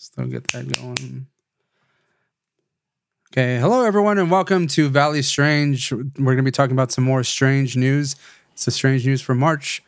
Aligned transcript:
Still 0.00 0.24
get 0.28 0.44
that 0.48 0.66
going. 0.80 1.26
Okay, 3.30 3.58
hello 3.58 3.84
everyone, 3.84 4.16
and 4.16 4.30
welcome 4.30 4.66
to 4.68 4.88
Valley 4.88 5.20
Strange. 5.20 5.92
We're 5.92 6.06
going 6.16 6.38
to 6.38 6.42
be 6.42 6.50
talking 6.50 6.72
about 6.72 6.90
some 6.90 7.04
more 7.04 7.22
strange 7.22 7.76
news. 7.76 8.16
It's 8.52 8.64
the 8.64 8.70
strange 8.70 9.04
news 9.04 9.20
for 9.20 9.34
March. 9.34 9.82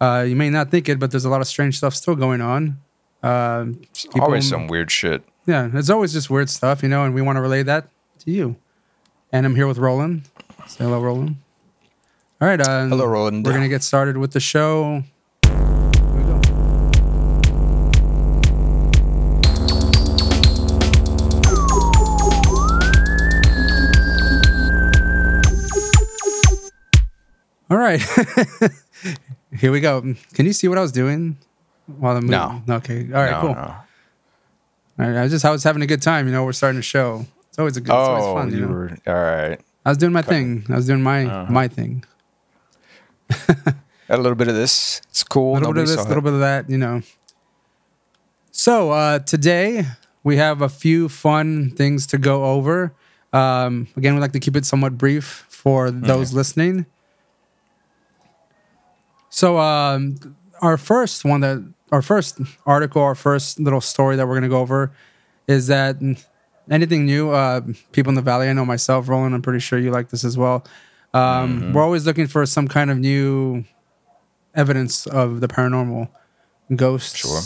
Uh, 0.00 0.24
you 0.26 0.34
may 0.34 0.50
not 0.50 0.70
think 0.72 0.88
it, 0.88 0.98
but 0.98 1.12
there's 1.12 1.24
a 1.24 1.30
lot 1.30 1.40
of 1.40 1.46
strange 1.46 1.78
stuff 1.78 1.94
still 1.94 2.16
going 2.16 2.40
on. 2.40 2.80
Uh, 3.22 3.66
people- 3.94 4.22
Always 4.22 4.48
some 4.48 4.66
weird 4.66 4.90
shit. 4.90 5.22
yeah, 5.46 5.70
it's 5.74 5.90
always 5.90 6.12
just 6.12 6.28
weird 6.28 6.50
stuff, 6.50 6.82
you 6.82 6.88
know, 6.88 7.04
and 7.04 7.14
we 7.14 7.22
want 7.22 7.36
to 7.36 7.40
relay 7.40 7.62
that 7.62 7.88
to 8.24 8.32
you. 8.32 8.56
And 9.30 9.46
I'm 9.46 9.54
here 9.54 9.68
with 9.68 9.78
Roland. 9.78 10.22
Say 10.66 10.82
hello, 10.82 11.00
Roland. 11.00 11.36
All 12.40 12.48
right. 12.48 12.60
Uh, 12.60 12.88
Hello, 12.88 13.06
Roland. 13.06 13.46
We're 13.46 13.52
gonna 13.52 13.68
get 13.68 13.84
started 13.84 14.16
with 14.16 14.32
the 14.32 14.40
show. 14.40 15.04
All 27.72 27.78
right. 27.78 28.02
Here 29.58 29.72
we 29.72 29.80
go. 29.80 30.02
Can 30.34 30.44
you 30.44 30.52
see 30.52 30.68
what 30.68 30.76
I 30.76 30.82
was 30.82 30.92
doing 30.92 31.38
while 31.86 32.14
the 32.14 32.20
movie? 32.20 32.32
No. 32.32 32.62
Okay. 32.68 33.06
All 33.06 33.22
right. 33.22 33.30
No, 33.30 33.40
cool. 33.40 33.54
no. 33.54 33.60
All 33.62 33.76
right, 34.98 35.16
I 35.16 35.22
was 35.22 35.32
just 35.32 35.42
I 35.46 35.50
was 35.50 35.64
having 35.64 35.80
a 35.80 35.86
good 35.86 36.02
time. 36.02 36.26
You 36.26 36.32
know, 36.32 36.44
we're 36.44 36.52
starting 36.52 36.78
a 36.78 36.82
show. 36.82 37.24
It's 37.48 37.58
always 37.58 37.78
a 37.78 37.80
good. 37.80 37.92
It's 37.92 38.08
always 38.08 38.24
Oh, 38.24 38.34
fun. 38.34 38.50
You, 38.50 38.56
you 38.58 38.66
know? 38.66 38.72
were 38.72 38.96
all 39.06 39.14
right. 39.14 39.58
I 39.86 39.88
was 39.88 39.96
doing 39.96 40.12
my 40.12 40.20
thing. 40.20 40.66
I 40.68 40.76
was 40.76 40.86
doing 40.86 41.02
my 41.02 41.24
Uh-huh. 41.24 41.50
my 41.50 41.66
thing. 41.66 42.04
Had 43.30 43.74
a 44.10 44.16
little 44.18 44.34
bit 44.34 44.48
of 44.48 44.54
this. 44.54 45.00
It's 45.08 45.24
cool. 45.24 45.54
A 45.54 45.60
little 45.60 45.72
bit 45.72 45.84
of 45.84 45.88
this, 45.88 46.04
a 46.04 46.08
little 46.08 46.22
bit 46.22 46.34
of 46.34 46.40
that. 46.40 46.68
You 46.68 46.76
know. 46.76 47.00
So 48.50 48.90
uh, 48.90 49.20
today 49.20 49.86
we 50.22 50.36
have 50.36 50.60
a 50.60 50.68
few 50.68 51.08
fun 51.08 51.70
things 51.70 52.06
to 52.08 52.18
go 52.18 52.44
over. 52.44 52.92
Um, 53.32 53.88
again, 53.96 54.14
we 54.14 54.20
like 54.20 54.32
to 54.32 54.40
keep 54.40 54.56
it 54.56 54.66
somewhat 54.66 54.98
brief 54.98 55.46
for 55.48 55.90
those 55.90 56.34
listening. 56.34 56.84
So 59.34 59.58
um, 59.58 60.16
our 60.60 60.76
first 60.76 61.24
one 61.24 61.40
that 61.40 61.64
our 61.90 62.02
first 62.02 62.38
article, 62.66 63.00
our 63.02 63.14
first 63.14 63.58
little 63.58 63.80
story 63.80 64.16
that 64.16 64.28
we're 64.28 64.34
gonna 64.34 64.48
go 64.50 64.60
over 64.60 64.92
is 65.48 65.66
that 65.68 65.96
anything 66.70 67.06
new, 67.06 67.30
uh, 67.30 67.62
people 67.92 68.10
in 68.10 68.14
the 68.14 68.22
valley. 68.22 68.48
I 68.48 68.52
know 68.52 68.64
myself, 68.66 69.08
Roland. 69.08 69.34
I'm 69.34 69.40
pretty 69.42 69.58
sure 69.58 69.78
you 69.78 69.90
like 69.90 70.10
this 70.10 70.22
as 70.22 70.36
well. 70.36 70.64
Um, 71.14 71.72
We're 71.72 71.82
always 71.82 72.06
looking 72.06 72.26
for 72.26 72.44
some 72.46 72.68
kind 72.68 72.90
of 72.90 72.98
new 72.98 73.64
evidence 74.54 75.06
of 75.06 75.40
the 75.40 75.48
paranormal, 75.48 76.08
ghosts, 76.76 77.16
Sure. 77.16 77.40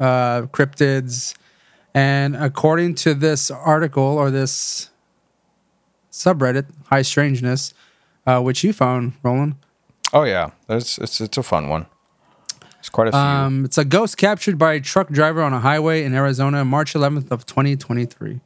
uh, 0.00 0.42
cryptids, 0.46 1.34
and 1.94 2.34
according 2.36 2.94
to 2.96 3.12
this 3.14 3.50
article 3.50 4.02
or 4.02 4.30
this 4.30 4.88
subreddit, 6.10 6.66
High 6.86 7.02
Strangeness, 7.02 7.74
uh, 8.26 8.40
which 8.40 8.64
you 8.64 8.72
found, 8.72 9.12
Roland. 9.22 9.56
Oh 10.12 10.24
yeah, 10.24 10.50
There's, 10.66 10.98
it's 10.98 11.20
it's 11.20 11.38
a 11.38 11.42
fun 11.42 11.68
one. 11.68 11.86
It's 12.78 12.88
quite 12.88 13.08
a 13.08 13.12
few. 13.12 13.20
Um, 13.20 13.64
it's 13.64 13.78
a 13.78 13.84
ghost 13.84 14.16
captured 14.16 14.58
by 14.58 14.74
a 14.74 14.80
truck 14.80 15.08
driver 15.08 15.42
on 15.42 15.52
a 15.52 15.60
highway 15.60 16.02
in 16.02 16.14
Arizona, 16.14 16.64
March 16.64 16.94
11th 16.94 17.30
of 17.30 17.46
2023. 17.46 18.40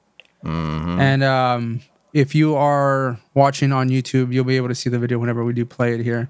Mm-hmm. 0.44 1.00
And 1.00 1.24
um, 1.24 1.80
if 2.12 2.34
you 2.34 2.54
are 2.54 3.18
watching 3.32 3.72
on 3.72 3.88
YouTube, 3.88 4.34
you'll 4.34 4.44
be 4.44 4.58
able 4.58 4.68
to 4.68 4.74
see 4.74 4.90
the 4.90 4.98
video 4.98 5.18
whenever 5.18 5.42
we 5.42 5.54
do 5.54 5.64
play 5.64 5.94
it 5.94 6.00
here. 6.00 6.28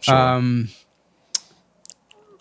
Sure. 0.00 0.16
Um, 0.16 0.68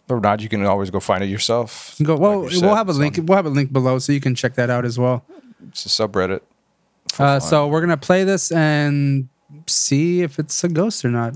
or 0.09 0.20
not, 0.20 0.42
you 0.42 0.50
can 0.50 0.66
always 0.66 0.89
go 0.89 1.00
find 1.00 1.23
it 1.23 1.28
yourself. 1.28 1.95
go 2.02 2.16
well. 2.16 2.44
Like 2.44 2.53
you 2.53 2.61
we'll 2.61 2.75
have 2.75 2.89
a 2.89 2.94
link. 2.94 3.20
We'll 3.22 3.36
have 3.36 3.45
a 3.45 3.50
link 3.50 3.72
below 3.72 4.00
so 4.00 4.14
you 4.14 4.22
can 4.22 4.36
check 4.36 4.55
that 4.55 4.70
out 4.70 4.83
as 4.83 4.98
well. 4.98 5.25
It's 5.70 5.86
a 5.86 5.89
subreddit. 5.89 6.42
Uh, 7.20 7.39
so 7.39 7.67
we're 7.67 7.81
gonna 7.81 7.98
play 7.98 8.23
this 8.23 8.52
and 8.52 9.30
see 9.67 10.21
if 10.21 10.39
it's 10.39 10.64
a 10.64 10.70
ghost 10.70 11.05
or 11.05 11.10
not. 11.10 11.36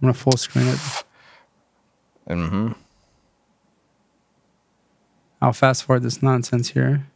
I'm 0.00 0.06
gonna 0.08 0.14
full 0.14 0.36
screen 0.36 0.66
it. 0.68 1.04
Mm-hmm. 2.28 2.72
I'll 5.40 5.52
fast 5.52 5.84
forward 5.84 6.02
this 6.02 6.22
nonsense 6.22 6.70
here. 6.70 7.06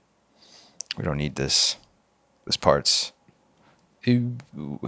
we 0.96 1.04
don't 1.04 1.16
need 1.16 1.36
this. 1.36 1.76
This 2.46 2.56
part's. 2.56 3.12
Ooh. 4.08 4.80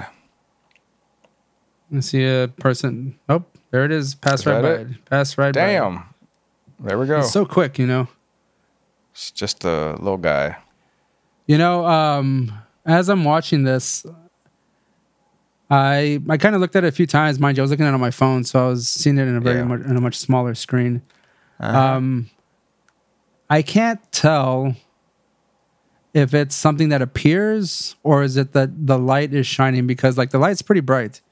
I 1.94 2.00
see 2.00 2.24
a 2.24 2.48
person. 2.48 3.18
Oh, 3.28 3.44
there 3.70 3.84
it 3.84 3.92
is. 3.92 4.14
Pass 4.14 4.40
Is 4.40 4.46
right 4.46 4.62
by. 4.62 4.68
it. 4.70 5.04
Pass 5.04 5.36
right 5.36 5.54
by. 5.54 5.60
Damn. 5.60 6.04
There 6.80 6.98
we 6.98 7.06
go. 7.06 7.20
It's 7.20 7.30
so 7.30 7.44
quick, 7.44 7.78
you 7.78 7.86
know. 7.86 8.08
it's 9.12 9.30
just 9.30 9.64
a 9.64 9.90
little 9.98 10.16
guy. 10.16 10.56
You 11.46 11.58
know, 11.58 11.84
um, 11.86 12.52
as 12.86 13.08
I'm 13.08 13.24
watching 13.24 13.64
this, 13.64 14.06
I 15.74 16.20
I 16.28 16.36
kind 16.36 16.54
of 16.54 16.60
looked 16.60 16.76
at 16.76 16.84
it 16.84 16.88
a 16.88 16.92
few 16.92 17.06
times. 17.06 17.38
Mind 17.40 17.56
you, 17.56 17.62
I 17.62 17.64
was 17.64 17.70
looking 17.70 17.86
at 17.86 17.90
it 17.90 17.94
on 17.94 18.00
my 18.00 18.10
phone, 18.10 18.44
so 18.44 18.66
I 18.66 18.68
was 18.68 18.86
seeing 18.88 19.16
it 19.16 19.26
in 19.26 19.36
a 19.36 19.40
very 19.40 19.58
Yeah. 19.60 19.64
much, 19.64 19.80
in 19.80 19.96
a 19.96 20.00
much 20.00 20.16
smaller 20.16 20.54
screen. 20.54 21.00
Uh-huh. 21.60 21.78
Um, 21.78 22.30
I 23.48 23.62
can't 23.62 24.00
tell 24.12 24.74
if 26.12 26.34
it's 26.34 26.54
something 26.54 26.90
that 26.90 27.00
appears 27.00 27.96
or 28.02 28.22
is 28.22 28.36
it 28.36 28.52
that 28.52 28.86
the 28.86 28.98
light 28.98 29.32
is 29.32 29.46
shining 29.46 29.86
because 29.86 30.18
like 30.18 30.28
the 30.30 30.38
light's 30.38 30.60
pretty 30.60 30.82
bright 30.82 31.22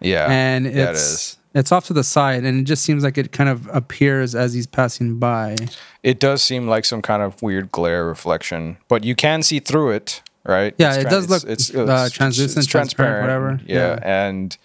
yeah. 0.00 0.26
and 0.28 0.64
yeah, 0.66 0.70
it 0.70 0.90
it's 0.90 1.38
it's 1.54 1.70
off 1.70 1.86
to 1.86 1.92
the 1.92 2.02
side 2.02 2.44
and 2.44 2.58
it 2.60 2.64
just 2.64 2.82
seems 2.82 3.04
like 3.04 3.16
it 3.16 3.30
kind 3.30 3.48
of 3.48 3.68
appears 3.72 4.34
as 4.34 4.54
he's 4.54 4.66
passing 4.66 5.20
by. 5.20 5.54
It 6.02 6.18
does 6.18 6.42
seem 6.42 6.66
like 6.66 6.84
some 6.84 7.00
kind 7.00 7.22
of 7.22 7.40
weird 7.42 7.70
glare 7.70 8.04
reflection, 8.06 8.76
but 8.88 9.04
you 9.04 9.14
can 9.14 9.42
see 9.44 9.60
through 9.60 9.90
it, 9.90 10.20
right? 10.44 10.74
Yeah, 10.78 10.94
It's 10.94 11.04
it 11.04 11.10
does 11.10 11.30
look, 11.30 11.44
it's 11.44 11.74
uh, 11.74 12.08
translucent, 12.12 12.68
transparent, 12.68 13.22
whatever. 13.22 13.60
Yeah, 13.66 13.76
Yeah. 13.94 14.28
and 14.28 14.56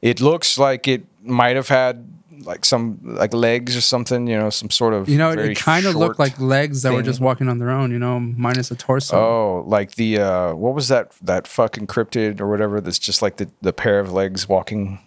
it 0.00 0.20
looks 0.20 0.58
like 0.58 0.88
it 0.88 1.04
might 1.22 1.56
have 1.56 1.68
had 1.68 2.08
like 2.44 2.64
some 2.64 2.98
like 3.02 3.32
legs 3.32 3.76
or 3.76 3.80
something. 3.80 4.26
You 4.26 4.38
know, 4.38 4.50
some 4.50 4.70
sort 4.70 4.94
of 4.94 5.08
You 5.08 5.18
know, 5.18 5.30
it, 5.30 5.56
kind 5.56 5.86
of 5.86 5.94
looked 5.94 6.18
like 6.18 6.40
legs 6.40 6.82
that 6.82 6.92
were 6.92 7.02
just 7.02 7.20
walking 7.20 7.48
on 7.48 7.58
their 7.58 7.70
own. 7.70 7.90
You 7.92 7.98
know, 7.98 8.18
minus 8.20 8.70
a 8.70 8.74
torso. 8.76 9.16
Oh, 9.16 9.64
like 9.66 9.94
the 9.94 10.18
uh 10.18 10.54
what 10.54 10.74
was 10.74 10.88
that 10.88 11.12
that 11.22 11.46
fucking 11.46 11.86
cryptid 11.86 12.40
or 12.40 12.48
whatever 12.48 12.80
that's 12.80 12.98
just 12.98 13.22
like 13.22 13.36
the 13.36 13.48
the 13.60 13.72
pair 13.72 13.98
of 14.00 14.12
legs 14.12 14.48
walking 14.48 14.98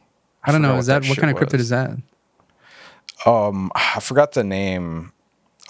I 0.44 0.52
don't 0.52 0.62
know. 0.62 0.78
Is 0.78 0.85
that, 0.85 1.02
that 1.02 1.09
what 1.09 1.18
kind 1.18 1.35
of 1.35 1.41
cryptid 1.41 1.59
is 1.59 1.69
that? 1.69 1.91
um 3.25 3.72
I 3.75 4.00
forgot 4.00 4.34
the 4.34 4.44
name 4.44 5.12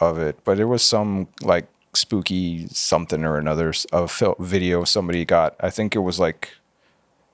of 0.01 0.19
it, 0.19 0.37
but 0.43 0.59
it 0.59 0.65
was 0.65 0.83
some 0.83 1.27
like 1.41 1.67
spooky 1.95 2.67
something 2.67 3.23
or 3.23 3.37
another 3.37 3.73
a 3.91 4.07
fil- 4.07 4.35
video 4.39 4.83
somebody 4.83 5.25
got. 5.25 5.55
I 5.59 5.69
think 5.69 5.95
it 5.95 5.99
was 5.99 6.19
like 6.19 6.49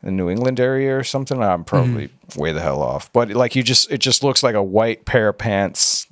the 0.04 0.12
New 0.12 0.30
England 0.30 0.60
area 0.60 0.98
or 0.98 1.04
something. 1.04 1.42
I'm 1.42 1.64
probably 1.64 2.08
Mm-hmm. 2.08 2.40
way 2.42 2.52
the 2.52 2.62
hell 2.62 2.82
off. 2.82 3.12
But 3.14 3.32
like 3.32 3.56
you 3.56 3.64
just 3.64 3.92
it 3.92 4.00
just 4.00 4.24
looks 4.24 4.42
like 4.44 4.56
a 4.56 4.64
white 4.64 5.06
pair 5.06 5.30
of 5.30 5.38
pants 5.38 6.08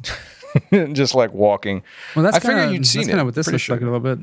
just 0.94 1.16
like 1.16 1.34
walking. 1.34 1.84
Well, 2.16 2.24
that's 2.24 2.38
I 2.38 2.40
figured 2.40 2.58
kinda, 2.60 2.74
you'd 2.74 2.88
seen 2.88 3.04
that's 3.04 3.14
it, 3.16 3.20
of 3.20 3.26
what 3.26 3.36
this 3.36 3.48
looks 3.52 3.70
like 3.70 3.82
a 3.82 3.86
little 3.86 4.00
bit. 4.00 4.20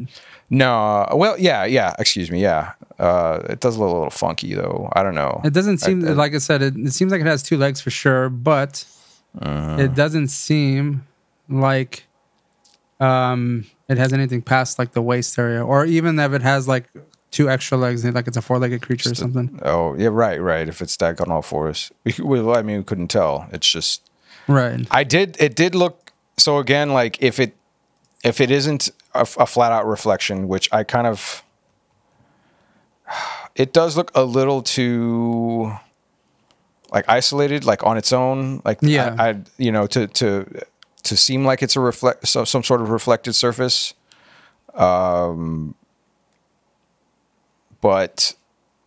No, 0.48 1.08
well, 1.12 1.36
yeah, 1.38 1.64
yeah. 1.64 1.94
Excuse 1.98 2.30
me, 2.30 2.40
yeah. 2.40 2.72
Uh, 3.00 3.40
it 3.50 3.58
does 3.60 3.76
look 3.78 3.90
a 3.90 3.92
little 3.92 4.10
funky 4.10 4.54
though. 4.54 4.88
I 4.94 5.02
don't 5.02 5.14
know. 5.16 5.40
It 5.44 5.52
doesn't 5.52 5.78
seem 5.78 6.06
I- 6.06 6.12
like 6.12 6.34
I 6.34 6.38
said. 6.38 6.62
It, 6.62 6.76
it 6.76 6.92
seems 6.92 7.10
like 7.10 7.20
it 7.20 7.26
has 7.26 7.42
two 7.42 7.56
legs 7.58 7.80
for 7.80 7.90
sure, 7.90 8.28
but 8.28 8.84
Uh-huh. 9.40 9.76
it 9.82 9.94
doesn't 9.94 10.28
seem 10.28 11.06
like 11.48 12.04
um 13.00 13.64
it 13.88 13.98
has 13.98 14.12
anything 14.12 14.42
past 14.42 14.78
like 14.78 14.92
the 14.92 15.02
waist 15.02 15.38
area, 15.38 15.64
or 15.64 15.84
even 15.84 16.18
if 16.18 16.32
it 16.32 16.42
has 16.42 16.66
like 16.66 16.88
two 17.30 17.50
extra 17.50 17.76
legs, 17.76 18.04
like 18.04 18.26
it's 18.26 18.36
a 18.36 18.42
four-legged 18.42 18.82
creature 18.82 19.10
or 19.10 19.14
something. 19.14 19.60
Oh, 19.62 19.94
yeah, 19.96 20.08
right, 20.08 20.40
right. 20.40 20.68
If 20.68 20.80
it's 20.80 20.92
stacked 20.92 21.20
on 21.20 21.30
all 21.30 21.42
fours, 21.42 21.92
we, 22.04 22.14
well, 22.20 22.56
I 22.56 22.62
mean, 22.62 22.78
we 22.78 22.84
couldn't 22.84 23.08
tell. 23.08 23.48
It's 23.52 23.70
just 23.70 24.10
Right. 24.48 24.86
I 24.90 25.04
did. 25.04 25.36
It 25.40 25.56
did 25.56 25.74
look 25.74 26.12
so. 26.36 26.58
Again, 26.58 26.92
like 26.92 27.20
if 27.20 27.40
it 27.40 27.56
if 28.24 28.40
it 28.40 28.50
isn't 28.50 28.90
a, 29.14 29.20
a 29.20 29.46
flat 29.46 29.72
out 29.72 29.86
reflection, 29.86 30.48
which 30.48 30.68
I 30.72 30.84
kind 30.84 31.06
of, 31.06 31.42
it 33.54 33.72
does 33.72 33.96
look 33.96 34.10
a 34.14 34.24
little 34.24 34.62
too 34.62 35.72
like 36.92 37.04
isolated, 37.08 37.64
like 37.64 37.84
on 37.84 37.96
its 37.96 38.12
own. 38.12 38.62
Like 38.64 38.78
Yeah. 38.82 39.16
I, 39.18 39.30
I 39.30 39.36
you 39.58 39.72
know 39.72 39.86
to 39.88 40.06
to 40.06 40.46
to 41.06 41.16
seem 41.16 41.44
like 41.44 41.62
it's 41.62 41.76
a 41.76 41.80
reflect 41.80 42.28
so, 42.28 42.44
some 42.44 42.62
sort 42.62 42.80
of 42.80 42.90
reflected 42.90 43.34
surface. 43.34 43.94
Um, 44.74 45.74
but 47.80 48.34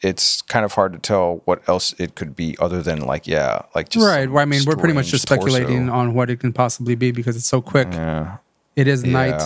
it's 0.02 0.42
kind 0.44 0.64
of 0.64 0.74
hard 0.74 0.94
to 0.94 1.00
tell 1.00 1.42
what 1.46 1.68
else 1.68 1.94
it 2.00 2.16
could 2.16 2.36
be 2.36 2.56
other 2.60 2.82
than 2.82 3.02
like 3.02 3.28
yeah 3.28 3.62
like 3.76 3.90
just 3.90 4.06
right. 4.06 4.30
Well, 4.30 4.42
I 4.42 4.46
mean, 4.46 4.62
we're 4.66 4.76
pretty 4.76 4.94
much 4.94 5.08
just 5.08 5.24
strange 5.24 5.42
torso. 5.42 5.56
speculating 5.56 5.90
on 5.90 6.14
what 6.14 6.30
it 6.30 6.40
can 6.40 6.54
possibly 6.54 6.96
be 6.96 7.12
because 7.12 7.36
it's 7.36 7.48
so 7.48 7.62
quick. 7.62 7.88
Yeah. 7.92 8.38
It 8.76 8.88
is 8.88 9.04
night, 9.04 9.42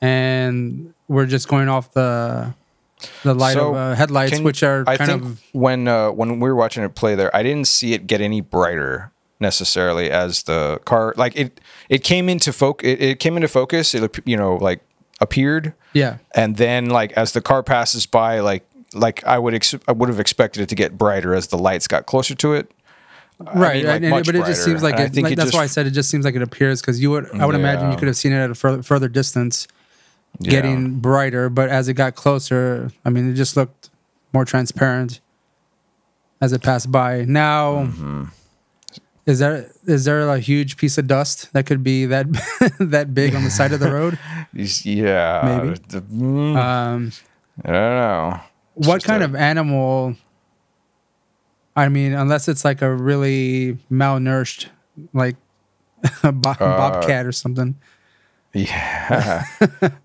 and 0.00 0.94
we're 1.08 1.26
just 1.26 1.48
going 1.48 1.68
off 1.68 1.92
the 1.92 2.54
the 3.24 3.34
light 3.34 3.54
So, 3.54 3.70
of 3.70 3.76
uh, 3.76 3.94
headlights, 3.94 4.32
Can- 4.32 4.44
which 4.44 4.62
are 4.62 4.84
I 4.86 4.96
kind 4.96 5.10
of 5.10 5.42
when 5.52 5.86
uh, 5.88 6.10
when 6.12 6.40
we 6.40 6.48
were 6.48 6.56
watching 6.56 6.82
it 6.82 6.94
play 6.94 7.14
there, 7.14 7.34
I 7.34 7.42
didn't 7.42 7.66
see 7.66 7.92
it 7.92 8.06
get 8.06 8.20
any 8.20 8.40
brighter. 8.40 9.12
Necessarily 9.40 10.10
as 10.10 10.42
the 10.44 10.78
car 10.84 11.14
like 11.16 11.34
it 11.36 11.60
it 11.88 12.04
came 12.04 12.28
into 12.28 12.52
focus 12.52 12.86
it, 12.88 13.00
it 13.02 13.18
came 13.20 13.36
into 13.36 13.48
focus 13.48 13.94
it 13.94 14.18
you 14.26 14.36
know 14.36 14.56
like 14.56 14.80
appeared 15.20 15.72
Yeah. 15.94 16.18
and 16.34 16.56
then 16.56 16.90
like 16.90 17.12
as 17.12 17.32
the 17.32 17.40
car 17.40 17.62
passes 17.62 18.06
by 18.06 18.40
like 18.40 18.64
like 18.94 19.24
I 19.24 19.38
would 19.38 19.54
ex- 19.54 19.74
I 19.88 19.92
would 19.92 20.08
have 20.08 20.20
expected 20.20 20.62
it 20.62 20.68
to 20.68 20.74
get 20.74 20.98
brighter 20.98 21.34
as 21.34 21.46
the 21.48 21.58
lights 21.58 21.86
got 21.88 22.06
closer 22.06 22.34
to 22.36 22.54
it 22.54 22.70
right, 23.54 23.76
mean, 23.84 23.86
like, 23.86 24.02
and- 24.02 24.10
but 24.26 24.34
it 24.34 24.38
just 24.40 24.44
brighter. 24.44 24.54
seems 24.54 24.82
like, 24.82 24.96
I 24.96 25.04
it, 25.04 25.12
think 25.12 25.24
like 25.28 25.36
that's 25.36 25.48
just- 25.50 25.56
why 25.56 25.62
I 25.62 25.66
said 25.66 25.86
it 25.86 25.92
just 25.92 26.10
seems 26.10 26.24
like 26.26 26.34
it 26.34 26.42
appears 26.42 26.80
because 26.82 27.00
you 27.00 27.10
would 27.10 27.30
I 27.34 27.46
would 27.46 27.54
imagine 27.54 27.90
you 27.90 27.96
could 27.96 28.08
have 28.08 28.16
seen 28.16 28.32
it 28.32 28.36
at 28.38 28.50
a 28.50 28.54
further, 28.54 28.82
further 28.82 29.08
distance 29.08 29.66
Yeah. 30.38 30.50
getting 30.50 30.98
brighter, 31.00 31.48
but 31.48 31.68
as 31.70 31.88
it 31.88 31.94
got 31.94 32.14
closer, 32.14 32.90
I 33.04 33.10
mean, 33.10 33.30
it 33.30 33.34
just 33.34 33.56
looked 33.56 33.88
more 34.34 34.44
transparent 34.44 35.20
as 36.40 36.52
it 36.52 36.62
passed 36.62 36.90
by. 36.92 37.24
Now, 37.26 37.84
Mm-hmm. 37.84 38.24
Is 39.30 39.38
there 39.38 39.70
is 39.86 40.04
there 40.04 40.28
a 40.28 40.38
huge 40.38 40.76
piece 40.76 40.98
of 40.98 41.06
dust 41.06 41.52
that 41.52 41.64
could 41.66 41.82
be 41.82 42.04
that 42.06 42.26
that 42.80 43.14
big 43.14 43.34
on 43.34 43.44
the 43.44 43.50
side 43.50 43.72
of 43.72 43.80
the 43.80 43.90
road? 43.92 44.18
Yeah 44.84 45.42
Maybe. 45.62 45.78
mm, 45.78 46.56
Um, 46.56 47.12
I 47.64 47.68
don't 47.72 47.96
know 47.96 48.40
It's 48.76 48.88
what 48.88 49.04
kind 49.04 49.22
a- 49.22 49.26
of 49.26 49.34
animal? 49.36 50.16
I 51.76 51.88
mean, 51.88 52.12
unless 52.12 52.48
it's 52.48 52.64
like 52.64 52.82
a 52.82 52.92
really 52.92 53.78
malnourished, 53.90 54.66
like 55.14 55.36
a 56.22 56.32
bo- 56.32 56.50
Uh, 56.50 56.76
bobcat 56.76 57.24
or 57.26 57.32
something. 57.32 57.76
Yeah. 58.52 59.44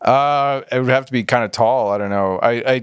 uh, 0.01 0.61
it 0.71 0.79
would 0.79 0.89
have 0.89 1.07
to 1.07 1.11
be 1.11 1.23
kind 1.23 1.43
of 1.43 1.51
tall. 1.51 1.89
I 1.91 1.97
don't 1.97 2.11
know. 2.11 2.37
I, 2.39 2.51
I 2.51 2.73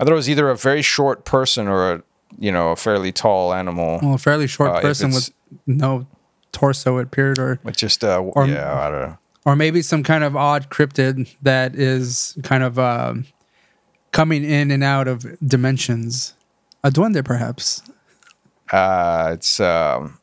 I 0.00 0.04
thought 0.04 0.08
it 0.12 0.14
was 0.14 0.30
either 0.30 0.48
a 0.48 0.56
very 0.56 0.80
short 0.82 1.24
person 1.26 1.68
or 1.68 1.92
a 1.92 2.02
you 2.38 2.50
know 2.50 2.70
a 2.70 2.76
fairly 2.76 3.12
tall 3.12 3.52
animal. 3.52 4.00
Well, 4.02 4.14
a 4.14 4.18
fairly 4.18 4.46
short 4.46 4.70
Uh, 4.72 4.80
person 4.80 5.10
with 5.12 5.30
no 5.66 6.06
torso, 6.52 6.98
it 6.98 7.04
appeared, 7.04 7.38
or 7.38 7.58
But 7.64 7.76
just 7.76 8.04
uh, 8.04 8.18
Or- 8.18 8.46
yeah, 8.46 8.72
I 8.80 8.90
don't 8.90 9.00
know. 9.00 9.18
or 9.44 9.56
maybe 9.56 9.82
some 9.82 10.02
kind 10.02 10.24
of 10.24 10.36
odd 10.36 10.70
cryptid 10.70 11.34
that 11.42 11.74
is 11.74 12.36
kind 12.42 12.62
of 12.62 12.78
um, 12.78 13.26
coming 14.12 14.44
in 14.44 14.70
and 14.70 14.82
out 14.84 15.08
of 15.08 15.26
dimensions. 15.46 16.34
A 16.82 16.90
duende, 16.90 17.24
perhaps. 17.24 17.82
Uh, 18.72 19.30
it's 19.34 19.58
um, 19.60 20.18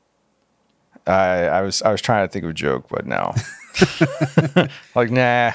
I 1.07 1.47
I 1.47 1.61
was 1.61 1.81
I 1.81 1.91
was 1.91 2.01
trying 2.01 2.27
to 2.27 2.31
think 2.31 2.43
of 2.43 2.51
a 2.51 2.53
joke, 2.53 2.87
but 2.89 3.05
no. 3.05 3.33
like 4.95 5.09
nah. 5.11 5.51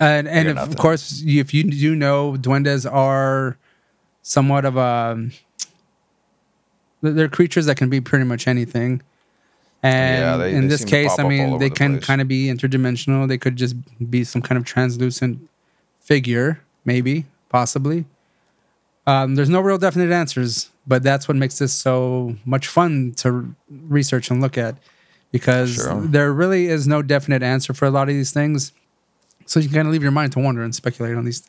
And 0.00 0.26
and 0.28 0.54
got 0.54 0.68
of 0.68 0.76
course, 0.76 1.22
if 1.24 1.54
you 1.54 1.64
do 1.64 1.94
know, 1.94 2.32
duendes 2.38 2.90
are 2.90 3.56
somewhat 4.22 4.64
of 4.64 4.76
a. 4.76 5.28
They're 7.02 7.28
creatures 7.28 7.66
that 7.66 7.76
can 7.76 7.88
be 7.90 8.00
pretty 8.00 8.24
much 8.24 8.46
anything. 8.46 9.02
And 9.82 10.20
Yeah, 10.20 10.36
they- 10.36 10.54
in 10.54 10.62
they 10.62 10.66
this 10.68 10.84
case, 10.84 11.18
I 11.18 11.28
mean, 11.28 11.58
they 11.58 11.68
the 11.68 11.74
can 11.74 12.00
kind 12.00 12.20
of 12.20 12.28
be 12.28 12.46
interdimensional. 12.46 13.26
They 13.26 13.38
could 13.38 13.56
just 13.56 13.74
be 14.10 14.22
some 14.24 14.40
kind 14.40 14.56
of 14.56 14.64
translucent 14.64 15.48
figure, 16.00 16.60
maybe, 16.84 17.26
possibly. 17.48 18.04
Um, 19.06 19.34
there's 19.34 19.48
no 19.50 19.60
real 19.60 19.78
definite 19.78 20.12
answers, 20.12 20.70
but 20.86 21.02
that's 21.02 21.26
what 21.26 21.36
makes 21.36 21.58
this 21.58 21.72
so 21.72 22.36
much 22.44 22.68
fun 22.68 23.12
to 23.16 23.52
research 23.88 24.30
and 24.30 24.40
look 24.40 24.56
at 24.56 24.76
because 25.32 25.74
Sure. 25.74 26.00
there 26.06 26.32
really 26.32 26.66
is 26.66 26.86
no 26.86 27.02
definite 27.02 27.42
answer 27.42 27.72
for 27.74 27.86
a 27.86 27.90
lot 27.90 28.02
of 28.08 28.14
these 28.14 28.30
things. 28.30 28.70
So 29.46 29.58
you 29.58 29.66
can 29.68 29.74
kind 29.74 29.88
of 29.88 29.92
leave 29.92 30.02
your 30.02 30.12
mind 30.12 30.30
to 30.34 30.38
wonder 30.38 30.62
and 30.62 30.72
speculate 30.72 31.16
on 31.16 31.24
these, 31.24 31.42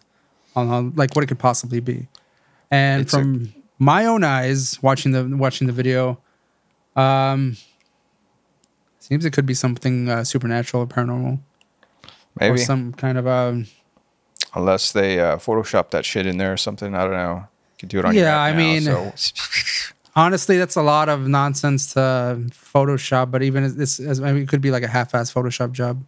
on, 0.56 0.68
on 0.70 0.94
like 0.96 1.16
what 1.16 1.24
it 1.24 1.28
could 1.28 1.38
possibly 1.38 1.80
be. 1.80 2.08
And 2.72 3.04
It's 3.04 3.12
from 3.14 3.54
my 3.80 4.06
own 4.06 4.24
eyes, 4.24 4.82
watching 4.82 5.12
the 5.12 5.36
watching 5.38 5.68
the 5.68 5.74
video, 5.74 6.20
um, 6.96 7.58
seems 9.00 9.26
it 9.26 9.34
could 9.34 9.46
be 9.46 9.54
something 9.54 10.10
uh, 10.10 10.24
supernatural 10.24 10.84
or 10.84 10.88
paranormal, 10.88 11.34
or 11.38 11.40
Maybe 12.40 12.58
some 12.58 12.94
kind 12.94 13.18
of 13.18 13.28
um, 13.28 13.68
unless 14.56 14.92
they 14.92 15.20
uh, 15.20 15.38
Photoshop 15.38 15.90
that 15.92 16.06
shit 16.06 16.26
in 16.26 16.38
there 16.38 16.54
or 16.54 16.58
something. 16.58 16.96
I 16.96 17.04
don't 17.04 17.14
know. 17.14 17.36
You 17.36 17.80
could 17.80 17.90
do 17.90 18.00
it 18.00 18.06
on 18.06 18.16
Yeah, 18.16 18.40
I 18.40 18.52
now, 18.52 18.58
mean- 18.58 18.82
so. 18.82 19.14
honestly, 20.16 20.58
that's 20.58 20.76
a 20.76 20.82
lot 20.84 21.10
of 21.10 21.28
nonsense 21.28 21.94
to 21.94 22.00
Photoshop. 22.52 23.32
But 23.32 23.44
even 23.44 23.64
as 23.64 23.76
this, 23.76 24.00
as, 24.00 24.22
I 24.22 24.32
mean, 24.32 24.44
it 24.44 24.50
could 24.50 24.62
be 24.62 24.72
like 24.72 24.84
a 24.84 24.88
half-ass 24.88 25.34
Photoshop 25.34 25.72
job, 25.72 26.04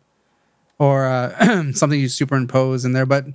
or 0.77 1.05
uh, 1.05 1.71
something 1.73 1.99
you 1.99 2.07
superimpose 2.07 2.85
in 2.85 2.93
there. 2.93 3.05
But 3.05 3.25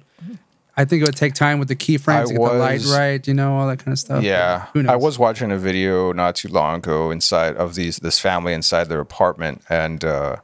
I 0.76 0.84
think 0.84 1.02
it 1.02 1.04
would 1.06 1.16
take 1.16 1.34
time 1.34 1.58
with 1.58 1.68
the 1.68 1.76
keyframes 1.76 2.28
to 2.28 2.34
get 2.34 2.42
the 2.42 2.54
light 2.54 2.84
right, 2.86 3.26
you 3.26 3.34
know, 3.34 3.56
all 3.56 3.66
that 3.68 3.78
kind 3.78 3.92
of 3.92 3.98
stuff. 3.98 4.22
Yeah, 4.22 4.66
Who 4.72 4.82
knows? 4.82 4.92
I 4.92 4.96
was 4.96 5.18
watching 5.18 5.50
a 5.50 5.58
video 5.58 6.12
not 6.12 6.36
too 6.36 6.48
long 6.48 6.76
ago 6.76 7.10
inside 7.10 7.56
of 7.56 7.74
these 7.74 7.98
this 7.98 8.18
family 8.18 8.52
inside 8.52 8.84
their 8.84 9.00
apartment, 9.00 9.62
and 9.68 10.04
uh, 10.04 10.36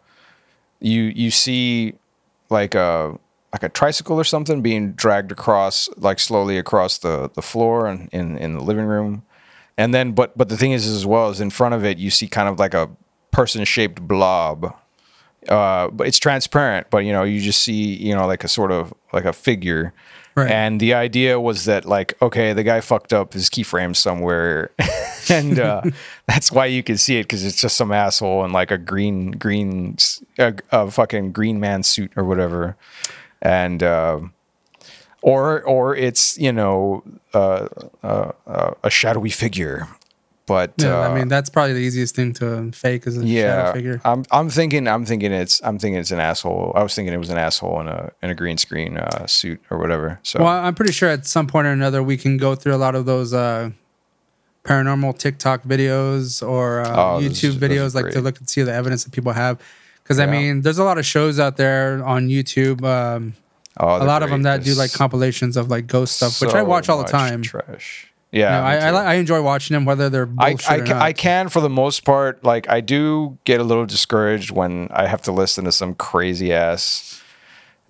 you 0.81 1.03
you 1.03 1.31
see 1.31 1.95
like 2.51 2.75
a 2.75 3.19
like 3.53 3.63
a 3.63 3.69
tricycle 3.69 4.19
or 4.19 4.25
something 4.25 4.61
being 4.63 4.93
dragged 4.93 5.33
across 5.33 5.89
like 5.97 6.19
slowly 6.19 6.59
across 6.59 6.99
the 6.99 7.31
the 7.35 7.43
floor 7.43 7.87
and 7.87 8.09
in 8.13 8.37
in 8.39 8.55
the 8.55 8.63
living 8.63 8.87
room, 8.87 9.23
and 9.79 9.95
then 9.95 10.13
but 10.13 10.37
but 10.37 10.49
the 10.49 10.57
thing 10.57 10.73
is 10.73 10.87
as 10.87 11.07
well 11.07 11.31
is 11.31 11.41
in 11.41 11.51
front 11.51 11.75
of 11.75 11.85
it 11.85 11.99
you 11.99 12.11
see 12.11 12.29
kind 12.29 12.49
of 12.49 12.59
like 12.59 12.75
a 12.75 12.91
person 13.31 13.65
shaped 13.65 14.01
blob. 14.01 14.75
Uh, 15.49 15.89
but 15.89 16.07
it's 16.07 16.19
transparent, 16.19 16.89
but 16.91 16.99
you 16.99 17.13
know, 17.13 17.23
you 17.23 17.41
just 17.41 17.63
see, 17.63 17.95
you 17.95 18.15
know, 18.15 18.27
like 18.27 18.45
a 18.45 18.49
sort 18.49 18.73
of 18.73 18.93
like 19.13 19.25
a 19.25 19.33
figure. 19.33 19.93
Right. 20.35 20.51
And 20.51 20.79
the 20.81 20.93
idea 20.93 21.41
was 21.41 21.65
that 21.65 21.87
like, 21.87 22.21
okay, 22.21 22.53
the 22.53 22.63
guy 22.63 22.83
fucked 22.83 23.15
up 23.15 23.33
his 23.33 23.49
keyframe 23.49 23.97
somewhere, 23.97 24.71
and 25.31 25.59
uh, 25.59 25.81
that's 26.27 26.53
why 26.53 26.67
you 26.67 26.83
can 26.83 26.99
see 26.99 27.19
it 27.19 27.23
because 27.23 27.43
it's 27.43 27.59
just 27.59 27.77
some 27.77 27.91
asshole 27.91 28.45
in 28.45 28.53
like 28.53 28.71
a 28.71 28.77
green 28.77 29.31
green 29.31 29.97
a 30.39 30.91
fucking 30.91 31.33
green 31.33 31.59
man 31.59 31.83
suit 31.83 32.13
or 32.17 32.25
whatever, 32.25 32.77
and 33.41 33.83
uh, 33.83 34.21
or 35.23 35.63
or 35.63 35.97
it's 35.97 36.37
you 36.39 36.53
know 36.53 37.03
uh, 37.35 37.67
uh, 38.03 38.33
uh, 38.47 38.75
a 38.85 38.91
shadowy 38.91 39.31
figure, 39.31 39.89
but 40.47 40.75
Yeah, 40.79 41.01
uh, 41.01 41.09
I 41.09 41.15
mean, 41.15 41.29
that's 41.29 41.51
probably 41.51 41.75
the 41.75 41.81
easiest 41.81 42.15
thing 42.15 42.33
to 42.35 42.71
fake 42.73 43.07
is 43.07 43.17
a 43.17 43.27
shadow 43.27 43.73
figure. 43.73 44.01
I'm 44.05 44.25
I'm 44.31 44.49
thinking 44.49 44.87
I'm 44.87 45.05
thinking 45.05 45.33
it's 45.33 45.61
I'm 45.65 45.79
thinking 45.79 46.01
it's 46.01 46.13
an 46.13 46.21
asshole. 46.21 46.73
I 46.75 46.83
was 46.83 46.95
thinking 46.95 47.13
it 47.13 47.19
was 47.19 47.31
an 47.31 47.39
asshole 47.39 47.81
in 47.81 47.89
a 47.89 48.13
in 48.23 48.31
a 48.31 48.35
green 48.35 48.57
screen 48.57 48.97
uh, 48.97 49.27
suit 49.27 49.61
or 49.71 49.79
whatever. 49.79 50.21
So 50.23 50.41
Well, 50.41 50.49
I'm 50.49 50.75
pretty 50.75 50.93
sure 50.93 51.09
at 51.09 51.27
some 51.27 51.47
point 51.47 51.67
or 51.67 51.73
another 51.73 52.03
we 52.03 52.17
can 52.17 52.37
go 52.37 52.55
through 52.55 52.75
a 52.75 52.79
lot 52.79 52.95
of 52.95 53.07
those 53.07 53.35
uh, 53.35 53.71
paranormal 54.63 55.19
TikTok 55.19 55.65
videos 55.65 56.47
or 56.47 56.81
uh, 56.81 57.17
Oh, 57.17 57.21
YouTube 57.21 57.59
those 57.59 57.71
videos, 57.71 57.95
like 57.95 58.13
to 58.13 58.21
look 58.21 58.39
and 58.39 58.49
see 58.49 58.63
the 58.63 58.73
evidence 58.73 59.05
that 59.05 59.13
people 59.13 59.33
have. 59.33 59.61
Because 60.03 60.21
I 60.21 60.27
mean, 60.27 60.63
there's 60.63 60.79
a 60.79 60.85
lot 60.85 60.99
of 60.99 61.07
shows 61.07 61.41
out 61.41 61.57
there 61.57 62.05
on 62.05 62.29
YouTube. 62.29 62.85
Um, 62.85 63.35
oh, 63.79 64.01
a 64.01 64.05
lot 64.05 64.23
of 64.23 64.31
them 64.31 64.43
great. 64.43 64.59
that 64.59 64.65
do 64.65 64.75
like 64.75 64.93
compilations 64.93 65.57
of 65.57 65.69
like 65.69 65.89
ghost 65.89 66.17
stuff, 66.17 66.41
which 66.41 66.55
I 66.55 66.63
watch 66.63 66.89
all 66.89 66.99
the 66.99 67.11
time. 67.11 67.43
Trash. 67.43 68.13
Yeah, 68.37 68.63
I, 68.63 68.77
I, 68.77 68.91
I 68.91 69.15
enjoy 69.15 69.41
watching 69.41 69.75
them, 69.75 69.85
whether 69.87 70.11
they're 70.11 70.29
I, 70.39 70.57
I, 70.69 70.77
or 70.77 70.85
not. 70.85 71.03
I 71.03 71.13
can 71.13 71.49
for 71.49 71.61
the 71.61 71.71
most 71.71 72.05
part 72.05 72.45
like 72.45 72.69
i 72.69 72.81
do 72.81 73.39
get 73.45 73.61
a 73.61 73.65
little 73.65 73.87
discouraged 73.87 74.51
when 74.51 74.89
i 74.91 75.07
have 75.07 75.23
to 75.23 75.33
listen 75.33 75.65
to 75.65 75.73
some 75.73 75.95
crazy 75.95 76.53
ass 76.53 77.23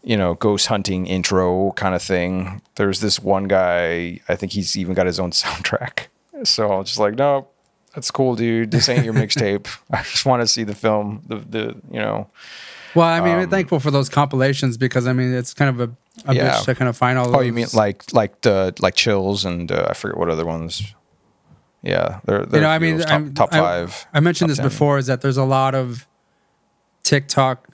you 0.03 0.17
know 0.17 0.35
ghost 0.35 0.67
hunting 0.67 1.07
intro 1.07 1.73
kind 1.73 1.95
of 1.95 2.03
thing. 2.03 2.63
There's 2.77 3.01
this 3.01 3.19
one 3.19 3.45
guy 3.45 4.21
i 4.29 4.37
think 4.37 4.53
he's 4.53 4.77
even 4.77 4.95
got 4.95 5.07
his 5.07 5.19
own 5.19 5.31
soundtrack. 5.43 6.07
So 6.45 6.73
i'm 6.73 6.85
just 6.85 6.99
like 6.99 7.15
no 7.15 7.49
that's 7.95 8.11
cool 8.11 8.37
dude. 8.37 8.71
This 8.71 8.91
ain't 8.91 9.05
your 9.07 9.15
mixtape. 9.23 9.67
I 9.91 10.03
just 10.03 10.27
want 10.27 10.43
to 10.43 10.47
see 10.47 10.65
the 10.65 10.75
film 10.75 11.23
the, 11.27 11.37
the 11.37 11.63
you 11.91 11.99
know 11.99 12.29
Well, 12.95 13.07
I 13.07 13.21
mean, 13.21 13.35
I'm 13.35 13.45
um, 13.45 13.51
thankful 13.51 13.81
for 13.81 13.91
those 13.91 14.09
compilations 14.09 14.77
because 14.77 15.07
I 15.07 15.13
mean, 15.13 15.33
it's 15.33 15.55
kind 15.55 15.71
of 15.71 15.91
a, 15.91 15.95
a 16.25 16.35
Yeah. 16.35 16.51
bitch 16.53 16.65
to 16.65 16.75
kind 16.75 16.89
of 16.89 16.97
find 16.97 17.19
all. 17.19 17.35
oh 17.37 17.41
you 17.41 17.53
mean 17.53 17.67
like 17.75 18.13
like 18.13 18.41
the 18.41 18.73
like 18.81 18.95
chills 18.95 19.45
and 19.45 19.71
uh, 19.71 19.87
i 19.91 19.93
forget 19.95 20.17
what 20.17 20.29
other 20.31 20.47
ones 20.47 20.95
yeah 21.83 22.21
they're, 22.25 22.45
they're 22.47 22.61
you 22.61 22.67
know, 22.67 22.71
I 22.71 22.79
mean, 22.79 22.99
top, 22.99 23.11
I'm- 23.11 23.35
top 23.35 23.53
five 23.53 24.07
I 24.15 24.21
mentioned 24.21 24.51
this 24.51 24.59
10. 24.59 24.67
before. 24.67 24.99
Is 24.99 25.07
that 25.07 25.21
there's 25.21 25.37
a 25.37 25.45
lot 25.45 25.75
of 25.75 26.07
TikTok 27.05 27.69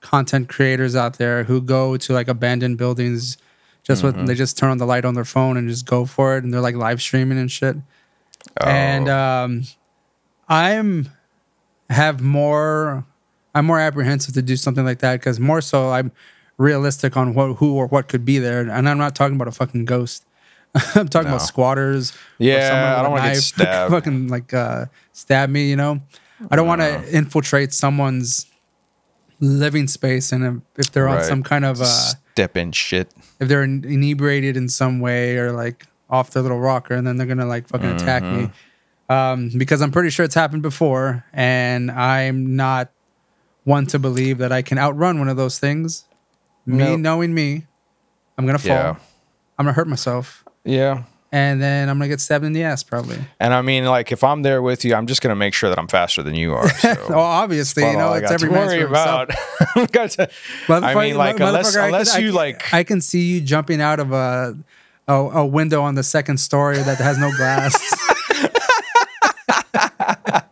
content 0.00 0.48
creators 0.48 0.94
out 0.96 1.18
there 1.18 1.44
who 1.44 1.60
go 1.60 1.96
to 1.96 2.12
like 2.12 2.28
abandoned 2.28 2.78
buildings 2.78 3.36
just 3.82 4.02
Mm-hmm. 4.02 4.18
with 4.18 4.26
they 4.28 4.34
just 4.34 4.56
turn 4.58 4.70
on 4.70 4.78
the 4.78 4.86
light 4.86 5.04
on 5.04 5.14
their 5.14 5.24
phone 5.24 5.56
and 5.56 5.68
just 5.68 5.86
go 5.86 6.04
for 6.04 6.36
it, 6.36 6.44
and 6.44 6.52
they're 6.52 6.60
like 6.60 6.74
live 6.76 7.00
streaming 7.02 7.38
and 7.38 7.50
shit. 7.50 7.76
And 8.64 9.08
Oh. 9.08 9.16
um, 9.18 9.62
I'm 10.48 11.08
have 11.90 12.20
more. 12.22 13.04
I'm 13.54 13.64
more 13.66 13.80
apprehensive 13.80 14.34
to 14.34 14.42
do 14.42 14.56
something 14.56 14.84
like 14.84 14.98
that 15.00 15.14
because 15.20 15.40
more 15.40 15.60
so 15.60 15.90
I'm 15.90 16.12
realistic 16.58 17.16
on 17.16 17.32
what 17.34 17.54
who 17.56 17.74
or 17.76 17.86
what 17.86 18.08
could 18.08 18.24
be 18.24 18.38
there, 18.38 18.60
and 18.60 18.88
I'm 18.88 18.98
not 18.98 19.14
talking 19.14 19.36
about 19.36 19.48
a 19.48 19.52
fucking 19.52 19.84
ghost. 19.86 20.24
I'm 20.94 21.08
talking 21.08 21.28
No. 21.30 21.36
about 21.36 21.46
squatters. 21.46 22.12
or 22.12 22.16
Yeah, 22.38 22.96
I 22.98 23.02
don't 23.02 23.12
wanna 23.12 23.32
get 23.32 23.42
stabbed. 23.42 23.90
fucking 23.94 24.28
like 24.28 24.52
uh, 24.52 24.86
stab 25.12 25.48
me. 25.50 25.70
You 25.70 25.76
know, 25.76 26.00
I 26.50 26.56
don't 26.56 26.66
want 26.66 26.80
to 26.82 27.16
infiltrate 27.16 27.72
someone's 27.72 28.46
living 29.40 29.86
space, 29.88 30.32
and 30.32 30.62
if, 30.76 30.90
they're 30.92 31.08
on 31.08 31.22
some 31.24 31.42
kind 31.42 31.64
of 31.64 31.80
uh, 31.80 31.84
step 31.84 32.56
in 32.56 32.72
shit 32.72 33.08
if 33.40 33.48
they're 33.48 33.62
inebriated 33.62 34.56
in 34.56 34.68
some 34.68 34.98
way 35.00 35.36
or 35.36 35.52
like 35.52 35.86
off 36.10 36.30
their 36.32 36.42
little 36.42 36.58
rocker, 36.60 36.94
and 36.94 37.06
then 37.06 37.16
they're 37.16 37.26
gonna 37.26 37.46
like 37.46 37.68
fucking 37.68 37.90
attack 37.90 38.22
me. 38.24 38.50
um, 39.08 39.50
because 39.56 39.80
I'm 39.80 39.92
pretty 39.92 40.10
sure 40.10 40.24
it's 40.24 40.34
happened 40.34 40.62
before, 40.62 41.24
and 41.32 41.90
I'm 41.90 42.56
not 42.56 42.90
one 43.64 43.86
to 43.86 43.98
believe 43.98 44.38
that 44.38 44.50
I 44.50 44.62
can 44.62 44.76
outrun 44.78 45.18
one 45.18 45.28
of 45.28 45.36
those 45.36 45.58
things. 45.58 46.04
Me 46.68 46.76
Nope. 46.84 47.00
knowing 47.00 47.32
me, 47.34 47.64
I'm 48.36 48.44
gonna 48.46 48.58
fall. 48.58 48.68
Yeah. 48.76 48.94
I'm 49.58 49.64
gonna 49.64 49.72
hurt 49.72 49.88
myself, 49.88 50.44
Yeah. 50.64 51.02
and 51.32 51.60
then 51.62 51.88
I'm 51.88 51.98
gonna 51.98 52.08
get 52.08 52.20
stabbed 52.20 52.44
in 52.44 52.52
the 52.52 52.62
ass 52.62 52.82
probably. 52.82 53.18
And 53.40 53.52
I 53.54 53.62
mean, 53.62 53.84
like, 53.86 54.12
if 54.12 54.22
I'm 54.22 54.42
there 54.42 54.60
with 54.62 54.84
you, 54.84 54.94
I'm 54.94 55.06
just 55.06 55.22
gonna 55.22 55.34
make 55.34 55.54
sure 55.54 55.70
that 55.70 55.78
I'm 55.78 55.88
faster 55.88 56.22
than 56.22 56.34
you 56.34 56.52
are. 56.54 56.68
So. 56.78 56.94
Oh, 57.08 57.18
obviously, 57.18 57.84
you 57.84 57.94
know 57.94 58.08
all 58.08 58.12
I 58.14 58.18
every 58.20 58.50
man's 58.50 58.68
worry 58.70 58.80
for 58.82 58.86
himself. 58.88 59.30
about. 59.74 59.92
Got 59.92 60.10
to- 60.12 60.22
I 60.24 60.28
Motherfucker- 60.66 61.02
mean, 61.02 61.16
like, 61.16 61.40
unless 61.40 61.74
motherfucker, 61.74 61.80
I 61.82 61.86
unless 61.86 62.12
can- 62.12 62.20
you 62.22 62.28
can- 62.28 62.36
like, 62.36 62.74
I 62.74 62.82
can 62.84 63.00
see 63.00 63.22
you 63.22 63.40
jumping 63.40 63.80
out 63.80 63.98
of 63.98 64.12
a 64.12 64.56
a, 65.08 65.14
a 65.14 65.46
window 65.46 65.80
on 65.82 65.94
the 65.94 66.02
second 66.02 66.36
story 66.38 66.76
that 66.78 66.98
has 66.98 67.16
no 67.18 67.30
glass. 67.36 67.74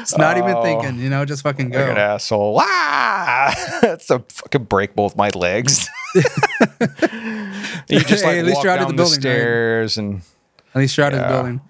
it's 0.00 0.16
not 0.16 0.36
even 0.38 0.54
Oh. 0.56 0.62
thinking, 0.62 0.98
you 0.98 1.08
know, 1.10 1.24
just 1.24 1.42
fucking 1.42 1.70
like 1.70 1.88
an 1.88 1.94
go. 1.94 2.00
asshole. 2.00 2.58
Ah! 2.60 3.54
That's 3.82 4.10
a 4.10 4.18
fucking 4.28 4.64
break 4.64 4.94
both 4.94 5.16
my 5.16 5.30
legs. 5.34 5.88
you 6.14 8.00
just 8.00 8.24
like 8.24 8.34
Hey, 8.34 8.38
at 8.40 8.44
least 8.44 8.62
you're 8.62 8.72
out 8.72 8.78
of 8.80 8.86
down 8.88 8.96
the 8.96 9.02
the, 9.04 9.08
building, 9.08 9.12
right? 9.12 9.20
stairs 9.20 9.98
and 9.98 10.22
At 10.74 10.80
least 10.80 10.96
you're 10.96 11.06
out 11.06 11.14
of 11.14 11.20
the 11.20 11.26
building. 11.28 11.60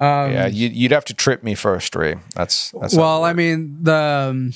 Um, 0.00 0.32
yeah, 0.32 0.46
you, 0.46 0.68
you'd 0.68 0.92
have 0.92 1.04
to 1.06 1.14
trip 1.14 1.42
me 1.42 1.54
first, 1.56 1.96
Ray. 1.96 2.14
That's 2.36 2.70
that's 2.80 2.94
well, 2.94 3.24
I 3.24 3.32
mean, 3.32 3.78
the 3.82 3.94
um, 4.30 4.52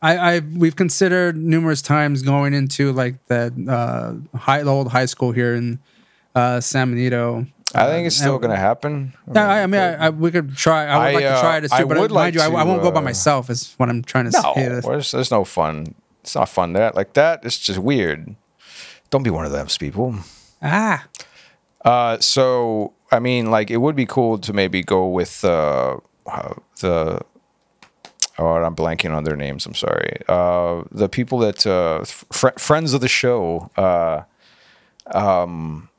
I, 0.00 0.16
I 0.16 0.38
we've 0.40 0.74
considered 0.76 1.36
numerous 1.36 1.82
times 1.82 2.22
going 2.22 2.54
into 2.54 2.90
like 2.92 3.22
the 3.26 3.52
uh, 3.68 4.38
high, 4.38 4.62
the 4.62 4.70
old 4.70 4.90
high 4.90 5.04
school 5.04 5.32
here 5.32 5.54
in 5.54 5.80
uh, 6.34 6.60
San 6.60 6.90
Benito. 6.90 7.44
I 7.74 7.86
think 7.86 8.06
it's 8.06 8.16
still 8.16 8.38
going 8.38 8.50
to 8.50 8.56
happen. 8.56 9.14
Yeah, 9.32 9.48
I, 9.48 9.62
I 9.62 9.66
mean, 9.66 9.80
I, 9.80 10.06
I, 10.06 10.10
we 10.10 10.30
could 10.30 10.56
try. 10.56 10.86
I 10.86 10.98
would 10.98 11.04
I, 11.04 11.12
like 11.12 11.22
to 11.24 11.30
uh, 11.30 11.40
try 11.40 11.56
it 11.58 11.72
I 11.72 11.78
too, 11.78 11.86
but 11.86 11.98
would 11.98 12.10
mind 12.10 12.12
like 12.12 12.34
you, 12.34 12.40
I, 12.40 12.60
I 12.60 12.64
won't 12.64 12.82
go 12.82 12.90
by 12.90 13.00
uh, 13.00 13.02
myself. 13.02 13.48
Is 13.50 13.74
what 13.76 13.88
I'm 13.88 14.02
trying 14.02 14.30
to 14.30 14.30
no, 14.32 14.52
say. 14.54 14.68
there's, 14.68 15.10
there's 15.12 15.30
no 15.30 15.44
fun. 15.44 15.94
It's 16.22 16.34
not 16.34 16.48
fun. 16.48 16.72
That 16.72 16.94
like 16.94 17.12
that. 17.14 17.44
It's 17.44 17.58
just 17.58 17.78
weird. 17.78 18.34
Don't 19.10 19.22
be 19.22 19.30
one 19.30 19.44
of 19.44 19.52
those 19.52 19.78
people. 19.78 20.16
Ah, 20.62 21.06
Uh, 21.84 22.18
so 22.18 22.92
I 23.12 23.18
mean, 23.18 23.50
like, 23.50 23.70
it 23.70 23.78
would 23.78 23.96
be 23.96 24.06
cool 24.06 24.38
to 24.38 24.52
maybe 24.52 24.82
go 24.82 25.08
with 25.08 25.44
uh, 25.44 25.98
uh, 26.26 26.54
the. 26.80 27.20
Oh, 28.38 28.46
I'm 28.54 28.74
blanking 28.74 29.14
on 29.14 29.24
their 29.24 29.36
names. 29.36 29.66
I'm 29.66 29.74
sorry. 29.74 30.22
Uh, 30.26 30.84
the 30.90 31.08
people 31.08 31.38
that 31.40 31.66
uh, 31.66 32.04
fr- 32.04 32.58
friends 32.58 32.94
of 32.94 33.00
the 33.00 33.08
show. 33.08 33.70
Uh, 33.76 34.22
um, 35.12 35.89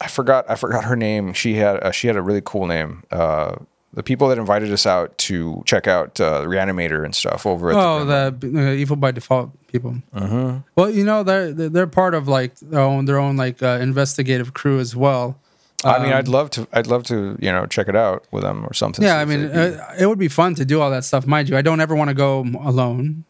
I 0.00 0.08
forgot. 0.08 0.48
I 0.48 0.56
forgot 0.56 0.84
her 0.84 0.96
name. 0.96 1.32
She 1.32 1.54
had. 1.54 1.82
Uh, 1.82 1.90
she 1.90 2.06
had 2.06 2.16
a 2.16 2.22
really 2.22 2.42
cool 2.44 2.66
name. 2.66 3.02
Uh, 3.10 3.56
the 3.92 4.02
people 4.02 4.28
that 4.28 4.38
invited 4.38 4.70
us 4.72 4.84
out 4.84 5.16
to 5.16 5.62
check 5.64 5.86
out 5.86 6.20
uh, 6.20 6.42
Reanimator 6.42 7.04
and 7.04 7.14
stuff 7.14 7.46
over 7.46 7.70
at 7.70 7.76
oh, 7.76 8.04
the. 8.04 8.36
the 8.38 8.68
uh, 8.68 8.72
evil 8.72 8.96
by 8.96 9.10
default 9.10 9.50
people. 9.68 9.96
Mm-hmm. 10.14 10.58
Well, 10.76 10.90
you 10.90 11.04
know, 11.04 11.22
they're 11.22 11.52
they're 11.52 11.86
part 11.86 12.14
of 12.14 12.28
like 12.28 12.56
their 12.60 12.80
own 12.80 13.06
their 13.06 13.18
own 13.18 13.36
like 13.36 13.62
uh, 13.62 13.78
investigative 13.80 14.54
crew 14.54 14.78
as 14.78 14.94
well. 14.94 15.40
I 15.84 16.02
mean, 16.02 16.12
I'd 16.12 16.28
love 16.28 16.50
to. 16.50 16.66
I'd 16.72 16.88
love 16.88 17.04
to. 17.04 17.38
You 17.40 17.52
know, 17.52 17.66
check 17.66 17.88
it 17.88 17.96
out 17.96 18.26
with 18.30 18.42
them 18.42 18.66
or 18.66 18.74
something. 18.74 19.04
Yeah, 19.04 19.18
I 19.18 19.24
mean, 19.24 19.44
uh, 19.44 19.94
it 19.98 20.06
would 20.06 20.18
be 20.18 20.28
fun 20.28 20.54
to 20.56 20.64
do 20.64 20.80
all 20.80 20.90
that 20.90 21.04
stuff, 21.04 21.26
mind 21.26 21.48
you. 21.48 21.56
I 21.56 21.62
don't 21.62 21.80
ever 21.80 21.94
want 21.94 22.08
to 22.08 22.14
go 22.14 22.44
alone. 22.60 23.24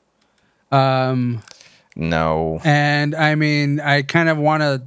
Um, 0.72 1.42
no. 1.94 2.60
and 2.64 3.14
I 3.14 3.34
mean, 3.34 3.80
I 3.80 4.02
kind 4.02 4.28
of 4.28 4.38
want 4.38 4.62
to 4.62 4.82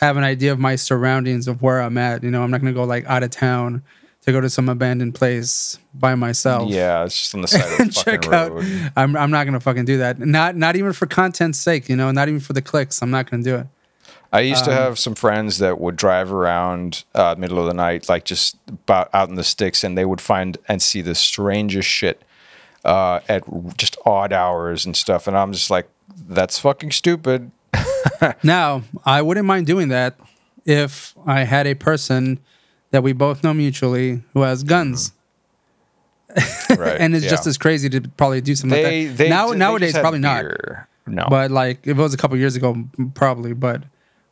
have 0.00 0.16
an 0.16 0.24
idea 0.24 0.52
of 0.52 0.58
my 0.58 0.76
surroundings 0.76 1.48
of 1.48 1.62
where 1.62 1.80
I'm 1.80 1.98
at. 1.98 2.22
You 2.22 2.30
know, 2.30 2.42
I'm 2.42 2.50
not 2.50 2.60
going 2.60 2.72
to 2.72 2.78
go 2.78 2.84
like 2.84 3.04
out 3.06 3.22
of 3.22 3.30
town 3.30 3.82
to 4.22 4.32
go 4.32 4.40
to 4.40 4.50
some 4.50 4.68
abandoned 4.68 5.14
place 5.14 5.78
by 5.94 6.14
myself. 6.14 6.70
Yeah, 6.70 7.04
it's 7.04 7.18
just 7.18 7.34
on 7.34 7.40
the 7.42 7.48
side 7.48 7.80
of 7.80 7.86
the 7.86 7.92
check 8.04 8.26
out. 8.28 8.52
road. 8.52 8.92
I'm 8.96 9.16
I'm 9.16 9.30
not 9.30 9.44
gonna 9.44 9.60
fucking 9.60 9.84
do 9.86 9.98
that. 9.98 10.18
Not 10.18 10.54
not 10.56 10.76
even 10.76 10.92
for 10.92 11.06
content's 11.06 11.58
sake. 11.58 11.88
You 11.88 11.96
know, 11.96 12.10
not 12.10 12.28
even 12.28 12.40
for 12.40 12.52
the 12.52 12.60
clicks. 12.62 13.00
I'm 13.02 13.10
not 13.10 13.30
gonna 13.30 13.42
do 13.42 13.56
it. 13.56 13.66
I 14.30 14.40
used 14.40 14.64
Um, 14.64 14.70
to 14.70 14.74
have 14.74 14.98
some 14.98 15.14
friends 15.14 15.58
that 15.58 15.80
would 15.80 15.96
drive 15.96 16.30
around 16.30 17.04
uh, 17.14 17.34
middle 17.38 17.58
of 17.58 17.64
the 17.66 17.72
night, 17.74 18.08
like 18.10 18.24
just 18.26 18.56
about 18.68 19.08
out 19.14 19.30
in 19.30 19.36
the 19.36 19.44
sticks, 19.44 19.82
and 19.82 19.96
they 19.96 20.04
would 20.04 20.20
find 20.20 20.58
and 20.68 20.82
see 20.82 21.00
the 21.00 21.14
strangest 21.14 21.88
shit 21.88 22.22
uh, 22.84 23.20
at 23.28 23.44
just 23.78 23.96
odd 24.04 24.32
hours 24.34 24.84
and 24.84 24.94
stuff. 24.94 25.26
And 25.26 25.36
I'm 25.36 25.52
just 25.54 25.70
like, 25.70 25.88
that's 26.28 26.58
fucking 26.58 26.90
stupid. 26.90 27.50
Now, 28.42 28.82
I 29.04 29.22
wouldn't 29.22 29.46
mind 29.46 29.66
doing 29.66 29.88
that 29.88 30.16
if 30.64 31.14
I 31.26 31.44
had 31.44 31.66
a 31.66 31.74
person 31.74 32.38
that 32.90 33.02
we 33.02 33.12
both 33.12 33.44
know 33.44 33.54
mutually 33.54 34.22
who 34.32 34.42
has 34.42 34.62
guns 34.64 35.12
Right? 36.76 37.00
and 37.00 37.14
it's 37.14 37.24
yeah. 37.24 37.30
just 37.30 37.46
as 37.46 37.56
crazy 37.58 37.88
to 37.90 38.00
probably 38.02 38.40
do 38.40 38.54
something 38.54 38.80
they, 38.82 39.08
like 39.08 39.16
that. 39.18 39.28
now 39.28 39.48
nowadays 39.52 39.92
just 39.92 40.02
probably 40.02 40.20
not. 40.20 40.44
No, 41.06 41.26
But 41.30 41.50
like 41.50 41.86
if 41.86 41.96
it 41.98 42.00
was 42.00 42.12
a 42.12 42.18
couple 42.18 42.36
years 42.36 42.54
ago, 42.56 42.76
probably. 43.14 43.54
But 43.54 43.84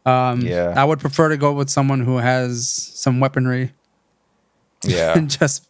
um, 0.04 0.40
Yeah. 0.42 0.74
I 0.76 0.84
would 0.84 0.98
prefer 1.00 1.30
to 1.30 1.36
go 1.36 1.52
with 1.52 1.70
someone 1.70 2.00
who 2.00 2.18
has 2.18 2.68
some 2.68 3.18
weaponry 3.20 3.72
yeah, 4.84 5.12
and 5.16 5.30
just 5.30 5.66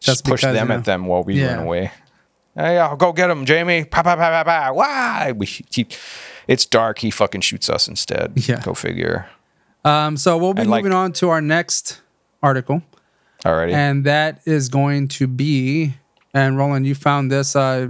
just 0.00 0.24
push 0.24 0.40
because, 0.42 0.54
them 0.54 0.68
you 0.68 0.74
know. 0.74 0.78
at 0.78 0.84
them 0.84 1.06
while 1.06 1.22
we 1.24 1.34
Yeah. 1.40 1.56
run 1.56 1.64
away. 1.64 1.90
Hey, 2.54 2.78
I'll 2.78 2.96
go 2.96 3.12
get 3.12 3.28
him, 3.28 3.44
Jamie. 3.44 3.84
Pa 3.84 4.02
pa 4.02 4.16
pa 4.16 4.30
pa 4.30 4.44
pa. 4.44 4.72
Why? 4.72 5.32
We 5.32 5.44
he, 5.44 5.86
it's 6.48 6.64
dark. 6.64 6.98
He 7.00 7.10
fucking 7.10 7.40
shoots 7.42 7.68
us 7.70 7.88
instead. 7.88 8.32
Yeah. 8.48 8.60
Go 8.62 8.74
figure. 8.74 9.26
Um, 9.84 10.16
so 10.16 10.36
we'll 10.36 10.54
be 10.54 10.62
And, 10.62 10.70
like- 10.70 10.82
moving 10.84 10.96
on 10.96 11.12
to 11.14 11.28
our 11.30 11.40
next 11.40 12.00
article. 12.42 12.82
Alrighty. 13.44 13.72
and 13.72 14.04
that 14.04 14.40
is 14.46 14.68
going 14.68 15.06
to 15.08 15.26
be 15.28 15.94
and 16.34 16.56
roland 16.58 16.84
you 16.86 16.94
found 16.96 17.30
this 17.30 17.54
uh 17.54 17.86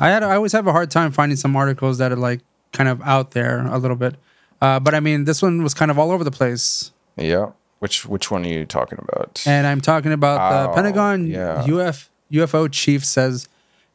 i 0.00 0.08
had 0.08 0.22
i 0.24 0.34
always 0.34 0.52
have 0.52 0.66
a 0.66 0.72
hard 0.72 0.90
time 0.90 1.12
finding 1.12 1.36
some 1.36 1.54
articles 1.54 1.98
that 1.98 2.10
are 2.10 2.16
like 2.16 2.40
kind 2.72 2.88
of 2.88 3.00
out 3.02 3.30
there 3.32 3.64
a 3.66 3.78
little 3.78 3.96
bit 3.96 4.16
uh 4.60 4.80
but 4.80 4.94
i 4.94 4.98
mean 4.98 5.24
this 5.24 5.40
one 5.42 5.62
was 5.62 5.74
kind 5.74 5.90
of 5.90 5.98
all 5.98 6.10
over 6.10 6.24
the 6.24 6.30
place 6.32 6.90
yeah. 7.16 7.50
Which 7.78 8.06
which 8.06 8.30
one 8.30 8.44
are 8.44 8.48
you 8.48 8.64
talking 8.64 8.98
about? 9.06 9.42
and 9.46 9.66
i'm 9.66 9.80
talking 9.80 10.12
about 10.12 10.38
the 10.50 10.70
Oh, 10.70 10.74
pentagon 10.74 11.26
yeah. 11.28 11.62
uf 11.70 12.10
ufo 12.32 12.66
chief 12.72 13.04
says 13.04 13.46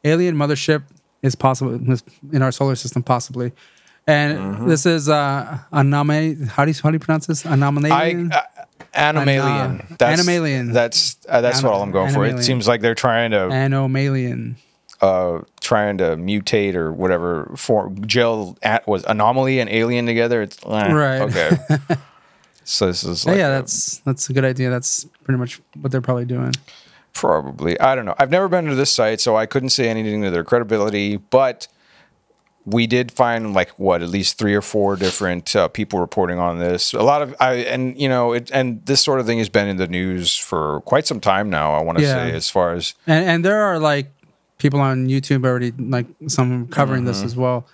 alien 0.04 0.36
mothership 0.36 0.84
is 1.22 1.34
possible 1.34 1.78
in 2.32 2.42
our 2.42 2.52
solar 2.52 2.74
system 2.76 3.02
possibly 3.02 3.52
and 4.06 4.38
Mm-hmm. 4.38 4.68
this 4.68 4.86
is 4.86 5.08
uh 5.08 5.58
anomaly 5.72 6.36
how 6.46 6.64
do 6.64 6.70
you 6.70 6.76
how 6.82 6.90
do 6.90 6.94
you 6.94 7.00
pronounce 7.00 7.26
this 7.26 7.44
anomaly 7.44 7.90
uh, 7.90 7.96
Animalian. 8.94 9.40
Ana- 9.44 9.84
that's 9.98 10.20
Animalian. 10.20 10.72
That's 10.72 11.16
uh, 11.28 11.40
that's 11.40 11.58
Ana- 11.58 11.68
what 11.68 11.74
all 11.76 11.82
I'm 11.82 11.92
going 11.92 12.12
for. 12.12 12.24
It 12.26 12.42
seems 12.42 12.66
like 12.66 12.80
they're 12.80 12.94
trying 12.96 13.30
to 13.32 13.48
anomalian 13.48 14.56
uh 15.00 15.40
trying 15.60 15.96
to 15.98 16.16
mutate 16.16 16.74
or 16.74 16.92
whatever 16.92 17.52
for 17.56 17.90
gel 18.06 18.58
at, 18.62 18.86
was 18.88 19.04
anomaly 19.04 19.60
and 19.60 19.70
alien 19.70 20.06
together. 20.06 20.42
It's 20.42 20.58
eh, 20.66 20.92
Right. 20.92 21.20
Okay. 21.22 21.50
so 22.64 22.86
this 22.86 23.04
is 23.04 23.26
like 23.26 23.36
yeah, 23.36 23.48
a- 23.48 23.50
that's 23.52 23.98
that's 24.00 24.28
a 24.28 24.32
good 24.32 24.44
idea. 24.44 24.70
That's 24.70 25.04
pretty 25.24 25.38
much 25.38 25.60
what 25.80 25.92
they're 25.92 26.00
probably 26.00 26.24
doing. 26.26 26.52
Probably. 27.12 27.78
I 27.80 27.94
don't 27.94 28.04
know. 28.04 28.14
I've 28.18 28.30
never 28.30 28.48
been 28.48 28.66
to 28.66 28.74
this 28.74 28.92
site, 28.92 29.20
so 29.20 29.36
I 29.36 29.46
couldn't 29.46 29.70
say 29.70 29.88
anything 29.88 30.22
to 30.22 30.30
their 30.30 30.44
credibility, 30.44 31.16
but 31.16 31.66
we 32.66 32.86
did 32.86 33.10
find 33.10 33.52
like 33.54 33.70
what 33.78 34.02
at 34.02 34.08
least 34.08 34.38
three 34.38 34.54
or 34.54 34.62
four 34.62 34.94
different 34.96 35.56
uh, 35.56 35.68
people 35.68 35.98
reporting 35.98 36.38
on 36.38 36.58
this. 36.58 36.92
A 36.92 37.02
lot 37.02 37.22
of 37.22 37.34
I 37.40 37.54
and 37.54 37.98
you 38.00 38.08
know 38.08 38.32
it 38.32 38.50
and 38.52 38.84
this 38.86 39.00
sort 39.00 39.18
of 39.18 39.26
thing 39.26 39.38
has 39.38 39.48
been 39.48 39.66
in 39.66 39.76
the 39.78 39.88
news 39.88 40.36
for 40.36 40.80
quite 40.82 41.06
some 41.06 41.20
time 41.20 41.50
now. 41.50 41.74
I 41.74 41.82
want 41.82 41.98
to 41.98 42.04
Yeah. 42.04 42.14
say 42.14 42.32
as 42.32 42.48
far 42.50 42.74
as 42.74 42.94
And 43.06 43.24
and 43.28 43.44
there 43.44 43.60
are 43.62 43.78
like 43.78 44.12
people 44.58 44.80
on 44.80 45.08
YouTube 45.08 45.44
already 45.46 45.72
like 45.72 46.06
some 46.28 46.68
covering 46.68 47.04
this 47.06 47.22
as 47.22 47.34
well. 47.34 47.66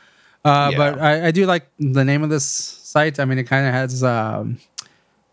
Uh, 0.45 0.71
Mm-hmm. 0.71 0.73
Yeah. 0.81 0.91
But 0.93 1.01
I, 1.03 1.27
I 1.27 1.31
do 1.33 1.45
like 1.47 1.67
the 1.81 2.05
name 2.05 2.23
of 2.23 2.31
this 2.31 2.47
site. 2.47 3.19
I 3.19 3.25
mean, 3.25 3.39
it 3.39 3.45
kind 3.45 3.67
of 3.67 3.75
has 3.75 4.05
um, 4.05 4.59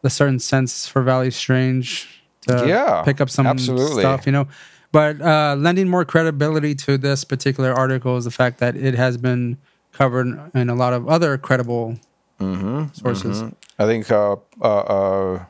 the 0.02 0.10
certain 0.10 0.40
sense 0.40 0.88
for 0.88 1.04
Valley 1.04 1.30
Strange 1.30 2.23
to 2.48 2.68
Yeah, 2.68 3.02
pick 3.04 3.20
up 3.22 3.30
some 3.30 3.48
absolutely. 3.48 4.02
stuff, 4.02 4.26
you 4.26 4.32
know. 4.32 4.48
But 4.92 5.20
uh, 5.22 5.56
lending 5.58 5.90
more 5.90 6.06
credibility 6.06 6.76
to 6.76 6.98
this 6.98 7.24
particular 7.24 7.74
article 7.74 8.16
is 8.18 8.26
the 8.26 8.32
fact 8.32 8.60
that 8.60 8.76
it 8.76 8.94
has 8.96 9.18
been 9.18 9.58
covered 9.92 10.28
in 10.54 10.70
a 10.70 10.76
lot 10.76 10.94
of 10.94 11.08
other 11.08 11.38
credible 11.38 11.98
Mm-hmm, 12.40 12.94
sources. 12.94 13.44
I 13.80 13.86
think 13.86 14.10
uh 14.12 14.36
uh. 14.62 14.68
uh 14.80 15.46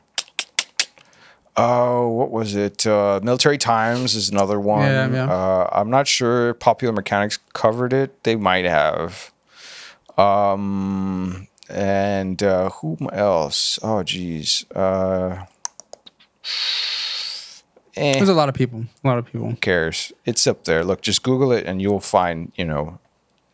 Oh, 1.56 2.08
what 2.08 2.32
was 2.32 2.56
it? 2.56 2.84
Uh, 2.84 3.20
Military 3.22 3.58
Times 3.58 4.16
is 4.16 4.28
another 4.28 4.58
one. 4.58 4.82
Yeah, 4.90 5.08
yeah. 5.08 5.32
Uh, 5.32 5.68
I'm 5.70 5.88
not 5.88 6.08
sure. 6.08 6.52
Popular 6.54 6.92
Mechanics 6.92 7.38
covered 7.52 7.92
it. 7.92 8.24
They 8.24 8.34
might 8.34 8.64
have. 8.64 9.30
Um, 10.18 11.46
and 11.68 12.42
uh, 12.42 12.70
who 12.70 12.96
else? 13.12 13.78
Oh, 13.84 14.02
geez. 14.02 14.64
Uh, 14.74 15.44
eh, 17.96 18.14
There's 18.14 18.28
a 18.28 18.34
lot 18.34 18.48
of 18.48 18.54
people. 18.54 18.84
A 19.02 19.06
lot 19.06 19.18
of 19.18 19.26
people. 19.26 19.50
who 19.50 19.56
cares? 19.56 20.12
It's 20.24 20.46
up 20.46 20.64
there. 20.64 20.84
Look, 20.84 21.00
just 21.00 21.22
Google 21.22 21.52
it, 21.52 21.66
and 21.66 21.80
you'll 21.80 22.00
find. 22.00 22.52
You 22.56 22.64
know, 22.64 22.98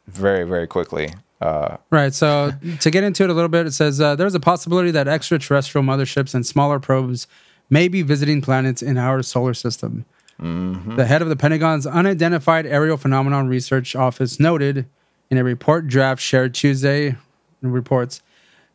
very 0.06 0.44
very 0.44 0.66
quickly. 0.66 1.14
Uh, 1.40 1.78
Right. 1.90 2.12
So 2.12 2.52
to 2.80 2.90
get 2.90 3.02
into 3.02 3.24
it 3.24 3.30
a 3.30 3.32
little 3.32 3.48
bit, 3.48 3.66
it 3.66 3.72
says 3.72 4.00
uh, 4.00 4.14
there's 4.14 4.34
a 4.34 4.40
possibility 4.40 4.90
that 4.90 5.08
extraterrestrial 5.08 5.82
motherships 5.84 6.34
and 6.34 6.44
smaller 6.46 6.78
probes 6.78 7.26
may 7.70 7.88
be 7.88 8.02
visiting 8.02 8.42
planets 8.42 8.82
in 8.82 8.98
our 8.98 9.22
solar 9.22 9.54
system. 9.54 10.04
The 10.38 11.04
head 11.06 11.20
of 11.20 11.28
the 11.28 11.36
Pentagon's 11.36 11.86
Unidentified 11.86 12.64
Aerial 12.64 12.96
Phenomenon 12.96 13.46
Research 13.48 13.94
Office 13.94 14.40
noted 14.40 14.86
in 15.30 15.36
a 15.36 15.44
report 15.44 15.86
draft 15.86 16.22
shared 16.22 16.54
Tuesday 16.54 17.16
reports 17.60 18.22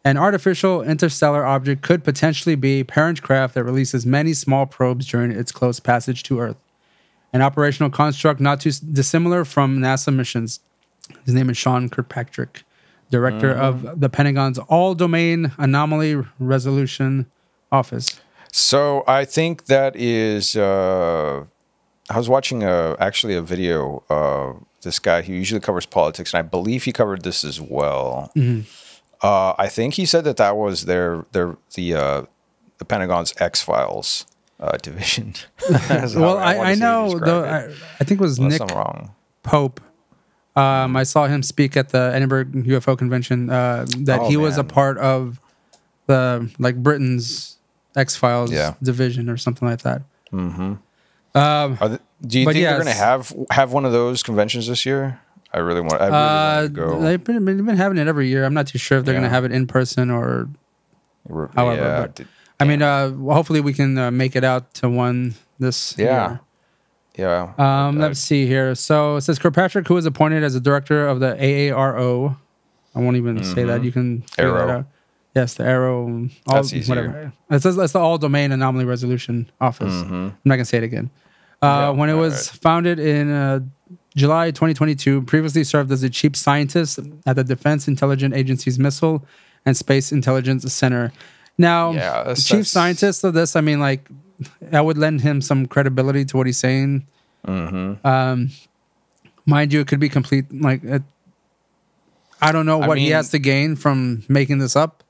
an 0.06 0.18
artificial 0.18 0.84
interstellar 0.84 1.44
object 1.44 1.82
could 1.82 2.04
potentially 2.04 2.56
be 2.56 2.80
a 2.80 2.86
parent 2.86 3.24
craft 3.24 3.56
that 3.56 3.64
releases 3.64 4.06
many 4.06 4.34
small 4.34 4.68
probes 4.68 5.08
during 5.08 5.32
its 5.32 5.52
close 5.52 5.80
passage 5.80 6.22
to 6.24 6.40
Earth. 6.40 6.58
An 7.34 7.42
operational 7.42 7.90
construct 7.90 8.40
not 8.40 8.62
too 8.62 8.72
dissimilar 8.72 9.44
from 9.44 9.80
NASA 9.80 10.16
missions. 10.16 10.60
His 11.26 11.34
name 11.34 11.50
is 11.50 11.58
Sean 11.58 11.90
Kirkpatrick, 11.90 12.64
director 13.10 13.52
of 13.52 14.00
the 14.00 14.08
Pentagon's 14.08 14.60
All 14.60 14.94
Domain 14.94 15.52
Anomaly 15.58 16.24
Resolution 16.40 17.26
Office. 17.72 18.22
So 18.52 19.04
I 19.08 19.26
think 19.26 19.66
that 19.66 19.96
is. 19.96 20.56
Uh, 20.56 21.46
I 22.10 22.18
was 22.18 22.30
watching 22.30 22.64
a 22.64 22.96
actually 23.00 23.34
a 23.34 23.42
video. 23.42 24.04
of 24.08 24.64
this 24.86 25.00
guy 25.00 25.24
who 25.24 25.34
usually 25.34 25.60
covers 25.60 25.86
politics, 25.86 26.34
and 26.34 26.40
I 26.40 26.44
believe 26.44 26.84
he 26.86 26.94
covered 26.94 27.24
this 27.24 27.44
as 27.44 27.60
well. 27.60 28.32
Uh, 29.22 29.54
I 29.58 29.68
think 29.68 29.96
he 29.96 30.06
said 30.06 30.24
that 30.26 30.38
that 30.38 30.56
was 30.58 30.86
their 30.86 31.26
their 31.32 31.58
the 31.74 31.94
uh, 31.96 32.22
the 32.78 32.86
Pentagon's 32.86 33.34
X 33.40 33.62
Files 33.62 34.26
uh, 34.60 34.78
division. 34.82 35.34
Well, 35.70 36.36
wanna 36.36 36.40
I, 36.46 36.72
I 36.72 36.76
know, 36.76 37.18
though. 37.20 37.44
I, 37.46 37.66
I 38.00 38.04
think 38.04 38.20
it 38.20 38.24
was 38.24 38.38
Unless 38.40 38.60
Nick. 38.60 38.70
Pope. 39.44 39.82
Um, 40.56 40.96
I 40.96 41.04
saw 41.04 41.28
him 41.28 41.44
speak 41.44 41.76
at 41.76 41.90
the 41.90 42.12
Edinburgh 42.14 42.46
UFO 42.46 42.98
convention. 42.98 43.50
Uh, 43.50 43.86
that 44.00 44.22
Oh, 44.22 44.30
he 44.30 44.38
was 44.38 44.58
a 44.58 44.64
part 44.64 44.98
of 45.00 45.40
the 46.08 46.50
like 46.60 46.76
Britain's 46.82 47.58
X 47.96 48.16
Files 48.16 48.52
Yeah. 48.52 48.76
division 48.82 49.30
or 49.30 49.38
something 49.38 49.68
like 49.68 49.82
that. 49.82 50.02
Are 50.34 51.88
th- 51.90 52.00
do 52.26 52.40
you 52.40 52.46
think 52.46 52.56
they're 52.64 52.74
going 52.76 52.86
to 52.86 52.92
have 52.94 53.34
have 53.52 53.74
one 53.74 53.86
of 53.86 53.92
those 53.92 54.24
conventions 54.24 54.68
this 54.68 54.86
year? 54.86 55.20
I 55.56 55.60
really 55.60 55.82
want. 55.82 55.94
I 55.94 56.06
really 56.08 56.18
Uh, 56.18 56.56
want 56.62 56.66
to 56.76 56.82
go. 56.82 57.02
they've 57.02 57.24
been, 57.24 57.46
they've 57.46 57.66
been 57.66 57.78
having 57.78 57.98
it 57.98 58.08
every 58.08 58.28
year. 58.28 58.44
I'm 58.46 58.54
not 58.54 58.68
too 58.68 58.78
sure 58.78 58.98
if 59.00 59.06
they're 59.06 59.14
going 59.14 59.24
to 59.24 59.30
have 59.30 59.46
it 59.46 59.52
in 59.52 59.66
person 59.68 60.12
or. 60.12 60.50
We're- 61.28 61.50
however, 61.56 61.82
yeah, 61.82 62.02
but- 62.08 62.22
I 62.60 62.66
mean, 62.66 62.82
uh, 62.82 63.10
hopefully 63.12 63.62
we 63.62 63.74
can 63.74 63.98
uh, 63.98 64.12
make 64.12 64.36
it 64.36 64.44
out 64.44 64.74
to 64.76 64.90
one 64.90 65.34
this 65.60 65.96
Yeah. 65.98 66.38
year. 67.18 67.54
yeah. 67.58 67.88
Um, 67.88 67.98
let's 68.00 68.20
see 68.20 68.46
here. 68.48 68.76
So 68.76 69.16
it 69.18 69.22
says 69.22 69.40
Kirkpatrick, 69.40 69.88
who 69.88 69.96
was 69.96 70.06
appointed 70.06 70.44
as 70.44 70.54
the 70.54 70.60
director 70.60 71.08
of 71.08 71.20
the 71.20 71.36
AARO. 71.40 72.38
I 72.96 73.00
won't 73.00 73.18
even 73.18 73.44
say 73.44 73.64
that. 73.64 73.84
You 73.84 73.92
can 73.92 74.22
figure 74.22 74.52
that 74.54 74.60
Mm-hmm. 74.62 74.70
Out. 74.72 74.86
Yes, 75.36 75.56
the 75.56 75.66
Arrow. 75.66 76.30
All, 76.48 76.56
That's 76.56 76.72
easier. 76.72 76.96
Whatever. 76.96 77.34
It 77.52 77.62
says 77.62 77.76
that's 77.76 77.92
the 77.94 78.00
All 78.00 78.18
Domain 78.18 78.54
Anomaly 78.54 78.86
Resolution 78.86 79.50
Office. 79.60 79.92
I'm 79.94 80.34
not 80.46 80.56
gonna 80.56 80.64
say 80.66 80.78
it 80.78 80.84
again. 80.84 81.10
Uh, 81.62 81.68
Mm-hmm. 81.68 81.82
Yeah, 81.96 82.00
when 82.00 82.10
it 82.10 82.14
was 82.14 82.34
alright. 82.48 82.62
founded 82.62 83.00
in 83.00 83.32
uh, 83.32 83.60
July 84.16 84.48
2022, 84.52 85.24
previously 85.24 85.64
served 85.64 85.92
as 85.92 86.02
a 86.04 86.10
chief 86.10 86.36
scientist 86.36 87.00
at 87.26 87.36
the 87.36 87.44
Defense 87.44 87.88
Intelligence 87.88 88.34
Agency's 88.36 88.80
Missile 88.80 89.26
and 89.66 89.76
Space 89.76 90.12
Intelligence 90.12 90.72
Center. 90.74 91.12
Now, 91.58 91.92
Yeah, 91.92 92.12
that's- 92.18 92.44
chief 92.44 92.50
that's- 92.52 92.70
scientist 92.70 93.24
of 93.24 93.34
this, 93.34 93.56
I 93.56 93.62
mean, 93.62 93.80
like, 93.80 94.08
I 94.72 94.82
would 94.82 94.98
lend 94.98 95.22
him 95.22 95.42
some 95.42 95.66
credibility 95.66 96.24
to 96.26 96.38
what 96.38 96.46
he's 96.46 96.58
saying. 96.58 97.06
Mm-hmm. 97.48 98.06
Um, 98.08 98.52
mind 99.46 99.72
you, 99.74 99.80
it 99.82 99.88
could 99.88 100.00
be 100.00 100.10
complete. 100.10 100.46
Like, 100.54 100.84
it, 100.84 101.04
I 102.42 102.52
don't 102.52 102.66
know 102.66 102.82
I 102.82 102.88
what 102.88 102.98
he 102.98 103.10
has 103.10 103.30
to 103.32 103.40
gain 103.40 103.76
from 103.76 104.24
making 104.28 104.58
this 104.60 104.76
up. 104.76 105.04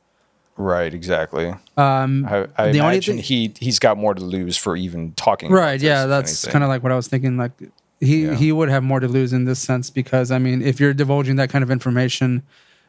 Right, 0.57 0.93
exactly. 0.93 1.53
Um, 1.75 2.25
I, 2.29 2.47
I 2.57 2.71
The 2.71 2.79
only 2.79 3.01
thing- 3.01 3.17
he 3.17 3.53
he's 3.59 3.77
got 3.79 3.97
more 3.97 4.13
to 4.13 4.23
lose 4.23 4.57
for 4.57 4.75
even 4.77 5.11
talking. 5.13 5.51
right? 5.51 5.79
Yeah, 5.81 6.05
that's 6.05 6.45
kind 6.47 6.63
of 6.63 6.69
like 6.69 6.81
what 6.81 6.91
I 6.91 6.95
was 6.95 7.07
thinking. 7.07 7.35
Like, 7.37 7.51
he 7.99 8.25
Yeah. 8.25 8.35
he 8.35 8.51
would 8.51 8.69
have 8.69 8.83
more 8.83 8.99
to 8.99 9.07
lose 9.07 9.33
in 9.33 9.45
this 9.45 9.59
sense 9.59 9.89
because 9.89 10.31
I 10.31 10.37
mean, 10.39 10.61
if 10.61 10.79
you're 10.79 10.93
divulging 10.93 11.35
that 11.37 11.49
kind 11.49 11.63
of 11.63 11.71
information, 11.71 12.43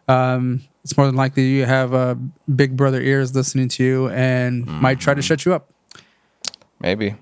um, 0.09 0.63
it's 0.85 0.97
more 0.97 1.07
than 1.07 1.16
likely 1.16 1.49
you 1.49 1.64
have 1.64 1.95
uh, 1.95 2.14
big 2.55 2.77
brother 2.77 3.01
ears 3.01 3.35
listening 3.35 3.69
to 3.71 3.85
you 3.85 4.09
and 4.11 4.66
might 4.66 5.01
try 5.01 5.14
to 5.14 5.21
Mm-hmm. 5.21 5.27
shut 5.27 5.45
you 5.45 5.55
up. 5.55 5.71
maybe. 6.81 7.14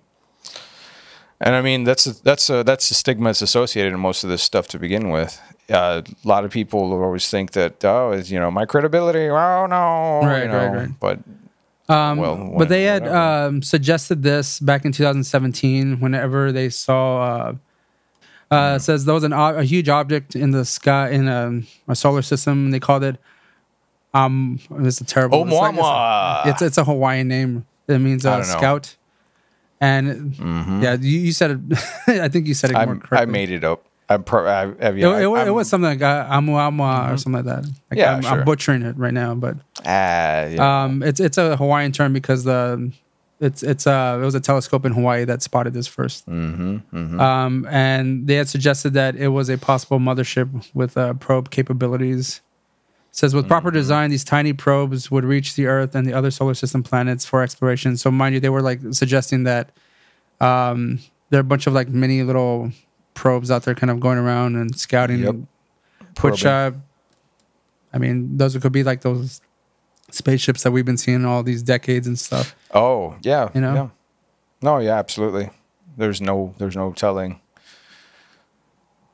And 1.40 1.54
I 1.54 1.62
mean 1.62 1.84
that's 1.84 2.06
a, 2.06 2.22
that's 2.22 2.48
a, 2.48 2.62
that's 2.64 2.88
the 2.88 2.94
stigma 2.94 3.28
that's 3.30 3.42
associated 3.42 3.92
in 3.92 4.00
most 4.00 4.24
of 4.24 4.30
this 4.30 4.42
stuff 4.42 4.68
to 4.68 4.78
begin 4.78 5.10
with. 5.10 5.40
Uh, 5.70 6.02
a 6.24 6.28
lot 6.28 6.44
of 6.44 6.50
people 6.50 6.92
always 6.92 7.28
think 7.28 7.52
that 7.52 7.84
oh, 7.84 8.12
it's, 8.12 8.30
you 8.30 8.38
know, 8.38 8.50
my 8.50 8.64
credibility. 8.66 9.28
Oh 9.28 9.66
no, 9.66 10.20
Right, 10.26 10.44
you 10.44 10.50
right, 10.52 10.72
know, 10.72 10.78
right. 10.78 10.88
But 11.00 11.18
Um, 11.88 12.18
Well, 12.18 12.54
but 12.58 12.68
they 12.68 12.84
had 12.84 13.06
um, 13.08 13.62
suggested 13.62 14.22
this 14.22 14.58
back 14.60 14.84
in 14.86 14.92
2017. 14.92 16.00
Whenever 16.00 16.50
they 16.52 16.68
saw, 16.70 17.22
uh, 17.22 17.52
uh, 18.54 18.76
it 18.76 18.80
says 18.80 19.04
there 19.04 19.14
was 19.14 19.24
an 19.24 19.32
o- 19.32 19.56
a 19.56 19.64
huge 19.64 19.88
object 19.88 20.34
in 20.36 20.50
the 20.52 20.64
sky 20.64 21.10
in 21.10 21.28
a, 21.28 21.60
a 21.88 21.94
solar 21.94 22.22
system. 22.22 22.66
And 22.66 22.74
they 22.74 22.80
called 22.80 23.04
it. 23.04 23.16
Um, 24.12 24.60
it's 24.80 25.00
a 25.00 25.04
terrible. 25.04 25.42
it's, 25.42 25.52
like- 25.52 25.74
it's, 26.46 26.50
it's 26.62 26.62
it's 26.62 26.78
a 26.78 26.84
Hawaiian 26.84 27.28
name. 27.28 27.66
It 27.88 27.98
means 27.98 28.24
I 28.24 28.34
uh, 28.34 28.36
don't 28.38 28.46
know. 28.46 28.52
Mm-hmm. 28.54 28.58
scout. 28.60 28.96
And 29.80 30.82
yeah, 30.82 30.96
you, 31.00 31.18
you 31.20 31.32
said 31.32 31.50
it. 31.50 31.60
I 32.22 32.28
think 32.28 32.46
you 32.46 32.54
said 32.54 32.70
it 32.70 32.74
more 32.74 32.82
I'm, 32.82 33.00
correctly. 33.00 33.18
I 33.18 33.24
made 33.26 33.50
it 33.50 33.64
up. 33.64 33.84
I'm 34.08 34.22
pro. 34.22 34.46
I, 34.46 34.62
I, 34.62 34.66
It, 34.90 34.96
yeah, 34.98 35.18
it, 35.18 35.26
wa- 35.26 35.38
I, 35.38 35.46
it 35.46 35.50
was 35.50 35.68
something 35.68 35.88
like 35.90 36.02
uh, 36.02 36.26
amu 36.30 36.52
amua 36.52 37.12
or 37.12 37.16
something 37.16 37.44
like 37.44 37.54
that. 37.54 37.64
Like, 37.90 37.98
Yeah, 37.98 38.14
I'm, 38.16 38.22
sure. 38.22 38.30
I'm 38.32 38.44
butchering 38.44 38.82
it 38.82 38.96
right 38.96 39.12
now, 39.12 39.34
but 39.34 39.56
Ah, 39.84 40.44
yeah. 40.46 40.84
um, 40.84 41.02
it's 41.02 41.20
it's 41.20 41.36
a 41.38 41.56
Hawaiian 41.56 41.92
term 41.92 42.12
because 42.12 42.44
the 42.44 42.92
it's 43.44 43.62
it's 43.62 43.86
uh 43.86 44.18
it 44.20 44.24
was 44.24 44.34
a 44.34 44.40
telescope 44.40 44.84
in 44.86 44.92
Hawaii 44.92 45.24
that 45.24 45.42
spotted 45.42 45.72
this 45.74 45.88
1st 45.88 46.24
Mm-hmm, 46.26 47.20
Um, 47.20 47.66
and 47.70 48.26
they 48.26 48.36
had 48.36 48.48
suggested 48.48 48.92
that 48.94 49.14
it 49.16 49.28
was 49.28 49.48
a 49.48 49.58
possible 49.58 49.98
mothership 49.98 50.48
with 50.74 50.96
uh, 50.96 51.14
probe 51.14 51.50
capabilities. 51.50 52.40
It 53.10 53.16
says 53.16 53.34
with 53.34 53.44
Mm-hmm. 53.44 53.48
proper 53.56 53.70
design, 53.70 54.10
these 54.10 54.24
tiny 54.24 54.52
probes 54.52 55.10
would 55.10 55.24
reach 55.24 55.54
the 55.54 55.66
Earth 55.66 55.94
and 55.94 56.04
the 56.08 56.12
other 56.14 56.30
solar 56.30 56.54
system 56.54 56.82
planets 56.82 57.24
for 57.24 57.42
exploration. 57.42 57.96
So 57.96 58.10
mind 58.10 58.34
you, 58.34 58.40
they 58.40 58.48
were 58.56 58.62
like 58.70 58.80
suggesting 58.92 59.44
that 59.44 59.70
um, 60.40 60.98
there 61.30 61.38
are 61.38 61.46
a 61.48 61.50
bunch 61.52 61.66
of 61.68 61.72
like 61.72 61.88
mini 61.88 62.22
little 62.22 62.72
probes 63.14 63.50
out 63.50 63.62
there, 63.64 63.74
kind 63.76 63.90
of 63.90 64.00
going 64.00 64.18
around 64.18 64.56
and 64.56 64.76
scouting. 64.78 65.20
Yep. 65.20 65.34
and- 65.34 65.46
which 66.22 66.44
uh, 66.46 66.70
I 67.92 67.98
mean, 67.98 68.36
those 68.36 68.56
could 68.58 68.72
be 68.72 68.82
like 68.84 69.00
those 69.02 69.40
spaceships 70.14 70.62
that 70.62 70.70
we've 70.72 70.84
been 70.84 70.96
seeing 70.96 71.24
all 71.24 71.42
these 71.42 71.62
decades 71.62 72.06
and 72.06 72.18
stuff. 72.18 72.54
Oh 72.72 73.16
yeah, 73.22 73.50
You 73.54 73.60
know? 73.60 73.74
Yeah. 73.74 73.88
No, 74.62 74.78
yeah, 74.78 74.96
absolutely. 74.98 75.50
There's 75.96 76.20
no, 76.20 76.54
there's 76.58 76.74
no 76.76 76.92
telling. 76.92 77.40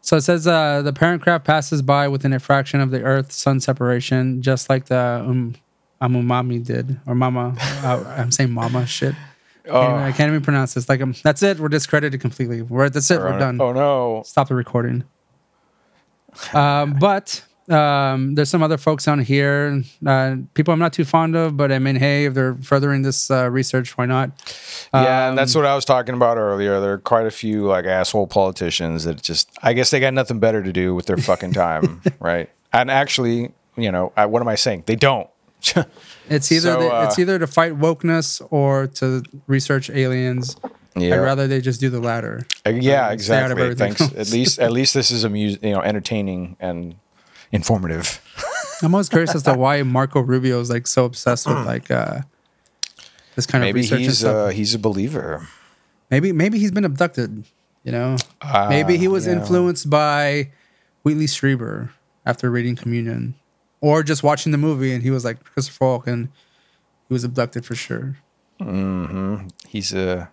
So 0.01 0.17
it 0.17 0.23
says 0.23 0.47
uh, 0.47 0.83
the 0.83 0.93
parent 0.93 1.23
craft 1.23 1.45
passes 1.45 1.83
by 1.83 2.09
within 2.09 2.33
a 2.33 2.39
fraction 2.39 2.81
of 2.81 2.91
the 2.91 3.03
Earth 3.03 3.33
Sun 3.33 3.61
separation, 3.61 4.41
just 4.43 4.71
like 4.71 4.87
the 4.87 4.97
um, 5.27 5.55
Amumami 6.01 6.65
did, 6.65 6.99
or 7.07 7.15
Mama. 7.15 7.55
uh, 7.83 8.03
I'm 8.19 8.31
saying 8.31 8.51
Mama 8.51 8.87
shit. 8.87 9.15
Can't 9.65 9.77
Oh. 9.77 9.83
even- 9.91 10.03
I 10.03 10.13
can't 10.13 10.31
even 10.31 10.41
pronounce 10.43 10.75
this. 10.75 10.89
Like, 10.89 11.01
um, 11.03 11.15
that's 11.23 11.43
it. 11.43 11.61
We're 11.61 11.69
discredited 11.69 12.21
completely. 12.21 12.63
We're 12.63 12.89
that's 12.89 13.11
it. 13.11 13.21
We're 13.21 13.39
done. 13.39 13.61
Oh 13.61 13.73
no. 13.73 14.23
Stop 14.25 14.49
the 14.49 14.55
recording. 14.55 15.05
Um, 16.55 16.95
but 16.99 17.45
um, 17.71 18.35
there's 18.35 18.49
some 18.51 18.63
other 18.63 18.77
folks 18.79 19.07
on 19.09 19.21
here, 19.21 19.83
uh, 20.07 20.37
people 20.55 20.73
I'm 20.73 20.79
not 20.81 20.93
too 20.93 21.05
fond 21.05 21.37
of, 21.37 21.57
but 21.57 21.71
I 21.71 21.79
mean, 21.79 21.97
hey, 21.97 22.25
if 22.27 22.35
they're 22.35 22.57
furthering 22.57 23.03
this 23.03 23.31
uh, 23.31 23.49
research, 23.51 23.97
why 23.97 24.07
not? 24.07 24.31
Yeah, 24.93 25.29
and 25.29 25.39
that's 25.39 25.55
Um, 25.55 25.63
what 25.63 25.69
I 25.71 25.75
was 25.75 25.85
talking 25.85 26.15
about 26.15 26.37
earlier. 26.37 26.81
There 26.81 26.93
are 26.95 26.99
quite 26.99 27.27
a 27.27 27.31
few 27.31 27.65
like 27.67 27.85
asshole 27.85 28.27
politicians 28.27 29.05
that 29.05 29.23
just, 29.23 29.51
I 29.63 29.73
guess 29.73 29.91
they 29.91 30.01
got 30.01 30.15
nothing 30.15 30.41
better 30.41 30.63
to 30.63 30.73
do 30.73 30.95
with 30.95 31.07
their 31.07 31.17
fucking 31.17 31.53
time, 31.53 32.03
right? 32.21 32.51
And 32.73 32.91
actually, 32.91 33.53
you 33.77 33.91
know, 33.93 34.13
I, 34.17 34.27
what 34.27 34.43
am 34.43 34.49
I 34.49 34.57
saying? 34.57 34.85
They 34.87 34.97
don't. 34.97 35.29
It's 36.29 36.53
either 36.53 36.73
So, 36.75 36.81
the, 36.81 36.95
uh, 36.95 37.05
it's 37.07 37.19
either 37.19 37.41
to 37.41 37.47
fight 37.49 37.73
wokeness 37.77 38.41
or 38.53 38.87
to 38.87 39.25
research 39.49 39.91
aliens. 39.91 40.57
Yeah. 40.95 41.17
I'd 41.17 41.19
rather 41.19 41.49
they 41.49 41.61
just 41.61 41.81
do 41.81 41.91
the 41.91 41.99
latter. 41.99 42.47
Uh, 42.65 42.71
yeah, 42.71 43.09
Um, 43.09 43.19
stay 43.19 43.37
out 43.41 43.51
of 43.51 43.59
exactly. 43.59 43.75
Thanks. 43.75 44.01
At 44.17 44.31
least, 44.33 44.59
at 44.61 44.71
least 44.79 44.95
this 44.95 45.11
is 45.11 45.25
amus- 45.25 45.61
you 45.61 45.73
know, 45.73 45.81
entertaining 45.83 46.57
and 46.61 46.95
informative. 47.53 48.21
I'm 48.83 48.95
always 48.95 49.09
curious 49.09 49.35
as 49.35 49.43
to 49.45 49.55
why 49.55 49.83
Marco 49.83 50.21
Rubio 50.21 50.61
is 50.61 50.71
like 50.71 50.87
so 50.87 51.05
obsessed 51.05 51.47
with 51.47 51.67
like 51.67 51.91
uh, 51.91 52.21
this 53.35 53.47
kind 53.47 53.63
Maybe 53.63 53.81
of 53.81 53.85
research 53.85 53.97
and 53.97 54.05
he's 54.07 54.19
stuff. 54.21 54.35
uh, 54.35 54.49
he's 54.49 54.75
a 54.75 54.79
believer. 54.79 55.47
maybe 56.11 56.33
maybe 56.33 56.59
he's 56.59 56.71
been 56.73 56.85
abducted. 56.85 57.45
You 57.85 57.93
know, 57.93 58.17
Uh, 58.43 58.67
maybe 58.69 58.97
he 58.99 59.09
was 59.09 59.27
yeah. 59.27 59.33
influenced 59.35 59.89
by 59.91 60.51
Whitley 61.03 61.27
Strieber 61.27 61.91
after 62.27 62.51
reading 62.51 62.77
Communion, 62.77 63.35
or 63.81 64.03
just 64.03 64.23
watching 64.23 64.53
the 64.53 64.59
movie 64.59 64.93
and 64.93 65.03
he 65.03 65.11
was 65.11 65.25
like 65.25 65.43
Christopher 65.45 65.85
Walken. 65.87 66.29
He 67.09 67.15
was 67.15 67.25
abducted 67.25 67.65
for 67.67 67.75
sure. 67.75 68.19
Mm-hmm. 68.61 69.49
He's 69.67 69.93
a 69.95 70.31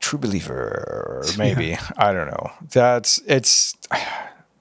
true 0.00 0.18
believer, 0.18 1.22
maybe. 1.38 1.76
I 1.96 2.12
don't 2.12 2.26
know. 2.28 2.52
That's 2.70 3.20
it's 3.26 3.76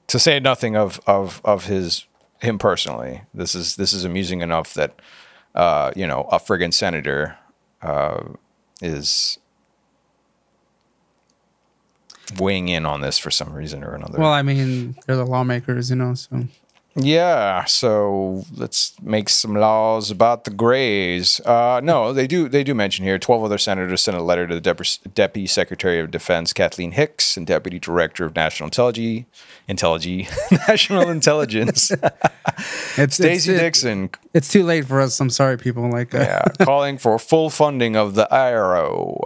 to 0.10 0.20
say 0.20 0.40
nothing 0.40 0.76
of 0.76 1.00
of 1.08 1.42
of 1.44 1.66
his 1.66 2.06
him 2.42 2.58
personally. 2.58 3.22
This 3.34 3.56
is 3.56 3.76
this 3.76 3.94
is 3.94 4.04
amusing 4.04 4.42
enough 4.42 4.74
that 4.74 5.00
uh, 5.56 5.92
you 5.96 6.06
know 6.06 6.28
a 6.32 6.40
friggin' 6.40 6.74
senator 6.74 7.38
uh, 7.82 8.24
is 8.82 9.40
weighing 12.38 12.68
in 12.68 12.86
on 12.86 13.02
this 13.02 13.18
for 13.18 13.32
some 13.32 13.54
reason 13.54 13.84
or 13.84 13.96
another. 13.96 14.20
Well, 14.20 14.32
I 14.32 14.42
mean, 14.42 14.96
they're 15.06 15.16
the 15.16 15.26
lawmakers, 15.26 15.90
you 15.90 15.96
know. 15.96 16.14
So 16.14 16.46
Yeah, 16.96 17.66
so 17.66 18.44
let's 18.56 18.96
make 19.02 19.30
some 19.30 19.54
laws 19.54 20.10
about 20.12 20.44
the 20.44 20.52
Greys. 20.52 21.40
Uh, 21.42 21.80
no, 21.84 22.12
they 22.14 22.28
do. 22.28 22.50
They 22.50 22.64
do 22.64 22.74
mention 22.74 23.06
here. 23.06 23.20
Twelve 23.20 23.44
other 23.44 23.58
senators 23.58 24.02
sent 24.02 24.18
a 24.18 24.22
letter 24.22 24.48
to 24.48 24.56
the 24.56 24.62
Dep- 24.62 25.14
Deputy 25.14 25.48
Secretary 25.48 26.00
of 26.00 26.12
Defense 26.12 26.52
Kathleen 26.52 26.92
Hicks 26.92 27.38
and 27.38 27.46
Deputy 27.46 27.80
Director 27.80 28.26
of 28.26 28.36
National 28.36 28.68
Intelligence, 28.68 29.26
Intelligence, 29.68 30.30
National 30.68 31.10
Intelligence, 31.10 31.92
it's 32.98 33.16
Stacey 33.16 33.52
it's, 33.54 33.62
Dixon. 33.62 34.10
It's 34.34 34.50
too 34.52 34.64
late 34.64 34.86
for 34.86 35.00
us. 35.00 35.20
I'm 35.20 35.30
sorry, 35.30 35.58
people. 35.58 35.90
Like, 35.90 36.14
uh, 36.14 36.20
Yeah, 36.20 36.44
calling 36.66 36.98
for 36.98 37.18
full 37.20 37.50
funding 37.50 37.96
of 37.96 38.16
the 38.16 38.32
IRO. 38.34 39.22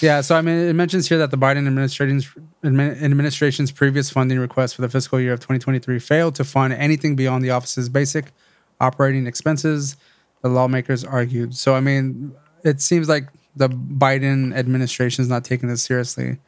Yeah, 0.00 0.20
so 0.20 0.36
I 0.36 0.42
mean, 0.42 0.56
it 0.56 0.74
mentions 0.74 1.08
here 1.08 1.18
that 1.18 1.30
the 1.30 1.38
Biden 1.38 1.66
administration's 1.66 2.30
administration's 2.64 3.72
previous 3.72 4.10
funding 4.10 4.38
request 4.38 4.76
for 4.76 4.82
the 4.82 4.88
fiscal 4.88 5.20
year 5.20 5.32
of 5.32 5.40
2023 5.40 5.98
failed 5.98 6.34
to 6.36 6.44
fund 6.44 6.72
anything 6.72 7.16
beyond 7.16 7.44
the 7.44 7.50
office's 7.50 7.88
basic 7.88 8.32
operating 8.80 9.26
expenses. 9.26 9.96
The 10.42 10.48
lawmakers 10.48 11.04
argued. 11.04 11.56
So 11.56 11.74
I 11.74 11.80
mean, 11.80 12.32
it 12.64 12.80
seems 12.80 13.08
like 13.08 13.28
the 13.56 13.68
Biden 13.68 14.54
administration 14.54 15.22
is 15.22 15.28
not 15.28 15.44
taking 15.44 15.68
this 15.68 15.82
seriously. 15.82 16.38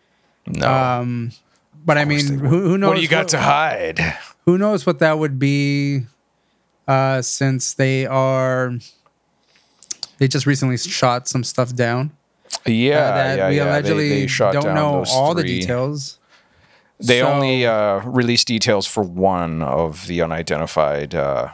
No, 0.46 0.72
Um, 0.72 1.32
but 1.84 1.98
I 1.98 2.04
mean, 2.04 2.38
who, 2.38 2.60
who 2.60 2.78
knows? 2.78 2.88
what 2.88 2.96
do 2.96 3.02
you 3.02 3.08
got 3.08 3.28
to 3.28 3.40
hide? 3.40 3.98
Who 4.46 4.58
knows 4.58 4.86
what 4.86 5.00
that 5.00 5.18
would 5.18 5.38
be? 5.38 6.02
Uh, 6.86 7.22
since 7.22 7.74
they 7.74 8.06
are, 8.06 8.72
they 10.18 10.26
just 10.28 10.46
recently 10.46 10.76
shot 10.76 11.28
some 11.28 11.44
stuff 11.44 11.74
down. 11.74 12.10
Yeah, 12.66 12.98
uh, 12.98 13.14
that 13.14 13.38
yeah, 13.38 13.48
we 13.48 13.56
yeah. 13.56 13.64
They- 13.64 13.70
allegedly 13.70 14.08
they 14.08 14.26
shot 14.26 14.52
don't 14.54 14.74
know 14.74 15.04
all 15.10 15.34
the 15.34 15.42
details. 15.42 16.18
They 16.98 17.20
So- 17.20 17.28
only 17.32 17.66
uh, 17.66 18.00
released 18.04 18.46
details 18.48 18.86
for 18.86 19.02
one 19.02 19.62
of 19.62 20.06
the 20.06 20.20
unidentified 20.22 21.14
uh, 21.14 21.48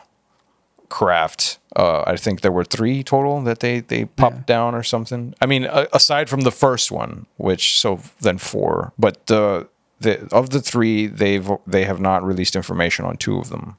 craft. 0.89 1.59
Uh, 1.75 2.03
I 2.07 2.17
think 2.17 2.41
there 2.41 2.51
were 2.53 2.65
three 2.65 3.03
total 3.03 3.41
that 3.43 3.61
they 3.61 3.81
they 3.81 4.07
popped 4.07 4.47
down 4.47 4.75
or 4.75 4.83
something. 4.83 5.35
I 5.41 5.47
mean, 5.47 5.65
aside 5.93 6.29
from 6.29 6.41
the 6.41 6.51
first 6.51 6.91
one, 6.91 7.27
which 7.37 7.79
so 7.79 8.01
then 8.21 8.39
four, 8.39 8.93
but 8.99 9.27
the 9.27 9.69
the 10.01 10.27
of 10.33 10.51
the 10.51 10.61
three, 10.61 11.07
they've 11.07 11.49
they 11.67 11.85
have 11.85 12.01
not 12.01 12.25
released 12.25 12.57
information 12.57 13.05
on 13.05 13.17
two 13.17 13.39
of 13.39 13.49
them, 13.51 13.77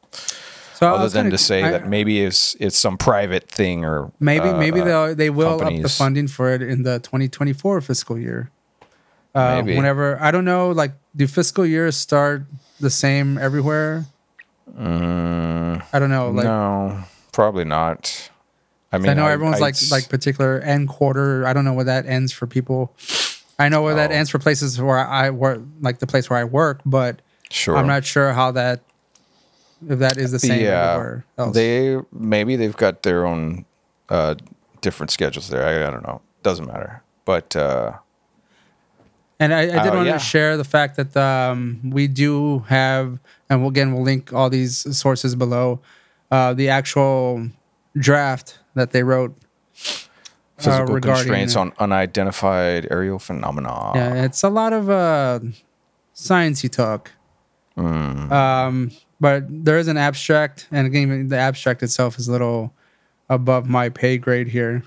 So 0.78 0.94
other 0.94 1.10
than 1.10 1.32
to 1.32 1.38
say 1.40 1.64
I- 1.64 1.72
that 1.72 1.88
maybe 1.88 2.22
it's 2.24 2.56
it's 2.60 2.78
some 2.78 2.98
private 2.98 3.50
thing 3.50 3.84
or 3.84 4.12
maybe 4.20 4.50
uh, 4.50 4.58
maybe 4.58 4.80
they'll 4.82 5.16
they 5.16 5.30
will 5.32 5.62
up 5.62 5.74
the 5.74 5.90
funding 5.90 6.28
for 6.28 6.54
it 6.54 6.62
in 6.62 6.84
the 6.84 7.00
2024 7.00 7.82
fiscal 7.82 8.18
year. 8.18 8.52
Uh, 9.34 9.62
Maybe. 9.62 9.76
Whenever 9.76 10.20
I 10.22 10.32
don't 10.32 10.46
know, 10.46 10.70
like 10.72 10.94
do 11.16 11.28
fiscal 11.28 11.66
years 11.66 11.96
start 11.98 12.44
the 12.80 12.90
same 12.90 13.38
everywhere? 13.38 14.06
Mm, 14.78 15.84
I 15.94 16.00
don't 16.00 16.10
know. 16.10 16.30
Like 16.30 16.46
no, 16.46 17.04
probably 17.32 17.66
not. 17.66 18.30
I 18.92 18.98
mean, 19.00 19.10
I 19.10 19.14
know 19.16 19.26
I- 19.26 19.32
everyone's 19.32 19.58
I'd 19.58 19.62
like 19.62 19.76
like 19.92 20.10
particular 20.10 20.60
end 20.62 20.90
quarter. 20.90 21.46
I 21.46 21.54
don't 21.54 21.66
know 21.66 21.74
where 21.74 21.86
that 21.86 22.06
ends 22.06 22.32
for 22.32 22.48
people. 22.48 22.94
I 23.60 23.70
know 23.70 23.82
where 23.82 23.96
that 23.96 24.12
Oh. 24.12 24.14
ends 24.14 24.30
for 24.30 24.38
places 24.40 24.80
where 24.80 25.00
I 25.00 25.32
work, 25.32 25.60
like 25.82 25.98
the 26.00 26.06
place 26.08 26.30
where 26.30 26.38
I 26.40 26.44
work, 26.44 26.82
but 26.86 27.22
sure. 27.50 27.76
I'm 27.76 27.88
not 27.88 28.06
sure 28.06 28.32
how 28.34 28.52
that 28.52 28.82
if 29.88 30.00
that 30.00 30.18
is 30.18 30.32
the 30.32 30.40
same 30.40 30.62
yeah, 30.64 31.20
they 31.54 31.98
maybe 32.12 32.56
they've 32.56 32.76
got 32.78 33.04
their 33.04 33.26
own 33.26 33.66
uh, 34.10 34.36
different 34.82 35.12
schedules 35.12 35.50
there. 35.50 35.66
I, 35.66 35.88
I 35.88 35.92
don't 35.92 36.04
know. 36.04 36.22
Doesn't 36.44 36.66
matter. 36.66 37.04
But 37.26 37.56
uh, 37.56 37.94
And 39.40 39.54
I, 39.54 39.62
I 39.62 39.84
did 39.84 39.94
Oh, 39.94 39.96
want 39.98 40.08
yeah. 40.08 40.14
to 40.14 40.20
share 40.20 40.58
the 40.58 40.64
fact 40.64 40.96
that 40.98 41.16
um, 41.18 41.82
we 41.92 42.08
do 42.08 42.60
have, 42.70 43.20
and 43.50 43.62
we'll, 43.62 43.70
again, 43.70 43.94
we'll 43.94 44.04
link 44.04 44.32
all 44.34 44.50
these 44.50 44.98
sources 44.98 45.36
below, 45.36 45.80
uh, 46.32 46.54
the 46.54 46.70
actual 46.70 47.50
draft 47.98 48.60
that 48.76 48.92
they 48.92 49.04
wrote. 49.04 49.36
physical 50.58 50.96
regarding- 50.96 51.04
constraints 51.24 51.56
on 51.56 51.72
unidentified 51.80 52.88
aerial 52.90 53.20
phenomena. 53.20 53.92
Yeah, 53.94 54.24
it's 54.26 54.42
a 54.44 54.50
lot 54.50 54.74
of 54.74 54.90
uh, 54.90 55.40
sciencey 56.16 56.72
talk. 56.72 57.12
Mm. 57.78 58.32
Um, 58.32 58.92
but 59.20 59.46
there 59.50 59.78
is 59.78 59.88
an 59.88 59.98
abstract, 59.98 60.68
and 60.72 60.88
again, 60.88 61.28
the 61.28 61.38
abstract 61.38 61.84
itself 61.84 62.20
is 62.20 62.28
a 62.28 62.32
little 62.32 62.74
above 63.30 63.68
my 63.68 63.90
pay 63.90 64.18
grade 64.18 64.48
here. 64.50 64.84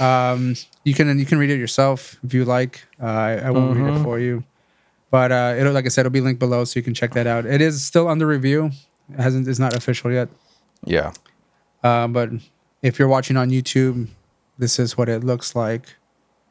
Um, 0.00 0.54
you 0.84 0.94
can 0.94 1.18
you 1.18 1.26
can 1.26 1.38
read 1.38 1.50
it 1.50 1.58
yourself 1.58 2.16
if 2.24 2.32
you 2.32 2.44
like. 2.44 2.86
Uh, 3.00 3.06
I, 3.06 3.32
I 3.46 3.50
won't 3.50 3.76
read 3.76 3.94
it 3.94 4.02
for 4.02 4.18
you, 4.18 4.44
but 5.10 5.32
uh, 5.32 5.54
it'll 5.58 5.72
like 5.72 5.86
I 5.86 5.88
said, 5.88 6.02
it'll 6.02 6.12
be 6.12 6.20
linked 6.20 6.38
below, 6.38 6.64
so 6.64 6.78
you 6.78 6.82
can 6.82 6.94
check 6.94 7.12
that 7.14 7.26
out. 7.26 7.46
It 7.46 7.60
is 7.60 7.84
still 7.84 8.08
under 8.08 8.26
review. 8.26 8.70
It 9.12 9.20
hasn't 9.20 9.48
it's 9.48 9.58
not 9.58 9.74
official 9.74 10.12
yet. 10.12 10.28
yeah. 10.84 11.12
Uh, 11.82 12.06
but 12.06 12.30
if 12.80 12.98
you're 12.98 13.08
watching 13.08 13.36
on 13.36 13.50
YouTube, 13.50 14.08
this 14.56 14.78
is 14.78 14.96
what 14.96 15.08
it 15.08 15.24
looks 15.24 15.56
like. 15.56 15.96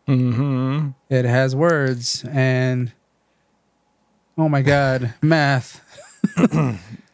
Mm-hmm. 0.08 0.90
It 1.10 1.24
has 1.24 1.56
words 1.56 2.26
and 2.30 2.92
oh 4.38 4.50
my 4.50 4.62
god, 4.62 5.14
math. 5.22 5.82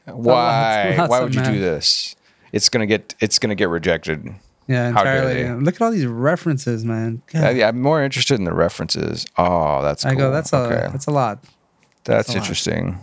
Why? 0.05 0.95
lots 0.97 1.09
Why 1.09 1.19
would 1.21 1.35
you 1.35 1.41
math. 1.41 1.51
do 1.53 1.59
this? 1.59 2.15
It's 2.51 2.69
gonna 2.69 2.85
get. 2.85 3.15
It's 3.19 3.39
gonna 3.39 3.55
get 3.55 3.69
rejected. 3.69 4.33
Yeah, 4.67 4.89
entirely. 4.89 5.43
they? 5.43 5.53
Look 5.53 5.75
at 5.75 5.81
all 5.81 5.91
these 5.91 6.05
references, 6.05 6.83
man. 6.83 7.21
Yeah, 7.33 7.69
I'm 7.69 7.81
more 7.81 8.03
interested 8.03 8.35
in 8.37 8.43
the 8.45 8.53
references. 8.53 9.25
Oh, 9.37 9.81
that's. 9.81 10.05
I 10.05 10.15
go, 10.15 10.31
that's 10.31 10.51
a 10.53 10.57
okay. 10.57 10.87
that's 10.91 11.07
a 11.07 11.11
lot. 11.11 11.43
That's 12.03 12.29
a 12.29 12.31
lot. 12.33 12.37
interesting. 12.37 12.99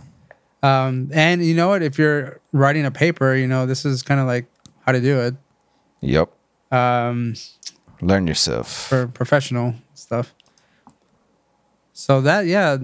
Um, 0.63 1.09
and 1.13 1.43
you 1.45 1.55
know 1.55 1.67
what? 1.69 1.81
If 1.83 1.97
you're 1.99 2.39
writing 2.51 2.85
a 2.85 2.91
paper, 2.91 3.35
you 3.35 3.47
know 3.47 3.65
this 3.65 3.85
is 3.85 4.01
kind 4.03 4.19
of 4.19 4.25
like 4.27 4.45
how 4.85 4.91
to 4.91 5.01
do 5.01 5.19
it 5.19 5.35
Yep. 6.01 6.29
um, 6.71 7.33
Learn 8.01 8.27
yourself. 8.27 8.87
for 8.89 9.07
professional 9.07 9.75
stuff. 9.95 10.33
So 11.93 12.21
that, 12.21 12.45
yeah. 12.45 12.77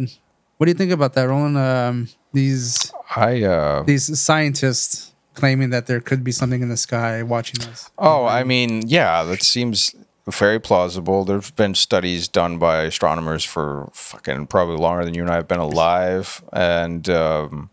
What 0.61 0.65
do 0.65 0.73
you 0.73 0.77
think 0.77 0.91
about 0.91 1.13
that, 1.13 1.23
Roland? 1.23 1.57
Um, 1.57 2.07
these 2.33 2.93
I. 3.15 3.41
uh 3.41 3.81
these 3.81 4.19
scientists 4.19 5.11
claiming 5.33 5.71
that 5.71 5.87
there 5.87 5.99
could 5.99 6.23
be 6.23 6.31
something 6.31 6.61
in 6.61 6.69
the 6.69 6.77
sky 6.77 7.23
watching 7.23 7.67
us. 7.67 7.89
Oh, 7.97 8.27
I 8.27 8.43
mean, 8.43 8.87
yeah, 8.87 9.23
that 9.23 9.41
seems 9.41 9.95
very 10.29 10.59
plausible. 10.59 11.25
There've 11.25 11.55
been 11.55 11.73
studies 11.73 12.27
done 12.27 12.59
by 12.59 12.83
astronomers 12.83 13.43
for 13.43 13.89
fucking 13.93 14.45
probably 14.53 14.75
longer 14.77 15.03
than 15.03 15.15
you 15.15 15.23
and 15.23 15.31
I 15.31 15.37
have 15.37 15.47
been 15.47 15.57
alive, 15.57 16.43
and 16.53 17.09
um, 17.09 17.71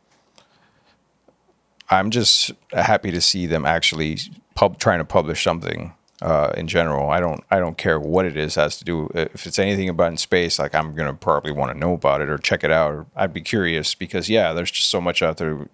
I'm 1.90 2.08
just 2.08 2.52
happy 2.72 3.10
to 3.10 3.20
see 3.20 3.44
them 3.44 3.66
actually 3.66 4.16
pub 4.54 4.78
trying 4.78 5.00
to 5.00 5.04
publish 5.04 5.44
something. 5.44 5.92
Uh, 6.20 6.52
in 6.56 6.66
general, 6.66 7.10
I 7.10 7.20
don't 7.20 7.44
I 7.50 7.60
don't 7.60 7.78
care 7.78 8.00
what 8.00 8.24
it 8.24 8.36
is 8.36 8.56
has 8.56 8.76
to 8.78 8.84
do. 8.84 9.08
If 9.14 9.46
it's 9.46 9.58
anything 9.58 9.88
about 9.88 10.10
in 10.10 10.16
space, 10.16 10.58
like 10.58 10.74
I'm 10.74 10.94
gonna 10.94 11.14
probably 11.14 11.52
want 11.52 11.72
to 11.72 11.78
know 11.78 11.92
about 11.92 12.20
it 12.20 12.28
or 12.28 12.38
check 12.38 12.64
it 12.64 12.72
out. 12.72 12.92
Or 12.92 13.06
I'd 13.14 13.32
be 13.32 13.40
curious 13.40 13.94
because 13.94 14.28
yeah, 14.28 14.52
there's 14.52 14.70
just 14.70 14.90
so 14.90 15.00
much 15.00 15.22
out 15.22 15.36
there 15.36 15.68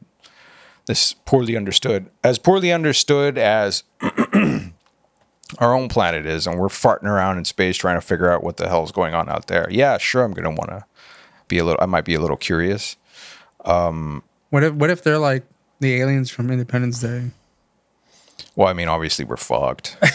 this 0.87 1.15
poorly 1.25 1.57
understood 1.57 2.11
as 2.23 2.39
poorly 2.39 2.71
understood 2.71 3.39
as 3.39 3.85
our 5.59 5.75
own 5.75 5.89
planet 5.89 6.27
is 6.27 6.47
and 6.47 6.59
we're 6.59 6.69
farting 6.69 7.05
around 7.05 7.39
in 7.39 7.45
space 7.45 7.77
trying 7.77 7.97
to 7.97 8.07
figure 8.07 8.31
out 8.31 8.45
what 8.45 8.59
the 8.59 8.69
hell's 8.69 8.93
going 8.93 9.15
on 9.15 9.27
out 9.29 9.47
there 9.47 9.67
yeah 9.71 9.97
sure 9.97 10.23
i'm 10.23 10.33
gonna 10.33 10.51
want 10.51 10.69
to 10.69 10.85
be 11.49 11.57
a 11.57 11.65
little 11.65 11.83
i 11.83 11.87
might 11.87 12.05
be 12.05 12.15
a 12.15 12.21
little 12.21 12.37
curious 12.37 12.97
What 14.51 14.63
if 14.63 14.75
what 14.75 14.91
if 14.91 15.03
they're 15.03 15.19
like 15.19 15.45
the 15.81 15.95
aliens 15.95 16.31
from 16.31 16.51
Independence 16.51 17.01
Day? 17.01 17.31
Well 18.57 18.69
i 18.69 18.73
mean 18.73 18.89
obviously 18.89 19.25
we're 19.25 19.37
fucked 19.37 19.97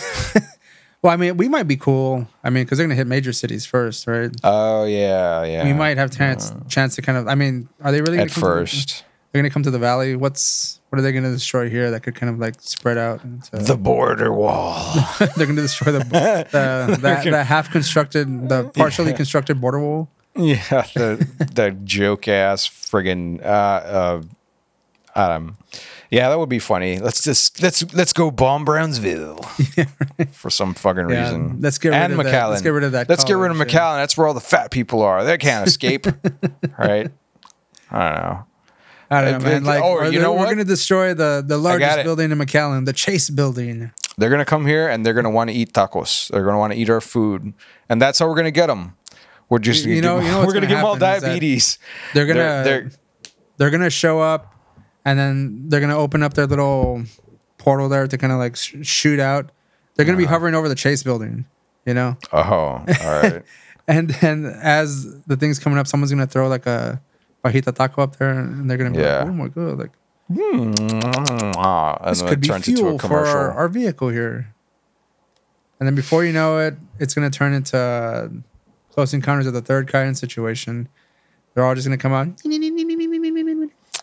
Well, 1.01 1.13
I 1.13 1.15
mean, 1.15 1.37
we 1.37 1.47
might 1.47 1.63
be 1.63 1.77
cool. 1.77 2.27
I 2.43 2.49
mean, 2.49 2.65
because 2.65 2.77
they're 2.77 2.85
gonna 2.85 2.95
hit 2.95 3.07
major 3.07 3.31
cities 3.31 3.65
first, 3.65 4.05
right? 4.05 4.29
oh 4.43 4.83
yeah 4.83 5.45
yeah 5.45 5.63
we 5.63 5.71
might 5.71 5.95
have 5.95 6.11
chance 6.11 6.51
chance 6.67 6.95
to 6.95 7.01
kind 7.01 7.17
of. 7.17 7.25
I 7.29 7.35
mean, 7.35 7.69
are 7.81 7.93
they 7.93 8.01
really 8.01 8.17
gonna 8.17 8.23
at 8.23 8.31
come 8.31 8.41
to 8.41 8.45
first 8.45 9.05
they're 9.31 9.41
gonna 9.41 9.51
come 9.51 9.63
to 9.63 9.71
the 9.71 9.79
valley. 9.79 10.15
What's 10.15 10.79
what 10.89 10.99
are 10.99 11.01
they 11.01 11.11
gonna 11.11 11.31
destroy 11.31 11.69
here 11.69 11.91
that 11.91 12.01
could 12.01 12.15
kind 12.15 12.31
of 12.31 12.39
like 12.39 12.59
spread 12.61 12.97
out? 12.97 13.23
Into, 13.23 13.57
the 13.57 13.77
border 13.77 14.33
wall 14.33 14.93
they're 15.19 15.45
gonna 15.45 15.61
destroy 15.61 15.91
the 15.91 15.99
the, 15.99 16.97
the, 17.01 17.29
the 17.29 17.43
half 17.43 17.71
constructed, 17.71 18.49
the 18.49 18.69
partially 18.75 19.13
constructed 19.13 19.61
border 19.61 19.79
wall. 19.79 20.09
yeah 20.35 20.63
the 20.95 21.27
the 21.53 21.71
joke 21.83 22.27
ass 22.27 22.67
friggin 22.67 23.43
uh 23.43 24.21
uh 25.15 25.21
um 25.21 25.57
yeah 26.11 26.29
that 26.29 26.39
would 26.39 26.49
be 26.49 26.59
funny 26.59 26.99
let's 26.99 27.23
just 27.23 27.61
let's 27.61 27.83
let's 27.93 28.13
go 28.13 28.31
bomb 28.31 28.65
brownsville 28.65 29.37
for 30.31 30.49
some 30.49 30.73
fucking 30.73 31.09
Yeah, 31.09 31.23
reason 31.23 31.61
let's 31.61 31.77
get 31.77 31.89
rid 31.89 31.97
and 31.97 32.13
of 32.13 32.17
that- 32.23 32.25
mcallen 32.33 32.49
let's 32.49 32.61
get 32.61 32.69
rid 32.69 32.83
of 32.83 32.91
that 32.93 33.09
let's 33.09 33.23
get 33.23 33.33
rid 33.33 33.51
of 33.51 33.57
college, 33.57 33.73
yeah. 33.73 33.79
mcallen 33.79 33.95
that's 33.97 34.17
where 34.17 34.27
all 34.27 34.33
the 34.33 34.39
fat 34.41 34.71
people 34.71 35.01
are 35.01 35.23
they 35.23 35.37
can't 35.37 35.67
escape 35.71 36.05
right 36.77 37.11
i 37.91 38.09
don't 38.09 38.21
know 38.23 38.45
I 39.11 39.21
don't 39.25 39.41
know, 39.41 39.49
man. 39.49 39.63
Like, 39.63 39.81
oh, 39.83 40.03
you 40.07 40.19
know 40.21 40.33
we're 40.33 40.37
what? 40.41 40.49
gonna 40.51 40.63
destroy 40.63 41.15
the 41.15 41.43
the 41.43 41.57
largest 41.57 42.03
building 42.03 42.29
in 42.31 42.37
McAllen, 42.37 42.85
the 42.85 42.93
Chase 42.93 43.31
Building. 43.31 43.89
They're 44.19 44.29
gonna 44.29 44.45
come 44.45 44.67
here 44.67 44.87
and 44.87 45.03
they're 45.03 45.15
gonna 45.15 45.31
want 45.31 45.49
to 45.49 45.55
eat 45.55 45.73
tacos. 45.73 46.27
They're 46.29 46.45
gonna 46.45 46.59
want 46.59 46.73
to 46.73 46.77
eat 46.79 46.91
our 46.91 47.01
food, 47.01 47.55
and 47.89 47.99
that's 47.99 48.19
how 48.19 48.27
we're 48.27 48.35
gonna 48.35 48.51
get 48.51 48.67
them. 48.67 48.95
We're 49.49 49.57
just 49.57 49.83
You 49.83 49.99
know- 50.03 50.17
give, 50.19 50.27
you 50.27 50.31
know 50.31 50.39
we're 50.45 50.53
gonna 50.53 50.53
gonna 50.53 50.67
give 50.67 50.77
them 50.77 50.85
all 50.85 50.93
happen 50.93 51.15
is 51.15 51.21
that 51.23 51.27
diabetes. 51.27 51.79
They're 52.13 52.27
gonna 52.27 52.39
They're- 52.39 52.63
they're, 52.63 52.91
they're- 53.57 53.69
gonna 53.71 53.89
show 53.89 54.19
up, 54.21 54.53
and 55.09 55.17
then 55.19 55.69
they're 55.69 55.81
gonna 55.81 55.97
open 55.97 56.21
up 56.23 56.33
their 56.35 56.45
little 56.47 57.03
portal 57.57 57.89
there 57.89 58.07
to 58.07 58.17
kind 58.17 58.31
of 58.33 58.39
like 58.39 58.55
sh- 58.55 58.75
shoot 58.83 59.19
out. 59.19 59.51
They're 59.95 60.05
gonna 60.05 60.17
be 60.17 60.25
Uh-huh. 60.25 60.35
hovering 60.35 60.55
over 60.55 60.69
the 60.69 60.75
Chase 60.75 61.01
building, 61.03 61.45
you 61.85 61.93
know. 61.93 62.17
Oh, 62.31 62.39
all 62.41 62.85
right. 62.87 63.43
And 63.89 64.11
then 64.21 64.45
as 64.61 65.23
the 65.25 65.35
thing's 65.35 65.57
coming 65.57 65.79
up, 65.79 65.87
someone's 65.87 66.11
gonna 66.11 66.27
throw 66.27 66.47
like 66.47 66.67
a 66.67 67.01
fajita 67.43 67.73
taco 67.73 68.03
up 68.03 68.17
there, 68.17 68.29
and 68.37 68.69
they're 68.69 68.77
gonna 68.77 68.91
be 68.91 68.99
Yeah. 68.99 69.19
like, 69.23 69.29
"Oh 69.29 69.33
my 69.33 69.47
god!" 69.47 69.79
Like 69.79 69.91
Ah, 71.57 71.97
and 72.01 72.11
this 72.11 72.19
then 72.21 72.29
could 72.29 72.37
it 72.37 72.41
be 72.41 72.47
turns 72.49 72.67
into 72.67 72.81
a 72.81 72.83
fuel 72.85 72.99
for 72.99 73.07
commercial. 73.07 73.33
our, 73.35 73.51
our 73.51 73.67
vehicle 73.67 74.09
here. 74.09 74.53
And 75.79 75.87
then 75.87 75.95
before 75.95 76.23
you 76.23 76.31
know 76.33 76.59
it, 76.59 76.75
it's 76.99 77.13
gonna 77.15 77.31
turn 77.31 77.53
into 77.53 77.77
uh, 77.77 78.29
close 78.91 79.13
encounters 79.13 79.47
of 79.47 79.53
the 79.53 79.61
third 79.61 79.87
kind 79.87 80.15
situation. 80.17 80.87
They're 81.53 81.65
all 81.65 81.73
just 81.73 81.87
gonna 81.87 81.97
come 81.97 82.13
out. 82.13 82.27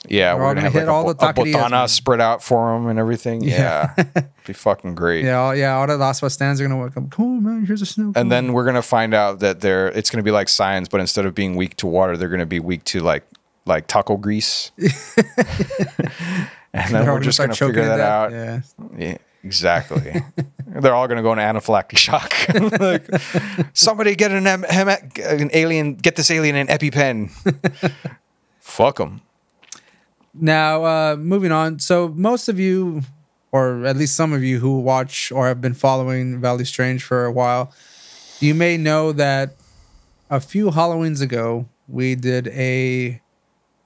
Yeah, 0.08 0.34
we're 0.34 0.40
we're, 0.40 0.54
gonna, 0.54 0.54
gonna 0.54 0.64
have 0.64 0.72
hit 0.72 0.86
like 0.86 0.88
all 0.88 1.10
a, 1.10 1.14
the 1.14 1.28
a 1.28 1.34
botana 1.34 1.88
spread 1.88 2.20
out 2.20 2.42
for 2.42 2.72
them 2.72 2.86
and 2.88 2.98
everything. 2.98 3.42
Yeah. 3.42 3.94
Yeah, 3.96 4.04
be 4.46 4.52
fucking 4.52 4.94
great. 4.94 5.24
Yeah, 5.24 5.38
all, 5.38 5.54
yeah. 5.54 5.74
All 5.76 5.86
the 5.86 5.96
Las 5.96 6.20
Vegas 6.20 6.34
stands 6.34 6.60
are 6.60 6.64
gonna 6.64 6.78
welcome. 6.78 7.10
Cool, 7.10 7.40
man. 7.40 7.66
Here's 7.66 7.82
a 7.82 7.86
snow. 7.86 8.12
And 8.14 8.30
then 8.30 8.52
we're 8.52 8.64
gonna 8.64 8.82
find 8.82 9.14
out 9.14 9.40
that 9.40 9.60
they're 9.60 9.88
it's 9.88 10.10
gonna 10.10 10.22
be 10.22 10.30
like 10.30 10.48
Signs, 10.48 10.88
but 10.88 11.00
instead 11.00 11.26
of 11.26 11.34
being 11.34 11.56
weak 11.56 11.76
to 11.76 11.86
water, 11.86 12.16
they're 12.16 12.28
gonna 12.28 12.46
be 12.46 12.60
weak 12.60 12.84
to 12.84 13.00
like 13.00 13.26
like 13.64 13.86
taco 13.86 14.16
grease. 14.16 14.72
and 14.78 14.88
then 16.72 16.92
They're 16.92 17.12
we're 17.12 17.20
just 17.20 17.38
gonna 17.38 17.54
figure 17.54 17.84
that 17.84 18.00
out. 18.00 18.30
Yeah. 18.32 18.60
Yeah, 18.96 19.18
exactly. 19.42 20.22
They're 20.66 20.94
all 20.94 21.08
gonna 21.08 21.22
go 21.22 21.32
into 21.32 21.42
anaphylactic 21.42 21.98
shock. 21.98 22.32
like, 22.80 23.08
somebody 23.72 24.14
get 24.14 24.30
an, 24.30 24.46
an 24.46 25.50
alien, 25.52 25.94
get 25.94 26.16
this 26.16 26.30
alien 26.30 26.56
an 26.56 26.66
EpiPen. 26.68 27.30
Fuck 28.60 28.98
them. 28.98 29.22
Now, 30.38 30.84
uh, 30.84 31.16
moving 31.16 31.52
on. 31.52 31.78
So, 31.78 32.08
most 32.08 32.48
of 32.48 32.58
you, 32.60 33.02
or 33.52 33.84
at 33.86 33.96
least 33.96 34.14
some 34.14 34.32
of 34.32 34.42
you 34.42 34.58
who 34.58 34.80
watch 34.80 35.32
or 35.32 35.48
have 35.48 35.60
been 35.60 35.74
following 35.74 36.40
Valley 36.40 36.64
Strange 36.64 37.02
for 37.02 37.24
a 37.24 37.32
while, 37.32 37.72
you 38.40 38.54
may 38.54 38.76
know 38.76 39.12
that 39.12 39.56
a 40.30 40.40
few 40.40 40.70
Halloweens 40.70 41.22
ago, 41.22 41.66
we 41.88 42.14
did 42.14 42.48
a 42.48 43.20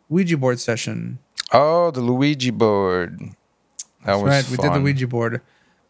Ouija 0.08 0.36
board 0.36 0.58
session. 0.58 1.18
Oh, 1.52 1.90
the 1.90 2.00
Luigi 2.00 2.50
board. 2.50 3.20
That 4.04 4.14
was 4.14 4.24
right, 4.24 4.50
we 4.50 4.56
did 4.56 4.72
the. 4.72 4.80
Ouija 4.80 5.06
board. 5.06 5.40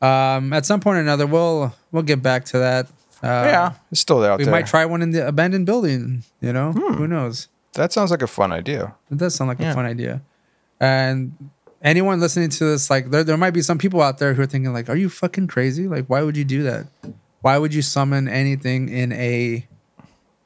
Um, 0.03 0.53
at 0.53 0.65
some 0.67 0.81
point 0.81 0.97
or 0.97 1.01
another, 1.01 1.27
we'll 1.27 1.75
we'll 1.93 2.03
get 2.03 2.23
back 2.23 2.45
to 2.47 2.59
that. 2.59 2.87
Uh, 3.23 3.45
Yeah, 3.47 3.73
it's 3.93 4.01
still 4.01 4.25
out 4.25 4.39
we 4.39 4.45
there. 4.45 4.53
We 4.53 4.59
might 4.59 4.67
try 4.67 4.85
one 4.87 5.03
in 5.03 5.11
the 5.11 5.27
abandoned 5.29 5.67
building. 5.67 6.25
You 6.41 6.53
know, 6.53 6.73
Hmm. 6.73 6.95
who 6.95 7.07
knows? 7.07 7.49
that 7.75 7.93
sounds 7.93 8.11
like 8.11 8.21
a 8.23 8.27
fun 8.27 8.51
idea. 8.51 8.95
It 9.13 9.19
does 9.19 9.35
sound 9.37 9.49
like 9.49 9.61
Yeah. 9.61 9.71
a 9.71 9.75
fun 9.75 9.85
idea. 9.87 10.23
And 10.81 11.51
anyone 11.83 12.21
listening 12.21 12.49
to 12.51 12.65
this, 12.65 12.89
like 12.91 13.11
there, 13.11 13.23
there 13.23 13.37
might 13.37 13.51
be 13.53 13.63
some 13.63 13.79
people 13.79 14.01
out 14.01 14.19
there 14.19 14.35
who 14.35 14.43
are 14.43 14.47
thinking, 14.47 14.73
like, 14.73 14.89
are 14.89 14.97
you 14.97 15.09
fucking 15.09 15.47
crazy? 15.49 15.87
Like, 15.87 16.07
why 16.07 16.23
would 16.23 16.37
you 16.37 16.45
do 16.45 16.63
that? 16.63 16.87
Why 17.43 17.59
would 17.59 17.73
you 17.75 17.83
summon 17.83 18.29
anything 18.29 18.89
in 18.89 19.13
a 19.13 19.67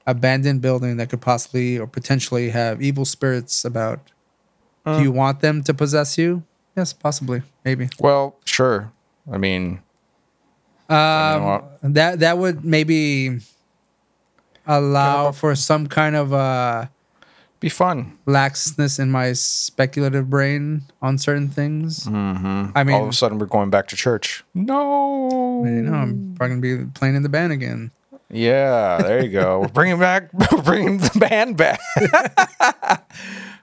abandoned 0.06 0.60
building 0.60 0.96
that 0.98 1.08
could 1.08 1.20
possibly 1.20 1.78
or 1.78 1.86
potentially 1.86 2.50
have 2.50 2.82
evil 2.82 3.04
spirits 3.04 3.64
about? 3.64 4.10
Uh. 4.86 4.98
do 4.98 5.02
you 5.02 5.10
want 5.12 5.40
them 5.40 5.62
to 5.62 5.72
possess 5.72 6.18
you? 6.18 6.42
Yes, 6.76 6.92
possibly, 6.92 7.40
maybe. 7.64 7.88
Well, 7.98 8.36
sure. 8.44 8.92
I 9.32 9.38
mean, 9.38 9.80
Um, 10.90 11.62
that 11.82 12.18
that 12.18 12.36
would 12.36 12.64
maybe 12.64 13.38
allow 14.66 15.32
for 15.32 15.54
some 15.54 15.86
kind 15.86 16.14
of 16.16 16.32
uh 16.34 16.86
be 17.64 17.70
fun. 17.70 18.18
laxness 18.26 18.98
in 19.00 19.10
my 19.10 19.32
speculative 19.32 20.28
brain 20.28 20.82
on 21.00 21.16
certain 21.16 21.48
things. 21.48 22.04
Mm-hmm. 22.04 22.76
I 22.76 22.84
mean- 22.84 22.94
all 22.96 23.04
of 23.04 23.08
a 23.08 23.12
sudden 23.12 23.38
we're 23.38 23.46
going 23.46 23.70
back 23.70 23.88
to 23.88 23.96
church. 23.96 24.44
No. 24.52 25.64
You 25.64 25.82
know, 25.82 25.94
I'm 25.94 26.34
probably 26.36 26.56
gonna 26.56 26.84
be 26.84 26.90
playing 26.92 27.14
in 27.16 27.22
the 27.22 27.30
band 27.30 27.52
again. 27.52 27.90
Yeah, 28.30 28.98
there 29.02 29.22
you 29.24 29.30
go. 29.30 29.60
We're 29.62 29.68
bringing 29.68 29.98
back, 29.98 30.32
we're 30.52 30.62
bringing 30.62 30.98
the 30.98 31.10
band 31.18 31.56
back. 31.56 31.78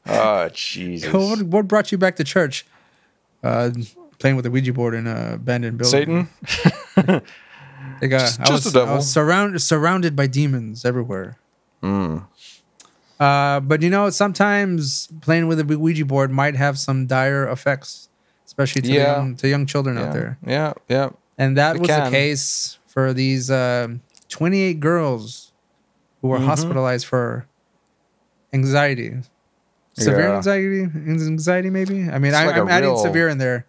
oh 0.08 0.50
Jesus! 0.54 1.12
What, 1.12 1.42
what 1.44 1.68
brought 1.68 1.92
you 1.92 1.98
back 1.98 2.16
to 2.18 2.24
church? 2.24 2.66
Uh, 3.44 3.72
playing 4.20 4.36
with 4.36 4.46
a 4.46 4.52
Ouija 4.52 4.72
board 4.72 4.94
in 4.94 5.08
a 5.08 5.34
abandoned 5.34 5.78
building. 5.78 6.30
Satan. 6.48 7.22
They 8.00 8.08
got, 8.08 8.20
Just- 8.20 8.40
I 8.40 8.44
just 8.46 8.52
was, 8.52 8.64
the 8.74 8.80
devil. 8.80 8.94
I 8.94 8.98
was 8.98 9.12
surrounded 9.12 9.60
surrounded 9.60 10.16
by 10.16 10.28
demons 10.28 10.86
everywhere. 10.86 11.38
Mm. 11.84 12.28
Uh, 13.22 13.60
but 13.60 13.82
you 13.84 13.90
know, 13.90 14.10
sometimes 14.10 15.08
playing 15.22 15.48
with 15.48 15.60
a 15.60 15.64
Ouija 15.78 16.06
board 16.06 16.32
might 16.32 16.56
have 16.56 16.80
some 16.80 17.06
dire 17.06 17.48
effects, 17.48 18.10
especially 18.48 18.82
to, 18.82 18.92
Yeah. 18.92 19.16
young, 19.18 19.36
to 19.36 19.48
young 19.48 19.66
children 19.68 19.98
out 19.98 20.12
there. 20.14 20.38
yeah, 20.46 20.74
yeah. 20.90 21.10
And 21.38 21.56
that 21.58 21.76
It 21.76 21.82
was 21.82 21.90
the 21.90 22.10
case 22.10 22.80
for 22.88 23.14
these 23.14 23.52
um 23.52 24.02
28 24.30 24.80
girls 24.80 25.54
who 26.22 26.30
were 26.30 26.40
Mhm. 26.40 26.46
hospitalized 26.46 27.06
for 27.06 27.46
anxiety. 28.54 29.18
Severe 29.94 30.30
Yeah. 30.30 30.36
anxiety, 30.38 30.82
anxiety 30.84 31.70
maybe. 31.70 32.10
I 32.10 32.18
mean, 32.18 32.32
It's 32.32 32.38
I, 32.38 32.46
like 32.48 32.56
a 32.58 32.62
I'm 32.62 32.70
adding 32.70 32.90
real- 32.90 32.98
severe 32.98 33.28
in 33.30 33.38
there, 33.38 33.66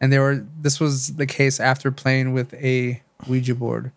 and 0.00 0.12
they 0.12 0.18
were. 0.18 0.44
This 0.60 0.78
was 0.80 1.16
the 1.16 1.26
case 1.26 1.58
after 1.60 1.90
playing 1.90 2.32
with 2.32 2.54
a 2.54 3.02
Ouija 3.26 3.54
board. 3.54 3.90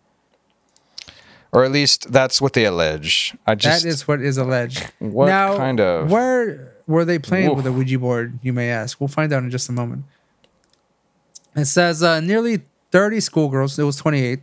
Or 1.52 1.64
at 1.64 1.70
least 1.70 2.10
that's 2.10 2.40
what 2.40 2.54
they 2.54 2.64
allege. 2.64 3.36
I 3.46 3.54
just 3.54 3.82
that 3.84 3.88
is 3.88 4.08
what 4.08 4.20
is 4.22 4.38
alleged. 4.38 4.90
what 4.98 5.26
now, 5.26 5.56
kind 5.56 5.80
of 5.80 6.10
Where 6.10 6.72
were 6.86 7.04
they 7.04 7.18
playing 7.18 7.48
Woof. 7.48 7.56
with 7.58 7.66
a 7.66 7.72
Ouija 7.72 7.98
board? 7.98 8.38
You 8.42 8.52
may 8.54 8.70
ask. 8.70 8.98
We'll 9.00 9.08
find 9.08 9.32
out 9.32 9.42
in 9.42 9.50
just 9.50 9.68
a 9.68 9.72
moment. 9.72 10.04
It 11.54 11.66
says 11.66 12.02
uh, 12.02 12.20
nearly 12.20 12.62
30 12.90 13.20
schoolgirls, 13.20 13.78
it 13.78 13.82
was 13.84 13.96
28, 13.96 14.40
uh, 14.40 14.42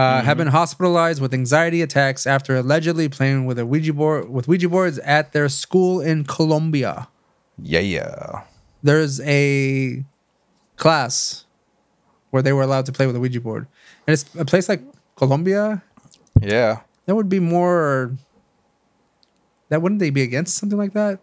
Mm-hmm. 0.00 0.26
have 0.26 0.36
been 0.38 0.46
hospitalized 0.48 1.20
with 1.20 1.32
anxiety 1.34 1.82
attacks 1.82 2.26
after 2.26 2.56
allegedly 2.56 3.08
playing 3.08 3.44
with 3.46 3.58
a 3.58 3.66
Ouija 3.66 3.92
board 3.92 4.30
with 4.30 4.48
Ouija 4.48 4.68
boards 4.68 4.98
at 5.00 5.32
their 5.32 5.48
school 5.48 6.00
in 6.00 6.24
Colombia. 6.24 7.08
yeah, 7.62 7.80
yeah. 7.80 8.42
There's 8.82 9.20
a 9.20 10.04
class 10.76 11.44
where 12.30 12.42
they 12.42 12.52
were 12.52 12.62
allowed 12.62 12.86
to 12.86 12.92
play 12.92 13.06
with 13.06 13.14
a 13.16 13.20
Ouija 13.20 13.40
board, 13.40 13.66
and 14.06 14.14
it's 14.14 14.24
a 14.36 14.44
place 14.44 14.68
like 14.68 14.80
Colombia. 15.16 15.82
Yeah. 16.42 16.80
That 17.06 17.14
would 17.16 17.28
be 17.28 17.40
more. 17.40 18.12
That 19.68 19.82
wouldn't 19.82 19.98
they 20.00 20.10
be 20.10 20.22
against 20.22 20.56
something 20.56 20.78
like 20.78 20.92
that? 20.94 21.20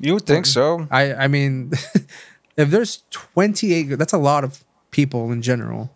You 0.00 0.14
would 0.14 0.26
think 0.26 0.46
so. 0.46 0.86
I 0.90 1.14
I 1.14 1.28
mean, 1.28 1.72
if 2.56 2.70
there's 2.70 3.02
28, 3.10 3.84
that's 3.98 4.12
a 4.12 4.18
lot 4.18 4.44
of 4.44 4.64
people 4.90 5.30
in 5.32 5.42
general. 5.42 5.90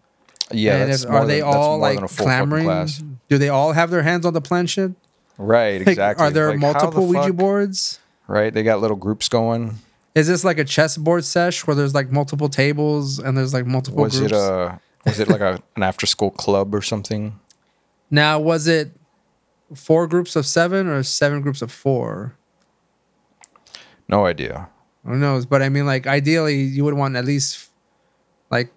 Yeah. 0.50 0.76
and 0.76 0.92
that's 0.92 1.05
if, 1.05 1.11
are 1.11 1.26
they 1.26 1.40
than- 1.40 1.48
all 1.48 1.79
like 1.79 1.96
a 1.98 2.00
full 2.02 2.09
fucking 2.09 2.24
clamoring? 2.26 2.64
class. 2.64 3.02
Do 3.29 3.38
they 3.38 3.48
all 3.48 3.72
have 3.72 3.90
their 3.90 4.02
hands 4.02 4.24
on 4.26 4.33
the 4.33 4.40
planchette? 4.40 4.92
Right, 5.38 5.79
Like, 5.81 5.88
exactly. 5.88 6.24
are 6.24 6.31
there 6.31 6.50
Like, 6.57 6.61
how 6.62 6.72
the 6.72 6.72
multiple 6.81 7.07
Ouija 7.09 7.26
fuck- 7.29 7.37
boards? 7.37 7.98
Right, 8.29 8.52
they 8.55 8.62
got 8.62 8.81
little 8.81 8.96
groups 8.96 9.29
going. 9.29 9.76
Is 10.14 10.29
this 10.29 10.44
like 10.44 10.59
a 10.59 10.64
chessboard 10.64 11.24
sesh 11.24 11.66
where 11.66 11.74
there's 11.76 11.94
like 11.94 12.11
multiple 12.11 12.48
tables 12.48 13.18
and 13.18 13.37
there's 13.37 13.52
like 13.52 13.66
multiple 13.66 14.02
Was 14.05 14.16
groups? 14.18 14.33
it 14.33 14.37
a 14.37 14.81
was 15.05 15.20
it 15.20 15.29
like 15.29 15.40
a 15.42 15.61
an 15.76 15.83
after 15.83 16.07
school 16.07 16.31
club 16.31 16.74
or 16.74 16.81
something? 16.83 17.38
Now, 18.11 18.38
was 18.38 18.66
it 18.66 18.90
four 19.75 20.07
groups 20.07 20.37
of 20.37 20.47
seven 20.47 20.87
or 20.87 21.03
seven 21.03 21.40
groups 21.40 21.62
of 21.62 21.73
four? 21.73 22.37
No 24.09 24.27
idea. 24.27 24.69
Who 25.05 25.16
knows? 25.16 25.47
But 25.47 25.62
I 25.62 25.69
mean, 25.69 25.87
like 25.87 26.07
ideally, 26.07 26.61
you 26.62 26.85
would 26.85 26.95
want 26.95 27.16
at 27.16 27.25
least 27.25 27.69
like 28.51 28.73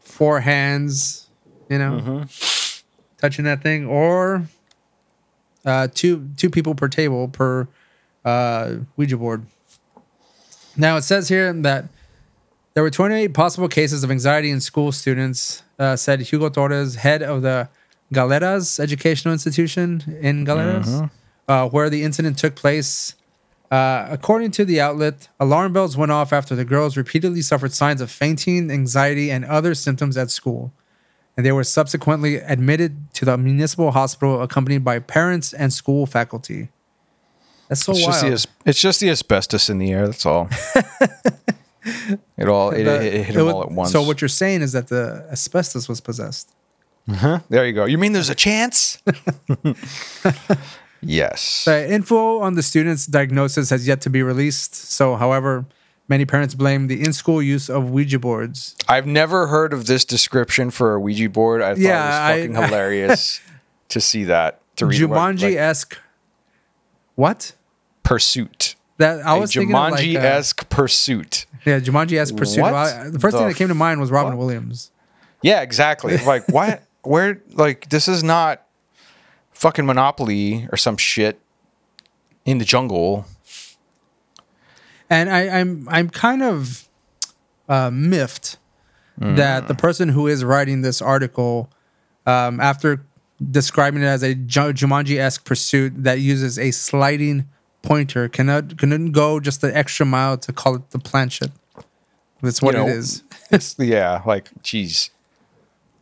four 0.00 0.40
hands, 0.40 1.28
you 1.68 1.78
know, 1.78 1.92
Mm-hmm. 1.92 2.22
touching 3.18 3.44
that 3.44 3.62
thing, 3.62 3.86
or 3.86 4.44
uh, 5.64 5.88
two 5.94 6.28
two 6.36 6.50
people 6.50 6.74
per 6.74 6.88
table 6.88 7.28
per 7.28 7.68
uh, 8.24 8.76
Ouija 8.96 9.16
board. 9.16 9.46
Now 10.76 10.96
it 10.96 11.02
says 11.02 11.28
here 11.28 11.52
that 11.52 11.86
there 12.74 12.82
were 12.82 12.90
28 12.90 13.34
possible 13.34 13.68
cases 13.68 14.02
of 14.02 14.10
anxiety 14.10 14.50
in 14.50 14.60
school 14.60 14.92
students, 14.92 15.62
uh, 15.78 15.96
said 15.96 16.20
Hugo 16.22 16.48
Torres, 16.48 16.94
head 16.96 17.22
of 17.22 17.42
the 17.42 17.68
Galeras 18.12 18.78
Educational 18.78 19.32
Institution 19.32 20.18
in 20.20 20.44
Galeras, 20.44 21.10
uh, 21.48 21.68
where 21.68 21.88
the 21.90 22.02
incident 22.02 22.38
took 22.38 22.54
place. 22.54 23.14
Uh, 23.70 24.06
according 24.10 24.50
to 24.50 24.66
the 24.66 24.78
outlet, 24.80 25.28
alarm 25.40 25.72
bells 25.72 25.96
went 25.96 26.12
off 26.12 26.30
after 26.32 26.54
the 26.54 26.64
girls 26.64 26.94
repeatedly 26.96 27.40
suffered 27.40 27.72
signs 27.72 28.02
of 28.02 28.10
fainting, 28.10 28.70
anxiety, 28.70 29.30
and 29.30 29.44
other 29.46 29.74
symptoms 29.74 30.16
at 30.18 30.30
school. 30.30 30.72
And 31.38 31.46
they 31.46 31.52
were 31.52 31.64
subsequently 31.64 32.36
admitted 32.36 33.12
to 33.14 33.24
the 33.24 33.38
municipal 33.38 33.92
hospital 33.92 34.42
accompanied 34.42 34.84
by 34.84 34.98
parents 34.98 35.54
and 35.54 35.72
school 35.72 36.04
faculty. 36.04 36.68
That's 37.68 37.82
so 37.82 37.92
It's 37.92 38.04
just, 38.04 38.22
wild. 38.22 38.30
the, 38.30 38.34
as- 38.34 38.46
it's 38.66 38.80
just 38.80 39.00
the 39.00 39.08
asbestos 39.08 39.70
in 39.70 39.78
the 39.78 39.90
air. 39.90 40.06
That's 40.06 40.26
all. 40.26 40.50
It 42.36 42.48
all 42.48 42.70
it, 42.70 42.84
The- 42.84 42.96
it, 43.04 43.14
it 43.14 43.24
hit 43.24 43.36
it 43.36 43.40
him 43.40 43.48
all 43.48 43.62
at 43.62 43.72
once. 43.72 43.90
So 43.90 44.02
what 44.02 44.20
you're 44.20 44.28
saying 44.28 44.62
is 44.62 44.70
that 44.72 44.86
the 44.88 45.26
asbestos 45.32 45.88
was 45.88 46.00
possessed. 46.00 46.52
There 47.06 47.66
you 47.66 47.72
go. 47.72 47.84
You 47.84 47.98
mean 47.98 48.12
there's 48.12 48.30
a 48.30 48.34
chance? 48.34 49.02
yes. 51.00 51.64
The 51.64 51.90
info 51.92 52.40
on 52.40 52.54
the 52.54 52.62
student's 52.62 53.06
diagnosis 53.06 53.70
has 53.70 53.86
yet 53.86 54.00
to 54.02 54.10
be 54.10 54.22
released. 54.22 54.74
So, 54.74 55.16
however, 55.16 55.64
many 56.08 56.24
parents 56.24 56.54
blame 56.54 56.86
the 56.86 57.02
in-school 57.02 57.42
use 57.42 57.68
of 57.68 57.90
Ouija 57.90 58.18
boards. 58.18 58.76
I've 58.88 59.06
never 59.06 59.48
heard 59.48 59.72
of 59.72 59.86
this 59.86 60.04
description 60.04 60.70
for 60.70 60.94
a 60.94 61.00
Ouija 61.00 61.28
board. 61.28 61.62
I 61.62 61.70
thought 61.74 61.78
Yeah, 61.80 62.28
it 62.28 62.48
was 62.48 62.56
fucking 62.56 62.70
hilarious 62.70 63.40
to 63.88 64.00
see 64.00 64.24
that. 64.24 64.60
To 64.76 64.86
read 64.86 65.02
what, 65.04 65.16
Jumanji-esque. 65.18 65.98
What? 67.14 67.52
pursuit. 68.04 68.74
That 68.98 69.24
I 69.24 69.36
was 69.38 69.52
thinking 69.52 69.74
of 69.74 69.90
like, 69.92 69.94
uh, 69.94 69.96
Jumanji-esque 70.02 70.68
pursuit. 70.68 71.46
yeah, 71.64 71.78
Jumanji-esque 71.80 72.36
pursuit. 72.36 72.62
What 72.62 72.72
Well, 72.72 73.00
I- 73.06 73.10
the 73.10 73.18
first 73.18 73.32
the 73.32 73.38
thing 73.40 73.48
that 73.48 73.56
came 73.56 73.68
to 73.68 73.74
mind 73.74 74.00
was 74.00 74.10
Robin 74.10 74.32
fuck? 74.32 74.38
Williams. 74.38 74.90
Yeah, 75.42 75.60
exactly. 75.62 76.16
Like 76.18 76.46
what? 76.48 76.82
Where? 77.02 77.42
Like 77.52 77.88
this 77.90 78.08
is 78.08 78.22
not 78.22 78.66
fucking 79.52 79.86
Monopoly 79.86 80.68
or 80.72 80.76
some 80.76 80.96
shit 80.96 81.40
in 82.44 82.58
the 82.58 82.64
jungle. 82.64 83.26
and 85.08 85.30
I, 85.30 85.60
I'm 85.60 85.88
I'm 85.88 86.10
kind 86.10 86.42
of 86.42 86.88
uh, 87.68 87.90
miffed 87.90 88.58
that 89.18 89.68
the 89.68 89.74
person 89.74 90.08
who 90.08 90.26
is 90.26 90.42
writing 90.42 90.82
this 90.82 91.00
article, 91.00 91.70
um, 92.26 92.58
after 92.58 93.04
describing 93.50 94.02
it 94.02 94.06
as 94.06 94.24
a 94.24 94.34
Jumanji-esque 94.34 95.44
pursuit 95.44 95.92
that 96.02 96.18
uses 96.18 96.58
a 96.58 96.72
sliding 96.72 97.48
pointer, 97.82 98.28
cannot 98.28 98.76
couldn't 98.78 99.12
go 99.12 99.38
just 99.38 99.60
the 99.60 99.76
extra 99.76 100.04
mile 100.04 100.36
to 100.38 100.52
call 100.52 100.74
it 100.74 100.90
the 100.90 100.98
planchette. 100.98 101.52
That's 102.40 102.60
what 102.60 102.74
You 102.74 102.80
know, 102.80 102.88
it 102.88 102.96
is. 102.96 103.22
It's, 103.52 103.76
yeah, 103.78 104.22
like 104.26 104.50
geez. 104.62 105.10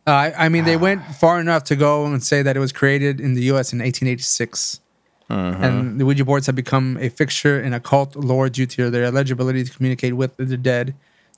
Uh, 0.07 0.11
I, 0.11 0.45
I 0.45 0.49
mean, 0.49 0.63
they 0.65 0.77
went 0.77 1.05
far 1.15 1.39
enough 1.39 1.63
to 1.65 1.75
go 1.75 2.05
and 2.05 2.23
say 2.23 2.41
that 2.41 2.57
it 2.57 2.59
was 2.59 2.71
created 2.71 3.21
in 3.21 3.35
the 3.35 3.43
U.S. 3.43 3.71
in 3.73 3.79
1886. 3.79 4.79
And 5.29 5.99
the 5.99 6.05
Ouija 6.05 6.25
boards 6.25 6.47
have 6.47 6.55
become 6.55 6.97
a 6.99 7.07
fixture 7.07 7.57
in 7.61 7.71
occult 7.73 8.15
lore 8.17 8.49
due 8.49 8.65
to 8.65 8.89
their 8.89 9.05
alleged 9.05 9.31
ability 9.31 9.63
to 9.63 9.71
communicate 9.71 10.15
with 10.15 10.35
the 10.35 10.57
dead. 10.57 10.93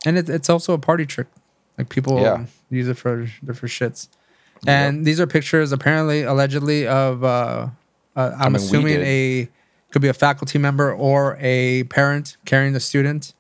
And 0.06 0.18
it, 0.18 0.30
it's 0.30 0.50
also 0.50 0.74
a 0.74 0.80
party 0.80 1.06
trick. 1.06 1.28
Like 1.78 1.90
people 1.90 2.20
Yeah. 2.20 2.46
use 2.72 2.88
it 2.88 2.98
for 2.98 3.28
for 3.54 3.68
shits. 3.68 4.08
And 4.66 5.06
these 5.06 5.20
are 5.20 5.28
pictures, 5.28 5.72
apparently, 5.72 6.24
allegedly, 6.24 6.88
of 6.88 7.24
uh, 7.24 7.68
uh, 8.16 8.32
I'm 8.40 8.54
mean, 8.54 8.56
assuming 8.56 9.02
a 9.02 9.50
could 9.92 10.02
be 10.02 10.08
a 10.08 10.14
faculty 10.14 10.58
member 10.58 10.92
or 10.92 11.38
a 11.40 11.84
parent 11.84 12.38
carrying 12.46 12.74
the 12.74 12.80
student. 12.80 13.34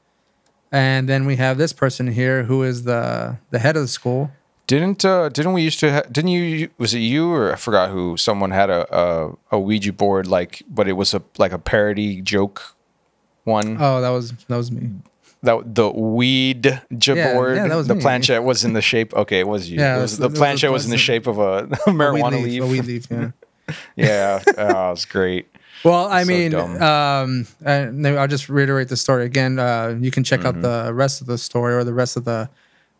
And 0.71 1.07
then 1.09 1.25
we 1.25 1.37
have 1.37 1.57
this 1.57 1.73
person 1.73 2.07
here 2.07 2.43
who 2.43 2.61
is 2.63 2.83
the 2.83 3.37
the 3.49 3.59
head 3.59 3.75
of 3.75 3.81
the 3.81 3.87
school. 3.87 4.29
Didn't 4.73 5.05
uh 5.05 5.29
didn't 5.35 5.53
we 5.57 5.61
used 5.69 5.79
to 5.83 5.87
ha- 5.95 6.07
didn't 6.15 6.31
you 6.31 6.69
was 6.83 6.91
it 6.97 6.99
you 7.13 7.31
or 7.31 7.53
I 7.53 7.57
forgot 7.67 7.85
who 7.95 8.17
someone 8.17 8.51
had 8.61 8.69
a, 8.79 8.81
a 9.01 9.05
a 9.55 9.59
Ouija 9.65 9.93
board 9.93 10.25
like 10.37 10.63
but 10.77 10.85
it 10.87 10.95
was 11.01 11.13
a 11.13 11.21
like 11.43 11.53
a 11.59 11.59
parody 11.71 12.21
joke 12.33 12.57
one 13.57 13.77
Oh, 13.79 14.01
that 14.01 14.09
was 14.17 14.31
that 14.49 14.57
was 14.57 14.69
me. 14.71 14.89
that 15.47 15.75
the 15.79 15.87
weed 15.91 16.65
Yeah, 16.89 17.33
board 17.33 17.55
yeah, 17.57 17.67
that 17.67 17.75
was 17.81 17.87
the 17.87 17.95
me. 17.95 18.01
planchette 18.05 18.43
was 18.43 18.63
in 18.67 18.73
the 18.73 18.81
shape 18.81 19.13
okay 19.21 19.39
it 19.45 19.47
was 19.47 19.69
you 19.69 19.77
Yeah, 19.79 19.97
it 19.97 20.01
was, 20.01 20.11
was- 20.13 20.19
the 20.25 20.29
was- 20.29 20.39
planchette 20.39 20.69
it 20.71 20.73
was 20.79 20.85
in 20.85 20.91
the 20.97 21.03
shape 21.09 21.27
of 21.27 21.37
a 21.37 21.51
A 21.85 21.91
marijuana 22.01 22.41
leaf, 22.41 22.61
leaf, 22.61 22.63
A 22.63 22.67
weed 22.73 22.85
leaf, 22.91 23.03
yeah. 23.11 23.29
yeah 24.07 24.41
oh, 24.57 24.87
it 24.89 24.91
was 24.97 25.05
great 25.05 25.45
Well, 25.83 26.05
I 26.19 26.23
So 26.23 26.31
mean, 26.31 26.51
um, 26.81 27.45
I'll 28.21 28.31
just 28.35 28.47
reiterate 28.49 28.87
the 28.87 28.95
story 29.05 29.25
again. 29.25 29.59
Uh, 29.59 29.97
you 29.99 30.11
can 30.15 30.23
check 30.23 30.39
Mm-hmm. 30.41 30.63
out 30.65 30.85
the 30.87 30.93
rest 31.03 31.19
of 31.21 31.27
the 31.27 31.37
story 31.37 31.73
or 31.77 31.83
the 31.83 31.93
rest 31.93 32.15
of 32.15 32.23
the 32.23 32.49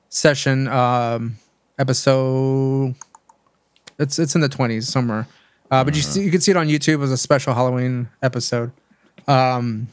session 0.10 0.68
um, 0.68 1.38
episode. 1.78 2.96
It's 4.00 4.18
it's 4.20 4.36
in 4.36 4.42
the 4.42 4.50
twenties 4.50 4.88
somewhere, 4.88 5.28
uh, 5.72 5.84
but 5.84 5.96
you 5.96 6.02
Mm-hmm. 6.02 6.12
see, 6.12 6.24
you 6.24 6.32
can 6.32 6.42
see 6.42 6.52
it 6.52 6.58
on 6.58 6.68
YouTube 6.68 7.04
as 7.04 7.12
a 7.12 7.18
special 7.18 7.54
Halloween 7.54 8.10
episode, 8.22 8.72
um, 9.28 9.88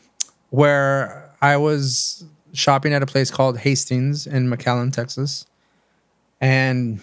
where 0.51 1.31
I 1.43 1.57
was 1.57 2.25
shopping 2.53 2.93
at 2.93 3.03
a 3.03 3.07
place 3.07 3.31
called 3.31 3.59
Hastings 3.59 4.27
in 4.27 4.49
McAllen, 4.49 4.93
Texas, 4.93 5.47
and 6.40 7.01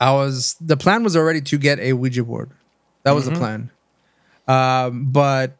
I 0.00 0.12
was 0.12 0.56
the 0.60 0.76
plan 0.76 1.02
was 1.04 1.16
already 1.16 1.40
to 1.42 1.58
get 1.58 1.78
a 1.78 1.92
Ouija 1.94 2.24
board. 2.24 2.50
That 3.04 3.12
was 3.12 3.24
the 3.24 3.32
plan. 3.32 3.70
Um, 4.46 5.06
but 5.10 5.56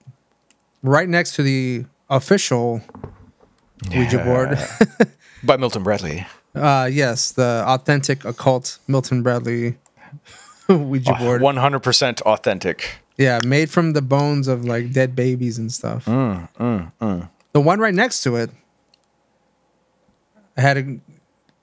right 0.83 1.09
next 1.09 1.35
to 1.37 1.43
the 1.43 1.85
official 2.11 2.83
Ouija 3.95 4.19
board, 4.25 4.59
by 5.45 5.57
Milton 5.57 5.83
Bradley 5.83 6.27
uh, 6.55 6.89
yes, 6.91 7.33
the 7.33 7.63
authentic 7.67 8.25
occult 8.25 8.79
Milton 8.89 9.23
Bradley 9.23 9.77
Ouija 10.69 11.15
board. 11.15 11.41
one 11.43 11.57
hundred 11.57 11.81
percent 11.83 12.21
authentic 12.23 12.99
Yeah, 13.17 13.41
made 13.45 13.71
from 13.71 13.93
the 13.93 14.03
bones 14.03 14.49
of 14.49 14.65
like 14.65 14.93
dead 14.93 15.15
babies 15.17 15.59
and 15.59 15.73
stuff. 15.73 16.05
Mm, 16.07 16.49
The 17.53 17.61
one 17.61 17.79
right 17.81 17.95
next 17.95 18.23
to 18.25 18.37
it 18.37 18.51
I 20.57 20.61
had 20.61 20.77
a 20.77 20.99